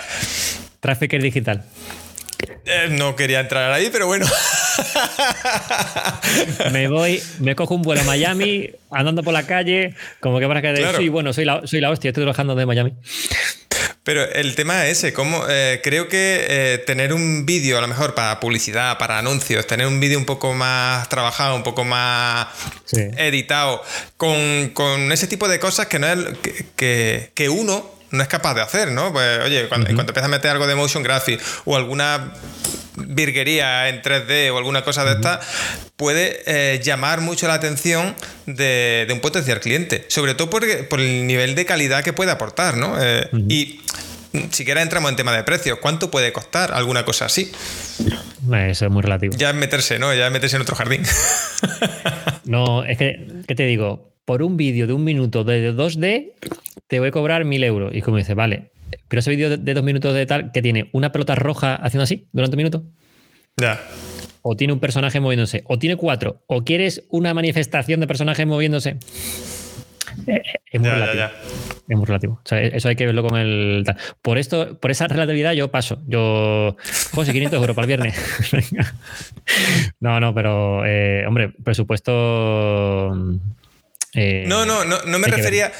Trafficker 0.80 1.22
digital. 1.22 1.64
Eh, 2.65 2.89
no 2.90 3.16
quería 3.16 3.40
entrar 3.40 3.73
ahí, 3.73 3.89
pero 3.90 4.06
bueno. 4.06 4.27
me 6.73 6.89
voy, 6.89 7.23
me 7.40 7.56
cojo 7.56 7.74
un 7.74 7.82
vuelo 7.82 8.02
a 8.02 8.05
Miami, 8.05 8.70
andando 8.90 9.23
por 9.23 9.32
la 9.32 9.47
calle, 9.47 9.94
como 10.20 10.39
que 10.39 10.47
para 10.47 10.62
que 10.62 10.74
claro. 10.74 10.98
sí, 10.98 11.09
bueno, 11.09 11.32
soy 11.32 11.44
la, 11.44 11.66
soy 11.66 11.81
la 11.81 11.90
hostia, 11.90 12.10
estoy 12.10 12.23
trabajando 12.23 12.55
de 12.55 12.66
Miami. 12.66 12.93
Pero 14.05 14.24
el 14.24 14.55
tema 14.55 14.86
es 14.86 14.98
ese, 14.98 15.12
como 15.12 15.44
eh, 15.48 15.81
creo 15.82 16.09
que 16.09 16.47
eh, 16.48 16.78
tener 16.86 17.12
un 17.12 17.44
vídeo, 17.44 17.77
a 17.77 17.81
lo 17.81 17.89
mejor 17.89 18.15
para 18.15 18.40
publicidad, 18.40 18.97
para 18.97 19.19
anuncios, 19.19 19.66
tener 19.66 19.86
un 19.86 20.01
vídeo 20.01 20.19
un 20.19 20.24
poco 20.24 20.55
más 20.55 21.09
trabajado, 21.09 21.55
un 21.56 21.62
poco 21.62 21.85
más 21.85 22.48
editado, 22.93 23.82
con, 24.16 24.70
con, 24.70 25.12
ese 25.12 25.27
tipo 25.27 25.48
de 25.48 25.59
cosas 25.59 25.89
que 25.89 25.98
no 25.98 26.06
es 26.06 26.19
que, 26.77 27.32
que 27.35 27.48
uno 27.48 27.97
no 28.10 28.22
es 28.22 28.28
capaz 28.28 28.55
de 28.55 28.62
hacer, 28.62 28.93
¿no? 28.93 29.12
Pues, 29.12 29.40
oye, 29.44 29.68
cuando, 29.68 29.89
empiezas 29.90 30.24
a 30.24 30.28
meter 30.28 30.51
algo 30.51 30.66
de 30.66 30.74
motion 30.74 31.02
graphics 31.02 31.43
o 31.64 31.76
alguna 31.76 32.32
virguería 32.97 33.89
en 33.89 34.02
3D 34.02 34.51
o 34.51 34.59
alguna 34.59 34.82
cosa 34.82 35.05
de 35.05 35.12
esta, 35.12 35.40
puede 35.97 36.43
eh, 36.47 36.80
llamar 36.82 37.20
mucho 37.20 37.47
la 37.47 37.55
atención 37.55 38.14
de, 38.47 39.06
un 39.10 39.20
potencial 39.20 39.60
cliente. 39.60 40.05
Sobre 40.09 40.35
todo 40.35 40.51
por, 40.51 40.89
por, 40.89 41.01
el 41.01 41.26
nivel 41.26 41.55
de 41.55 41.64
calidad 41.64 42.02
que 42.02 42.12
puede 42.12 42.30
aportar, 42.30 42.76
¿no? 42.76 42.97
Eh, 43.01 43.28
y 43.48 43.80
siquiera 44.51 44.82
entramos 44.82 45.10
en 45.10 45.16
tema 45.16 45.32
de 45.32 45.43
precios. 45.44 45.78
¿Cuánto 45.80 46.10
puede 46.10 46.32
costar 46.32 46.72
alguna 46.72 47.05
cosa 47.05 47.26
así? 47.26 47.52
Eso 48.52 48.86
es 48.86 48.90
muy 48.90 49.02
relativo. 49.02 49.35
Ya 49.36 49.51
es 49.51 49.56
meterse, 49.56 49.98
¿no? 49.98 50.14
Ya 50.14 50.26
es 50.26 50.32
meterse 50.32 50.56
en 50.56 50.62
otro 50.62 50.76
jardín. 50.76 51.02
no, 52.44 52.85
es 52.85 52.98
que, 52.98 53.26
¿qué 53.47 53.55
te 53.55 53.64
digo? 53.64 54.09
Por 54.28 54.42
un 54.42 54.59
vídeo 54.59 54.86
de 54.86 54.92
un 54.92 55.05
minuto 55.05 55.42
de 55.42 55.74
2D 55.74 56.32
te 56.86 56.98
voy 56.98 57.09
a 57.09 57.12
cobrar 57.12 57.46
mil 57.46 57.64
euros. 57.64 57.94
Y 57.94 58.02
como 58.02 58.18
dice, 58.18 58.34
vale, 58.34 58.72
pero 59.09 59.20
ese 59.20 59.30
vídeo 59.30 59.56
de, 59.56 59.72
dos 59.72 59.82
minutos 59.82 60.12
de 60.12 60.26
tal 60.26 60.52
que 60.52 60.60
tiene 60.60 60.90
una 60.92 61.12
pelota 61.12 61.34
roja 61.34 61.76
haciendo 61.76 62.02
así 62.02 62.26
durante 62.32 62.55
un 62.55 62.59
minuto. 62.59 62.84
Ya. 63.56 63.80
O 64.42 64.55
tiene 64.55 64.74
un 64.74 64.80
personaje 64.80 65.18
moviéndose, 65.18 65.64
o 65.66 65.78
tiene 65.78 65.96
cuatro, 65.96 66.42
o 66.46 66.62
quieres 66.62 67.05
una 67.09 67.32
manifestación 67.32 68.00
de 68.00 68.06
personajes 68.06 68.46
moviéndose. 68.46 68.98
Eh, 70.26 70.32
eh, 70.34 70.42
es 70.72 70.78
muy 70.78 70.90
relativo. 70.90 71.24
Es 71.88 71.96
muy 71.96 72.05
relativo. 72.05 72.40
eso 72.50 72.88
hay 72.90 72.96
que 72.96 73.06
verlo 73.06 73.26
con 73.26 73.38
el. 73.38 73.82
Por 74.20 74.36
esto, 74.36 74.78
por 74.78 74.90
esa 74.90 75.09
relatividad, 75.09 75.52
yo 75.52 75.70
paso. 75.70 76.02
Yo. 76.06 76.76
José, 77.14 77.32
500 77.32 77.60
euros 77.60 77.74
para 77.74 77.84
el 77.84 77.88
viernes. 77.88 78.92
no, 80.00 80.20
no, 80.20 80.34
pero. 80.34 80.84
Eh, 80.84 81.24
hombre, 81.26 81.48
presupuesto 81.64 83.14
eh, 84.14 84.44
no, 84.47 84.64
no, 84.64 84.85
no, 84.85 85.02
no 85.02 85.18
me 85.18 85.28
refería. 85.28 85.72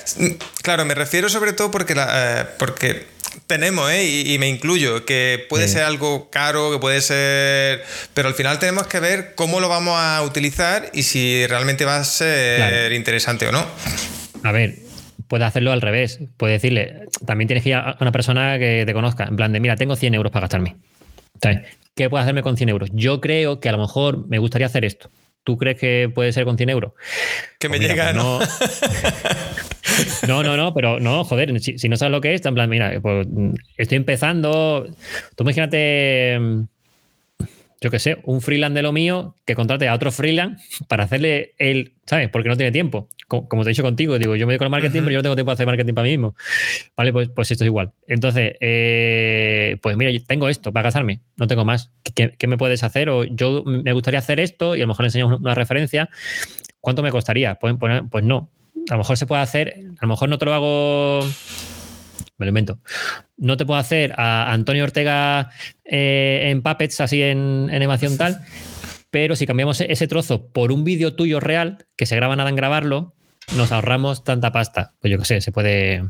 Claro, 0.63 0.85
me 0.85 0.95
refiero 0.95 1.29
sobre 1.29 1.53
todo 1.53 1.71
porque, 1.71 1.95
la, 1.95 2.43
eh, 2.43 2.47
porque 2.59 3.07
tenemos, 3.47 3.91
¿eh? 3.91 4.05
y, 4.27 4.39
me 4.39 4.49
incluyo, 4.49 5.05
que 5.05 5.47
puede 5.49 5.69
ser 5.69 5.83
algo 5.83 6.31
caro, 6.31 6.71
que 6.71 6.79
puede 6.79 7.01
ser. 7.01 7.83
Pero 8.15 8.29
al 8.29 8.35
final 8.35 8.59
tenemos 8.59 8.87
que 8.87 9.01
ver 9.01 9.35
cómo 9.35 9.61
lo 9.61 9.69
vamos 9.69 9.95
a 9.99 10.23
utilizar 10.23 10.91
y 10.93 11.05
si 11.05 11.47
realmente 11.47 11.85
va 11.85 11.97
a 11.97 12.05
ser 12.05 12.93
interesante 12.93 13.47
o 13.47 13.53
no. 13.53 13.67
A 14.43 14.53
ver, 14.53 14.77
puede 15.29 15.45
hacerlo 15.45 15.73
al 15.73 15.81
revés. 15.81 16.19
Puede 16.37 16.55
decirle, 16.55 17.07
también 17.27 17.49
tienes 17.49 17.65
que 17.65 17.71
ir 17.71 17.77
a 17.77 17.97
una 18.01 18.13
persona 18.13 18.59
que 18.59 18.85
te 18.85 18.93
conozca, 18.93 19.25
en 19.25 19.37
plan 19.37 19.53
de, 19.53 19.61
mira, 19.61 19.77
tengo 19.77 19.97
100 19.97 20.15
euros 20.15 20.33
para 20.33 20.45
gastarme. 20.45 20.77
¿Qué 21.95 22.11
puedo 22.11 22.23
hacerme 22.23 22.43
con 22.43 22.57
100 22.57 22.69
euros? 22.69 22.91
Yo 22.93 23.21
creo 23.21 23.61
que 23.61 23.69
a 23.69 23.73
lo 23.73 23.79
mejor 23.79 24.29
me 24.29 24.39
gustaría 24.39 24.67
hacer 24.67 24.85
esto. 24.85 25.11
¿Tú 25.45 25.57
crees 25.57 25.79
que 25.79 26.11
puede 26.15 26.33
ser 26.33 26.45
con 26.45 26.57
100 26.57 26.71
euros? 26.71 26.93
Que 27.59 27.69
me 27.69 27.79
pues 27.79 27.89
llega, 27.89 28.13
pues 28.13 28.17
¿no? 28.17 28.39
no, 30.29 30.43
no, 30.43 30.57
no, 30.57 30.75
pero 30.75 31.01
no, 31.01 31.25
joder, 31.25 31.59
si, 31.61 31.89
no 31.89 31.97
sabes 31.97 32.13
lo 32.13 32.21
que 32.21 32.35
es, 32.35 32.45
en 32.45 32.55
plan, 32.55 32.69
mira, 32.69 33.01
pues 33.01 33.27
estoy 33.77 33.97
empezando. 33.97 34.87
Tú 35.37 35.45
imagínate 35.45 36.39
yo 37.81 37.91
qué 37.91 37.99
sé, 37.99 38.19
un 38.25 38.41
freelance 38.41 38.75
de 38.75 38.83
lo 38.83 38.93
mío 38.93 39.37
que 39.45 39.55
contrate 39.55 39.89
a 39.89 39.95
otro 39.95 40.11
freelance 40.11 40.63
para 40.89 41.05
hacerle 41.05 41.55
el, 41.59 41.95
¿sabes? 42.07 42.29
Porque 42.29 42.49
no 42.49 42.57
tiene 42.57 42.73
tiempo. 42.73 43.09
Como, 43.29 43.63
te 43.63 43.69
he 43.69 43.73
dicho 43.73 43.83
contigo, 43.83 44.19
digo, 44.19 44.37
yo 44.37 44.47
me 44.47 44.53
dedico 44.53 44.65
al 44.65 44.71
marketing, 44.71 45.01
pero 45.01 45.11
yo 45.11 45.19
no 45.19 45.23
tengo 45.23 45.35
tiempo 45.35 45.49
para 45.49 45.55
hacer 45.55 45.67
marketing 45.67 45.95
para 45.95 46.05
mí 46.05 46.11
mismo. 46.11 46.35
Vale, 46.97 47.13
pues, 47.13 47.29
pues 47.29 47.51
esto 47.51 47.65
es 47.65 47.67
igual. 47.67 47.93
Entonces, 48.07 48.55
eh, 48.61 49.77
pues 49.83 49.97
mira, 49.97 50.11
yo 50.11 50.25
tengo 50.25 50.49
esto 50.49 50.73
para 50.73 50.89
casarme, 50.89 51.21
no 51.37 51.47
tengo 51.47 51.65
más. 51.65 51.93
¿Qué, 52.15 52.47
me 52.47 52.57
puedes 52.57 52.83
hacer? 52.83 53.11
O 53.11 53.25
yo 53.25 53.63
me 53.65 53.93
gustaría 53.93 54.19
hacer 54.19 54.41
esto 54.41 54.77
y 54.77 54.81
a 54.81 54.85
lo 54.85 54.89
mejor 54.89 55.05
le 55.05 55.09
enseñamos 55.09 55.41
una 55.41 55.55
referencia. 55.55 56.09
¿Cuánto 56.81 57.03
me 57.03 57.11
costaría? 57.11 57.57
Pues, 57.57 57.75
pues, 57.79 58.03
pues 58.11 58.25
no. 58.25 58.51
A 58.89 58.95
lo 58.95 58.99
mejor 58.99 59.19
se 59.19 59.27
puede 59.27 59.43
hacer, 59.43 59.75
a 59.99 60.07
lo 60.07 60.09
mejor 60.09 60.31
no 60.31 60.39
te 60.39 60.47
lo 60.47 60.55
hago 60.55 61.21
me 62.39 62.47
lo 62.47 62.51
invento. 62.51 62.81
No 63.37 63.57
te 63.57 63.67
puedo 63.67 63.79
hacer 63.79 64.15
a 64.17 64.53
Antonio 64.53 64.85
Ortega 64.85 65.51
eh, 65.85 66.49
en 66.51 66.63
Puppets, 66.63 67.01
así 67.01 67.23
en, 67.23 67.69
animación 67.71 68.17
tal, 68.17 68.41
pero 69.11 69.37
si 69.37 69.47
cambiamos 69.47 69.81
ese 69.81 70.07
trozo 70.07 70.47
por 70.49 70.73
un 70.73 70.85
vídeo 70.85 71.15
tuyo 71.15 71.41
real, 71.41 71.87
que 71.97 72.07
se 72.07 72.17
graba 72.17 72.37
nada 72.37 72.49
en 72.49 72.57
grabarlo, 72.57 73.15
nos 73.57 73.73
ahorramos 73.73 74.25
tanta 74.25 74.53
pasta. 74.53 74.95
Pues 75.01 75.11
yo 75.11 75.19
qué 75.19 75.25
sé, 75.25 75.41
se 75.41 75.53
puede. 75.53 76.05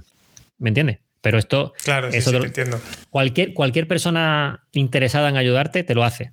¿Me 0.59 0.69
entiendes? 0.69 0.99
Pero 1.21 1.39
esto. 1.39 1.73
Claro, 1.83 2.13
sí, 2.13 2.21
sí, 2.21 2.37
entiendo. 2.37 2.81
Cualquier, 3.11 3.55
cualquier 3.55 3.89
persona 3.89 4.67
interesada 4.73 5.29
en 5.29 5.37
ayudarte 5.37 5.83
te 5.83 5.95
lo 5.95 6.05
hace. 6.05 6.33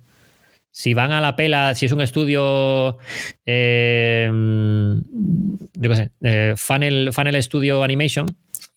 Si 0.70 0.92
van 0.92 1.12
a 1.12 1.22
la 1.22 1.36
pela, 1.36 1.74
si 1.74 1.86
es 1.86 1.92
un 1.92 2.02
estudio, 2.02 2.98
eh, 3.46 4.30
yo 5.72 5.90
qué 5.90 5.96
sé, 5.96 6.10
eh, 6.20 6.52
Funnel, 6.54 7.14
Funnel 7.14 7.42
Studio 7.42 7.82
Animation, 7.82 8.26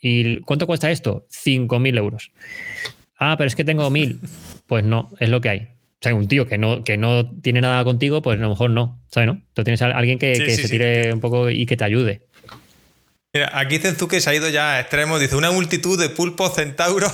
¿Y 0.01 0.39
cuánto 0.41 0.67
cuesta 0.67 0.91
esto? 0.91 1.25
5.000 1.29 1.97
euros. 1.97 2.31
Ah, 3.17 3.35
pero 3.37 3.47
es 3.47 3.55
que 3.55 3.65
tengo 3.65 3.89
1.000. 3.89 4.19
Pues 4.67 4.83
no, 4.83 5.11
es 5.19 5.29
lo 5.29 5.41
que 5.41 5.49
hay. 5.49 5.59
O 5.59 6.01
sea, 6.01 6.15
un 6.15 6.29
tío 6.29 6.47
que 6.47 6.57
no, 6.57 6.85
que 6.85 6.97
no 6.97 7.29
tiene 7.41 7.59
nada 7.59 7.83
contigo, 7.83 8.21
pues 8.21 8.39
a 8.39 8.41
lo 8.41 8.49
mejor 8.49 8.69
no, 8.69 9.01
¿sabes? 9.07 9.27
No? 9.27 9.41
Tú 9.53 9.65
tienes 9.65 9.81
a 9.81 9.87
alguien 9.87 10.17
que, 10.17 10.35
se 10.35 10.69
tire 10.69 11.11
un 11.11 11.19
poco 11.19 11.49
y 11.49 11.65
que 11.65 11.75
te 11.75 11.83
ayude. 11.83 12.21
Mira, 13.31 13.51
aquí 13.53 13.77
Zenzuke 13.77 14.21
se 14.21 14.29
ha 14.31 14.33
ido 14.33 14.49
ya 14.49 14.73
a 14.73 14.79
extremos. 14.79 15.19
Dice: 15.19 15.35
Una 15.35 15.51
multitud 15.51 15.99
de 15.99 16.09
pulpos 16.09 16.55
centauros. 16.55 17.11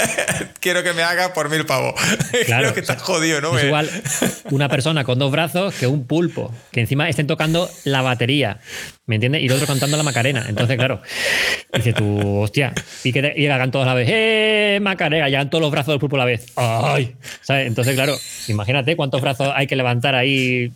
Quiero 0.60 0.82
que 0.82 0.92
me 0.92 1.02
haga 1.02 1.32
por 1.32 1.48
mil 1.48 1.64
pavos. 1.64 1.94
Claro, 2.44 2.64
Creo 2.64 2.74
que 2.74 2.80
estás 2.80 3.00
jodido, 3.00 3.40
¿no? 3.40 3.56
Es 3.56 3.64
igual 3.64 3.90
una 4.50 4.68
persona 4.68 5.04
con 5.04 5.18
dos 5.18 5.32
brazos 5.32 5.74
que 5.74 5.86
un 5.86 6.06
pulpo. 6.06 6.52
Que 6.72 6.80
encima 6.80 7.08
estén 7.08 7.26
tocando 7.26 7.70
la 7.84 8.02
batería. 8.02 8.58
¿Me 9.06 9.14
entiendes? 9.14 9.42
Y 9.42 9.46
el 9.46 9.52
otro 9.52 9.66
cantando 9.66 9.96
la 9.96 10.02
Macarena. 10.02 10.44
Entonces, 10.46 10.76
claro, 10.76 11.00
dice 11.72 11.94
tú, 11.94 12.40
hostia. 12.40 12.74
Y 13.02 13.12
que 13.12 13.32
y 13.34 13.46
hagan 13.46 13.70
todos 13.70 13.86
a 13.86 13.88
la 13.88 13.94
vez. 13.94 14.08
¡Eh, 14.10 14.78
Macarena! 14.82 15.30
Y 15.30 15.34
hagan 15.34 15.48
todos 15.48 15.62
los 15.62 15.70
brazos 15.70 15.92
del 15.94 16.00
pulpo 16.00 16.16
a 16.16 16.18
la 16.18 16.24
vez. 16.26 16.46
¡Ay! 16.56 17.16
¿Sabes? 17.40 17.66
Entonces, 17.66 17.94
claro, 17.94 18.14
imagínate 18.48 18.94
cuántos 18.94 19.22
brazos 19.22 19.50
hay 19.54 19.66
que 19.66 19.76
levantar 19.76 20.14
ahí 20.14 20.70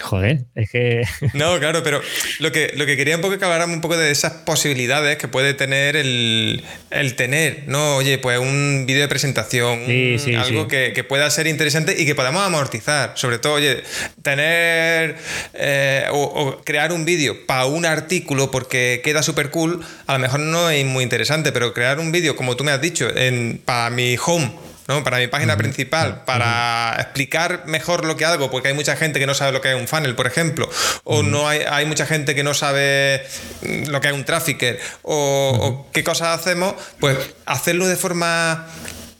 Joder, 0.00 0.44
es 0.54 0.70
que. 0.70 1.02
No, 1.34 1.58
claro, 1.58 1.82
pero 1.82 2.00
lo 2.40 2.52
que, 2.52 2.72
lo 2.76 2.86
que 2.86 2.96
quería 2.96 3.16
un 3.16 3.22
poco 3.22 3.38
que 3.38 3.44
habláramos 3.44 3.74
un 3.74 3.80
poco 3.80 3.96
de 3.96 4.10
esas 4.10 4.32
posibilidades 4.32 5.16
que 5.16 5.28
puede 5.28 5.54
tener 5.54 5.96
el, 5.96 6.62
tener, 7.16 7.64
¿no? 7.66 7.96
Oye, 7.96 8.18
pues 8.18 8.38
un 8.38 8.84
vídeo 8.86 9.02
de 9.02 9.08
presentación, 9.08 9.80
algo 10.38 10.68
Que, 10.68 11.04
pueda 11.08 11.28
ser 11.30 11.46
interesante 11.46 11.94
y 11.98 12.06
que 12.06 12.14
podamos 12.14 12.42
amortizar. 12.42 13.12
Sobre 13.16 13.38
todo, 13.38 13.54
oye, 13.54 13.82
tener 14.22 15.16
eh, 15.54 16.06
o, 16.10 16.60
crear 16.64 16.92
un 16.92 17.04
vídeo 17.04 17.46
para 17.46 17.66
un 17.66 17.84
artículo 17.84 18.50
porque 18.50 19.00
queda 19.04 19.22
súper 19.22 19.50
cool, 19.50 19.80
a 20.06 20.14
lo 20.14 20.18
mejor 20.18 20.40
no 20.40 20.70
es 20.70 20.84
muy 20.86 21.04
interesante, 21.04 21.52
pero 21.52 21.74
crear 21.74 21.98
un 21.98 22.12
vídeo, 22.12 22.36
como 22.36 22.56
tú 22.56 22.64
me 22.64 22.72
has 22.72 22.80
dicho, 22.80 23.08
en, 23.14 23.60
para 23.64 23.90
mi 23.90 24.16
home 24.24 24.71
para 25.04 25.18
mi 25.18 25.28
página 25.28 25.56
principal, 25.56 26.24
para 26.24 26.96
explicar 26.98 27.64
mejor 27.66 28.04
lo 28.04 28.16
que 28.16 28.24
hago, 28.24 28.50
porque 28.50 28.68
hay 28.68 28.74
mucha 28.74 28.96
gente 28.96 29.18
que 29.18 29.26
no 29.26 29.34
sabe 29.34 29.52
lo 29.52 29.60
que 29.60 29.70
es 29.70 29.80
un 29.80 29.88
funnel, 29.88 30.14
por 30.14 30.26
ejemplo, 30.26 30.68
o 31.04 31.22
no 31.22 31.48
hay, 31.48 31.60
hay, 31.60 31.86
mucha 31.86 32.06
gente 32.06 32.34
que 32.34 32.42
no 32.42 32.54
sabe 32.54 33.24
lo 33.62 34.00
que 34.00 34.08
es 34.08 34.14
un 34.14 34.24
trafficker, 34.24 34.78
o, 35.02 35.58
o 35.60 35.90
qué 35.92 36.04
cosas 36.04 36.38
hacemos, 36.38 36.74
pues 36.98 37.16
hacerlo 37.46 37.86
de 37.86 37.96
forma 37.96 38.66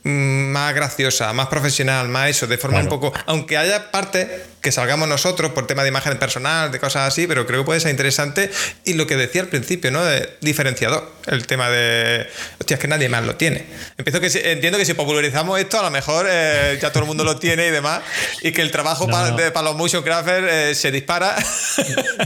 más 0.03 0.75
graciosa, 0.75 1.31
más 1.33 1.47
profesional, 1.47 2.09
más 2.09 2.29
eso, 2.29 2.47
de 2.47 2.57
forma 2.57 2.79
un 2.79 2.89
poco. 2.89 3.13
Aunque 3.25 3.57
haya 3.57 3.91
partes 3.91 4.27
que 4.59 4.71
salgamos 4.71 5.07
nosotros 5.07 5.51
por 5.51 5.67
tema 5.67 5.83
de 5.83 5.89
imagen 5.89 6.17
personal, 6.17 6.71
de 6.71 6.79
cosas 6.79 7.07
así, 7.07 7.27
pero 7.27 7.45
creo 7.45 7.61
que 7.61 7.65
puede 7.65 7.79
ser 7.79 7.91
interesante. 7.91 8.49
Y 8.85 8.93
lo 8.93 9.07
que 9.07 9.15
decía 9.15 9.41
al 9.41 9.47
principio, 9.47 9.91
¿no? 9.91 10.03
De 10.03 10.29
diferenciador. 10.41 11.11
El 11.27 11.47
tema 11.47 11.69
de. 11.69 12.27
Hostia, 12.59 12.75
es 12.75 12.79
que 12.81 12.87
nadie 12.87 13.07
más 13.07 13.25
lo 13.25 13.35
tiene. 13.35 13.63
Empiezo 13.97 14.19
que 14.19 14.51
entiendo 14.51 14.77
que 14.77 14.85
si 14.85 14.93
popularizamos 14.93 15.59
esto, 15.59 15.79
a 15.79 15.83
lo 15.83 15.91
mejor 15.91 16.27
eh, 16.29 16.77
ya 16.81 16.91
todo 16.91 17.03
el 17.03 17.07
mundo 17.07 17.23
lo 17.23 17.37
tiene 17.37 17.67
y 17.67 17.71
demás. 17.71 18.01
Y 18.41 18.51
que 18.51 18.61
el 18.61 18.71
trabajo 18.71 19.07
para, 19.07 19.61
los 19.61 19.75
motion 19.75 20.03
crafters 20.03 20.47
eh, 20.51 20.75
se 20.75 20.91
dispara. 20.91 21.35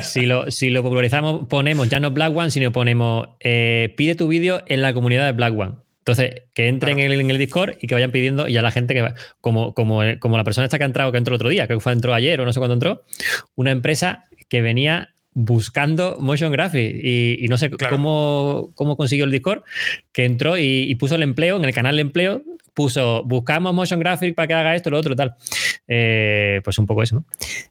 Si 0.04 0.26
lo, 0.26 0.50
si 0.52 0.70
lo 0.70 0.84
popularizamos, 0.84 1.48
ponemos 1.48 1.90
ya 1.90 2.00
no 2.00 2.12
Black 2.12 2.36
One, 2.36 2.52
sino 2.52 2.72
ponemos 2.72 3.30
eh, 3.40 3.94
pide 3.98 4.16
tu 4.16 4.28
vídeo 4.28 4.64
en 4.68 4.82
la 4.82 4.94
comunidad 4.94 5.26
de 5.26 5.32
Black 5.32 5.58
One. 5.58 5.87
Entonces, 6.08 6.44
que 6.54 6.70
entren 6.70 7.00
en, 7.00 7.12
el, 7.12 7.38
Discord 7.38 7.76
y 7.82 7.88
que 7.88 7.94
vayan 7.94 8.12
pidiendo, 8.12 8.48
y 8.48 8.56
a 8.56 8.62
la 8.62 8.72
gente 8.72 8.94
que 8.94 9.02
va, 9.02 9.14
como, 9.42 9.74
como, 9.74 10.00
como 10.22 10.38
la 10.38 10.46
persona 10.46 10.64
esta 10.64 10.78
que 10.78 10.86
ha 10.86 10.88
entrado, 10.88 11.12
que 11.12 11.18
entró 11.18 11.34
el 11.34 11.36
otro 11.36 11.50
día, 11.50 11.68
creo 11.68 11.80
que 11.80 11.84
fue 11.84 11.92
entró 11.92 12.14
ayer 12.14 12.40
o 12.40 12.46
no 12.46 12.54
sé 12.54 12.62
cuándo 12.62 12.76
entró, 12.76 13.04
una 13.56 13.72
empresa 13.72 14.24
que 14.48 14.62
venía 14.62 15.14
buscando 15.34 16.16
motion 16.22 16.54
graphics 16.54 17.04
y, 17.04 17.46
no 17.50 17.58
sé 17.58 17.72
cómo, 17.72 18.72
cómo 18.74 18.96
consiguió 18.96 19.26
el 19.26 19.32
Discord, 19.32 19.64
que 20.14 20.24
entró 20.24 20.58
y, 20.58 20.96
puso 20.96 21.16
el 21.16 21.24
empleo, 21.24 21.58
en 21.58 21.66
el 21.66 21.74
canal 21.74 21.98
de 21.98 22.04
empleo, 22.04 22.42
puso 22.74 23.24
buscamos 23.26 23.74
motion 23.74 24.00
graphics 24.00 24.34
para 24.34 24.48
que 24.48 24.54
haga 24.54 24.76
esto, 24.78 24.90
lo 24.90 25.00
otro, 25.00 25.14
tal. 25.14 25.36
Eh, 25.90 26.62
pues 26.64 26.78
un 26.78 26.86
poco 26.86 27.04
eso, 27.04 27.16
¿no? 27.16 27.26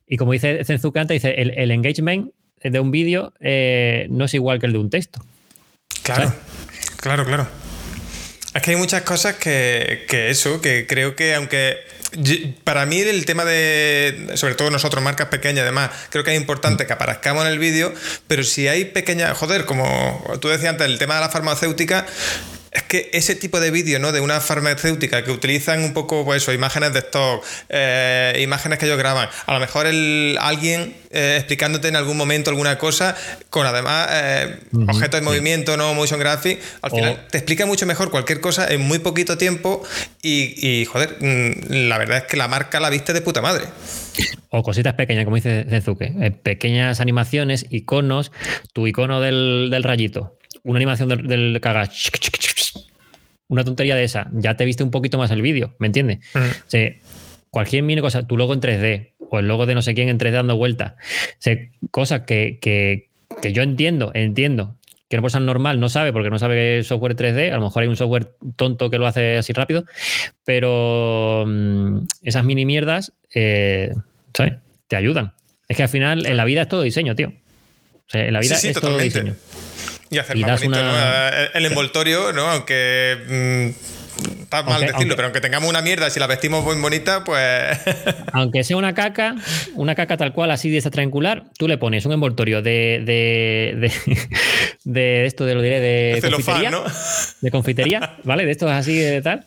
Y 0.06 0.18
como 0.18 0.32
dice 0.32 0.62
Zenzuka 0.62 1.00
antes, 1.00 1.22
dice, 1.22 1.34
el, 1.40 1.70
engagement 1.70 2.32
de 2.62 2.80
un 2.80 2.90
vídeo 2.90 3.32
eh, 3.40 4.08
no 4.10 4.26
es 4.26 4.34
igual 4.34 4.60
que 4.60 4.66
el 4.66 4.72
de 4.72 4.78
un 4.78 4.90
texto. 4.90 5.22
Claro, 6.02 6.34
claro, 7.00 7.24
claro. 7.24 7.65
Es 8.56 8.62
que 8.62 8.70
hay 8.70 8.76
muchas 8.76 9.02
cosas 9.02 9.36
que, 9.36 10.06
eso, 10.30 10.62
que 10.62 10.86
creo 10.86 11.14
que 11.14 11.34
aunque 11.34 11.76
para 12.64 12.86
mí 12.86 13.00
el 13.00 13.26
tema 13.26 13.44
de, 13.44 14.30
sobre 14.34 14.54
todo 14.54 14.70
nosotros, 14.70 15.04
marcas 15.04 15.28
pequeñas, 15.28 15.62
además, 15.64 15.90
creo 16.08 16.24
que 16.24 16.34
es 16.34 16.40
importante 16.40 16.86
que 16.86 16.92
aparezcamos 16.94 17.44
en 17.44 17.52
el 17.52 17.58
vídeo, 17.58 17.92
pero 18.26 18.44
si 18.44 18.66
hay 18.66 18.86
pequeñas, 18.86 19.36
joder, 19.36 19.66
como 19.66 20.22
tú 20.40 20.48
decías 20.48 20.70
antes, 20.70 20.86
el 20.86 20.98
tema 20.98 21.16
de 21.16 21.20
la 21.20 21.28
farmacéutica, 21.28 22.06
es 22.77 22.82
que 22.82 23.09
ese 23.15 23.35
tipo 23.35 23.59
de 23.59 23.70
vídeo, 23.70 23.98
¿no? 23.98 24.12
De 24.12 24.20
una 24.20 24.39
farmacéutica 24.40 25.24
que 25.24 25.31
utilizan 25.31 25.82
un 25.82 25.94
poco, 25.94 26.27
pues 26.27 26.43
eso, 26.43 26.53
imágenes 26.53 26.93
de 26.93 26.98
stock, 26.98 27.43
eh, 27.70 28.39
imágenes 28.43 28.78
que 28.78 28.85
ellos 28.85 28.98
graban. 28.98 29.28
A 29.47 29.55
lo 29.55 29.61
mejor 29.61 29.86
el, 29.86 30.36
alguien 30.40 30.94
eh, 31.11 31.36
explicándote 31.39 31.89
en 31.89 31.97
algún 31.97 32.19
momento 32.19 32.51
alguna 32.51 32.77
cosa, 32.77 33.16
con 33.48 33.66
además 33.66 34.09
eh, 34.12 34.59
objetos 34.89 35.20
de 35.20 35.24
movimiento, 35.24 35.78
¿no? 35.78 35.94
Motion 35.94 36.20
graphic. 36.20 36.61
Al 36.82 36.90
final 36.90 37.27
te 37.31 37.39
explica 37.39 37.65
mucho 37.65 37.86
mejor 37.86 38.11
cualquier 38.11 38.40
cosa 38.40 38.69
en 38.69 38.82
muy 38.82 38.98
poquito 38.98 39.39
tiempo 39.39 39.82
y, 40.23 40.85
joder, 40.85 41.16
mm, 41.19 41.89
la 41.89 41.97
verdad 41.97 42.19
es 42.19 42.24
que 42.24 42.36
la 42.36 42.47
marca 42.47 42.78
la 42.78 42.90
viste 42.90 43.15
de 43.15 43.23
puta 43.23 43.40
madre. 43.40 43.65
O 44.51 44.62
cositas 44.62 44.94
pequeñas, 44.94 45.24
como 45.24 45.36
dice 45.36 45.65
Zenzuke. 45.69 46.32
pequeñas 46.43 47.01
animaciones, 47.01 47.65
iconos, 47.70 48.32
tu 48.74 48.86
icono 48.86 49.23
del, 49.23 49.82
rayito, 49.82 50.36
una 50.62 50.77
animación 50.77 51.09
del, 51.09 51.27
del 51.27 51.61
una 53.48 53.64
tontería 53.64 53.94
de 53.94 54.05
esa, 54.05 54.28
ya 54.32 54.56
te 54.56 54.64
viste 54.64 54.82
un 54.82 54.90
poquito 54.90 55.18
más 55.18 55.31
el 55.31 55.43
vídeo, 55.43 55.74
¿me 55.78 55.86
entiendes? 55.86 56.18
cualquier 57.51 57.85
mini 57.85 58.02
cosa, 58.02 58.27
tu 58.27 58.36
logo 58.36 58.52
en 58.52 58.60
3D 58.60 59.12
o 59.31 59.39
el 59.39 59.48
logo 59.48 59.64
de 59.64 59.74
no 59.74 59.82
sé 59.82 59.94
quién 59.94 60.09
en 60.09 60.18
3D 60.18 60.32
dando 60.32 60.56
vueltas, 60.56 60.94
cosas 61.90 62.23
que, 62.23 62.59
que, 62.60 63.09
yo 63.52 63.62
entiendo, 63.62 64.10
entiendo 64.14 64.77
que 65.09 65.16
una 65.16 65.23
persona 65.23 65.47
normal 65.47 65.78
no 65.78 65.89
sabe 65.89 66.12
porque 66.12 66.31
no 66.31 66.39
sabe 66.39 66.82
software 66.82 67.16
3D, 67.16 67.52
a 67.52 67.56
lo 67.56 67.62
mejor 67.62 67.82
hay 67.82 67.89
un 67.89 67.97
software 67.97 68.32
tonto 68.56 68.90
que 68.90 68.98
lo 68.98 69.06
hace 69.06 69.39
así 69.39 69.52
rápido, 69.52 69.85
pero 70.44 71.44
mm, 71.47 72.01
esas 72.23 72.44
mini 72.44 72.66
mierdas, 72.66 73.12
eh, 73.32 73.94
¿sabes? 74.35 74.55
Te 74.89 74.97
ayudan. 74.97 75.32
Es 75.68 75.77
que 75.77 75.82
al 75.85 75.89
final 75.89 76.27
en 76.27 76.36
la 76.36 76.44
vida 76.44 76.62
es 76.62 76.68
todo 76.68 76.82
diseño, 76.82 77.14
tío. 77.14 77.28
O 77.28 78.09
sea, 78.09 78.27
en 78.27 78.32
la 78.32 78.40
vida 78.40 78.56
es 78.56 78.81
todo 78.81 78.98
diseño. 78.98 79.35
Y 80.10 80.18
hacer 80.18 80.36
más 80.38 80.60
bonito 80.62 80.78
el 81.54 81.66
envoltorio, 81.66 82.32
¿no? 82.32 82.48
Aunque. 82.48 83.74
Mm, 83.74 83.96
está 84.42 84.62
mal 84.62 84.80
decirlo, 84.80 85.14
pero 85.16 85.26
aunque 85.26 85.40
tengamos 85.40 85.68
una 85.68 85.82
mierda, 85.82 86.08
si 86.10 86.20
la 86.20 86.26
vestimos 86.26 86.64
muy 86.64 86.76
bonita, 86.80 87.24
pues. 87.24 87.42
aunque 88.32 88.64
sea 88.64 88.76
una 88.76 88.94
caca, 88.94 89.34
una 89.74 89.94
caca 89.94 90.16
tal 90.16 90.32
cual, 90.32 90.50
así 90.50 90.70
de 90.70 90.78
esa 90.78 90.90
triangular, 90.90 91.44
tú 91.58 91.68
le 91.68 91.78
pones 91.78 92.06
un 92.06 92.12
envoltorio 92.12 92.62
de. 92.62 93.02
de, 93.04 93.90
de, 94.84 95.26
esto, 95.26 95.44
de 95.44 95.54
lo 95.54 95.62
diré, 95.62 95.80
de. 95.80 96.30
confitería, 96.30 96.70
¿no? 96.70 96.84
De 97.40 97.50
confitería, 97.50 98.16
¿vale? 98.24 98.44
De 98.44 98.52
estos 98.52 98.70
así 98.70 98.96
de 98.96 99.22
tal. 99.22 99.44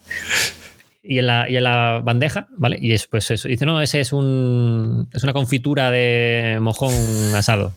Y 1.02 1.20
en, 1.20 1.28
la, 1.28 1.50
y 1.50 1.56
en 1.56 1.64
la 1.64 2.02
bandeja, 2.04 2.48
¿vale? 2.58 2.78
Y 2.80 2.90
después 2.90 3.32
eso. 3.32 3.48
Dice, 3.48 3.66
no, 3.66 3.82
ese 3.82 4.02
es 4.02 4.14
un. 4.14 5.10
Es 5.14 5.24
una 5.24 5.34
confitura 5.34 5.90
de 5.90 6.58
mojón 6.62 6.94
asado. 7.34 7.74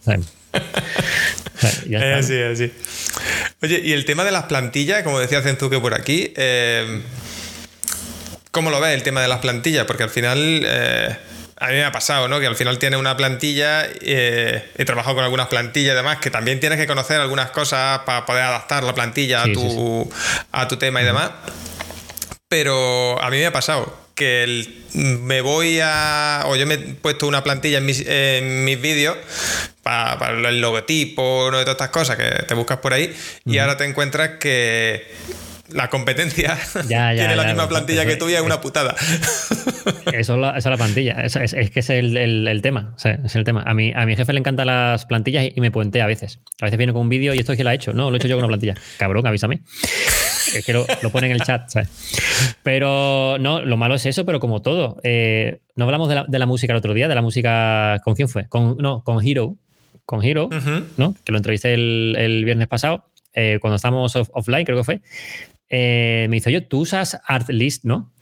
así, 2.19 2.43
así. 2.43 2.73
Oye, 3.63 3.81
y 3.85 3.93
el 3.93 4.05
tema 4.05 4.25
de 4.25 4.33
las 4.33 4.45
plantillas, 4.45 5.03
como 5.03 5.19
decía 5.19 5.43
Zenzuke 5.43 5.81
por 5.81 5.95
aquí, 5.95 6.33
eh, 6.37 7.03
¿cómo 8.51 8.71
lo 8.71 8.81
ves 8.81 8.95
el 8.95 9.03
tema 9.03 9.23
de 9.23 9.29
las 9.29 9.39
plantillas? 9.39 9.87
Porque 9.87 10.03
al 10.03 10.11
final... 10.11 10.63
Eh, 10.65 11.17
a 11.63 11.69
mí 11.69 11.75
me 11.75 11.85
ha 11.85 11.93
pasado, 11.93 12.27
¿no? 12.27 12.41
Que 12.41 12.49
al 12.49 12.57
final 12.57 12.81
tienes 12.81 12.99
una 12.99 13.17
plantilla, 13.17 13.87
eh, 14.01 14.69
he 14.77 14.85
trabajado 14.85 15.15
con 15.15 15.23
algunas 15.23 15.47
plantillas 15.47 15.93
además, 15.93 16.19
que 16.19 16.29
también 16.29 16.59
tienes 16.59 16.77
que 16.77 16.89
conocer 16.89 17.21
algunas 17.21 17.53
cosas 17.53 18.01
para 18.01 18.27
poder 18.27 18.43
adaptar 18.43 18.83
la 18.83 18.93
plantilla 18.95 19.45
a, 19.45 19.53
tu, 19.53 20.13
a 20.51 20.67
tu 20.67 20.77
tema 20.77 21.03
y 21.03 21.05
demás. 21.05 21.31
Pero 22.49 23.23
a 23.23 23.31
mí 23.31 23.37
me 23.37 23.47
ha 23.47 23.53
pasado 23.53 24.02
que 24.15 24.67
me 24.95 25.41
voy 25.41 25.81
a. 25.83 26.45
o 26.47 26.57
yo 26.57 26.67
me 26.67 26.75
he 26.75 26.79
puesto 26.79 27.27
una 27.27 27.43
plantilla 27.43 27.79
en 27.79 27.87
mis, 27.87 28.05
en 28.07 28.65
mis 28.65 28.81
vídeos 28.81 29.17
para, 29.83 30.31
el 30.49 30.61
logotipo, 30.61 31.49
¿no? 31.51 31.59
de 31.59 31.65
todas 31.65 31.77
estas 31.77 31.91
cosas 31.91 32.17
que 32.17 32.45
te 32.47 32.55
buscas 32.55 32.79
por 32.79 32.93
ahí, 32.93 33.15
y 33.45 33.59
ahora 33.59 33.77
te 33.77 33.85
encuentras 33.85 34.39
que 34.39 35.07
la 35.75 35.89
competencia 35.89 36.59
tiene 36.89 37.37
la 37.37 37.45
misma 37.45 37.69
plantilla 37.69 38.07
que 38.07 38.17
tú 38.17 38.29
y 38.29 38.35
es 38.35 38.41
una 38.41 38.61
putada. 38.61 38.95
Eso 40.13 40.35
es 40.35 40.41
la, 40.41 40.51
esa 40.51 40.69
es 40.69 40.71
la 40.71 40.77
plantilla. 40.77 41.13
Es, 41.23 41.35
que 41.71 41.81
es 41.81 41.91
el, 41.91 42.17
el, 42.17 42.63
tema. 42.63 42.95
es 43.03 43.35
el 43.35 43.45
tema. 43.45 43.63
A 43.67 43.75
mi, 43.75 43.93
a 43.95 44.07
mi 44.07 44.15
jefe 44.15 44.33
le 44.33 44.39
encantan 44.39 44.67
las 44.67 45.07
plantillas 45.07 45.47
y 45.55 45.61
me 45.61 45.71
puentea 45.71 46.05
a 46.05 46.07
veces. 46.07 46.39
A 46.61 46.67
veces 46.67 46.79
viene 46.79 46.93
con 46.93 47.03
un 47.03 47.09
vídeo 47.09 47.35
y 47.35 47.39
esto 47.39 47.53
es 47.53 47.59
que 47.59 47.65
lo 47.65 47.71
ha 47.71 47.75
hecho. 47.75 47.93
No, 47.93 48.11
lo 48.11 48.17
he 48.17 48.19
hecho 48.19 48.29
yo 48.29 48.37
con 48.37 48.45
una 48.45 48.49
plantilla. 48.49 48.75
Cabrón, 48.99 49.27
avísame. 49.27 49.63
Es 50.55 50.65
que 50.65 50.73
lo, 50.73 50.87
lo 51.03 51.11
pone 51.11 51.27
en 51.27 51.33
el 51.33 51.41
chat, 51.43 51.69
¿sabes? 51.69 51.89
Pero 52.63 53.39
no, 53.41 53.63
lo 53.63 53.77
malo 53.77 53.95
es 53.95 54.07
eso, 54.07 54.25
pero 54.25 54.39
como 54.39 54.63
todo. 54.63 54.99
Eh, 55.03 55.61
no 55.75 55.85
hablamos 55.85 56.09
de 56.09 56.17
la, 56.17 56.25
de 56.29 56.39
la, 56.39 56.47
música 56.47 56.73
el 56.73 56.79
otro 56.79 56.95
día, 56.95 57.09
de 57.09 57.15
la 57.15 57.23
música. 57.23 58.01
¿Con 58.05 58.15
quién 58.15 58.29
fue? 58.29 58.49
Con, 58.49 58.77
no, 58.79 59.03
con 59.03 59.25
Hero. 59.27 59.57
Con 60.05 60.23
Hero, 60.23 60.49
¿no? 60.97 61.15
Que 61.25 61.33
lo 61.33 61.39
entrevisté 61.39 61.75
el, 61.75 62.17
el 62.19 62.45
viernes 62.45 62.67
pasado, 62.67 63.07
eh, 63.35 63.59
cuando 63.61 63.77
estábamos 63.77 64.15
offline, 64.17 64.65
creo 64.65 64.79
que 64.79 64.85
fue. 64.85 65.01
Eh, 65.75 66.27
me 66.29 66.37
dice, 66.37 66.51
oye, 66.51 66.61
tú 66.61 66.81
usas 66.81 67.19
Artlist, 67.27 67.85
¿no? 67.85 68.13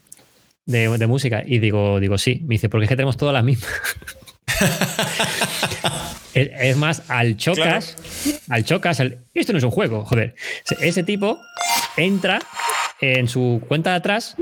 De, 0.65 0.87
de, 0.97 1.07
música. 1.07 1.43
Y 1.45 1.59
digo, 1.59 1.99
digo, 1.99 2.17
sí. 2.17 2.39
Me 2.43 2.55
dice, 2.55 2.69
porque 2.69 2.85
es 2.85 2.89
que 2.89 2.95
tenemos 2.95 3.17
todas 3.17 3.33
las 3.33 3.43
mismas. 3.43 3.69
Es, 6.33 6.77
más, 6.77 7.03
al 7.09 7.35
chocas, 7.35 7.97
al 8.47 8.63
chocas, 8.63 9.01
esto 9.33 9.51
no 9.51 9.57
es 9.57 9.65
un 9.65 9.71
juego, 9.71 10.05
joder. 10.05 10.35
Ese 10.79 11.03
tipo 11.03 11.37
entra 11.97 12.39
en 13.01 13.27
su 13.27 13.61
cuenta 13.67 13.89
de 13.89 13.95
atrás, 13.97 14.37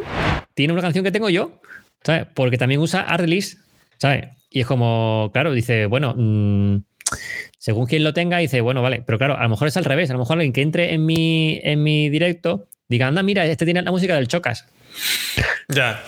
tiene 0.53 0.73
una 0.73 0.83
canción 0.83 1.03
que 1.03 1.11
tengo 1.11 1.31
yo, 1.31 1.59
¿sabes? 2.03 2.27
Porque 2.35 2.59
también 2.59 2.79
usa 2.79 3.01
Artlist, 3.01 3.59
¿sabes? 3.97 4.27
Y 4.51 4.61
es 4.61 4.67
como, 4.67 5.31
claro, 5.33 5.51
dice, 5.51 5.87
bueno, 5.87 6.13
mm, 6.15 6.83
según 7.57 7.87
quien 7.87 8.03
lo 8.03 8.13
tenga, 8.13 8.37
dice, 8.37 8.61
bueno, 8.61 8.83
vale, 8.83 9.01
pero 9.03 9.17
claro, 9.17 9.35
a 9.35 9.43
lo 9.43 9.49
mejor 9.49 9.67
es 9.67 9.77
al 9.77 9.85
revés, 9.85 10.11
a 10.11 10.13
lo 10.13 10.19
mejor 10.19 10.37
alguien 10.37 10.53
que 10.53 10.61
entre 10.61 10.93
en 10.93 11.07
mi, 11.07 11.59
en 11.63 11.81
mi 11.81 12.09
directo 12.09 12.68
diga, 12.89 13.07
anda, 13.07 13.23
mira, 13.23 13.45
este 13.45 13.65
tiene 13.65 13.81
la 13.81 13.91
música 13.91 14.15
del 14.15 14.27
Chocas. 14.27 14.65
Ya. 15.69 16.03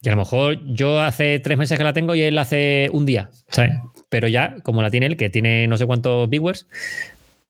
Y 0.00 0.08
a 0.08 0.12
lo 0.12 0.18
mejor 0.18 0.58
yo 0.64 1.00
hace 1.00 1.38
tres 1.40 1.58
meses 1.58 1.76
que 1.76 1.84
la 1.84 1.92
tengo 1.92 2.14
y 2.14 2.22
él 2.22 2.38
hace 2.38 2.88
un 2.92 3.04
día, 3.06 3.30
¿sabes? 3.48 3.72
Pero 4.08 4.28
ya, 4.28 4.56
como 4.62 4.82
la 4.82 4.90
tiene 4.90 5.06
él, 5.06 5.16
que 5.16 5.30
tiene 5.30 5.66
no 5.66 5.76
sé 5.76 5.86
cuántos 5.86 6.28
viewers, 6.28 6.66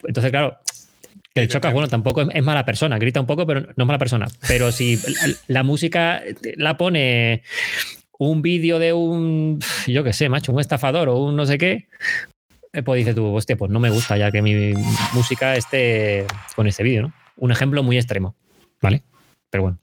entonces, 0.04 0.30
claro, 0.30 0.58
el 1.34 1.48
Chocas, 1.48 1.72
bueno, 1.72 1.88
tampoco 1.88 2.22
es, 2.30 2.42
mala 2.42 2.64
persona, 2.64 2.98
grita 2.98 3.20
un 3.20 3.26
poco, 3.26 3.46
pero 3.46 3.60
no 3.60 3.84
es 3.84 3.86
mala 3.86 3.98
persona. 3.98 4.26
Pero 4.48 4.70
si 4.72 4.98
la, 5.46 5.62
música 5.62 6.22
la 6.56 6.76
pone 6.76 7.42
un 8.18 8.42
vídeo 8.42 8.78
de 8.78 8.92
un, 8.92 9.60
yo 9.86 10.04
qué 10.04 10.12
sé, 10.12 10.28
macho, 10.28 10.52
un 10.52 10.60
estafador 10.60 11.08
o 11.08 11.18
un 11.18 11.36
no 11.36 11.46
sé 11.46 11.56
qué, 11.56 11.88
eh, 12.72 12.82
pues 12.82 12.98
dices 12.98 13.14
tú, 13.14 13.34
hostia, 13.34 13.56
pues 13.56 13.70
no 13.70 13.80
me 13.80 13.90
gusta 13.90 14.16
ya 14.16 14.30
que 14.30 14.42
mi 14.42 14.74
música 15.14 15.56
esté 15.56 16.26
con 16.54 16.66
este 16.66 16.82
vídeo, 16.82 17.02
¿no? 17.02 17.21
Un 17.36 17.52
ejemplo 17.52 17.82
muy 17.82 17.96
extremo, 17.96 18.36
¿vale? 18.80 19.02
Pero 19.50 19.62
bueno. 19.62 19.78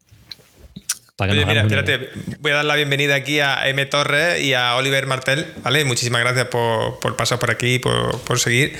Oye, 1.21 1.45
mira, 1.45 1.63
espérate, 1.63 2.11
voy 2.39 2.51
a 2.51 2.55
dar 2.55 2.65
la 2.65 2.75
bienvenida 2.75 3.15
aquí 3.15 3.41
a 3.41 3.67
M. 3.67 3.85
Torres 3.87 4.41
y 4.41 4.53
a 4.53 4.77
Oliver 4.77 5.05
Martel, 5.05 5.47
¿vale? 5.63 5.83
Muchísimas 5.83 6.21
gracias 6.21 6.45
por, 6.47 7.17
pasar 7.17 7.39
por 7.39 7.51
aquí, 7.51 7.77
por, 7.77 8.21
por 8.21 8.39
seguir. 8.39 8.77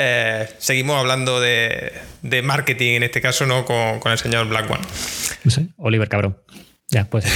Eh, 0.00 0.48
seguimos 0.58 0.96
hablando 0.96 1.40
de, 1.40 1.92
marketing, 2.42 2.92
en 2.92 3.02
este 3.02 3.20
caso, 3.20 3.44
¿no? 3.44 3.66
Con, 3.66 4.00
el 4.10 4.18
señor 4.18 4.48
Black 4.48 4.70
One. 4.70 4.80
No 5.44 5.50
sé, 5.50 5.66
Oliver 5.76 6.08
Cabrón. 6.08 6.38
Ya, 6.88 7.04
pues. 7.04 7.26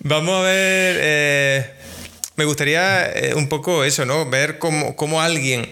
Vamos 0.00 0.40
a 0.40 0.42
ver. 0.42 0.96
Eh, 1.00 1.70
me 2.36 2.44
gustaría 2.44 3.10
eh, 3.12 3.34
un 3.34 3.48
poco 3.48 3.84
eso, 3.84 4.04
¿no? 4.04 4.28
Ver 4.28 4.58
cómo, 4.58 5.20
alguien 5.22 5.70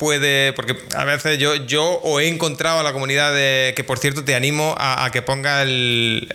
puede, 0.00 0.54
porque 0.54 0.74
a 0.96 1.04
veces 1.04 1.36
yo, 1.36 1.54
yo 1.56 1.84
o 1.84 2.20
he 2.20 2.28
encontrado 2.28 2.80
a 2.80 2.82
la 2.82 2.94
comunidad 2.94 3.34
de, 3.34 3.74
que 3.76 3.84
por 3.84 3.98
cierto 3.98 4.24
te 4.24 4.34
animo 4.34 4.74
a, 4.78 5.10
que 5.12 5.20
ponga 5.20 5.60
el, 5.60 6.26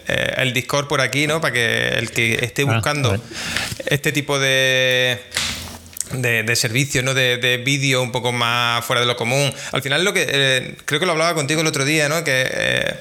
Discord 0.53 0.87
por 0.87 1.01
aquí, 1.01 1.25
¿no? 1.25 1.41
Para 1.41 1.51
que 1.51 1.87
el 1.87 2.11
que 2.11 2.45
esté 2.45 2.61
ah, 2.61 2.75
buscando 2.75 3.19
este 3.87 4.11
tipo 4.11 4.37
de, 4.37 5.19
de, 6.11 6.55
servicio, 6.55 7.01
¿no? 7.01 7.15
de, 7.15 7.61
vídeo 7.65 8.03
un 8.03 8.11
poco 8.11 8.31
más 8.31 8.85
fuera 8.85 8.99
de 8.99 9.07
lo 9.07 9.15
común. 9.15 9.51
Al 9.71 9.81
final 9.81 10.05
lo 10.05 10.13
que 10.13 10.27
eh, 10.29 10.75
creo 10.85 10.99
que 10.99 11.07
lo 11.07 11.13
hablaba 11.13 11.33
contigo 11.33 11.61
el 11.61 11.67
otro 11.67 11.85
día, 11.85 12.07
¿no? 12.07 12.23
que 12.23 12.47
eh, 12.47 12.95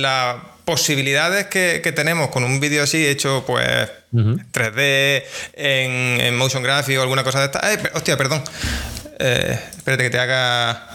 las 0.00 0.38
posibilidades 0.64 1.46
que, 1.46 1.92
tenemos 1.94 2.30
con 2.30 2.42
un 2.42 2.58
vídeo 2.58 2.82
así 2.82 3.06
hecho 3.06 3.44
pues 3.46 3.64
3D, 4.12 5.22
en, 5.54 6.36
motion 6.36 6.64
graphic 6.64 6.98
o 6.98 7.02
alguna 7.02 7.22
cosa 7.22 7.38
de 7.38 7.44
esta. 7.46 7.60
hostia, 7.94 8.16
perdón. 8.16 8.42
Eh, 9.24 9.56
espérate 9.76 10.02
que 10.02 10.10
te 10.10 10.18
haga... 10.18 10.88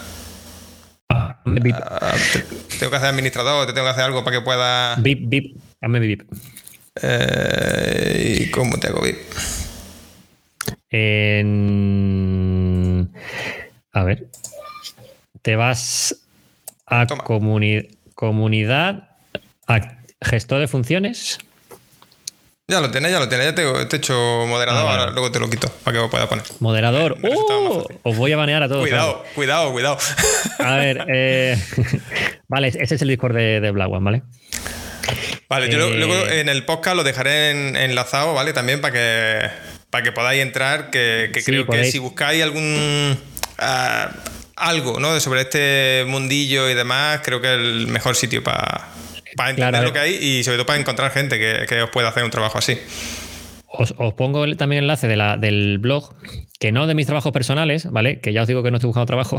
Ah, 1.07 1.41
tengo 1.45 2.91
que 2.91 2.97
hacer 2.97 3.07
administrador, 3.07 3.65
te 3.65 3.71
tengo 3.71 3.85
que 3.85 3.91
hacer 3.91 4.03
algo 4.03 4.25
para 4.25 4.37
que 4.37 4.43
pueda... 4.43 4.95
Bip, 4.97 5.29
bip. 5.29 5.55
Hazme 5.81 5.99
bip. 6.01 6.23
¿Y 8.13 8.51
cómo 8.51 8.77
te 8.79 8.87
hago 8.87 9.01
bip? 9.01 9.15
En... 10.89 11.47
A 13.93 14.03
ver. 14.03 14.27
Te 15.41 15.55
vas 15.55 16.17
a 16.85 17.07
comunidad, 18.13 19.09
a 19.67 19.97
gestor 20.21 20.59
de 20.59 20.67
funciones. 20.67 21.37
Ya 22.69 22.81
lo 22.81 22.91
tienes, 22.91 23.13
ya 23.13 23.19
lo 23.19 23.29
tienes. 23.29 23.45
Ya 23.47 23.55
te, 23.55 23.61
he 23.61 23.95
hecho 23.95 24.13
moderador, 24.45 24.85
ah, 24.85 24.91
ahora 24.91 25.11
luego 25.11 25.31
te 25.31 25.39
lo 25.39 25.49
quito 25.49 25.69
para 25.85 25.95
que 25.95 26.01
lo 26.01 26.09
pueda 26.09 26.27
poner. 26.27 26.43
Moderador. 26.59 27.17
¡Oh! 27.23 27.87
os 28.03 28.17
voy 28.17 28.33
a 28.33 28.35
banear 28.35 28.61
a 28.61 28.67
todos. 28.67 28.81
Cuidado, 28.81 29.23
cuidado, 29.35 29.71
cuidado. 29.71 29.97
A 30.59 30.75
ver, 30.75 31.05
eh, 31.07 31.57
vale, 32.49 32.67
ese 32.67 32.95
es 32.95 33.01
el 33.01 33.07
Discord 33.07 33.35
de, 33.35 33.61
de 33.61 33.71
Black 33.71 33.89
One, 33.89 34.03
¿vale? 34.03 34.23
Vale, 35.47 35.69
yo 35.69 35.77
luego 35.77 36.13
eh, 36.27 36.41
en 36.41 36.49
el 36.49 36.65
podcast 36.65 36.97
lo 36.97 37.05
dejaré 37.05 37.51
enlazado, 37.85 38.33
¿vale? 38.33 38.51
También 38.51 38.81
para 38.81 38.93
que 38.93 39.49
para 39.89 40.03
que 40.03 40.11
podáis 40.11 40.41
entrar, 40.41 40.89
que, 40.89 41.31
creo 41.45 41.65
que 41.67 41.89
si 41.89 41.99
buscáis 41.99 42.43
algún 42.43 43.17
ah, 43.59 44.09
algo 44.57 44.99
¿no? 44.99 45.17
sobre 45.21 45.39
este 45.39 46.03
mundillo 46.05 46.69
y 46.69 46.73
demás, 46.73 47.21
creo 47.23 47.39
que 47.39 47.47
es 47.47 47.59
el 47.59 47.87
mejor 47.87 48.17
sitio 48.17 48.43
para, 48.43 48.89
entender 49.49 49.83
lo 49.83 49.93
que 49.93 49.99
hay 49.99 50.15
y 50.15 50.43
sobre 50.43 50.57
todo 50.57 50.65
para 50.65 50.79
encontrar 50.79 51.11
gente 51.11 51.39
que, 51.39 51.81
os 51.81 51.89
pueda 51.89 52.09
hacer 52.09 52.23
un 52.23 52.31
trabajo 52.31 52.57
así. 52.57 52.77
Os, 53.67 53.93
pongo 54.13 54.45
también 54.55 54.79
el 54.79 54.85
enlace 54.85 55.07
de 55.07 55.17
la, 55.17 55.37
del 55.37 55.77
blog, 55.77 56.15
que 56.59 56.71
no 56.71 56.87
de 56.87 56.95
mis 56.95 57.05
trabajos 57.05 57.31
personales, 57.31 57.91
¿vale? 57.91 58.19
Que 58.19 58.33
ya 58.33 58.41
os 58.41 58.47
digo 58.47 58.63
que 58.63 58.71
no 58.71 58.77
estoy 58.77 58.87
buscando 58.87 59.05
trabajo, 59.05 59.37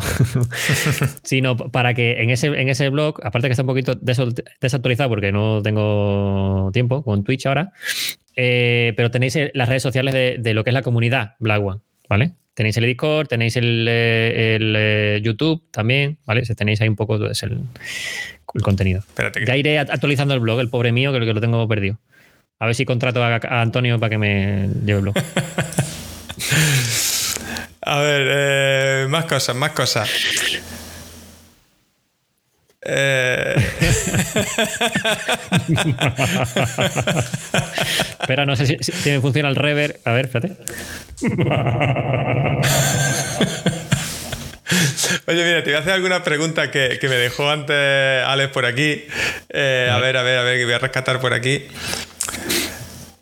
sino 1.22 1.56
para 1.56 1.94
que 1.94 2.22
en 2.22 2.30
ese, 2.30 2.48
en 2.48 2.68
ese 2.68 2.88
blog, 2.90 3.20
aparte 3.24 3.48
que 3.48 3.52
está 3.52 3.62
un 3.62 3.68
poquito 3.68 3.94
desactualizado 3.94 5.08
porque 5.08 5.32
no 5.32 5.62
tengo 5.62 6.70
tiempo 6.72 7.02
con 7.02 7.24
Twitch 7.24 7.46
ahora, 7.46 7.72
eh, 8.36 8.92
pero 8.96 9.10
tenéis 9.10 9.36
las 9.54 9.68
redes 9.68 9.82
sociales 9.82 10.14
de, 10.14 10.54
lo 10.54 10.62
que 10.62 10.70
es 10.70 10.74
la 10.74 10.82
comunidad 10.82 11.34
Black 11.40 11.64
One, 11.64 11.80
¿vale? 12.08 12.34
Tenéis 12.58 12.76
el 12.76 12.86
Discord, 12.86 13.28
tenéis 13.28 13.54
el, 13.54 13.86
eh, 13.88 14.58
eh, 14.60 15.20
YouTube 15.22 15.62
también, 15.70 16.18
¿vale? 16.26 16.44
Si 16.44 16.56
tenéis 16.56 16.80
ahí 16.80 16.88
un 16.88 16.96
poco 16.96 17.30
es 17.30 17.44
el, 17.44 17.60
contenido. 18.64 19.04
Ya 19.46 19.56
iré 19.56 19.78
actualizando 19.78 20.34
el 20.34 20.40
blog, 20.40 20.58
el 20.58 20.68
pobre 20.68 20.90
mío, 20.90 21.12
que 21.12 21.20
lo 21.20 21.40
tengo 21.40 21.68
perdido. 21.68 22.00
A 22.58 22.66
ver 22.66 22.74
si 22.74 22.84
contrato 22.84 23.22
a, 23.22 23.38
Antonio 23.60 24.00
para 24.00 24.10
que 24.10 24.18
me 24.18 24.70
lleve 24.84 24.98
el 24.98 25.02
blog. 25.02 25.14
a 27.82 28.00
ver, 28.00 29.08
más 29.08 29.26
cosas, 29.26 29.54
más 29.54 29.70
cosas. 29.70 30.10
Eh... 32.82 33.56
Espera, 38.20 38.46
no 38.46 38.54
sé 38.56 38.66
si, 38.66 39.10
me 39.10 39.20
funciona 39.20 39.48
el 39.48 39.56
rever. 39.56 40.00
A 40.04 40.12
ver, 40.12 40.26
espérate. 40.26 40.56
Oye, 45.26 45.44
mira, 45.44 45.62
te 45.62 45.70
voy 45.70 45.74
a 45.74 45.78
hacer 45.80 45.92
alguna 45.92 46.22
pregunta 46.22 46.70
que, 46.70 46.98
me 47.02 47.16
dejó 47.16 47.50
antes 47.50 47.74
Alex 48.24 48.52
por 48.52 48.66
aquí. 48.66 49.04
Eh, 49.48 49.88
a 49.90 49.98
ver, 49.98 50.16
a 50.16 50.22
ver, 50.22 50.38
a 50.38 50.42
ver, 50.42 50.58
que 50.58 50.64
voy 50.64 50.74
a 50.74 50.78
rescatar 50.78 51.20
por 51.20 51.32
aquí. 51.34 51.66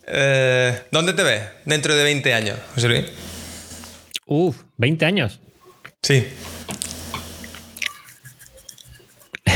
Eh, 0.05 0.81
¿Dónde 0.91 1.13
te 1.13 1.23
ves 1.23 1.43
dentro 1.65 1.95
de 1.95 2.03
20 2.03 2.33
años, 2.33 2.57
José 2.75 2.87
Luis? 2.87 3.05
Uf, 4.25 4.57
20 4.77 5.05
años. 5.05 5.39
Sí. 6.01 6.27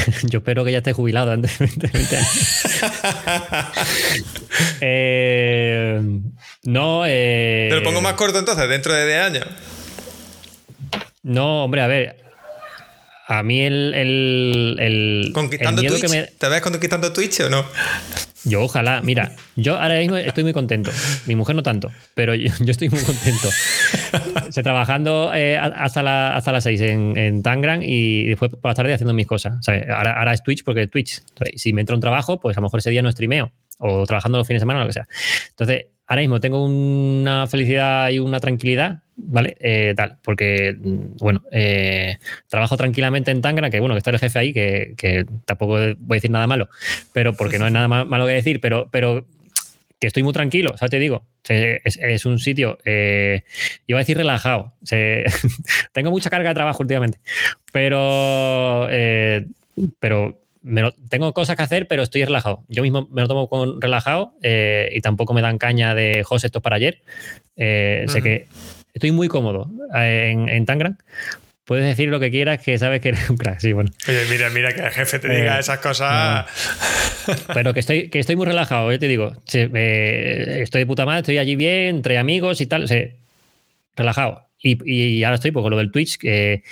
Yo 0.23 0.39
espero 0.39 0.63
que 0.63 0.71
ya 0.71 0.79
esté 0.79 0.93
jubilado 0.93 1.31
antes 1.31 1.57
de 1.59 1.67
20 1.87 2.17
años. 2.17 2.63
Eh, 4.81 6.01
no. 6.63 7.03
Eh, 7.05 7.67
Te 7.69 7.75
lo 7.75 7.83
pongo 7.83 8.01
más 8.01 8.13
corto 8.13 8.39
entonces, 8.39 8.67
dentro 8.67 8.93
de 8.93 9.05
10 9.07 9.19
años. 9.21 9.47
No, 11.23 11.63
hombre, 11.65 11.81
a 11.81 11.87
ver. 11.87 12.21
A 13.27 13.43
mí 13.43 13.61
el. 13.61 13.93
el, 13.95 15.31
¿Conquistando 15.33 15.81
Twitch? 15.81 16.37
¿Te 16.37 16.49
ves 16.49 16.61
conquistando 16.61 17.13
Twitch 17.13 17.41
o 17.41 17.49
no? 17.49 17.65
Yo 18.43 18.63
ojalá, 18.63 19.01
mira, 19.01 19.33
yo 19.55 19.79
ahora 19.79 19.99
mismo 19.99 20.17
estoy 20.17 20.43
muy 20.43 20.53
contento. 20.53 20.91
Mi 21.27 21.35
mujer 21.35 21.55
no 21.55 21.61
tanto, 21.61 21.91
pero 22.15 22.33
yo, 22.33 22.49
estoy 22.65 22.89
muy 22.89 23.01
contento. 23.01 23.49
Estoy 24.47 24.63
trabajando 24.63 25.31
eh, 25.33 25.57
hasta, 25.57 26.35
hasta 26.35 26.51
las 26.51 26.63
6 26.63 26.81
en, 26.81 27.17
en 27.17 27.43
Tangram 27.43 27.81
y 27.81 28.25
después 28.25 28.51
por 28.51 28.71
la 28.71 28.75
tarde 28.75 28.93
haciendo 28.93 29.13
mis 29.13 29.27
cosas. 29.27 29.65
ahora, 29.67 30.17
ahora, 30.17 30.33
es 30.33 30.43
Twitch 30.43 30.63
porque 30.65 30.87
Twitch. 30.87 31.21
si 31.55 31.71
me 31.71 31.81
entra 31.81 31.95
un 31.95 32.01
trabajo, 32.01 32.39
pues 32.39 32.57
a 32.57 32.59
lo 32.59 32.65
mejor 32.65 32.79
ese 32.79 32.89
día 32.89 33.01
no 33.01 33.11
streameo 33.11 33.53
o 33.77 34.05
trabajando 34.05 34.37
los 34.37 34.47
fines 34.47 34.59
de 34.59 34.63
semana 34.63 34.79
o 34.79 34.83
lo 34.83 34.87
que 34.87 34.93
sea. 34.93 35.07
Entonces, 35.49 35.85
ahora 36.07 36.21
mismo 36.21 36.39
tengo 36.39 36.65
una 36.65 37.47
felicidad 37.47 38.09
y 38.09 38.19
una 38.19 38.39
tranquilidad, 38.39 39.03
¿vale? 39.25 39.55
Eh, 39.59 39.93
tal, 39.95 40.17
porque, 40.23 40.75
mm, 40.77 41.17
bueno, 41.17 41.43
eh, 41.51 42.17
trabajo 42.47 42.77
tranquilamente 42.77 43.31
en 43.31 43.41
Tangra, 43.41 43.69
que 43.69 43.79
bueno, 43.79 43.95
que 43.95 43.99
está 43.99 44.11
el 44.11 44.19
jefe 44.19 44.39
ahí, 44.39 44.53
que, 44.53 45.25
tampoco 45.45 45.73
voy 45.73 46.15
a 46.15 46.15
decir 46.15 46.31
nada 46.31 46.47
malo, 46.47 46.69
pero 47.13 47.33
porque 47.33 47.59
no 47.59 47.65
hay 47.65 47.71
nada 47.71 47.87
malo 47.87 48.25
que 48.25 48.33
decir, 48.33 48.59
pero, 48.61 48.89
pero 48.91 49.25
que 49.99 50.07
estoy 50.07 50.23
muy 50.23 50.33
tranquilo, 50.33 50.71
o 50.73 50.77
sea, 50.77 50.87
te 50.87 50.99
digo, 50.99 51.23
es, 51.47 52.25
un 52.25 52.39
sitio, 52.39 52.79
eh, 52.85 53.43
iba 53.87 53.99
a 53.99 54.01
decir 54.01 54.17
relajado, 54.17 54.73
tengo 55.93 56.11
mucha 56.11 56.29
carga 56.29 56.49
de 56.49 56.55
trabajo 56.55 56.81
últimamente, 56.81 57.19
pero, 57.71 58.87
pero 59.99 60.41
tengo 61.09 61.33
cosas 61.33 61.55
que 61.55 61.63
hacer, 61.63 61.87
pero 61.87 62.03
estoy 62.03 62.23
relajado. 62.23 62.63
Yo 62.67 62.83
mismo 62.83 63.07
me 63.11 63.21
lo 63.21 63.27
tomo 63.27 63.49
con 63.49 63.81
relajado 63.81 64.33
eh, 64.43 64.89
y 64.93 65.01
tampoco 65.01 65.33
me 65.33 65.41
dan 65.41 65.57
caña 65.57 65.95
de 65.95 66.23
José, 66.23 66.47
esto 66.47 66.59
es 66.59 66.63
para 66.63 66.75
ayer. 66.75 67.01
Eh, 67.55 68.05
sé 68.07 68.21
que 68.21 68.47
estoy 68.93 69.11
muy 69.11 69.27
cómodo 69.27 69.69
en, 69.93 70.49
en 70.49 70.65
Tangram. 70.65 70.97
Puedes 71.71 71.85
decir 71.85 72.09
lo 72.09 72.19
que 72.19 72.31
quieras, 72.31 72.59
que 72.59 72.77
sabes 72.77 73.01
que 73.01 73.09
eres 73.09 73.29
un 73.29 73.37
crack. 73.37 73.59
Sí, 73.59 73.71
bueno. 73.71 73.91
Oye, 74.07 74.25
mira, 74.29 74.49
mira 74.49 74.73
que 74.73 74.81
el 74.81 74.89
jefe 74.89 75.19
te 75.19 75.29
diga 75.29 75.59
esas 75.59 75.79
cosas. 75.79 76.45
Pero 77.53 77.73
que 77.73 77.79
estoy, 77.79 78.09
que 78.09 78.19
estoy 78.19 78.35
muy 78.35 78.45
relajado, 78.45 78.91
yo 78.91 78.99
te 78.99 79.07
digo. 79.07 79.31
estoy 79.45 79.69
de 80.81 80.85
puta 80.85 81.05
madre, 81.05 81.19
estoy 81.21 81.37
allí 81.37 81.55
bien, 81.55 81.95
entre 81.97 82.17
amigos 82.17 82.59
y 82.61 82.65
tal. 82.65 82.89
relajado. 83.95 84.49
Y, 84.63 85.23
ahora 85.23 85.35
estoy 85.35 85.51
pues, 85.51 85.63
con 85.63 85.71
lo 85.71 85.77
del 85.77 85.91
Twitch. 85.91 86.17
Que, 86.17 86.63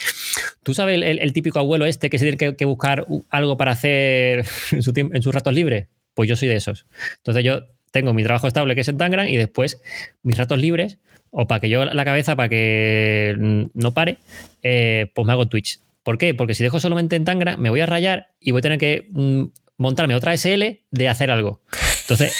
Tú 0.63 0.73
sabes 0.73 1.01
el, 1.01 1.33
típico 1.33 1.59
abuelo 1.59 1.85
este 1.85 2.09
que 2.09 2.19
se 2.19 2.29
tiene 2.31 2.55
que, 2.55 2.65
buscar 2.65 3.05
algo 3.29 3.57
para 3.57 3.71
hacer 3.71 4.45
en, 4.71 4.83
su 4.83 4.91
en 4.95 5.21
sus 5.21 5.33
ratos 5.33 5.53
libres. 5.53 5.87
Pues 6.13 6.27
yo 6.27 6.35
soy 6.35 6.47
de 6.47 6.55
esos. 6.55 6.87
Entonces 7.17 7.43
yo 7.43 7.61
tengo 7.91 8.13
mi 8.13 8.23
trabajo 8.23 8.47
estable 8.47 8.75
que 8.75 8.81
es 8.81 8.87
en 8.87 8.97
Tangram 8.97 9.27
y 9.27 9.37
después 9.37 9.81
mis 10.23 10.37
ratos 10.37 10.59
libres 10.59 10.97
o 11.31 11.47
para 11.47 11.59
que 11.59 11.69
yo 11.69 11.85
la 11.85 12.05
cabeza, 12.05 12.35
para 12.35 12.49
que 12.49 13.35
no 13.73 13.93
pare, 13.93 14.17
eh, 14.63 15.11
pues 15.13 15.25
me 15.25 15.33
hago 15.33 15.47
Twitch. 15.47 15.79
¿Por 16.03 16.17
qué? 16.17 16.33
Porque 16.33 16.55
si 16.55 16.63
dejo 16.63 16.79
solamente 16.79 17.15
en 17.15 17.25
Tangram, 17.25 17.59
me 17.59 17.69
voy 17.69 17.81
a 17.81 17.85
rayar 17.85 18.29
y 18.39 18.51
voy 18.51 18.59
a 18.59 18.61
tener 18.63 18.79
que 18.79 19.07
mm, 19.11 19.43
montarme 19.77 20.15
otra 20.15 20.35
SL 20.35 20.79
de 20.91 21.09
hacer 21.09 21.31
algo. 21.31 21.61
Entonces, 22.01 22.35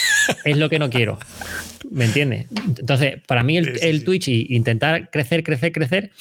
es 0.45 0.57
lo 0.57 0.69
que 0.69 0.79
no 0.79 0.89
quiero. 0.89 1.19
¿Me 1.91 2.05
entiendes? 2.05 2.47
Entonces, 2.79 3.15
para 3.27 3.43
mí 3.43 3.57
el, 3.57 4.03
Twitch 4.03 4.27
y 4.27 4.55
intentar 4.55 5.09
crecer, 5.11 5.43
crecer, 5.43 5.71
crecer, 5.71 6.11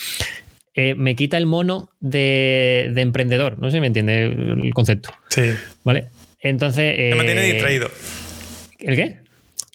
eh, 0.74 0.94
me 0.94 1.16
quita 1.16 1.38
el 1.38 1.46
mono 1.46 1.90
de, 2.00 2.92
emprendedor. 2.96 3.58
No 3.58 3.70
sé 3.70 3.76
si 3.76 3.80
me 3.80 3.86
entiende 3.86 4.24
el 4.24 4.74
concepto. 4.74 5.14
Sí. 5.28 5.54
¿Vale? 5.84 6.08
Entonces. 6.40 6.96
me 6.98 7.14
mantiene 7.14 7.48
eh, 7.48 7.52
distraído. 7.54 7.90
¿El 8.78 8.96
qué? 8.96 9.16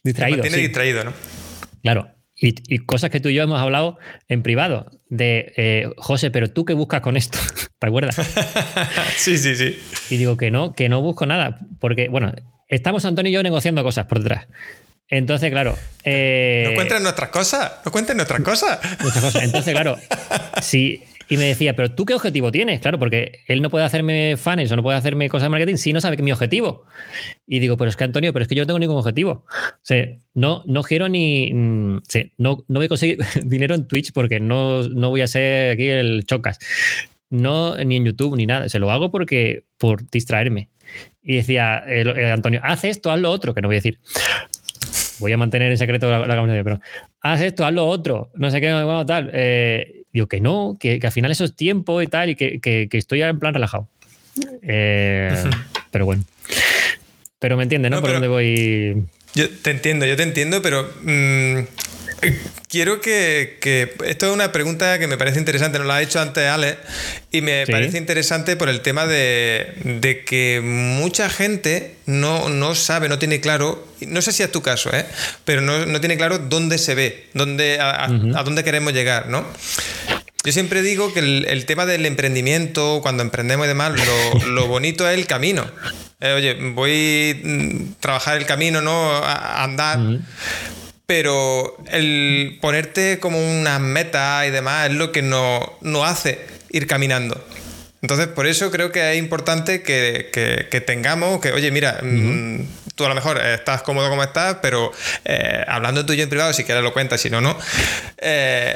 Distraído. 0.03 0.37
Me 0.37 0.43
mantiene 0.43 0.67
distraído, 0.67 1.03
¿no? 1.03 1.13
Claro. 1.81 2.12
Y, 2.45 2.79
cosas 2.79 3.09
que 3.09 3.21
tú 3.21 3.29
y 3.29 3.35
yo 3.35 3.43
hemos 3.43 3.61
hablado 3.61 3.97
en 4.27 4.43
privado 4.43 4.91
de, 5.07 5.53
eh, 5.55 5.89
José, 5.95 6.29
pero 6.29 6.51
tú 6.51 6.65
qué 6.65 6.73
buscas 6.73 6.99
con 6.99 7.15
esto, 7.15 7.37
¿te 7.79 7.87
acuerdas? 7.87 8.15
sí, 9.15 9.37
sí, 9.37 9.55
sí. 9.55 9.79
Y 10.09 10.17
digo 10.17 10.35
que 10.35 10.51
no, 10.51 10.73
que 10.73 10.89
no 10.89 11.01
busco 11.01 11.25
nada, 11.25 11.59
porque, 11.79 12.09
bueno, 12.09 12.33
estamos 12.67 13.05
Antonio 13.05 13.29
y 13.29 13.33
yo 13.33 13.43
negociando 13.43 13.81
cosas 13.81 14.07
por 14.07 14.19
detrás. 14.19 14.47
Entonces, 15.07 15.51
claro. 15.51 15.77
Eh, 16.03 16.65
¿No 16.67 16.75
cuenten 16.75 17.03
nuestras 17.03 17.29
cosas? 17.29 17.71
¿No 17.85 17.91
cuenten 17.91 18.17
nuestras 18.17 18.41
cosas? 18.41 18.79
Nuestras 18.99 19.23
cosas. 19.23 19.43
Entonces, 19.43 19.73
claro, 19.73 19.97
si 20.61 21.01
y 21.29 21.37
me 21.37 21.45
decía, 21.45 21.75
pero 21.75 21.91
tú 21.91 22.05
qué 22.05 22.13
objetivo 22.13 22.51
tienes? 22.51 22.79
Claro, 22.81 22.99
porque 22.99 23.39
él 23.47 23.61
no 23.61 23.69
puede 23.69 23.85
hacerme 23.85 24.35
fans 24.37 24.71
o 24.71 24.75
no 24.75 24.83
puede 24.83 24.97
hacerme 24.97 25.29
cosas 25.29 25.45
de 25.45 25.49
marketing 25.49 25.75
si 25.75 25.93
no 25.93 26.01
sabe 26.01 26.17
que 26.17 26.23
mi 26.23 26.31
objetivo. 26.31 26.85
Y 27.47 27.59
digo, 27.59 27.77
pero 27.77 27.89
es 27.89 27.95
que 27.95 28.03
Antonio, 28.03 28.33
pero 28.33 28.43
es 28.43 28.49
que 28.49 28.55
yo 28.55 28.63
no 28.63 28.67
tengo 28.67 28.79
ningún 28.79 28.97
objetivo. 28.97 29.45
O 29.47 29.81
sea, 29.81 30.07
no, 30.33 30.63
no 30.65 30.83
quiero 30.83 31.09
ni. 31.09 31.51
Mm, 31.53 32.01
no, 32.37 32.63
no 32.67 32.79
voy 32.79 32.85
a 32.85 32.89
conseguir 32.89 33.19
dinero 33.43 33.75
en 33.75 33.87
Twitch 33.87 34.11
porque 34.13 34.39
no, 34.39 34.87
no 34.87 35.09
voy 35.09 35.21
a 35.21 35.27
ser 35.27 35.71
aquí 35.71 35.87
el 35.87 36.25
chocas. 36.25 36.59
No, 37.29 37.75
ni 37.77 37.95
en 37.95 38.05
YouTube, 38.05 38.35
ni 38.35 38.45
nada. 38.45 38.69
Se 38.69 38.79
lo 38.79 38.91
hago 38.91 39.11
porque 39.11 39.63
por 39.77 40.09
distraerme. 40.09 40.69
Y 41.23 41.37
decía 41.37 41.83
Antonio, 42.33 42.59
haz 42.63 42.83
esto, 42.83 43.11
haz 43.11 43.19
lo 43.19 43.31
otro, 43.31 43.53
que 43.53 43.61
no 43.61 43.69
voy 43.69 43.75
a 43.75 43.79
decir 43.79 43.99
voy 45.19 45.31
a 45.31 45.37
mantener 45.37 45.71
en 45.71 45.77
secreto 45.77 46.09
la, 46.09 46.27
la 46.27 46.63
pero 46.63 46.79
haz 47.21 47.41
esto, 47.41 47.65
haz 47.65 47.73
lo 47.73 47.87
otro, 47.87 48.29
no 48.35 48.51
sé 48.51 48.59
qué, 48.59 48.73
bueno, 48.73 49.05
tal. 49.05 49.29
Eh, 49.33 50.02
Digo 50.13 50.27
que 50.27 50.39
no, 50.39 50.77
que, 50.79 50.99
al 51.03 51.11
final 51.11 51.31
eso 51.31 51.43
es 51.43 51.55
tiempo 51.55 52.01
y 52.01 52.07
tal, 52.07 52.29
y 52.29 52.35
que, 52.35 52.87
estoy 52.91 53.23
en 53.23 53.39
plan 53.39 53.53
relajado. 53.53 53.89
Eh, 54.61 55.43
pero 55.91 56.05
bueno. 56.05 56.23
Pero 57.39 57.57
me 57.57 57.63
entiendes, 57.63 57.91
¿no? 57.91 57.99
Por 57.99 58.11
dónde 58.11 58.27
voy. 58.27 59.03
Yo 59.33 59.49
te 59.49 59.71
entiendo, 59.71 60.05
yo 60.05 60.15
te 60.15 60.23
entiendo, 60.23 60.61
pero 60.61 60.87
mm, 61.01 61.59
quiero 62.69 63.01
que, 63.01 63.57
Esto 64.05 64.27
es 64.27 64.33
una 64.33 64.51
pregunta 64.51 64.99
que 64.99 65.07
me 65.07 65.17
parece 65.17 65.39
interesante, 65.39 65.77
nos 65.77 65.87
la 65.87 65.97
ha 65.97 66.01
hecho 66.01 66.19
antes 66.19 66.47
Ale, 66.47 66.77
y 67.31 67.41
me 67.41 67.65
parece 67.67 67.97
interesante 67.97 68.55
por 68.55 68.69
el 68.69 68.81
tema 68.81 69.05
de, 69.05 70.23
que 70.25 70.61
mucha 70.63 71.29
gente 71.29 71.95
no, 72.05 72.75
sabe, 72.75 73.09
no 73.09 73.19
tiene 73.19 73.41
claro, 73.41 73.87
no 74.01 74.21
sé 74.21 74.31
si 74.31 74.43
es 74.43 74.51
tu 74.51 74.61
caso, 74.61 74.93
¿eh? 74.93 75.05
pero 75.45 75.61
no, 75.61 75.99
tiene 75.99 76.17
claro 76.17 76.39
dónde 76.39 76.77
se 76.77 76.95
ve, 76.95 77.27
dónde, 77.33 77.79
a, 77.79 78.07
dónde 78.43 78.63
queremos 78.63 78.93
llegar, 78.93 79.29
¿no? 79.29 79.45
Yo 80.45 80.51
siempre 80.51 80.81
digo 80.81 81.13
que 81.13 81.19
el, 81.19 81.65
tema 81.65 81.85
del 81.85 82.05
emprendimiento, 82.05 82.99
cuando 83.01 83.23
emprendemos 83.23 83.65
y 83.65 83.69
demás, 83.69 83.93
lo, 84.45 84.67
bonito 84.67 85.07
es 85.07 85.17
el 85.17 85.25
camino. 85.25 85.65
Eh, 86.19 86.33
oye, 86.33 86.53
voy 86.71 87.41
a 87.41 87.47
mm, 87.47 87.93
trabajar 88.01 88.37
el 88.37 88.45
camino, 88.45 88.81
¿no? 88.81 89.09
A, 89.09 89.63
andar 89.63 89.99
pero 91.15 91.77
el 91.91 92.57
ponerte 92.59 93.19
como 93.19 93.37
una 93.37 93.77
meta 93.77 94.47
y 94.47 94.49
demás 94.49 94.89
es 94.89 94.95
lo 94.95 95.11
que 95.11 95.21
nos 95.21 95.63
no 95.81 96.05
hace 96.05 96.39
ir 96.71 96.87
caminando. 96.87 97.39
Entonces, 98.01 98.25
por 98.25 98.47
eso 98.47 98.71
creo 98.71 98.91
que 98.91 99.11
es 99.11 99.19
importante 99.19 99.83
que, 99.83 100.83
tengamos, 100.87 101.39
que, 101.39 101.51
oye, 101.51 101.69
mira, 101.69 101.99
mm, 102.01 102.61
tú 102.95 103.05
a 103.05 103.09
lo 103.09 103.13
mejor 103.13 103.39
estás 103.39 103.83
cómodo 103.83 104.09
como 104.09 104.23
estás, 104.23 104.57
pero 104.59 104.91
eh, 105.23 105.63
hablando 105.67 106.03
tú 106.03 106.13
y 106.13 106.17
yo 106.17 106.23
en 106.23 106.29
privado, 106.29 106.51
si 106.51 106.63
quieres 106.63 106.83
lo 106.83 106.93
cuentas, 106.93 107.21
si 107.21 107.29
no, 107.29 107.41
no. 107.41 107.59
Eh, 108.17 108.75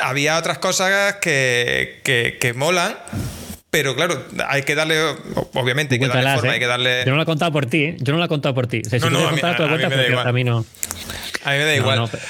había 0.00 0.38
otras 0.38 0.56
cosas 0.56 1.16
que, 1.16 2.00
que 2.02 2.52
molan 2.54 2.96
pero 3.70 3.94
claro, 3.94 4.24
hay 4.48 4.62
que 4.62 4.74
darle, 4.74 5.00
obviamente, 5.54 5.94
hay 5.94 6.00
que 6.00 6.08
darle 6.08 6.34
forma, 6.34 6.48
¿eh? 6.48 6.54
hay 6.54 6.58
que 6.58 6.66
darle. 6.66 7.04
Yo 7.04 7.12
no 7.12 7.16
lo 7.16 7.22
he 7.22 7.26
contado 7.26 7.52
por 7.52 7.66
ti, 7.66 7.84
¿eh? 7.84 7.96
yo 8.00 8.12
no 8.12 8.18
lo 8.18 8.24
he 8.24 8.28
contado 8.28 8.54
por 8.54 8.66
ti. 8.66 8.82
O 8.84 8.88
sea, 8.88 8.98
si 8.98 9.04
no, 9.06 9.10
no, 9.10 9.28
a, 9.28 9.32
mí, 9.32 9.40
a, 9.42 9.52
mí 9.52 9.86
me 9.88 9.96
da 9.96 10.08
igual. 10.08 10.26
a 10.26 10.32
mí 10.32 10.44
no. 10.44 10.66
A 11.44 11.50
mí 11.52 11.58
me 11.58 11.64
da 11.64 11.76
igual. 11.76 12.10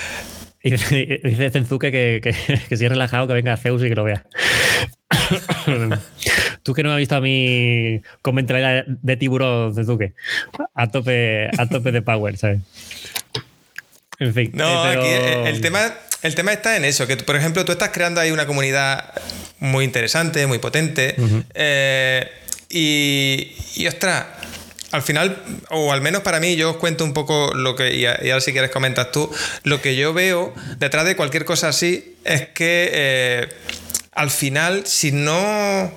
Y 0.63 0.73
dice 0.73 1.51
Zenzuke 1.51 1.91
que, 1.91 2.21
que, 2.23 2.35
que, 2.69 2.77
si 2.77 2.85
es 2.85 2.91
relajado, 2.91 3.27
que 3.27 3.33
venga 3.33 3.57
Zeus 3.57 3.83
y 3.83 3.89
que 3.89 3.95
lo 3.95 4.05
vea. 4.05 4.27
Tú 6.63 6.75
que 6.75 6.83
no 6.83 6.93
has 6.93 6.99
visto 6.99 7.17
a 7.17 7.23
mí 7.23 8.03
con 8.21 8.35
mentalidad 8.35 8.85
de 8.87 9.17
tiburón, 9.17 9.75
Zenzuke. 9.75 10.13
A 10.75 10.89
tope, 10.89 11.49
a 11.57 11.67
tope 11.67 11.93
de 11.93 12.03
power, 12.03 12.37
¿sabes? 12.37 12.61
En 14.19 14.35
fin. 14.35 14.51
No, 14.53 14.93
eh, 14.93 14.99
aquí 14.99 15.49
el 15.49 15.63
tema 15.63 15.95
el 16.23 16.35
tema 16.35 16.53
está 16.53 16.77
en 16.77 16.85
eso, 16.85 17.07
que 17.07 17.17
por 17.17 17.37
ejemplo 17.37 17.65
tú 17.65 17.73
estás 17.73 17.91
creando 17.91 18.21
ahí 18.21 18.31
una 18.31 18.47
comunidad 18.47 19.05
muy 19.61 19.85
interesante, 19.85 20.47
muy 20.47 20.59
potente, 20.59 21.15
eh, 21.55 22.29
y, 22.69 23.53
y 23.77 23.87
ostras, 23.87 24.27
al 24.91 25.03
final, 25.03 25.41
o 25.71 25.93
al 25.93 26.01
menos 26.01 26.23
para 26.23 26.41
mí, 26.41 26.57
yo 26.57 26.71
os 26.71 26.77
cuento 26.77 27.05
un 27.05 27.13
poco 27.13 27.55
lo 27.55 27.77
que, 27.77 27.95
y 27.95 28.07
ahora 28.07 28.41
si 28.41 28.53
quieres 28.53 28.71
comentas 28.71 29.13
tú, 29.13 29.31
lo 29.63 29.81
que 29.81 29.95
yo 29.95 30.13
veo 30.13 30.53
detrás 30.79 31.05
de 31.05 31.15
cualquier 31.15 31.45
cosa 31.45 31.69
así 31.69 32.17
es 32.25 32.49
que 32.49 32.91
eh, 32.93 33.49
al 34.13 34.31
final, 34.31 34.87
si 34.87 35.13
no 35.13 35.93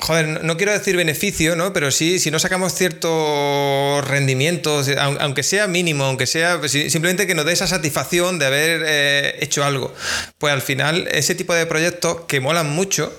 joder, 0.00 0.44
no 0.44 0.56
quiero 0.56 0.72
decir 0.72 0.96
beneficio, 0.96 1.56
¿no? 1.56 1.72
Pero 1.72 1.90
sí, 1.90 2.18
si 2.18 2.30
no 2.30 2.38
sacamos 2.38 2.74
ciertos 2.74 4.06
rendimientos, 4.06 4.88
aunque 4.98 5.42
sea 5.42 5.66
mínimo, 5.66 6.04
aunque 6.04 6.26
sea 6.26 6.60
simplemente 6.68 7.26
que 7.26 7.34
nos 7.34 7.44
dé 7.44 7.52
esa 7.52 7.66
satisfacción 7.66 8.38
de 8.38 8.46
haber 8.46 8.82
eh, 8.86 9.36
hecho 9.40 9.64
algo, 9.64 9.94
pues 10.38 10.52
al 10.52 10.62
final 10.62 11.08
ese 11.12 11.34
tipo 11.34 11.54
de 11.54 11.66
proyectos 11.66 12.22
que 12.26 12.40
molan 12.40 12.70
mucho 12.70 13.16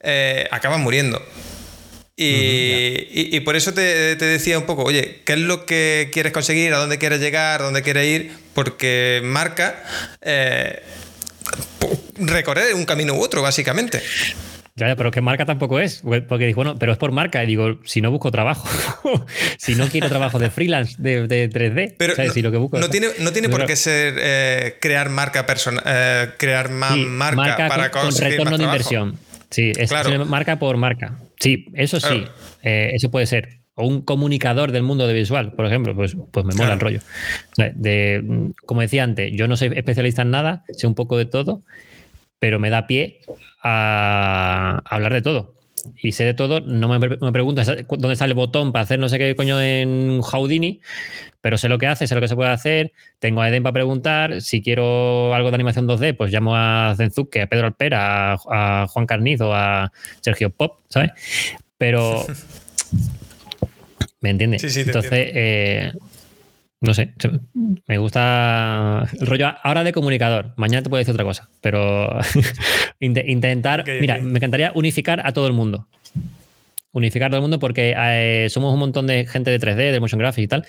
eh, 0.00 0.46
acaban 0.50 0.80
muriendo. 0.80 1.22
Y, 2.16 3.40
por 3.40 3.56
eso 3.56 3.74
te, 3.74 4.14
decía 4.14 4.56
un 4.56 4.66
poco, 4.66 4.84
oye, 4.84 5.22
¿qué 5.24 5.32
es 5.32 5.40
lo 5.40 5.66
que 5.66 6.10
quieres 6.12 6.32
conseguir? 6.32 6.72
¿A 6.72 6.78
dónde 6.78 6.98
quieres 6.98 7.18
llegar? 7.20 7.60
¿A 7.60 7.64
dónde 7.64 7.82
quieres 7.82 8.06
ir? 8.06 8.32
Porque 8.54 9.20
marca 9.24 9.82
eh, 10.22 10.80
recorrer 12.16 12.74
un 12.74 12.84
camino 12.84 13.14
u 13.14 13.20
otro, 13.20 13.42
básicamente. 13.42 14.00
Ya, 14.76 14.96
pero 14.96 15.12
que 15.12 15.20
marca 15.20 15.44
tampoco 15.44 15.78
es. 15.78 16.02
Porque 16.02 16.46
dijo, 16.46 16.56
bueno, 16.56 16.76
pero 16.76 16.90
es 16.90 16.98
por 16.98 17.12
marca. 17.12 17.44
Y 17.44 17.46
digo, 17.46 17.78
si 17.84 18.00
no 18.00 18.10
busco 18.10 18.32
trabajo, 18.32 18.68
si 19.56 19.76
no 19.76 19.86
quiero 19.86 20.08
trabajo 20.08 20.40
de 20.40 20.50
freelance, 20.50 20.96
de, 20.98 21.28
3D. 21.28 21.94
Pero 21.96 22.14
no, 22.16 22.42
lo 22.42 22.50
que 22.50 22.56
busco, 22.58 22.80
no 22.80 22.90
tiene, 22.90 23.08
no 23.20 23.32
tiene 23.32 23.48
por 23.48 23.66
qué 23.66 23.76
ser 23.76 24.14
eh, 24.18 24.78
crear 24.80 25.10
marca 25.10 25.46
personal, 25.46 25.84
eh, 25.86 26.30
crear 26.38 26.70
más 26.70 26.96
marca, 26.96 27.68
para 27.68 27.90
con, 27.92 28.10
con 28.10 28.16
retorno 28.16 28.58
de 28.58 28.64
inversión. 28.64 29.16
Sí, 29.50 29.70
es 29.76 29.92
marca 30.26 30.58
por 30.58 30.76
marca. 30.76 31.18
Sí, 31.38 31.66
eso 31.74 32.00
sí, 32.00 32.24
eh, 32.62 32.90
eso 32.94 33.12
puede 33.12 33.26
ser. 33.26 33.60
O 33.76 33.86
un 33.86 34.02
comunicador 34.02 34.72
del 34.72 34.82
mundo 34.82 35.06
de 35.06 35.14
visual, 35.14 35.52
por 35.52 35.66
ejemplo, 35.66 35.94
pues, 35.94 36.16
pues 36.32 36.46
me 36.46 36.54
mola 36.54 36.74
el 36.74 36.80
rollo. 36.80 37.00
De, 37.56 38.52
como 38.66 38.80
decía 38.80 39.04
antes, 39.04 39.32
yo 39.32 39.46
no 39.46 39.56
soy 39.56 39.72
especialista 39.74 40.22
en 40.22 40.30
nada, 40.30 40.64
sé 40.72 40.86
un 40.88 40.94
poco 40.96 41.16
de 41.16 41.26
todo 41.26 41.62
pero 42.44 42.60
me 42.60 42.68
da 42.68 42.86
pie 42.86 43.20
a, 43.62 44.82
hablar 44.84 45.14
de 45.14 45.22
todo. 45.22 45.54
Y 46.02 46.12
sé 46.12 46.24
de 46.24 46.34
todo, 46.34 46.60
no 46.60 46.88
me, 46.88 46.98
me 46.98 47.16
dónde 47.16 48.12
está 48.12 48.24
el 48.26 48.34
botón 48.34 48.70
para 48.70 48.82
hacer 48.82 48.98
no 48.98 49.08
sé 49.08 49.16
qué 49.16 49.34
coño 49.34 49.62
en 49.62 50.20
Houdini, 50.20 50.82
pero 51.40 51.56
sé 51.56 51.70
lo 51.70 51.78
que 51.78 51.86
hace, 51.86 52.06
sé 52.06 52.14
lo 52.14 52.20
que 52.20 52.28
se 52.28 52.36
puede 52.36 52.50
hacer. 52.50 52.92
Tengo 53.18 53.40
a 53.40 53.48
Eden 53.48 53.62
para 53.62 53.72
preguntar. 53.72 54.42
Si 54.42 54.60
quiero 54.60 55.34
algo 55.34 55.48
de 55.50 55.54
animación 55.54 55.88
2D, 55.88 56.14
pues 56.18 56.30
llamo 56.30 56.54
a 56.54 56.92
Zenzuke, 56.98 57.40
a 57.40 57.46
Pedro 57.46 57.68
Alpera, 57.68 58.34
a, 58.34 58.86
Juan 58.90 59.06
Carnizo, 59.06 59.54
a 59.54 59.90
Sergio 60.20 60.50
Pop, 60.50 60.80
¿sabes? 60.90 61.12
Pero. 61.78 62.26
¿Me 64.20 64.28
entiendes? 64.28 64.60
Sí, 64.60 64.68
sí, 64.68 64.80
Entonces, 64.82 65.94
no 66.84 66.94
sé, 66.94 67.12
me 67.86 67.98
gusta 67.98 69.06
el 69.20 69.26
rollo 69.26 69.52
ahora 69.62 69.84
de 69.84 69.92
comunicador. 69.92 70.52
Mañana 70.56 70.82
te 70.82 70.90
puedo 70.90 70.98
decir 70.98 71.14
otra 71.14 71.24
cosa, 71.24 71.48
pero 71.60 72.18
inte- 73.00 73.24
intentar. 73.26 73.84
Mira, 74.00 74.18
me 74.18 74.38
encantaría 74.38 74.72
unificar 74.74 75.26
a 75.26 75.32
todo 75.32 75.46
el 75.46 75.52
mundo. 75.52 75.88
Unificar 76.92 77.26
a 77.26 77.30
todo 77.30 77.38
el 77.38 77.42
mundo 77.42 77.58
porque 77.58 77.92
eh, 77.98 78.46
somos 78.50 78.72
un 78.72 78.78
montón 78.78 79.08
de 79.08 79.26
gente 79.26 79.50
de 79.50 79.58
3D, 79.58 79.90
de 79.90 79.98
motion 79.98 80.18
graphics 80.20 80.44
y 80.44 80.46
tal. 80.48 80.64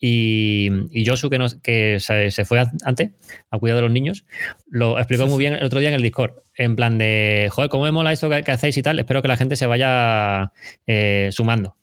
Y, 0.00 0.70
y 0.90 1.04
Josu, 1.04 1.28
que, 1.28 1.38
nos, 1.38 1.56
que 1.56 1.98
se, 2.00 2.30
se 2.30 2.44
fue 2.46 2.64
antes 2.84 3.10
a 3.50 3.58
cuidar 3.58 3.76
de 3.76 3.82
los 3.82 3.90
niños, 3.90 4.24
lo 4.70 4.98
explicó 4.98 5.26
muy 5.26 5.38
bien 5.38 5.52
el 5.54 5.64
otro 5.64 5.80
día 5.80 5.90
en 5.90 5.94
el 5.96 6.02
Discord. 6.02 6.32
En 6.56 6.76
plan 6.76 6.96
de, 6.96 7.48
joder, 7.52 7.68
¿cómo 7.68 7.84
me 7.84 7.92
mola 7.92 8.12
esto 8.12 8.30
que, 8.30 8.42
que 8.42 8.52
hacéis 8.52 8.78
y 8.78 8.82
tal? 8.82 8.98
Espero 8.98 9.20
que 9.20 9.28
la 9.28 9.36
gente 9.36 9.56
se 9.56 9.66
vaya 9.66 10.50
eh, 10.86 11.28
sumando. 11.32 11.76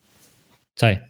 ¿Sabes? 0.74 1.02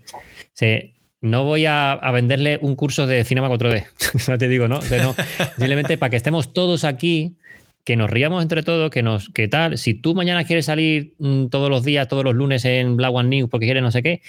Se- 0.51 0.93
no 1.23 1.45
voy 1.45 1.65
a, 1.65 1.97
venderle 2.11 2.59
un 2.61 2.75
curso 2.75 3.07
de 3.07 3.23
Cinema 3.23 3.49
4D. 3.49 3.85
no 4.27 4.37
te 4.37 4.49
digo, 4.49 4.67
¿no? 4.67 4.81
No. 4.81 5.15
Simplemente 5.57 5.97
para 5.97 6.09
que 6.09 6.17
estemos 6.17 6.51
todos 6.51 6.83
aquí, 6.83 7.37
que 7.85 7.95
nos 7.95 8.09
riamos 8.09 8.43
entre 8.43 8.61
todos, 8.61 8.91
que 8.91 9.03
nos, 9.03 9.29
que 9.29 9.47
tal. 9.47 9.77
Si 9.77 9.93
tú 9.93 10.15
mañana 10.15 10.43
quieres 10.43 10.65
salir 10.65 11.13
mm, 11.19 11.45
todos 11.45 11.69
los 11.69 11.85
días, 11.85 12.09
todos 12.09 12.25
los 12.25 12.35
lunes 12.35 12.65
en 12.65 12.97
Black 12.97 13.13
One 13.13 13.29
News 13.29 13.49
porque 13.49 13.65
quieres 13.65 13.81
no 13.81 13.89
sé 13.89 14.03
qué, 14.03 14.21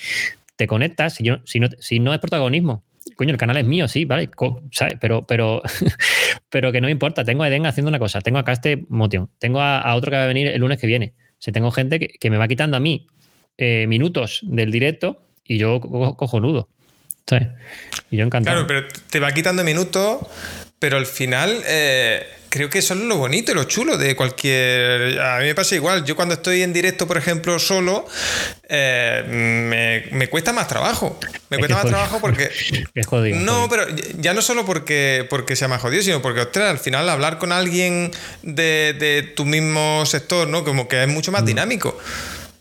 te 0.55 0.69
conectas. 0.69 1.15
Si, 1.15 1.99
no, 1.99 2.15
es 2.15 2.21
protagonismo, 2.21 2.85
coño, 3.17 3.33
el 3.33 3.39
canal 3.39 3.57
es 3.57 3.65
mío, 3.65 3.89
sí, 3.89 4.05
vale, 4.05 4.31
¿sabes? 4.71 4.95
Pero, 5.01 5.27
pero, 5.27 5.63
pero 6.49 6.71
que 6.71 6.81
no 6.81 6.89
importa. 6.89 7.25
Tengo 7.25 7.43
a 7.43 7.49
Eden 7.49 7.67
haciendo 7.67 7.89
una 7.89 7.99
cosa, 7.99 8.21
tengo 8.21 8.39
acá 8.39 8.53
este 8.53 8.85
Motion, 8.89 9.29
tengo 9.41 9.61
a, 9.61 9.93
otro 9.97 10.13
que 10.13 10.17
va 10.17 10.23
a 10.23 10.29
venir 10.29 10.47
el 10.47 10.61
lunes 10.61 10.79
que 10.79 10.87
viene. 10.87 11.13
O 11.45 11.53
tengo 11.53 11.73
gente 11.73 11.99
que, 11.99 12.31
me 12.31 12.37
va 12.37 12.47
quitando 12.47 12.77
a 12.77 12.81
mí 12.81 13.09
eh, 13.59 13.87
minutos 13.89 14.43
del 14.45 14.71
directo 14.71 15.27
y 15.45 15.59
yo 15.59 15.81
co- 15.81 16.17
cojonudo. 16.17 16.69
Yo 18.11 18.25
encantado. 18.25 18.65
Claro, 18.65 18.67
pero 18.67 18.89
te 19.11 19.21
va 19.21 19.33
quitando 19.33 19.65
minutos, 19.65 20.21
pero 20.79 20.97
al 20.99 21.07
final 21.07 21.63
eh, 21.67 22.27
creo 22.51 22.69
que 22.71 22.79
eso 22.79 22.95
es 22.95 23.01
lo 23.01 23.17
bonito 23.17 23.51
y 23.53 23.55
lo 23.55 23.65
chulo 23.65 23.97
de 23.99 24.15
cualquier... 24.15 25.19
A 25.21 25.39
mí 25.39 25.47
me 25.47 25.55
pasa 25.55 25.75
igual, 25.75 26.05
yo 26.05 26.15
cuando 26.15 26.35
estoy 26.35 26.63
en 26.63 26.73
directo, 26.73 27.07
por 27.09 27.17
ejemplo, 27.17 27.59
solo, 27.59 28.07
eh, 28.69 29.25
me, 29.27 30.17
me 30.17 30.29
cuesta 30.29 30.53
más 30.53 30.69
trabajo. 30.69 31.19
Me 31.49 31.57
Es 31.57 31.59
cuesta 31.59 31.75
más 31.75 31.83
jodido. 31.83 31.97
trabajo 31.99 32.21
porque... 32.21 32.51
Es 32.95 33.07
jodido. 33.07 33.41
No, 33.41 33.67
jodido. 33.67 33.69
pero 33.69 33.87
ya 34.19 34.35
no 34.35 34.43
solo 34.43 34.65
porque, 34.67 35.27
porque 35.31 35.57
sea 35.57 35.67
más 35.69 35.81
jodido, 35.81 36.03
sino 36.03 36.23
porque, 36.23 36.43
ostras, 36.43 36.71
al 36.71 36.79
final 36.79 37.09
hablar 37.09 37.39
con 37.39 37.51
alguien 37.51 38.11
de, 38.43 38.95
de 38.99 39.23
tu 39.35 39.45
mismo 39.47 40.05
sector, 40.07 40.47
¿no? 40.47 40.63
Como 40.65 40.87
que 40.87 41.03
es 41.03 41.09
mucho 41.09 41.33
más 41.33 41.45
dinámico. 41.45 41.99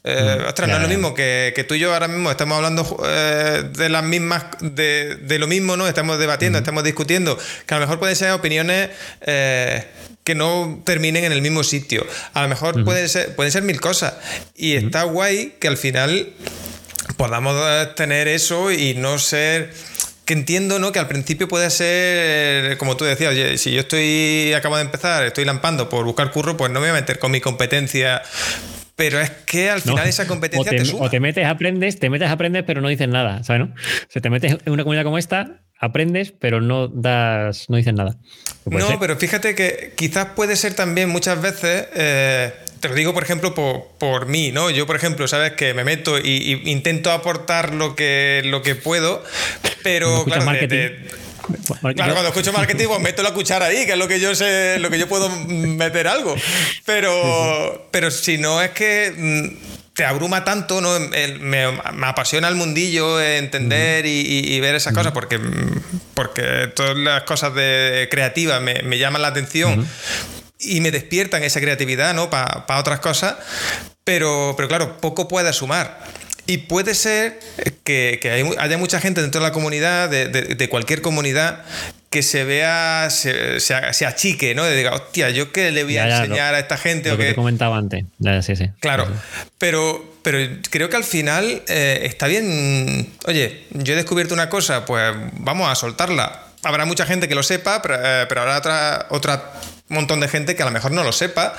Eh, 0.04 0.44
ostras, 0.48 0.68
no 0.70 0.74
Mm. 0.74 0.78
Es 0.78 0.82
lo 0.82 0.88
mismo 0.90 1.14
que, 1.14 1.54
que 1.56 1.64
tú 1.64 1.76
y 1.76 1.80
yo 1.80 1.94
ahora 1.94 2.08
mismo 2.08 2.30
estamos 2.30 2.56
hablando 2.58 3.04
eh, 3.08 3.64
de 3.74 3.90
las 3.90 4.04
mismas, 4.04 4.46
de, 4.60 5.16
de 5.16 5.40
lo 5.40 5.48
mismo, 5.48 5.78
¿no? 5.78 5.88
Estamos 5.88 6.20
debatiendo, 6.20 6.58
estamos 6.58 6.84
discutiendo, 6.84 7.38
que 7.66 7.74
a 7.74 7.78
lo 7.78 7.86
mejor 7.86 8.00
pueden 8.00 8.16
ser 8.16 8.32
opiniones 8.32 8.90
eh, 9.22 9.86
que 10.24 10.36
no 10.36 10.82
terminen 10.84 11.24
en 11.26 11.32
el 11.32 11.42
mismo 11.42 11.64
sitio. 11.64 12.06
A 12.34 12.42
lo 12.42 12.50
mejor 12.50 12.84
pueden, 12.84 13.08
ser, 13.08 13.36
pueden 13.36 13.52
ser 13.52 13.64
mil 13.64 13.80
cosas. 13.80 14.16
Y 14.56 14.74
está 14.74 15.04
guay 15.04 15.56
que 15.60 15.68
al 15.68 15.78
final 15.78 16.34
podamos 17.18 17.56
eh, 17.58 17.90
tener 17.96 18.28
eso 18.28 18.72
y 18.72 18.96
no 18.96 19.20
ser 19.20 19.74
que 20.26 20.34
entiendo 20.34 20.80
¿no? 20.80 20.94
que 20.94 21.00
al 21.00 21.08
principio 21.08 21.50
puede 21.50 21.70
ser 21.70 22.78
como 22.78 22.96
tú 22.96 23.04
decías 23.04 23.32
oye 23.32 23.58
si 23.58 23.74
yo 23.74 23.82
estoy 23.82 24.54
acabo 24.54 24.78
de 24.78 24.84
empezar 24.84 25.26
estoy 25.26 25.44
lampando 25.44 25.90
por 25.90 26.06
buscar 26.06 26.32
curro 26.32 26.56
pues 26.56 26.72
no 26.72 26.80
me 26.80 26.88
voy 26.88 26.98
a 26.98 27.02
meter 27.02 27.20
con 27.20 27.32
mi 27.32 27.42
competencia 27.42 28.22
pero 29.10 29.20
es 29.20 29.30
que 29.46 29.70
al 29.70 29.80
No. 29.86 29.94
final 29.94 30.08
esa 30.08 30.24
o 30.24 30.28
competencia 30.28 30.72
te, 30.72 30.84
te, 30.84 30.92
o 30.98 31.10
te 31.10 31.20
metes, 31.20 31.46
aprendes, 31.46 32.00
te 32.00 32.10
metes, 32.10 32.30
aprendes, 32.30 32.64
pero 32.66 32.80
no 32.82 32.88
dices 32.88 33.08
nada, 33.08 33.44
¿sabes? 33.44 33.62
No? 33.68 33.74
O 33.76 34.12
sea, 34.12 34.22
te 34.22 34.30
metes 34.30 34.58
en 34.66 34.72
una 34.72 34.84
comunidad 34.84 35.04
como 35.04 35.18
esta, 35.18 35.62
aprendes, 35.80 36.32
pero 36.32 36.62
no 36.62 36.88
das, 36.88 37.70
no 37.70 37.78
dices 37.78 37.94
nada. 37.94 38.16
No, 38.66 38.88
ser. 38.88 38.98
pero 39.00 39.18
fíjate 39.18 39.56
que 39.56 39.92
quizás 39.96 40.28
puede 40.36 40.56
ser 40.56 40.74
también 40.74 41.10
muchas 41.10 41.42
veces, 41.42 41.88
eh, 41.96 42.54
te 42.80 42.88
lo 42.90 42.96
digo 42.96 43.14
por 43.14 43.24
ejemplo 43.24 43.54
por, 43.54 43.90
por 44.00 44.26
mí, 44.28 44.52
¿no? 44.54 44.70
Yo, 44.70 44.86
por 44.88 44.96
ejemplo, 44.96 45.28
sabes 45.28 45.52
que 45.54 45.74
me 45.74 45.84
meto 45.84 46.18
y, 46.18 46.62
y 46.66 46.72
intento 46.72 47.12
aportar 47.12 47.74
lo 47.74 47.96
que, 47.96 48.42
lo 48.46 48.62
que 48.62 48.76
puedo, 48.76 49.24
pero 49.84 50.24
claro, 50.26 50.46
de- 50.68 51.00
Claro, 51.96 52.14
cuando 52.14 52.30
escucho 52.30 52.54
marketing, 52.54 52.86
pues 52.88 53.00
meto 53.02 53.22
la 53.24 53.34
cuchara 53.34 53.66
ahí, 53.68 53.86
que 53.86 53.94
es 53.94 53.98
lo 53.98 54.08
que 54.08 54.20
yo 54.20 54.34
sé, 54.36 54.78
lo 54.80 54.90
que 54.90 54.98
yo 55.00 55.08
puedo 55.08 55.30
meter 55.30 56.08
algo. 56.08 56.36
Pero, 56.86 57.88
pero 57.92 58.12
si 58.12 58.38
no 58.38 58.62
es 58.62 58.72
que 58.72 59.14
mm, 59.16 59.94
te 59.94 60.06
abruma 60.06 60.44
tanto, 60.44 60.82
¿no? 60.82 61.00
Me, 61.00 61.72
me 61.94 62.08
apasiona 62.08 62.48
el 62.48 62.56
mundillo, 62.56 63.22
entender 63.22 64.06
y, 64.06 64.22
y- 64.22 64.54
y 64.56 64.60
ver 64.60 64.76
esas 64.76 64.94
cosas, 64.94 65.12
porque, 65.12 65.40
porque 66.14 66.72
todas 66.76 66.96
las 66.98 67.24
cosas 67.24 67.54
de 67.54 68.08
creativas 68.10 68.62
me, 68.62 68.82
me 68.84 68.98
llaman 68.98 69.22
la 69.22 69.28
atención 69.30 69.88
y 70.60 70.82
me 70.82 70.92
despiertan 70.92 71.44
esa 71.44 71.60
creatividad, 71.60 72.14
¿no? 72.14 72.30
Para 72.30 72.80
otras 72.80 73.00
cosas. 73.00 73.36
Pero, 74.04 74.54
pero 74.58 74.68
claro, 74.68 74.98
poco 74.98 75.28
puede 75.28 75.52
sumar. 75.54 76.00
Y 76.46 76.58
puede 76.60 76.94
ser 76.96 77.40
que, 77.84 78.20
que 78.22 78.30
hay- 78.32 78.56
haya 78.58 78.78
mucha 78.78 79.00
gente 79.00 79.22
dentro 79.22 79.40
de 79.42 79.48
la 79.48 79.54
comunidad, 79.54 80.10
de, 80.10 80.28
de- 80.28 80.56
de 80.56 80.70
cualquier 80.70 81.02
comunidad, 81.02 81.64
que 82.10 82.22
se 82.22 82.44
vea, 82.44 83.08
se, 83.10 83.60
se, 83.60 83.76
se 83.94 84.06
achique, 84.06 84.54
¿no? 84.54 84.64
De 84.66 84.76
diga, 84.76 84.94
hostia, 84.94 85.30
¿yo 85.32 85.52
qué 85.52 85.72
le 85.72 85.84
voy 85.84 85.94
Ya, 85.94 86.04
a 86.04 86.10
ya, 86.10 86.18
enseñar 86.24 86.52
lo- 86.52 86.58
a 86.58 86.60
esta 86.60 86.78
gente? 86.78 87.10
lo 87.10 87.16
o 87.16 87.18
que 87.18 87.26
te 87.30 87.36
comentaba 87.36 87.78
antes. 87.78 88.06
Ya, 88.20 88.42
sí, 88.42 88.56
sí. 88.56 88.70
Claro, 88.82 89.06
Sí, 89.08 89.14
pero, 89.58 90.14
pero 90.22 90.38
creo 90.70 90.90
que 90.90 90.98
al 90.98 91.04
final 91.06 91.64
eh, 91.68 92.02
está 92.04 92.28
bien. 92.28 93.10
Oye, 93.26 93.64
yo 93.72 93.94
he 93.94 93.96
descubierto 93.96 94.34
una 94.34 94.50
cosa, 94.50 94.86
pues 94.86 95.12
vamos 95.40 95.70
a 95.72 95.76
soltarla. 95.76 96.44
Habrá 96.62 96.86
mucha 96.86 97.06
gente 97.06 97.28
que 97.28 97.36
lo 97.36 97.44
sepa, 97.44 97.82
pero, 97.82 97.96
eh, 97.96 98.26
pero 98.30 98.42
habrá 98.42 98.58
otra, 98.58 99.08
otra 99.10 99.54
montón 99.94 100.20
de 100.20 100.28
gente 100.28 100.56
que 100.56 100.64
a 100.64 100.66
lo 100.66 100.72
mejor 100.72 100.92
no 100.92 101.04
lo 101.04 101.12
sepa 101.12 101.54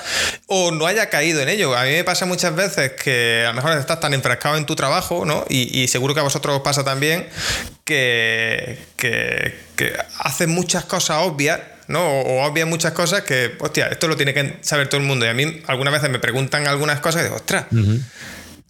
o 0.47 0.71
no 0.71 0.85
haya 0.85 1.09
caído 1.09 1.41
en 1.41 1.49
ello. 1.49 1.75
A 1.75 1.83
mí 1.83 1.91
me 1.91 2.03
pasa 2.03 2.25
muchas 2.25 2.55
veces 2.55 2.91
que 2.91 3.43
a 3.45 3.49
lo 3.49 3.55
mejor 3.55 3.77
estás 3.77 3.99
tan 3.99 4.13
enfrascado 4.13 4.57
en 4.57 4.65
tu 4.65 4.75
trabajo, 4.75 5.25
¿no? 5.25 5.45
Y, 5.49 5.87
seguro 5.87 6.13
que 6.13 6.19
a 6.19 6.23
vosotros 6.23 6.55
os 6.55 6.61
pasa 6.61 6.83
también 6.83 7.27
que, 7.83 8.79
que, 8.97 9.57
que 9.75 9.93
haces 10.19 10.47
muchas 10.47 10.85
cosas 10.85 11.19
obvias 11.21 11.59
¿no? 11.87 12.03
O, 12.03 12.43
obvias 12.45 12.67
muchas 12.67 12.93
cosas 12.93 13.21
que, 13.21 13.55
hostia, 13.59 13.87
esto 13.87 14.07
lo 14.07 14.15
tiene 14.15 14.33
que 14.33 14.57
saber 14.61 14.87
todo 14.87 14.99
el 15.01 15.07
mundo. 15.07 15.25
Y 15.25 15.29
a 15.29 15.33
mí 15.33 15.61
algunas 15.67 15.93
veces 15.93 16.09
me 16.09 16.19
preguntan 16.19 16.67
algunas 16.67 16.99
cosas 16.99 17.21
y 17.21 17.23
digo, 17.25 17.35
ostras. 17.35 17.65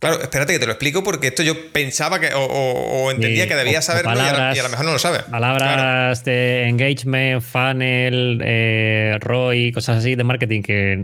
Claro, 0.09 0.21
espérate 0.23 0.53
que 0.53 0.59
te 0.59 0.65
lo 0.65 0.71
explico 0.73 1.03
porque 1.03 1.27
esto 1.27 1.43
yo 1.43 1.71
pensaba 1.71 2.19
que, 2.19 2.33
o, 2.33 2.39
o- 2.43 3.03
o 3.05 3.11
entendía 3.11 3.43
Sí, 3.43 3.49
que 3.49 3.55
debía 3.55 3.81
saberlo 3.81 4.13
la- 4.13 4.17
palabras- 4.23 4.55
y 4.55 4.59
a 4.59 4.63
lo 4.63 4.69
mejor 4.69 4.85
no 4.85 4.91
lo 4.93 4.99
sabes. 4.99 5.23
Palabras 5.23 6.21
Claro. 6.21 6.25
de 6.25 6.67
engagement, 6.69 7.41
funnel, 7.41 8.41
eh, 8.43 9.17
ROI, 9.19 9.71
cosas 9.71 9.97
así 9.97 10.15
de 10.15 10.23
marketing 10.23 10.61
que 10.61 11.03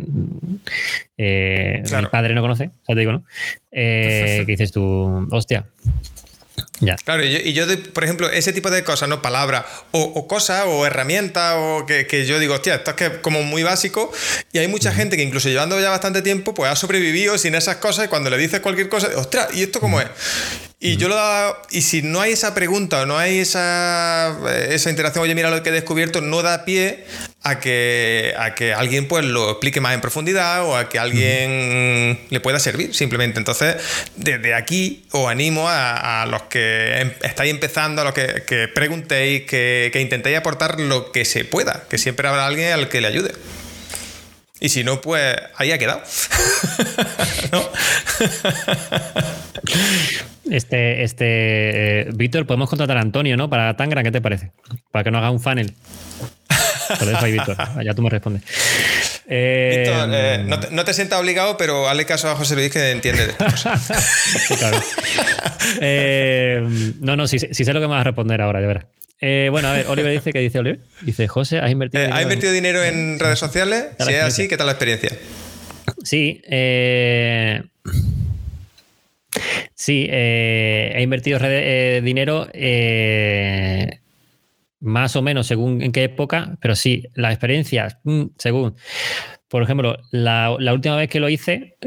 eh, 1.17 1.83
Claro. 1.87 2.03
mi 2.03 2.09
padre 2.09 2.33
no 2.33 2.41
conoce, 2.41 2.65
ya 2.87 2.93
te 2.95 2.99
digo, 2.99 3.11
¿no? 3.13 3.23
Eh, 3.71 4.43
que 4.45 4.51
dices 4.51 4.71
tú, 4.71 5.27
hostia. 5.31 5.65
Ya. 6.81 6.95
Claro, 6.95 7.23
y 7.23 7.31
yo, 7.31 7.39
y 7.39 7.53
yo 7.53 7.67
doy, 7.67 7.77
por 7.77 8.03
ejemplo, 8.03 8.29
ese 8.29 8.53
tipo 8.53 8.69
de 8.71 8.83
cosas, 8.83 9.07
¿no? 9.07 9.21
Palabras 9.21 9.65
o, 9.91 10.01
o 10.01 10.27
cosas 10.27 10.63
o 10.67 10.85
herramientas 10.85 11.55
o 11.57 11.85
que, 11.85 12.07
que 12.07 12.25
yo 12.25 12.39
digo, 12.39 12.55
hostia, 12.55 12.75
esto 12.75 12.91
es 12.91 12.97
que 12.97 13.21
como 13.21 13.43
muy 13.43 13.63
básico 13.63 14.11
y 14.51 14.57
hay 14.57 14.67
mucha 14.67 14.91
gente 14.91 15.15
que 15.15 15.23
incluso 15.23 15.47
llevando 15.47 15.79
ya 15.79 15.89
bastante 15.91 16.21
tiempo, 16.21 16.53
pues 16.53 16.71
ha 16.71 16.75
sobrevivido 16.75 17.37
sin 17.37 17.55
esas 17.55 17.77
cosas 17.77 18.05
y 18.05 18.07
cuando 18.07 18.29
le 18.29 18.37
dices 18.37 18.59
cualquier 18.59 18.89
cosa, 18.89 19.09
ostras, 19.15 19.49
¿y 19.53 19.63
esto 19.63 19.79
cómo 19.79 20.01
es? 20.01 20.07
Y 20.83 20.97
yo 20.97 21.09
lo 21.09 21.15
da, 21.15 21.61
y 21.69 21.83
si 21.83 22.01
no 22.01 22.21
hay 22.21 22.31
esa 22.31 22.55
pregunta 22.55 23.01
o 23.01 23.05
no 23.05 23.15
hay 23.15 23.37
esa, 23.37 24.35
esa 24.67 24.89
interacción, 24.89 25.23
oye, 25.23 25.35
mira 25.35 25.51
lo 25.51 25.61
que 25.61 25.69
he 25.69 25.71
descubierto, 25.71 26.21
no 26.21 26.41
da 26.41 26.65
pie 26.65 27.05
a 27.43 27.59
que, 27.59 28.33
a 28.35 28.55
que 28.55 28.73
alguien 28.73 29.07
pues 29.07 29.23
lo 29.23 29.51
explique 29.51 29.79
más 29.79 29.93
en 29.93 30.01
profundidad 30.01 30.65
o 30.65 30.75
a 30.75 30.89
que 30.89 30.97
alguien 30.97 32.19
le 32.27 32.39
pueda 32.39 32.59
servir 32.59 32.95
simplemente. 32.95 33.37
Entonces, 33.37 33.75
desde 34.15 34.55
aquí 34.55 35.05
os 35.11 35.29
animo 35.29 35.69
a, 35.69 36.23
a 36.23 36.25
los 36.25 36.41
que 36.43 36.70
em- 37.01 37.13
estáis 37.23 37.51
empezando, 37.51 38.01
a 38.01 38.05
los 38.05 38.13
que, 38.13 38.69
preguntéis, 38.73 39.43
que, 39.43 39.91
intentéis 39.95 40.37
aportar 40.37 40.79
lo 40.79 41.11
que 41.11 41.25
se 41.25 41.45
pueda, 41.45 41.83
que 41.89 41.97
siempre 41.97 42.27
habrá 42.27 42.45
alguien 42.45 42.73
al 42.73 42.89
que 42.89 43.01
le 43.01 43.07
ayude. 43.07 43.31
Y 44.59 44.69
si 44.69 44.83
no, 44.83 45.01
pues 45.01 45.35
ahí 45.57 45.71
ha 45.71 45.77
quedado. 45.77 46.01
Este, 50.49 51.03
este, 51.03 51.25
eh, 52.01 52.09
Víctor, 52.13 52.45
podemos 52.45 52.69
contratar 52.69 52.97
a 52.97 53.01
Antonio, 53.01 53.37
¿no? 53.37 53.49
Para 53.49 53.77
Tangra, 53.77 54.03
¿qué 54.03 54.11
te 54.11 54.19
parece? 54.19 54.51
Para 54.91 55.05
que 55.05 55.11
nos 55.11 55.19
haga 55.19 55.31
un 55.31 55.39
funnel. 55.39 55.73
Te 56.99 57.93
tú 57.93 58.01
me 58.01 58.09
respondes. 58.09 58.43
Eh, 59.33 59.85
Víctor, 59.85 60.09
eh, 60.13 60.43
no, 60.45 60.59
te, 60.59 60.71
no 60.71 60.83
te 60.83 60.93
sientas 60.93 61.17
obligado, 61.19 61.55
pero 61.55 61.87
hazle 61.87 62.05
caso 62.05 62.29
a 62.29 62.35
José 62.35 62.53
Luis 62.55 62.69
que 62.69 62.91
entiende 62.91 63.27
de 63.27 63.33
claro. 64.57 64.77
Eh, 65.79 66.61
no, 66.99 67.15
no, 67.15 67.27
sí 67.39 67.39
sé 67.39 67.73
lo 67.73 67.79
que 67.79 67.87
me 67.87 67.93
vas 67.93 68.01
a 68.01 68.03
responder 68.03 68.41
ahora, 68.41 68.59
de 68.59 68.67
verdad. 68.67 68.85
Eh, 69.21 69.47
bueno, 69.49 69.69
a 69.69 69.73
ver, 69.73 69.85
Oliver 69.87 70.11
dice 70.11 70.33
que 70.33 70.39
dice 70.39 70.59
Oliver. 70.59 70.79
Dice, 71.01 71.29
José, 71.29 71.59
¿has 71.59 71.71
invertido? 71.71 72.03
Eh, 72.03 72.07
dinero 72.07 72.17
¿Ha 72.17 72.21
en- 72.21 72.23
invertido 72.27 72.51
dinero 72.53 72.83
en 72.83 73.19
redes 73.19 73.39
sociales? 73.39 73.85
Si 73.99 74.11
es 74.13 74.21
así, 74.23 74.47
¿qué 74.49 74.57
tal 74.57 74.65
la 74.65 74.73
experiencia? 74.73 75.11
Sí. 76.03 76.41
Sí, 79.75 80.07
he 80.11 80.99
invertido 81.01 81.39
dinero 82.03 82.47
más 84.81 85.15
o 85.15 85.21
menos 85.21 85.47
según 85.47 85.81
en 85.81 85.91
qué 85.91 86.03
época, 86.03 86.57
pero 86.59 86.75
sí, 86.75 87.07
las 87.13 87.31
experiencias, 87.31 87.97
mm, 88.03 88.23
según. 88.37 88.75
Por 89.47 89.63
ejemplo, 89.63 89.97
la, 90.11 90.51
última 90.51 90.95
vez 90.95 91.09
que 91.09 91.19
lo 91.19 91.29
hice, 91.29 91.77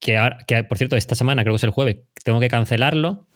que, 0.00 0.30
que 0.46 0.64
por 0.64 0.78
cierto, 0.78 0.96
esta 0.96 1.14
semana, 1.14 1.42
creo 1.42 1.54
que 1.54 1.58
es 1.58 1.64
el 1.64 1.70
jueves, 1.70 1.98
tengo 2.24 2.40
que 2.40 2.48
cancelarlo. 2.48 3.26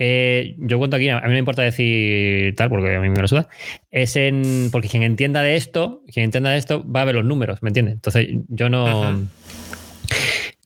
Eh, 0.00 0.54
yo 0.58 0.78
cuento 0.78 0.96
aquí, 0.96 1.08
a 1.08 1.16
mí 1.16 1.22
no 1.24 1.30
me 1.30 1.38
importa 1.38 1.62
decir 1.62 2.54
tal, 2.54 2.68
porque 2.68 2.96
a 2.96 3.00
mí 3.00 3.08
me 3.08 3.20
lo 3.20 3.26
suda. 3.26 3.48
Es 3.90 4.14
en. 4.16 4.68
Porque 4.70 4.88
quien 4.88 5.02
entienda 5.02 5.42
de 5.42 5.56
esto, 5.56 6.04
quien 6.12 6.24
entienda 6.24 6.50
de 6.50 6.58
esto, 6.58 6.88
va 6.88 7.02
a 7.02 7.04
ver 7.04 7.16
los 7.16 7.24
números, 7.24 7.62
¿me 7.62 7.70
entiendes? 7.70 7.94
Entonces, 7.94 8.28
yo 8.48 8.68
no, 8.68 9.12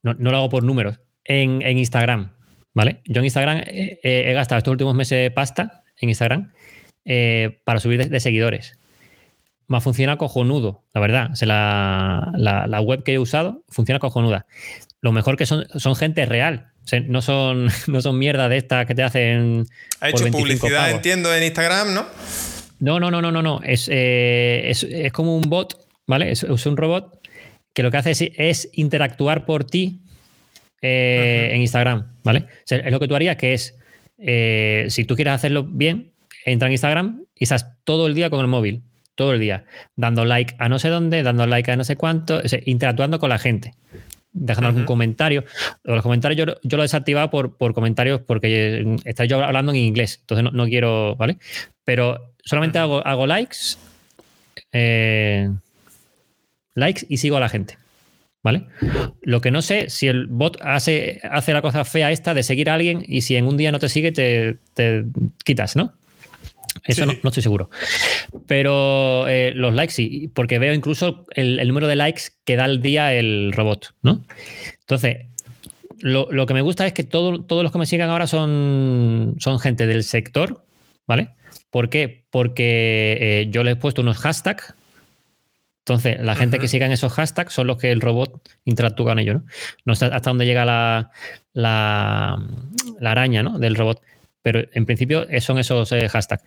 no, 0.03 0.15
lo 0.19 0.37
hago 0.37 0.51
por 0.51 0.63
números. 0.65 1.01
En, 1.25 1.63
Instagram, 1.63 2.33
¿vale? 2.75 3.01
Yo 3.07 3.21
en 3.21 3.25
Instagram 3.25 3.63
he 3.67 4.33
gastado 4.35 4.59
estos 4.59 4.73
últimos 4.73 4.95
meses 4.95 5.31
pasta 5.31 5.83
en 5.99 6.11
Instagram 6.11 6.53
eh, 7.05 7.61
para 7.65 7.81
subir 7.81 8.09
de, 8.09 8.21
seguidores. 8.21 8.79
Me 9.67 9.81
funciona 9.81 10.19
cojonudo, 10.19 10.85
la 10.95 11.01
verdad. 11.01 11.31
la, 11.41 12.81
web 12.81 13.03
que 13.03 13.15
he 13.15 13.19
usado 13.19 13.65
funciona 13.69 13.99
cojonuda. 13.99 14.47
Lo 15.01 15.13
mejor 15.13 15.37
que 15.37 15.47
son, 15.47 15.67
son 15.75 15.97
gente 15.97 16.27
real. 16.27 16.73
no, 17.09 17.23
son, 17.23 17.69
no 17.89 18.01
son 18.01 18.19
mierda 18.19 18.49
de 18.49 18.59
estas 18.59 18.87
que 18.87 18.95
te 18.95 19.03
hacen. 19.03 19.67
Ha 20.01 20.11
hecho 20.11 20.27
publicidad, 20.27 20.91
entiendo, 20.91 21.35
en 21.35 21.43
Instagram, 21.43 21.95
¿no? 21.95 22.07
No, 22.79 23.01
no, 23.01 23.11
no, 23.11 23.23
no, 23.23 23.33
no, 23.33 23.43
no. 23.43 23.61
Es, 23.65 23.89
eh, 23.91 24.71
es, 24.71 25.13
como 25.13 25.37
un 25.37 25.43
bot, 25.43 25.77
¿vale? 26.07 26.31
Es, 26.33 26.43
un 26.43 26.77
robot 26.77 27.19
que 27.73 27.83
lo 27.83 27.91
que 27.91 27.97
hace 27.97 28.33
es, 28.37 28.69
interactuar 28.75 29.45
por 29.45 29.65
ti 29.65 30.03
eh, 30.83 31.51
en 31.53 31.61
Instagram, 31.61 32.17
¿vale? 32.23 32.47
es 32.69 32.91
lo 32.91 33.01
que 33.01 33.09
tú 33.09 33.15
harías, 33.15 33.37
que 33.37 33.55
es, 33.55 33.75
si 34.93 35.05
tú 35.05 35.15
quieres 35.15 35.35
hacerlo 35.35 35.65
bien, 35.65 36.12
entra 36.45 36.69
en 36.69 36.73
Instagram 36.73 37.25
y 37.35 37.45
estás 37.45 37.67
todo 37.85 38.07
el 38.07 38.15
día 38.15 38.31
con 38.31 38.41
el 38.41 38.47
móvil, 38.47 38.83
todo 39.15 39.33
el 39.35 39.41
día, 39.41 39.65
dando 39.97 40.25
like 40.25 40.55
a 40.59 40.69
no 40.69 40.79
sé 40.79 40.89
dónde, 40.89 41.23
dando 41.23 41.47
like 41.47 41.71
a 41.71 41.77
no 41.77 41.85
sé 41.85 41.97
cuánto, 41.97 42.41
interactuando 42.65 43.19
con 43.19 43.29
la 43.29 43.39
gente, 43.39 43.75
dejando 44.33 44.69
algún 44.69 44.85
comentario. 44.85 45.45
Los 45.85 46.03
comentarios 46.03 46.39
yo, 46.39 46.55
yo 46.63 46.77
lo 46.77 46.83
he 46.83 46.85
desactivado 46.85 47.31
por, 47.31 47.57
por 47.57 47.75
comentarios 47.75 48.21
porque 48.21 48.97
estoy 49.05 49.29
yo 49.29 49.43
hablando 49.45 49.73
en 49.73 49.79
inglés, 49.79 50.19
entonces 50.21 50.53
no, 50.53 50.67
quiero, 50.67 51.17
¿vale? 51.17 51.39
Pero 51.85 52.35
solamente 52.45 52.79
hago, 52.79 53.07
hago 53.07 53.27
likes, 53.27 53.77
eh, 54.73 55.51
likes 56.75 57.07
y 57.09 57.19
sigo 57.19 57.37
a 57.37 57.41
la 57.41 57.49
gente. 57.49 57.79
¿Vale? 58.45 58.65
Lo 59.21 59.41
que 59.41 59.53
no 59.53 59.63
sé, 59.63 59.89
si 59.89 60.09
el 60.09 60.27
bot 60.27 60.59
hace, 60.63 61.21
hace 61.31 61.53
la 61.53 61.63
cosa 61.63 61.85
fea 61.85 62.11
esta 62.11 62.35
de 62.35 62.43
seguir 62.43 62.71
a 62.71 62.75
alguien 62.75 63.05
y 63.07 63.21
si 63.21 63.37
en 63.37 63.47
un 63.47 63.57
día 63.57 63.71
no 63.71 63.79
te 63.79 63.89
sigue, 63.89 64.11
te, 64.11 64.57
te 64.75 65.05
quitas, 65.45 65.77
¿no? 65.77 65.93
Eso 66.85 67.07
no, 67.07 67.13
estoy 67.13 67.43
seguro. 67.43 67.71
Pero 68.47 69.29
eh, 69.29 69.53
los 69.55 69.75
likes 69.75 69.95
sí, 69.95 70.31
porque 70.35 70.59
veo 70.59 70.75
incluso 70.75 71.27
el, 71.35 71.67
número 71.69 71.87
de 71.87 71.97
likes 71.97 72.23
que 72.45 72.57
da 72.57 72.65
al 72.65 72.83
día 72.83 73.15
el 73.15 73.53
robot, 73.53 73.95
¿no? 74.03 74.25
Entonces, 74.81 75.27
lo, 76.01 76.47
que 76.47 76.55
me 76.55 76.63
gusta 76.63 76.87
es 76.87 76.93
que 76.93 77.05
todos 77.05 77.45
los 77.49 77.73
que 77.73 77.79
me 77.79 77.87
sigan 77.87 78.11
ahora 78.11 78.27
son, 78.27 79.37
son 79.39 79.61
gente 79.61 79.87
del 79.87 80.03
sector, 80.03 80.65
¿vale? 81.07 81.31
¿Por 81.71 81.89
qué? 81.89 82.25
Porque 82.31 83.17
eh, 83.21 83.47
yo 83.51 83.63
le 83.63 83.73
he 83.73 83.77
puesto 83.77 84.03
unos 84.03 84.19
hashtags. 84.19 84.75
Entonces, 85.85 86.21
la 86.21 86.37
gente 86.37 86.59
que 86.59 86.69
siga 86.69 86.87
esos 86.93 87.13
hashtags 87.13 87.53
son 87.53 87.67
los 87.67 87.77
que 87.77 87.91
el 87.91 88.01
robot 88.01 88.41
interactúa 88.65 89.07
con 89.07 89.19
ellos, 89.19 89.37
¿no? 89.37 89.45
No 89.85 89.95
sé 89.95 90.07
hasta 90.07 90.31
dónde 90.31 90.47
llega 90.47 90.65
la, 90.65 91.11
la, 91.53 92.41
la 93.01 93.11
araña, 93.11 93.43
¿no? 93.43 93.59
Del 93.59 93.75
robot 93.75 94.01
pero 94.43 94.65
en 94.73 94.87
principio 94.87 95.27
son 95.41 95.59
esos 95.59 95.93
eh, 95.93 96.09
hashtags. 96.09 96.45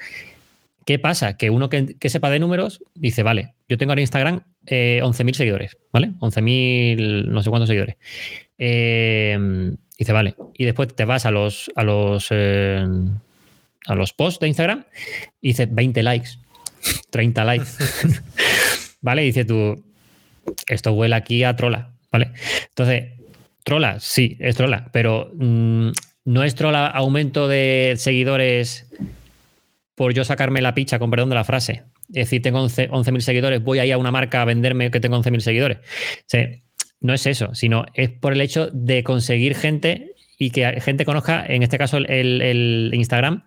¿Qué 0.86 1.00
pasa? 1.00 1.36
Que 1.36 1.50
uno 1.50 1.70
que, 1.70 1.96
sepa 2.10 2.30
de 2.30 2.40
números 2.40 2.84
dice, 2.94 3.24
vale, 3.24 3.56
yo 3.68 3.78
tengo 3.78 3.92
ahora 3.92 4.02
Instagram 4.02 4.44
11.000 4.68 5.30
eh, 5.30 5.34
seguidores, 5.34 5.78
¿vale? 5.92 6.12
11.000 6.20 7.26
no 7.26 7.42
sé 7.42 7.50
cuántos 7.50 7.70
seguidores. 7.70 7.96
Eh, 8.60 9.38
dice, 9.98 10.14
vale. 10.14 10.36
Y 10.54 10.66
después 10.66 10.96
te 10.96 11.06
vas 11.06 11.26
a 11.26 11.32
los, 11.32 11.72
a 11.76 11.84
los, 11.84 12.32
a 12.32 13.96
los 13.96 14.14
posts 14.14 14.40
de 14.40 14.48
Instagram 14.48 14.86
y 15.42 15.50
dice 15.50 15.66
20 15.66 16.04
likes, 16.04 16.30
30 17.10 17.44
likes. 17.46 17.68
¿Vale? 19.02 19.24
Y 19.24 19.28
dice 19.28 19.46
tú, 19.46 19.84
esto 20.68 20.94
huele 20.94 21.16
aquí 21.16 21.44
a 21.44 21.56
trola, 21.56 21.92
¿vale? 22.12 22.32
Entonces, 22.70 23.12
trola, 23.64 24.00
sí, 24.00 24.38
es 24.40 24.56
trola, 24.56 24.90
pero 24.92 25.32
mm, 25.34 25.90
nuestro 26.26 26.76
aumento 26.76 27.48
de 27.48 27.94
seguidores 27.98 28.88
por 29.94 30.14
yo 30.14 30.26
sacarme 30.26 30.62
la 30.62 30.74
picha, 30.74 31.00
con 31.00 31.10
perdón 31.10 31.30
de 31.30 31.36
la 31.36 31.44
frase. 31.44 31.84
Es 32.10 32.26
decir, 32.26 32.42
tengo 32.42 32.64
11.000 32.64 33.20
seguidores, 33.22 33.64
voy 33.64 33.80
ahí 33.80 33.92
a 33.92 33.98
una 33.98 34.12
marca 34.12 34.42
a 34.42 34.46
venderme 34.46 34.92
que 34.92 35.00
tengo 35.00 35.18
11.000 35.22 35.40
seguidores. 35.40 35.78
no 37.00 37.14
es 37.14 37.26
eso, 37.26 37.56
sino 37.56 37.86
es 37.94 38.10
por 38.10 38.34
el 38.34 38.42
hecho 38.42 38.70
de 38.72 39.04
conseguir 39.04 39.56
gente 39.56 40.12
y 40.38 40.52
que 40.52 40.82
gente 40.82 41.06
conozca, 41.06 41.46
en 41.48 41.64
este 41.64 41.78
caso, 41.78 41.98
el, 41.98 42.92
Instagram, 42.94 43.46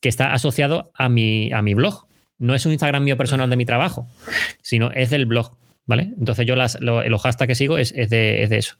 que 0.00 0.08
está 0.08 0.32
asociado 0.32 0.92
a 0.94 1.08
mi, 1.08 1.52
a 1.52 1.60
mi 1.60 1.74
blog. 1.74 2.06
No 2.38 2.54
es 2.54 2.64
un 2.64 2.72
Instagram 2.72 3.04
mío 3.04 3.16
personal 3.16 3.50
de 3.50 3.56
mi 3.56 3.66
trabajo, 3.66 4.08
sino 4.62 4.90
es 4.92 5.10
del 5.10 5.26
blog. 5.26 5.56
¿Vale? 5.92 6.08
Entonces 6.18 6.46
yo 6.46 6.56
las, 6.56 6.80
lo, 6.80 7.06
los 7.06 7.20
hashtags 7.20 7.48
que 7.48 7.54
sigo 7.54 7.76
es, 7.76 7.92
de, 7.92 8.48
eso. 8.50 8.76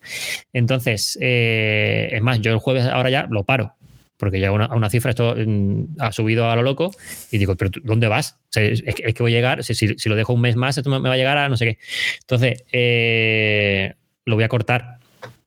Entonces, 0.54 1.18
eh, 1.20 2.08
es 2.10 2.22
más, 2.22 2.40
yo 2.40 2.52
el 2.52 2.58
jueves 2.58 2.86
ahora 2.86 3.10
ya 3.10 3.26
lo 3.28 3.44
paro, 3.44 3.74
porque 4.16 4.40
ya 4.40 4.50
una, 4.50 4.88
cifra 4.88 5.10
esto 5.10 5.34
mm, 5.36 5.96
ha 5.98 6.10
subido 6.10 6.50
a 6.50 6.56
lo 6.56 6.62
loco 6.62 6.90
y 7.30 7.36
digo, 7.36 7.54
pero 7.54 7.70
¿dónde 7.84 8.08
vas? 8.08 8.38
es, 8.54 8.82
que, 8.82 9.14
voy 9.18 9.34
a 9.34 9.36
llegar, 9.36 9.62
si, 9.62 10.08
lo 10.08 10.16
dejo 10.16 10.32
un 10.32 10.40
mes 10.40 10.56
más, 10.56 10.78
esto 10.78 10.88
me, 10.88 11.06
va 11.06 11.12
a 11.12 11.18
llegar 11.18 11.36
a 11.36 11.50
no 11.50 11.58
sé 11.58 11.66
qué. 11.66 11.78
Entonces, 12.20 12.64
eh, 12.72 13.92
lo 14.24 14.36
voy 14.36 14.44
a 14.44 14.48
cortar, 14.48 14.96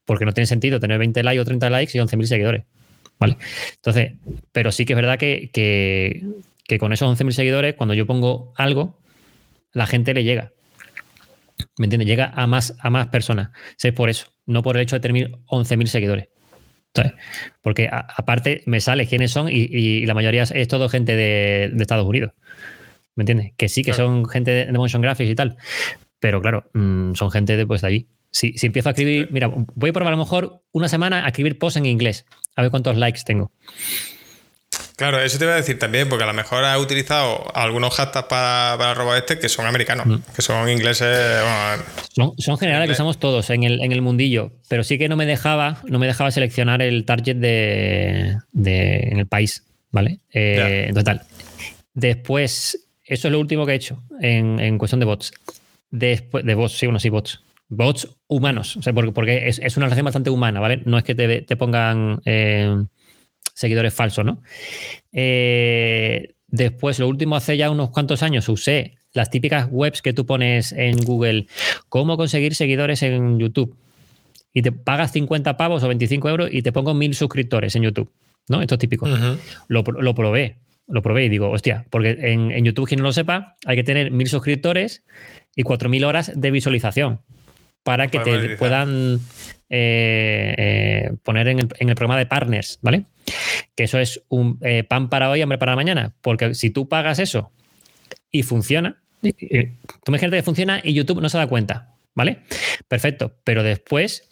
porque 0.06 0.26
no 0.26 0.34
tiene 0.34 0.46
sentido 0.46 0.80
tener 0.80 1.00
20 1.00 1.24
likes 1.24 1.40
o 1.40 1.46
30 1.46 1.68
likes 1.72 1.98
y 1.98 2.00
11.000 2.00 2.26
seguidores. 2.26 2.64
Entonces, 3.78 4.12
pero 4.52 4.72
sí 4.72 4.86
que 4.86 4.94
es 4.94 4.98
verdad 4.98 5.18
que, 5.18 5.50
que, 5.52 6.28
que 6.64 6.78
con 6.78 6.94
esos 6.94 7.20
11.000 7.20 7.32
seguidores, 7.32 7.74
cuando 7.74 7.96
yo 7.96 8.06
pongo 8.06 8.54
algo, 8.56 9.00
la 9.74 9.88
gente 9.88 10.14
le 10.14 10.24
llega. 10.24 10.52
¿Me 11.78 11.86
entiendes? 11.86 12.08
Llega 12.08 12.32
a 12.36 12.48
más, 12.48 12.76
a 12.80 12.90
más 12.90 13.08
personas. 13.08 13.50
Es 13.82 13.94
por 13.94 14.10
eso, 14.10 14.28
no 14.46 14.64
por 14.64 14.78
el 14.78 14.84
hecho 14.84 14.96
de 14.96 15.00
tener 15.00 15.32
11.000 15.48 15.86
seguidores. 15.88 16.30
Porque 17.62 17.90
aparte 17.92 18.64
me 18.66 18.80
sale 18.80 19.08
quiénes 19.08 19.32
son 19.32 19.50
y, 19.50 20.06
la 20.06 20.14
mayoría 20.14 20.44
es 20.44 20.68
todo 20.68 20.90
gente 20.90 21.16
de, 21.16 21.74
Estados 21.80 22.06
Unidos. 22.06 22.32
¿Me 23.16 23.24
entiendes? 23.24 23.54
Que 23.58 23.70
sí, 23.70 23.84
que 23.84 23.94
son 23.94 24.26
gente 24.28 24.52
de, 24.52 24.72
motion 24.74 25.02
graphics 25.02 25.30
y 25.30 25.36
tal. 25.36 25.58
Pero 26.20 26.42
claro, 26.42 26.70
mm, 26.74 27.14
son 27.14 27.32
gente 27.32 27.58
de, 27.58 27.66
pues, 27.68 27.82
de 27.82 27.88
allí. 27.88 28.08
Si, 28.32 28.54
si 28.58 28.68
empiezo 28.68 28.90
a 28.90 28.92
escribir, 28.92 29.30
mira, 29.32 29.50
voy 29.50 29.90
a 29.90 29.94
probar 29.94 30.14
a 30.14 30.18
lo 30.18 30.24
mejor 30.24 30.62
una 30.72 30.90
semana 30.90 31.26
a 31.26 31.28
escribir 31.28 31.58
posts 31.58 31.78
en 31.78 31.86
inglés. 31.86 32.26
A 32.56 32.62
ver 32.62 32.72
cuántos 32.72 32.98
likes 32.98 33.22
tengo. 33.26 33.52
Claro, 34.96 35.22
eso 35.22 35.38
te 35.38 35.44
iba 35.44 35.54
a 35.54 35.58
decir 35.58 35.78
también, 35.78 36.08
porque 36.08 36.24
a 36.24 36.28
lo 36.28 36.34
mejor 36.34 36.64
ha 36.64 36.80
utilizado 36.80 37.52
algunos 37.54 37.94
hashtags 37.96 38.28
para, 38.28 38.76
para 38.78 38.94
robot 38.94 39.18
este 39.18 39.40
que 39.40 39.50
son 39.50 39.66
americanos, 39.66 40.08
mm. 40.08 40.34
que 40.34 40.42
son 40.42 40.70
ingleses. 40.70 41.44
son, 42.38 42.58
generales 42.58 42.90
que 42.90 42.96
somos 42.96 43.20
todos 43.20 43.50
en 43.50 43.64
el, 43.64 43.82
en 43.82 43.92
el 43.92 44.02
mundillo, 44.02 44.54
pero 44.70 44.86
sí 44.86 44.98
que 44.98 45.10
no 45.10 45.18
me 45.18 45.26
dejaba, 45.26 45.82
no 45.86 46.00
me 46.00 46.08
dejaba 46.08 46.32
seleccionar 46.32 46.82
el 46.82 47.04
target 47.04 47.36
de, 47.36 48.38
en 48.54 49.20
el 49.20 49.28
país, 49.28 49.66
¿vale? 49.92 50.22
Eh, 50.32 50.86
en 50.88 50.96
total. 50.96 51.24
Después, 51.94 52.88
eso 53.04 53.28
es 53.28 53.32
lo 53.32 53.40
último 53.40 53.66
que 53.66 53.74
he 53.74 53.76
hecho 53.76 54.02
en, 54.22 54.78
cuestión 54.78 55.02
de 55.02 55.06
bots. 55.06 55.34
Después, 55.92 56.46
de 56.46 56.56
bots, 56.56 56.78
sí, 56.78 56.88
unos 56.88 57.02
sí, 57.02 57.10
bots. 57.10 57.42
Bots 57.68 58.08
humanos, 58.28 58.78
o 58.78 58.82
sea, 58.82 58.94
porque, 58.94 59.12
porque 59.12 59.50
es, 59.50 59.60
una 59.76 59.88
relación 59.88 60.06
bastante 60.06 60.30
humana, 60.30 60.62
¿vale? 60.62 60.84
No 60.86 60.98
es 60.98 61.04
que 61.04 61.16
te, 61.16 61.42
te 61.42 61.58
pongan. 61.58 62.22
Eh, 62.24 62.86
seguidores 63.56 63.94
falsos, 63.94 64.24
¿no? 64.24 64.44
Eh, 65.12 66.36
después, 66.48 67.00
lo 67.00 67.08
último, 67.08 67.36
hace 67.36 67.58
ya 67.58 67.72
unos 67.72 67.90
cuantos 67.90 68.22
años, 68.22 68.48
usé 68.50 68.98
las 69.14 69.32
típicas 69.32 69.68
webs 69.72 70.02
que 70.02 70.14
tú 70.14 70.26
pones 70.26 70.74
en 70.74 70.98
Google, 70.98 71.48
cómo 71.90 72.18
conseguir 72.18 72.54
seguidores 72.54 73.02
en 73.02 73.40
YouTube. 73.40 73.76
Y 74.54 74.62
te 74.62 74.72
pagas 74.72 75.12
50 75.14 75.58
pavos 75.58 75.84
o 75.84 75.88
25 75.88 76.30
euros 76.30 76.50
y 76.52 76.62
te 76.62 76.72
pongo 76.72 76.94
mil 76.94 77.16
suscriptores 77.16 77.76
en 77.76 77.84
YouTube. 77.84 78.12
¿No? 78.48 78.62
Esto 78.62 78.76
es 78.76 78.80
típico. 78.80 79.08
lo, 79.68 79.84
probé, 79.84 80.58
lo 80.88 81.02
probé 81.02 81.26
y 81.26 81.30
digo, 81.30 81.50
hostia, 81.50 81.86
porque 81.90 82.18
en, 82.22 82.64
YouTube, 82.64 82.88
quien 82.88 83.00
no 83.00 83.06
lo 83.06 83.14
sepa, 83.14 83.56
hay 83.66 83.76
que 83.76 83.84
tener 83.84 84.12
mil 84.12 84.28
suscriptores 84.28 85.04
y 85.56 85.64
4.000 85.64 86.06
horas 86.06 86.32
de 86.36 86.52
visualización 86.52 87.22
para 87.84 88.08
que 88.08 88.20
te 88.20 88.58
puedan 88.58 89.20
eh, 89.70 90.56
eh, 90.58 91.12
poner 91.24 91.48
en 91.48 91.60
el, 91.60 91.96
programa 91.96 92.18
de 92.18 92.26
partners, 92.26 92.80
¿vale? 92.82 93.06
Que 93.76 93.84
eso 93.86 94.00
es 94.00 94.24
un 94.30 94.60
eh, 94.62 94.84
pan 94.84 95.10
para 95.10 95.30
hoy, 95.30 95.42
hambre 95.42 95.58
para 95.58 95.76
mañana. 95.76 96.14
Porque 96.22 96.54
si 96.54 96.70
tú 96.70 96.88
pagas 96.88 97.20
eso 97.20 97.52
y 98.32 98.44
funciona, 98.44 99.02
tú 99.22 99.30
imagínate 100.08 100.38
que 100.38 100.44
funciona 100.44 100.82
y 100.84 100.94
YouTube 100.94 101.22
no 101.22 101.30
se 101.30 101.38
da 101.38 101.48
cuenta, 101.48 101.96
¿vale? 102.14 102.40
Perfecto. 102.88 103.36
Pero 103.44 103.64
después 103.64 104.30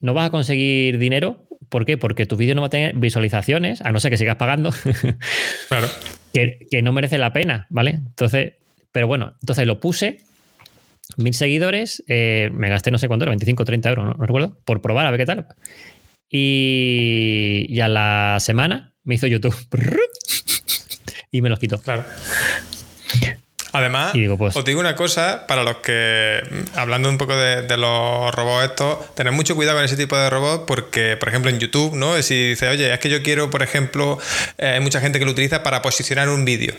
no 0.00 0.14
vas 0.14 0.28
a 0.28 0.30
conseguir 0.30 0.98
dinero 0.98 1.46
¿Por 1.70 1.86
qué? 1.86 1.96
Porque 1.96 2.26
tu 2.26 2.36
vídeo 2.36 2.54
no 2.54 2.62
va 2.62 2.66
a 2.66 2.70
tener 2.70 2.96
visualizaciones, 2.96 3.80
a 3.82 3.92
no 3.92 4.00
ser 4.00 4.10
que 4.10 4.16
sigas 4.16 4.36
pagando, 4.36 4.70
Claro. 5.68 5.88
que, 6.34 6.66
que 6.70 6.82
no 6.82 6.92
merece 6.92 7.16
la 7.16 7.32
pena, 7.32 7.66
¿vale? 7.70 7.90
Entonces, 7.90 8.54
pero 8.92 9.06
bueno, 9.06 9.34
entonces 9.40 9.66
lo 9.66 9.78
puse, 9.78 10.20
mil 11.16 11.34
seguidores, 11.34 12.02
eh, 12.08 12.50
me 12.52 12.68
gasté 12.68 12.90
no 12.90 12.98
sé 12.98 13.08
cuánto, 13.08 13.24
era, 13.24 13.30
25 13.30 13.62
o 13.62 13.66
30 13.66 13.88
euros, 13.88 14.04
no, 14.04 14.14
no 14.14 14.24
recuerdo, 14.26 14.56
por 14.64 14.80
probar 14.80 15.06
a 15.06 15.10
ver 15.10 15.20
qué 15.20 15.26
tal. 15.26 15.46
Y, 16.28 17.66
y 17.68 17.80
a 17.80 17.88
la 17.88 18.36
semana 18.40 18.92
me 19.04 19.16
hizo 19.16 19.26
YouTube 19.26 19.54
y 21.30 21.42
me 21.42 21.48
los 21.48 21.58
quitó. 21.58 21.80
Claro. 21.80 22.04
Además, 23.72 24.12
digo, 24.14 24.36
pues- 24.36 24.56
os 24.56 24.64
digo 24.64 24.80
una 24.80 24.96
cosa, 24.96 25.46
para 25.46 25.62
los 25.62 25.76
que, 25.76 26.40
hablando 26.74 27.08
un 27.08 27.18
poco 27.18 27.36
de, 27.36 27.62
de 27.62 27.76
los 27.76 28.34
robots 28.34 28.64
estos, 28.64 29.14
tener 29.14 29.32
mucho 29.32 29.54
cuidado 29.54 29.76
con 29.78 29.84
ese 29.84 29.96
tipo 29.96 30.16
de 30.16 30.28
robots 30.28 30.64
porque, 30.66 31.16
por 31.16 31.28
ejemplo, 31.28 31.50
en 31.52 31.60
YouTube, 31.60 31.94
¿no? 31.94 32.20
Si 32.22 32.48
dice, 32.50 32.68
oye, 32.68 32.92
es 32.92 32.98
que 32.98 33.08
yo 33.08 33.22
quiero, 33.22 33.48
por 33.48 33.62
ejemplo, 33.62 34.18
eh, 34.58 34.66
hay 34.74 34.80
mucha 34.80 35.00
gente 35.00 35.20
que 35.20 35.24
lo 35.24 35.30
utiliza 35.30 35.62
para 35.62 35.82
posicionar 35.82 36.28
un 36.28 36.44
vídeo. 36.44 36.74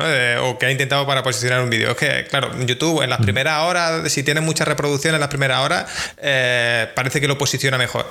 ¿No? 0.00 0.06
Eh, 0.10 0.36
o 0.38 0.58
que 0.58 0.66
ha 0.66 0.70
intentado 0.70 1.06
para 1.06 1.22
posicionar 1.22 1.62
un 1.62 1.70
vídeo. 1.70 1.90
Es 1.90 1.96
que, 1.96 2.26
claro, 2.28 2.50
YouTube, 2.64 3.02
en 3.02 3.10
las 3.10 3.20
primeras 3.20 3.60
horas, 3.62 4.10
si 4.12 4.22
tienes 4.22 4.42
mucha 4.42 4.64
reproducción 4.64 5.14
en 5.14 5.20
las 5.20 5.28
primeras 5.28 5.60
horas, 5.60 5.86
eh, 6.20 6.88
parece 6.94 7.20
que 7.20 7.28
lo 7.28 7.38
posiciona 7.38 7.78
mejor. 7.78 8.08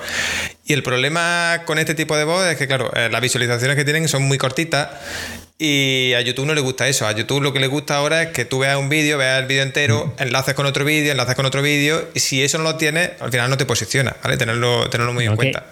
Y 0.64 0.72
el 0.72 0.82
problema 0.82 1.62
con 1.66 1.78
este 1.78 1.94
tipo 1.94 2.16
de 2.16 2.24
voz 2.24 2.46
es 2.46 2.56
que, 2.56 2.66
claro, 2.66 2.90
eh, 2.94 3.08
las 3.10 3.20
visualizaciones 3.20 3.76
que 3.76 3.84
tienen 3.84 4.08
son 4.08 4.22
muy 4.22 4.38
cortitas 4.38 4.88
y 5.58 6.14
a 6.14 6.20
YouTube 6.22 6.46
no 6.46 6.54
le 6.54 6.60
gusta 6.60 6.88
eso. 6.88 7.06
A 7.06 7.12
YouTube 7.12 7.42
lo 7.42 7.52
que 7.52 7.60
le 7.60 7.66
gusta 7.66 7.96
ahora 7.96 8.22
es 8.22 8.28
que 8.30 8.44
tú 8.44 8.60
veas 8.60 8.76
un 8.78 8.88
vídeo, 8.88 9.18
veas 9.18 9.40
el 9.40 9.46
vídeo 9.46 9.62
entero, 9.62 10.14
enlaces 10.18 10.54
con 10.54 10.64
otro 10.66 10.84
vídeo, 10.84 11.10
enlaces 11.12 11.34
con 11.34 11.44
otro 11.44 11.60
vídeo, 11.60 12.08
y 12.14 12.20
si 12.20 12.42
eso 12.42 12.56
no 12.58 12.64
lo 12.64 12.76
tienes, 12.76 13.10
al 13.20 13.30
final 13.30 13.50
no 13.50 13.56
te 13.58 13.66
posiciona, 13.66 14.16
¿vale? 14.22 14.36
Tenerlo, 14.36 14.88
tenerlo 14.88 15.12
muy 15.12 15.24
en 15.26 15.32
que- 15.32 15.36
cuenta. 15.36 15.66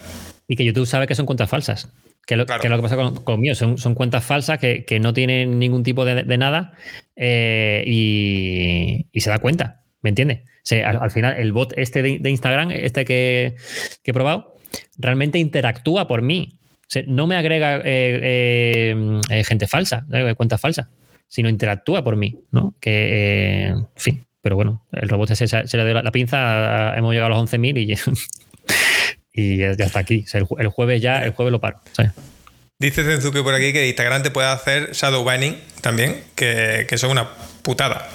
y 0.46 0.56
que 0.56 0.64
YouTube 0.64 0.86
sabe 0.86 1.06
que 1.06 1.14
son 1.14 1.26
cuentas 1.26 1.48
falsas. 1.48 1.88
Que 2.28 2.34
es 2.34 2.38
lo, 2.38 2.44
Claro. 2.44 2.60
que 2.60 2.66
es 2.66 2.70
lo 2.70 2.76
que 2.76 2.82
pasa 2.82 2.96
con, 2.96 3.14
con 3.24 3.40
mío. 3.40 3.54
Son, 3.54 3.78
son 3.78 3.94
cuentas 3.94 4.22
falsas 4.22 4.58
que, 4.58 4.84
que 4.84 5.00
no 5.00 5.14
tienen 5.14 5.58
ningún 5.58 5.82
tipo 5.82 6.04
de, 6.04 6.24
de 6.24 6.36
nada 6.36 6.74
eh, 7.16 7.82
y, 7.86 9.06
y 9.10 9.20
se 9.22 9.30
da 9.30 9.38
cuenta. 9.38 9.80
¿Me 10.02 10.10
entiendes? 10.10 10.40
O 10.44 10.60
sea, 10.64 10.90
al, 10.90 10.98
al 11.00 11.10
final, 11.10 11.36
el 11.38 11.52
bot 11.52 11.72
este 11.78 12.02
de, 12.02 12.18
de 12.18 12.30
Instagram, 12.30 12.70
este 12.72 13.06
que, 13.06 13.56
que 14.02 14.10
he 14.10 14.14
probado, 14.14 14.56
realmente 14.98 15.38
interactúa 15.38 16.06
por 16.06 16.20
mí. 16.20 16.58
O 16.82 16.86
sea, 16.90 17.02
no 17.06 17.26
me 17.26 17.34
agrega 17.36 17.78
eh, 17.78 18.94
eh, 19.30 19.44
gente 19.44 19.66
falsa, 19.66 20.06
cuentas 20.36 20.60
falsas, 20.60 20.88
sino 21.28 21.48
interactúa 21.48 22.04
por 22.04 22.16
mí. 22.16 22.40
¿no? 22.50 22.74
Que, 22.78 23.68
en 23.68 23.88
fin. 23.96 24.26
Pero 24.42 24.56
bueno, 24.56 24.86
el 24.92 25.08
robot 25.08 25.30
ese 25.30 25.48
se, 25.48 25.66
se 25.66 25.76
le 25.78 25.84
dio 25.86 25.94
la, 25.94 26.02
la 26.02 26.12
pinza, 26.12 26.94
hemos 26.94 27.14
llegado 27.14 27.34
a 27.34 27.38
los 27.40 27.50
11.000 27.50 27.78
y 27.78 27.86
y 29.32 29.56
ya 29.58 29.70
está 29.70 30.00
aquí. 30.00 30.24
O 30.26 30.28
sea, 30.30 30.40
el, 30.40 30.46
jue- 30.46 30.60
el 30.60 30.68
jueves 30.68 31.00
ya, 31.02 31.22
el 31.24 31.32
jueves 31.32 31.52
lo 31.52 31.60
paro. 31.60 31.80
Dice 32.80 33.02
Zenzuke 33.02 33.42
por 33.42 33.54
aquí 33.54 33.72
que 33.72 33.88
Instagram 33.88 34.22
te 34.22 34.30
puede 34.30 34.48
hacer 34.48 34.92
shadow 34.92 35.24
banning 35.24 35.58
también, 35.80 36.22
que, 36.36 36.86
que 36.88 36.94
eso 36.94 37.06
es 37.08 37.12
una 37.12 37.28
putada. 37.62 38.08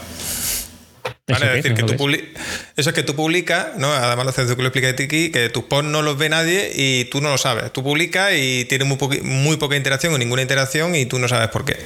¿Vale? 1.27 1.45
¿Eso 1.45 1.45
Es 1.45 1.63
decir, 1.63 1.73
que 1.73 1.81
¿Eso 1.81 1.85
tú 1.85 1.87
qué 1.87 1.95
es? 1.95 2.01
publi- 2.01 2.29
eso 2.75 2.89
es 2.89 2.95
que 2.95 3.03
tú 3.03 3.15
publicas, 3.15 3.75
¿no? 3.77 3.91
Además 3.93 4.25
lo 4.25 4.31
Zenzuke 4.31 4.59
lo 4.61 4.67
explica 4.67 4.89
aquí, 4.89 5.31
que 5.31 5.49
tus 5.49 5.63
posts 5.65 5.89
no 5.89 6.01
los 6.01 6.17
ve 6.17 6.29
nadie 6.29 6.71
y 6.75 7.05
tú 7.05 7.21
no 7.21 7.29
lo 7.29 7.37
sabes. 7.37 7.71
Tú 7.73 7.83
publicas 7.83 8.31
y 8.35 8.65
tienes 8.65 8.87
muy, 8.87 8.97
poqui- 8.97 9.21
muy 9.21 9.57
poca 9.57 9.75
interacción 9.75 10.13
o 10.13 10.17
ninguna 10.17 10.41
interacción 10.41 10.95
y 10.95 11.05
tú 11.05 11.19
no 11.19 11.27
sabes 11.27 11.47
por 11.49 11.65
qué. 11.65 11.77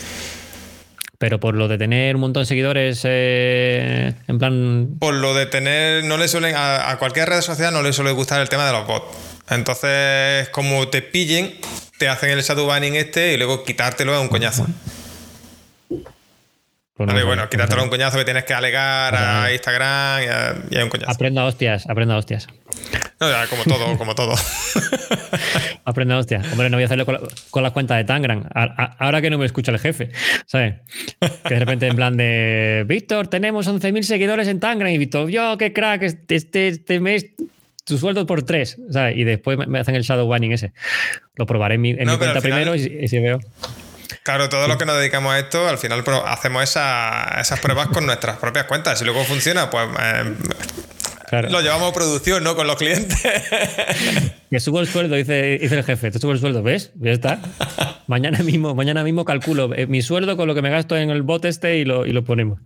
Pero 1.20 1.40
por 1.40 1.56
lo 1.56 1.68
de 1.68 1.78
tener 1.78 2.16
un 2.16 2.22
montón 2.22 2.44
de 2.44 2.48
seguidores, 2.48 3.02
eh, 3.04 4.14
en 4.28 4.38
plan. 4.38 4.98
Por 5.00 5.16
lo 5.16 5.34
de 5.34 5.48
tener, 5.48 6.04
no 6.04 6.18
le 6.18 6.28
suelen, 6.28 6.54
a, 6.56 6.96
cualquier 7.00 7.28
red 7.30 7.42
social 7.42 7.74
no 7.74 7.82
le 7.82 7.92
suele 7.92 8.12
gustar 8.12 8.40
el 8.40 8.50
tema 8.50 8.68
de 8.68 8.74
los 8.74 8.86
bots. 8.86 9.18
Entonces, 9.50 10.50
como 10.50 10.88
te 10.90 11.02
pillen, 11.02 11.56
te 11.98 12.08
hacen 12.08 12.30
el 12.30 12.42
shadow 12.42 12.68
banning 12.68 12.96
este 12.96 13.34
y 13.34 13.38
luego 13.38 13.64
quitártelo 13.64 14.14
es 14.14 14.22
un 14.22 14.28
coñazo. 14.28 14.68
Pues 16.98 17.08
Vale, 17.08 17.24
bueno, 17.24 17.44
sé. 17.82 17.84
un 17.84 17.90
coñazo 17.90 18.18
que 18.18 18.26
tienes 18.26 18.44
que 18.44 18.54
alegar 18.54 19.16
a 19.16 19.54
Instagram 19.54 20.24
y, 20.24 20.26
a- 20.28 20.56
y 20.72 20.78
es 20.78 20.84
un 20.84 20.90
coñazo. 20.90 21.12
Aprendo 21.12 21.42
a 21.42 21.46
hostias, 21.46 21.88
aprendo 21.88 22.14
a 22.16 22.18
hostias. 22.18 22.48
No, 23.20 23.30
ya, 23.30 23.46
como 23.48 23.64
todo, 23.64 23.98
como 23.98 24.16
todo. 24.16 24.34
Aprendo 25.86 26.16
a 26.16 26.18
hostias. 26.18 26.46
Hombre, 26.52 26.70
no 26.70 26.78
voy 26.78 26.84
a 26.84 26.86
hacerlo 26.86 27.06
con, 27.06 27.16
la- 27.16 27.22
con 27.50 27.64
las 27.64 27.72
cuentas 27.72 27.98
de 27.98 28.04
Tangram. 28.04 28.44
A- 28.54 28.96
ahora 29.00 29.22
que 29.22 29.30
no 29.30 29.38
me 29.38 29.46
escucha 29.46 29.72
el 29.72 29.80
jefe, 29.80 30.12
¿sabes? 30.46 30.76
Que 31.46 31.54
de 31.54 31.60
repente 31.60 31.88
en 31.88 31.96
plan 31.96 32.18
de 32.18 32.84
Víctor, 32.88 33.28
tenemos 33.28 33.68
11.000 33.68 34.02
seguidores 34.04 34.48
en 34.48 34.60
Tangram 34.60 34.92
y 34.92 34.98
Víctor, 34.98 35.30
yo, 35.30 35.58
qué 35.58 35.74
crack, 35.74 36.04
este, 36.04 36.36
este, 36.36 36.68
este 36.68 37.00
mes 37.00 37.28
tu 37.86 37.98
sueldo 37.98 38.26
por 38.26 38.44
tres, 38.44 38.78
¿sabes? 38.92 39.16
Y 39.18 39.24
después 39.24 39.58
me- 39.68 39.80
hacen 39.80 39.96
el 39.96 40.04
shadow 40.04 40.28
banning 40.28 40.52
ese. 40.52 40.74
Lo 41.36 41.46
probaré 41.46 41.76
en 41.76 41.82
mi, 41.82 41.92
en 41.92 42.06
No, 42.06 42.14
mi 42.14 42.18
cuenta 42.18 42.38
al 42.38 42.42
final- 42.42 42.64
primero 42.72 42.76
y, 42.76 43.06
y 43.06 43.08
si 43.08 43.20
veo. 43.20 43.40
Claro, 44.24 44.50
todos 44.50 44.68
los 44.68 44.78
que 44.78 44.86
nos 44.86 44.98
dedicamos 44.98 45.34
a 45.34 45.40
esto, 45.40 45.68
al 45.68 45.78
final 45.78 46.04
pro- 46.04 46.26
hacemos 46.28 46.64
esa- 46.64 47.40
esas 47.40 47.60
pruebas 47.60 47.88
con 47.88 48.06
nuestras 48.06 48.38
propias 48.38 48.66
cuentas. 48.66 49.00
Si 49.00 49.06
luego 49.06 49.24
funciona, 49.26 49.70
pues 49.70 49.88
eh, 50.00 50.34
Claro. 51.28 51.50
lo 51.50 51.62
llevamos 51.62 51.92
a 51.92 51.94
producción, 51.94 52.44
¿no? 52.44 52.56
Con 52.56 52.68
los 52.68 52.78
clientes. 52.78 53.18
Que 54.50 54.62
subo 54.62 54.80
el 54.80 54.88
sueldo, 54.88 55.18
dice, 55.18 55.58
dice 55.60 55.76
el 55.78 55.84
jefe. 55.84 56.10
Te 56.10 56.20
subo 56.20 56.32
el 56.32 56.40
sueldo, 56.40 56.64
¿ves? 56.64 56.92
Ya 56.96 57.12
está. 57.12 57.42
Mañana 58.08 58.40
mismo, 58.44 58.74
mañana 58.76 59.04
mismo 59.04 59.26
calculo 59.26 59.74
eh, 59.76 59.88
mi 59.88 60.02
sueldo 60.02 60.38
con 60.38 60.48
lo 60.48 60.56
que 60.56 60.62
me 60.62 60.70
gasto 60.70 60.96
en 60.96 61.10
el 61.10 61.22
bot 61.22 61.44
este 61.44 61.80
y 61.80 61.84
lo, 61.84 62.06
y 62.06 62.14
lo 62.14 62.24
ponemos. 62.24 62.58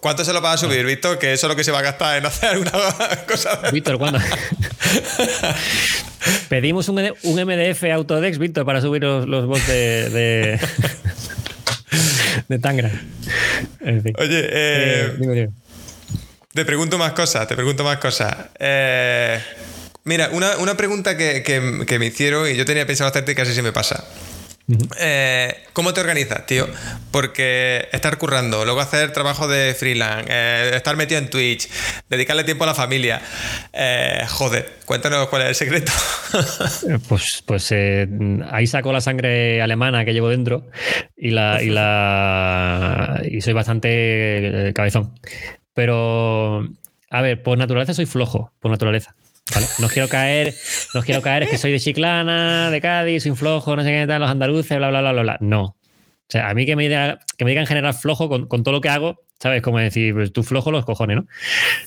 ¿Cuánto 0.00 0.24
se 0.24 0.32
lo 0.32 0.40
vas 0.40 0.54
a 0.54 0.66
subir, 0.66 0.86
Víctor? 0.86 1.18
Que 1.18 1.34
eso 1.34 1.46
es 1.46 1.50
lo 1.50 1.56
que 1.56 1.62
se 1.64 1.72
va 1.72 1.80
a 1.80 1.82
gastar 1.82 2.16
en 2.16 2.24
hacer 2.24 2.48
alguna 2.48 2.70
cosa. 3.28 3.60
Víctor, 3.70 3.98
¿cuándo? 3.98 4.18
Pedimos 6.48 6.88
un, 6.88 6.98
un 7.22 7.44
MDF 7.44 7.84
Autodex, 7.92 8.38
Víctor, 8.38 8.64
para 8.64 8.80
subir 8.80 9.02
los, 9.02 9.28
los 9.28 9.44
bots 9.46 9.66
de, 9.66 10.08
de, 10.08 10.60
de 12.48 12.58
Tangra. 12.60 12.90
En 13.80 14.02
fin. 14.02 14.14
Oye, 14.18 14.40
eh, 14.40 14.48
Eh, 14.52 15.12
dime. 15.18 15.50
Te 16.54 16.64
pregunto 16.64 16.98
más 16.98 17.12
cosas, 17.12 17.46
te 17.48 17.56
pregunto 17.56 17.82
más 17.84 17.96
cosas. 17.98 18.34
Eh, 18.58 19.40
mira, 20.04 20.28
una, 20.32 20.56
una 20.58 20.76
pregunta 20.76 21.16
que, 21.16 21.42
que- 21.42 21.84
que 21.86 21.98
me 21.98 22.06
hicieron 22.06 22.48
y 22.48 22.54
yo 22.54 22.64
tenía 22.64 22.86
pensado 22.86 23.10
hacerte 23.10 23.32
y 23.32 23.34
casi 23.34 23.52
se 23.52 23.62
me 23.62 23.72
pasa. 23.72 24.04
Eh, 24.98 25.54
¿Cómo 25.74 25.92
te 25.92 26.00
organizas, 26.00 26.46
tío? 26.46 26.66
Porque 27.10 27.86
estar 27.92 28.16
currando, 28.16 28.64
luego 28.64 28.80
hacer 28.80 29.12
trabajo 29.12 29.46
de 29.46 29.74
freelance, 29.74 30.24
eh, 30.30 30.70
estar 30.74 30.96
metido 30.96 31.18
en 31.20 31.28
Twitch, 31.28 31.68
dedicarle 32.08 32.44
tiempo 32.44 32.64
a 32.64 32.68
la 32.68 32.74
familia. 32.74 33.20
Eh, 33.74 34.22
joder, 34.28 34.74
cuéntanos 34.86 35.28
cuál 35.28 35.42
es 35.42 35.48
el 35.48 35.54
secreto. 35.56 35.92
Pues, 37.08 37.42
pues 37.46 37.72
ahí 38.50 38.66
saco 38.66 38.92
la 38.92 39.00
sangre 39.00 39.60
alemana 39.60 40.04
que 40.04 40.12
llevo 40.12 40.28
dentro 40.30 40.66
y 41.16 41.30
la 41.30 41.62
y 41.62 41.68
la 41.70 43.20
y 43.24 43.40
soy 43.40 43.52
bastante 43.52 44.72
cabezón. 44.74 45.12
Pero 45.74 46.68
a 47.10 47.22
ver, 47.22 47.42
por 47.42 47.58
naturaleza 47.58 47.94
soy 47.94 48.06
flojo, 48.06 48.52
por 48.60 48.70
naturaleza. 48.70 49.14
¿vale? 49.54 49.66
No 49.78 49.88
quiero 49.88 50.08
caer, 50.08 50.54
no 50.94 51.02
quiero 51.02 51.20
caer, 51.20 51.42
es 51.44 51.50
que 51.50 51.58
soy 51.58 51.72
de 51.72 51.80
Chiclana, 51.80 52.70
de 52.70 52.80
Cádiz, 52.80 53.22
soy 53.24 53.32
flojo, 53.32 53.76
no 53.76 53.82
sé 53.82 53.90
qué 53.90 54.06
tal, 54.06 54.20
los 54.22 54.30
andaluces, 54.30 54.78
bla, 54.78 54.88
bla, 54.88 55.00
bla, 55.00 55.12
bla, 55.12 55.22
bla. 55.22 55.36
No. 55.40 55.62
O 55.62 55.76
sea, 56.28 56.48
a 56.48 56.54
mí 56.54 56.64
que 56.64 56.74
me 56.74 56.84
diga, 56.84 57.18
que 57.36 57.44
me 57.44 57.50
digan 57.50 57.62
en 57.62 57.68
general 57.68 57.92
flojo 57.94 58.28
con, 58.28 58.46
con 58.46 58.62
todo 58.62 58.72
lo 58.72 58.80
que 58.80 58.88
hago, 58.88 59.20
¿sabes? 59.38 59.60
Como 59.60 59.78
decir, 59.78 60.14
pues 60.14 60.32
tú 60.32 60.42
flojo 60.42 60.70
los 60.72 60.86
cojones, 60.86 61.18
¿no? 61.18 61.26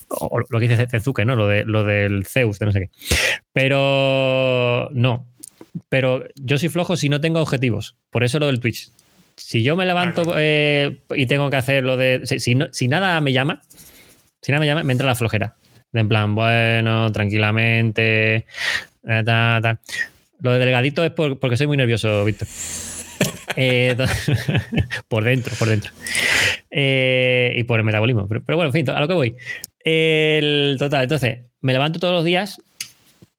O, 0.09 0.39
lo 0.47 0.59
que 0.59 0.67
dice 0.67 0.85
Zenzuke, 0.87 1.25
¿no? 1.25 1.35
Lo, 1.35 1.47
de, 1.47 1.65
lo 1.65 1.83
del 1.83 2.25
Zeus, 2.25 2.59
de 2.59 2.67
no 2.67 2.71
sé 2.71 2.81
qué. 2.81 2.89
Pero 3.53 4.89
no. 4.93 5.25
Pero 5.89 6.23
yo 6.35 6.57
soy 6.57 6.69
flojo 6.69 6.95
si 6.95 7.09
no 7.09 7.19
tengo 7.19 7.41
objetivos. 7.41 7.95
Por 8.11 8.23
eso 8.23 8.39
lo 8.39 8.45
del 8.45 8.59
Twitch. 8.59 8.91
Si 9.35 9.63
yo 9.63 9.75
me 9.75 9.85
levanto 9.85 10.33
eh, 10.37 10.99
y 11.15 11.25
tengo 11.25 11.49
que 11.49 11.57
hacer 11.57 11.83
lo 11.83 11.97
de. 11.97 12.21
Si, 12.25 12.39
si 12.39 12.55
no- 12.55 12.67
si 12.71 12.87
nada 12.87 13.19
me 13.21 13.33
llama, 13.33 13.61
si 14.41 14.51
nada 14.51 14.59
me 14.61 14.65
llama, 14.67 14.83
me 14.83 14.93
entra 14.93 15.07
la 15.07 15.15
flojera. 15.15 15.55
De 15.91 16.01
en 16.01 16.09
plan, 16.09 16.35
bueno, 16.35 17.11
tranquilamente. 17.11 18.45
eh, 19.07 19.23
ta, 19.25 19.59
ta. 19.61 19.79
Lo 20.41 20.51
de 20.53 20.59
delgadito 20.59 21.03
es 21.03 21.11
por- 21.11 21.39
porque 21.39 21.57
soy 21.57 21.67
muy 21.67 21.77
nervioso, 21.77 22.23
Víctor. 22.25 22.47
Eh, 23.59 23.95
por 25.07 25.23
dentro, 25.23 25.55
por 25.57 25.67
dentro. 25.67 25.91
Eh, 26.69 27.53
y 27.55 27.63
por 27.63 27.79
el 27.79 27.85
metabolismo. 27.85 28.27
Pero, 28.27 28.43
pero 28.45 28.55
bueno, 28.57 28.69
en 28.69 28.73
fin, 28.73 28.89
a 28.91 28.99
lo 28.99 29.07
que 29.07 29.13
voy. 29.15 29.35
El 29.79 30.75
total, 30.77 31.03
entonces, 31.03 31.39
me 31.61 31.73
levanto 31.73 31.97
todos 31.99 32.13
los 32.13 32.23
días 32.23 32.61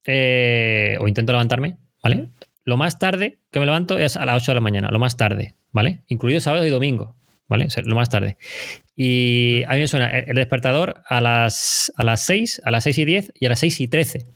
eh, 0.06 0.96
o 1.00 1.06
intento 1.06 1.30
levantarme, 1.32 1.76
¿vale? 2.02 2.28
Lo 2.64 2.76
más 2.76 2.98
tarde 2.98 3.38
que 3.52 3.60
me 3.60 3.66
levanto 3.66 3.98
es 3.98 4.16
a 4.16 4.24
las 4.26 4.42
8 4.42 4.52
de 4.52 4.54
la 4.56 4.60
mañana, 4.60 4.88
lo 4.90 4.98
más 4.98 5.16
tarde, 5.16 5.54
¿vale? 5.72 6.00
Incluido 6.08 6.40
sábado 6.40 6.66
y 6.66 6.70
domingo, 6.70 7.14
¿vale? 7.48 7.66
O 7.66 7.70
sea, 7.70 7.82
lo 7.84 7.94
más 7.96 8.08
tarde. 8.10 8.36
Y 8.96 9.62
a 9.68 9.74
mí 9.74 9.80
me 9.80 9.88
suena 9.88 10.08
el 10.10 10.34
despertador 10.36 11.02
a 11.08 11.20
las, 11.20 11.92
a 11.96 12.04
las 12.04 12.24
6, 12.26 12.62
a 12.64 12.70
las 12.70 12.84
6 12.84 12.98
y 12.98 13.04
10 13.04 13.32
y 13.38 13.46
a 13.46 13.48
las 13.50 13.60
6 13.60 13.80
y 13.80 13.88
13. 13.88 14.26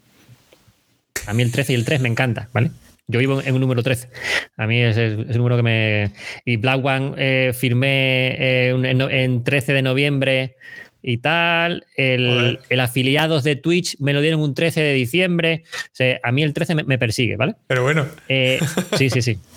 A 1.27 1.35
mí 1.35 1.43
el 1.43 1.53
13 1.53 1.73
y 1.73 1.77
el 1.77 1.85
3 1.85 2.01
me 2.01 2.09
encanta, 2.09 2.49
¿vale? 2.53 2.71
Yo 3.09 3.19
vivo 3.19 3.43
en 3.43 3.55
un 3.55 3.61
número 3.61 3.83
13. 3.83 4.09
A 4.57 4.67
mí 4.67 4.81
es, 4.81 4.97
es- 4.97 5.19
es 5.19 5.37
un 5.37 5.39
número 5.39 5.57
que 5.57 5.63
me... 5.63 6.13
Y 6.45 6.57
Black 6.57 6.85
One 6.85 7.15
eh, 7.19 7.53
firmé 7.53 8.37
eh, 8.69 8.73
un- 8.75 8.87
en, 8.87 9.01
en 9.03 9.45
13 9.45 9.73
de 9.73 9.83
noviembre 9.83 10.57
y 11.03 11.19
tal. 11.19 11.85
El, 11.97 12.61
el, 12.69 12.81
afiliados 12.81 13.43
de 13.45 13.57
Twitch 13.57 13.97
me 13.99 14.13
lo 14.13 14.21
dieron 14.21 14.41
un 14.41 14.55
13 14.55 14.81
de 14.81 14.93
diciembre. 14.95 15.65
O 15.67 15.91
sea, 15.93 16.21
a 16.23 16.31
mí 16.33 16.43
el 16.45 16.55
13 16.55 16.77
me, 16.77 16.99
persigue, 16.99 17.37
¿vale? 17.37 17.57
Pero 17.67 17.83
bueno. 17.83 18.07
Eh, 18.29 18.61
sí, 18.97 19.11
sí, 19.11 19.21
sí. 19.21 19.39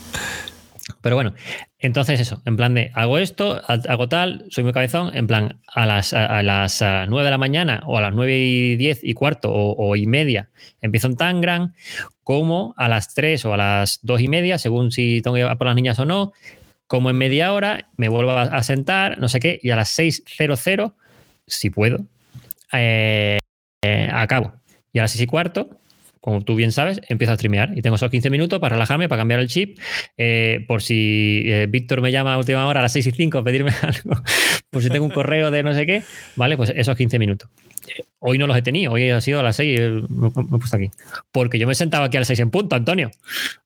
Pero 1.05 1.17
bueno, 1.17 1.35
entonces 1.77 2.19
eso, 2.19 2.41
en 2.45 2.57
plan 2.57 2.73
de 2.73 2.89
hago 2.95 3.19
esto, 3.19 3.61
hago 3.67 4.09
tal, 4.09 4.43
soy 4.49 4.63
muy 4.63 4.73
cabezón, 4.73 5.15
en 5.15 5.27
plan 5.27 5.61
a 5.67 5.85
las, 5.85 6.13
a, 6.13 6.41
las 6.41 6.81
9 6.81 7.23
de 7.23 7.29
la 7.29 7.37
mañana 7.37 7.83
o 7.85 7.99
a 7.99 8.01
las 8.01 8.11
9 8.11 8.35
y 8.35 8.75
10 8.75 9.03
y 9.03 9.13
cuarto 9.13 9.51
o, 9.53 9.95
y 9.95 10.07
media 10.07 10.49
empiezo 10.81 11.05
en 11.05 11.15
Tangram, 11.15 11.73
como 12.23 12.73
a 12.75 12.89
las 12.89 13.13
3 13.13 13.45
o 13.45 13.53
a 13.53 13.57
las 13.57 13.99
2 14.01 14.21
y 14.21 14.27
media, 14.29 14.57
según 14.57 14.91
si 14.91 15.21
tengo 15.21 15.35
que 15.35 15.41
ir 15.41 15.57
por 15.59 15.67
las 15.67 15.75
niñas 15.75 15.99
o 15.99 16.05
no, 16.05 16.33
como 16.87 17.11
en 17.11 17.17
media 17.17 17.53
hora, 17.53 17.87
me 17.97 18.09
vuelvo 18.09 18.31
a, 18.31 18.63
sentar, 18.63 19.19
no 19.19 19.29
sé 19.29 19.39
qué, 19.39 19.59
y 19.61 19.69
a 19.69 19.75
las 19.75 19.95
6.00, 19.99 20.93
si 21.45 21.69
puedo, 21.69 21.99
eh, 22.73 23.37
eh, 23.83 24.09
acabo. 24.11 24.53
Y 24.91 24.97
a 24.97 25.03
las 25.03 25.11
6 25.11 25.21
y 25.21 25.27
cuarto, 25.27 25.69
como 26.25 26.41
tú 26.41 26.55
bien 26.55 26.71
sabes, 26.71 27.01
empiezo 27.07 27.33
a 27.33 27.35
streamear 27.35 27.77
y 27.77 27.83
tengo 27.83 27.97
esos 27.97 28.09
15 28.09 28.31
minutos 28.31 28.57
para 28.57 28.73
relajarme, 28.73 29.07
para 29.07 29.21
cambiar 29.21 29.39
el 29.41 29.47
chip. 29.47 29.77
Eh, 30.17 30.65
por 30.67 30.81
si 30.81 31.43
eh, 31.45 31.67
Víctor 31.69 32.01
me 32.01 32.11
llama 32.11 32.33
a 32.33 32.39
última 32.39 32.65
hora 32.65 32.79
a 32.79 32.81
las 32.81 32.93
6 32.93 33.05
y 33.05 33.11
5 33.11 33.37
a 33.37 33.43
pedirme 33.43 33.71
algo, 33.83 34.23
por 34.71 34.81
si 34.81 34.89
tengo 34.89 35.05
un 35.05 35.11
correo 35.11 35.51
de 35.51 35.61
no 35.61 35.75
sé 35.75 35.85
qué, 35.85 36.01
¿vale? 36.35 36.57
Pues 36.57 36.73
esos 36.75 36.97
15 36.97 37.19
minutos. 37.19 37.47
Hoy 38.17 38.39
no 38.39 38.47
los 38.47 38.57
he 38.57 38.63
tenido, 38.63 38.93
hoy 38.93 39.07
ha 39.11 39.21
sido 39.21 39.39
a 39.39 39.43
las 39.43 39.55
6, 39.57 39.79
me, 40.09 40.29
he 40.29 40.31
puesto 40.57 40.77
aquí. 40.77 40.89
Porque 41.31 41.59
yo 41.59 41.67
me 41.67 41.75
sentaba 41.75 42.07
aquí 42.07 42.17
a 42.17 42.21
las 42.21 42.27
6 42.27 42.39
en 42.39 42.49
punto, 42.49 42.75
Antonio. 42.75 43.11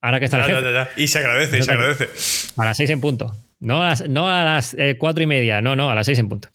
Ahora 0.02 0.19
que 0.19 0.26
está 0.26 0.45
el 0.45 0.53
jefe. 0.53 1.02
Y 1.02 1.07
se 1.07 1.19
agradece, 1.19 1.60
y 1.60 1.64
se 1.64 1.72
agradece. 1.72 2.10
A 2.57 2.65
las 2.65 2.76
6 2.76 2.90
en 2.90 2.99
punto. 2.99 3.38
No 3.61 3.81
a 3.81 3.88
las, 3.88 4.10
no 4.10 4.27
a 4.27 4.44
las 4.44 4.76
4 4.98 5.22
eh, 5.22 5.23
y 5.23 5.27
media, 5.27 5.61
no, 5.61 5.77
no, 5.77 5.90
a 5.90 5.95
las 5.95 6.06
6 6.07 6.19
en 6.19 6.27
punto. 6.27 6.49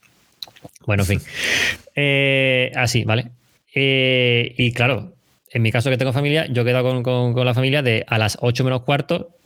Bueno, 0.85 1.05
en 1.05 1.19
fin. 1.19 2.73
así, 2.77 3.05
¿vale? 3.05 3.31
y 3.75 4.73
claro, 4.73 5.14
en 5.55 5.63
mi 5.63 5.71
caso 5.71 5.89
que 5.89 5.97
tengo 5.97 6.13
familia, 6.13 6.47
yo 6.51 6.63
he 6.63 6.65
quedado 6.65 7.03
con, 7.03 7.47
la 7.47 7.55
familia 7.55 7.81
de 7.81 8.05
a 8.09 8.19
las 8.19 8.37
8 8.41 8.65
menos 8.65 8.83
cuarto, 8.83 9.39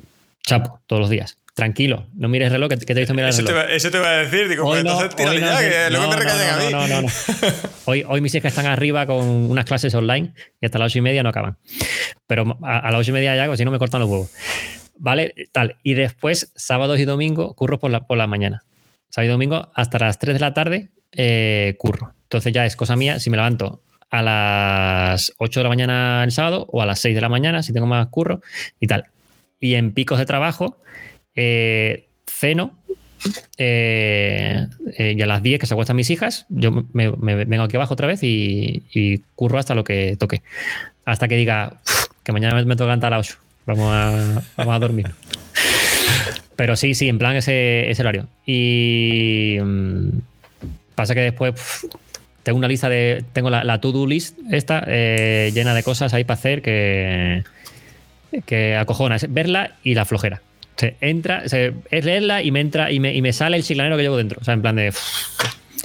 chapo, 0.43 0.81
todos 0.87 1.01
los 1.01 1.11
días. 1.11 1.39
Tranquilo, 1.53 2.07
no 2.15 2.31
mires 2.31 2.47
el 2.47 2.53
reloj, 2.53 2.71
que, 2.71 2.77
te 2.79 2.93
he 2.93 2.97
visto 2.97 3.13
mirar 3.13 3.31
el 3.31 3.37
reloj. 3.37 3.67
Te 3.67 3.77
eso 3.77 3.91
te 3.91 3.99
iba 3.99 4.09
a 4.09 4.17
decir, 4.17 4.49
digo, 4.49 4.65
pues 4.65 4.81
entonces 4.81 5.41
ya, 5.41 5.59
que 5.59 5.91
luego 5.91 6.09
me 6.09 6.17
recaen 6.17 6.51
a 6.51 6.57
mí. 6.57 6.73
No, 6.73 6.89
no, 6.89 7.03
no. 7.03 7.09
hoy, 7.85 8.05
hoy 8.09 8.23
mis 8.23 8.35
hijas 8.35 8.53
están 8.53 8.65
arriba 8.65 9.05
con 9.05 9.19
unas 9.19 9.67
clases 9.67 9.95
online 9.95 10.33
y 10.63 10.65
hasta 10.65 10.79
las 10.79 10.93
8 10.93 10.99
y 10.99 11.03
media 11.03 11.23
no 11.23 11.29
acaban. 11.29 11.59
Pero 12.27 12.57
a, 12.63 12.91
las 12.91 13.01
8 13.01 13.11
y 13.11 13.13
media 13.13 13.37
ya, 13.37 13.55
si 13.55 13.67
no 13.67 13.71
me 13.71 13.79
cortan 13.79 14.01
los 14.01 14.09
huevos. 14.09 14.31
¿Vale? 14.97 15.35
Tal. 15.53 15.77
Y 15.83 15.93
después, 15.93 16.53
sábados 16.57 16.99
y 17.01 17.05
domingo, 17.05 17.55
curro 17.55 17.79
por 17.79 17.91
la, 17.91 18.07
por 18.07 18.17
la 18.17 18.27
mañana. 18.27 18.65
Sábado 19.11 19.29
y 19.29 19.33
domingo, 19.33 19.71
hasta 19.75 19.99
las 19.99 20.19
3 20.19 20.37
de 20.37 20.41
la 20.41 20.55
tarde, 20.55 20.89
eh, 21.13 21.75
curro. 21.77 22.15
Entonces 22.23 22.55
ya 22.55 22.65
es 22.65 22.77
cosa 22.77 22.97
mía, 22.97 23.21
si 23.21 23.29
me 23.29 23.37
levanto 23.37 23.83
a 24.11 24.23
las 24.23 25.33
8 25.39 25.61
de 25.61 25.65
la 25.65 25.69
mañana 25.69 26.25
el 26.25 26.33
sábado 26.33 26.67
o 26.71 26.83
a 26.83 26.87
las 26.87 27.01
6 27.01 27.15
de 27.15 27.21
la 27.21 27.29
mañana 27.29 27.63
si 27.63 27.73
tengo 27.73 27.87
más 27.87 28.07
curro 28.09 28.41
y 28.81 28.87
tal. 28.87 29.07
Y 29.61 29.75
en 29.75 29.93
picos 29.93 30.19
de 30.19 30.27
trabajo, 30.27 30.79
eh, 31.35 32.09
ceno 32.27 32.79
eh, 33.57 34.67
eh, 34.97 35.15
y 35.17 35.23
a 35.23 35.27
las 35.27 35.43
10 35.43 35.61
que 35.61 35.67
se 35.67 35.75
acuestan 35.75 35.97
mis 35.97 36.11
hijas, 36.11 36.47
yo 36.49 36.87
me, 36.93 37.11
vengo 37.11 37.65
aquí 37.65 37.77
abajo 37.77 37.95
otra 37.95 38.07
vez 38.07 38.21
y, 38.23 39.23
curro 39.35 39.59
hasta 39.59 39.75
lo 39.75 39.85
que 39.85 40.17
toque. 40.17 40.43
Hasta 41.05 41.29
que 41.29 41.37
diga 41.37 41.81
que 42.23 42.33
mañana 42.33 42.55
me, 42.55 42.63
tengo 42.63 42.77
que 42.77 42.85
levantar 42.85 43.13
a 43.13 43.19
las 43.19 43.31
8. 43.31 43.39
Vamos 43.67 43.91
a, 43.93 44.43
vamos 44.57 44.75
a 44.75 44.79
dormir. 44.79 45.11
Pero 46.57 46.77
sí, 46.77 46.95
sí, 46.95 47.09
en 47.09 47.19
plan 47.19 47.37
ese, 47.37 47.91
ese 47.91 48.03
horario. 48.03 48.29
Y 48.47 49.59
mm, 49.61 50.09
pasa 50.95 51.15
que 51.15 51.21
después 51.21 51.55
tengo 52.49 52.57
una 52.57 52.69
lista 52.69 52.89
de. 52.89 53.23
Tengo 53.35 53.51
la, 53.51 53.79
to-do 53.79 54.07
list 54.07 54.39
esta 54.51 54.83
eh, 54.87 55.51
llena 55.53 55.75
de 55.75 55.83
cosas 55.83 56.15
ahí 56.15 56.25
para 56.25 56.39
hacer 56.39 56.63
que. 56.63 57.45
que 58.47 58.75
acojona. 58.75 59.17
Es 59.17 59.31
verla 59.31 59.73
y 59.85 59.95
la 59.95 60.07
flojera. 60.07 60.41
Se 60.75 60.97
entra, 61.03 61.43
es 61.45 62.05
leerla 62.07 62.43
y 62.43 62.51
me 62.51 62.61
entra 62.61 62.91
y 62.91 63.01
me, 63.01 63.15
y 63.15 63.21
me 63.21 63.35
sale 63.35 63.59
el 63.59 63.65
chiclanero 63.65 63.99
que 63.99 64.03
llevo 64.03 64.17
dentro. 64.17 64.39
O 64.41 64.45
sea, 64.45 64.55
en 64.55 64.63
plan 64.63 64.77
de. 64.77 64.95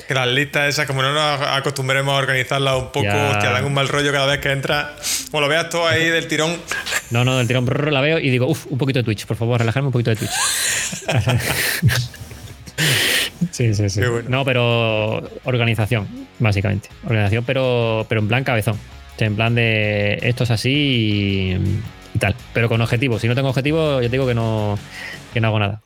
Que 0.07 0.13
las 0.13 0.29
listas 0.29 0.69
esas, 0.69 0.87
como 0.87 1.01
no 1.01 1.11
nos 1.13 1.41
acostumbremos 1.41 2.13
a 2.13 2.17
organizarlas 2.17 2.75
un 2.75 2.91
poco, 2.93 3.01
te 3.01 3.47
dan 3.47 3.65
un 3.65 3.73
mal 3.73 3.89
rollo 3.89 4.13
cada 4.13 4.27
vez 4.27 4.39
que 4.39 4.49
entra. 4.49 4.95
O 5.33 5.41
lo 5.41 5.49
veas 5.49 5.67
todo 5.67 5.85
ahí 5.85 6.05
del 6.11 6.29
tirón. 6.29 6.55
No, 7.11 7.25
no, 7.25 7.37
del 7.37 7.45
tirón 7.45 7.67
la 7.91 7.99
veo 7.99 8.19
y 8.19 8.29
digo, 8.29 8.47
uff, 8.47 8.67
un 8.69 8.77
poquito 8.77 8.99
de 8.99 9.03
Twitch, 9.03 9.25
por 9.25 9.35
favor, 9.35 9.59
relajarme 9.59 9.87
un 9.87 9.91
poquito 9.91 10.11
de 10.11 10.15
Twitch. 10.15 10.31
Sí, 13.51 13.73
sí, 13.73 13.89
sí. 13.89 14.01
No, 14.27 14.45
pero 14.45 15.29
organización, 15.43 16.07
básicamente. 16.39 16.89
Organización, 17.05 17.43
pero, 17.45 18.05
pero 18.09 18.21
en 18.21 18.27
plan 18.27 18.43
cabezón. 18.43 18.77
en 19.17 19.35
plan 19.35 19.55
de 19.55 20.19
esto 20.21 20.43
es 20.43 20.51
así 20.51 21.57
y, 22.13 22.19
tal. 22.19 22.35
Pero 22.53 22.69
con 22.69 22.81
objetivo. 22.81 23.19
Si 23.19 23.27
no 23.27 23.35
tengo 23.35 23.49
objetivo, 23.49 24.01
yo 24.01 24.09
digo 24.09 24.27
que 24.27 24.35
no, 24.35 24.77
que 25.33 25.41
no 25.41 25.47
hago 25.47 25.59
nada. 25.59 25.81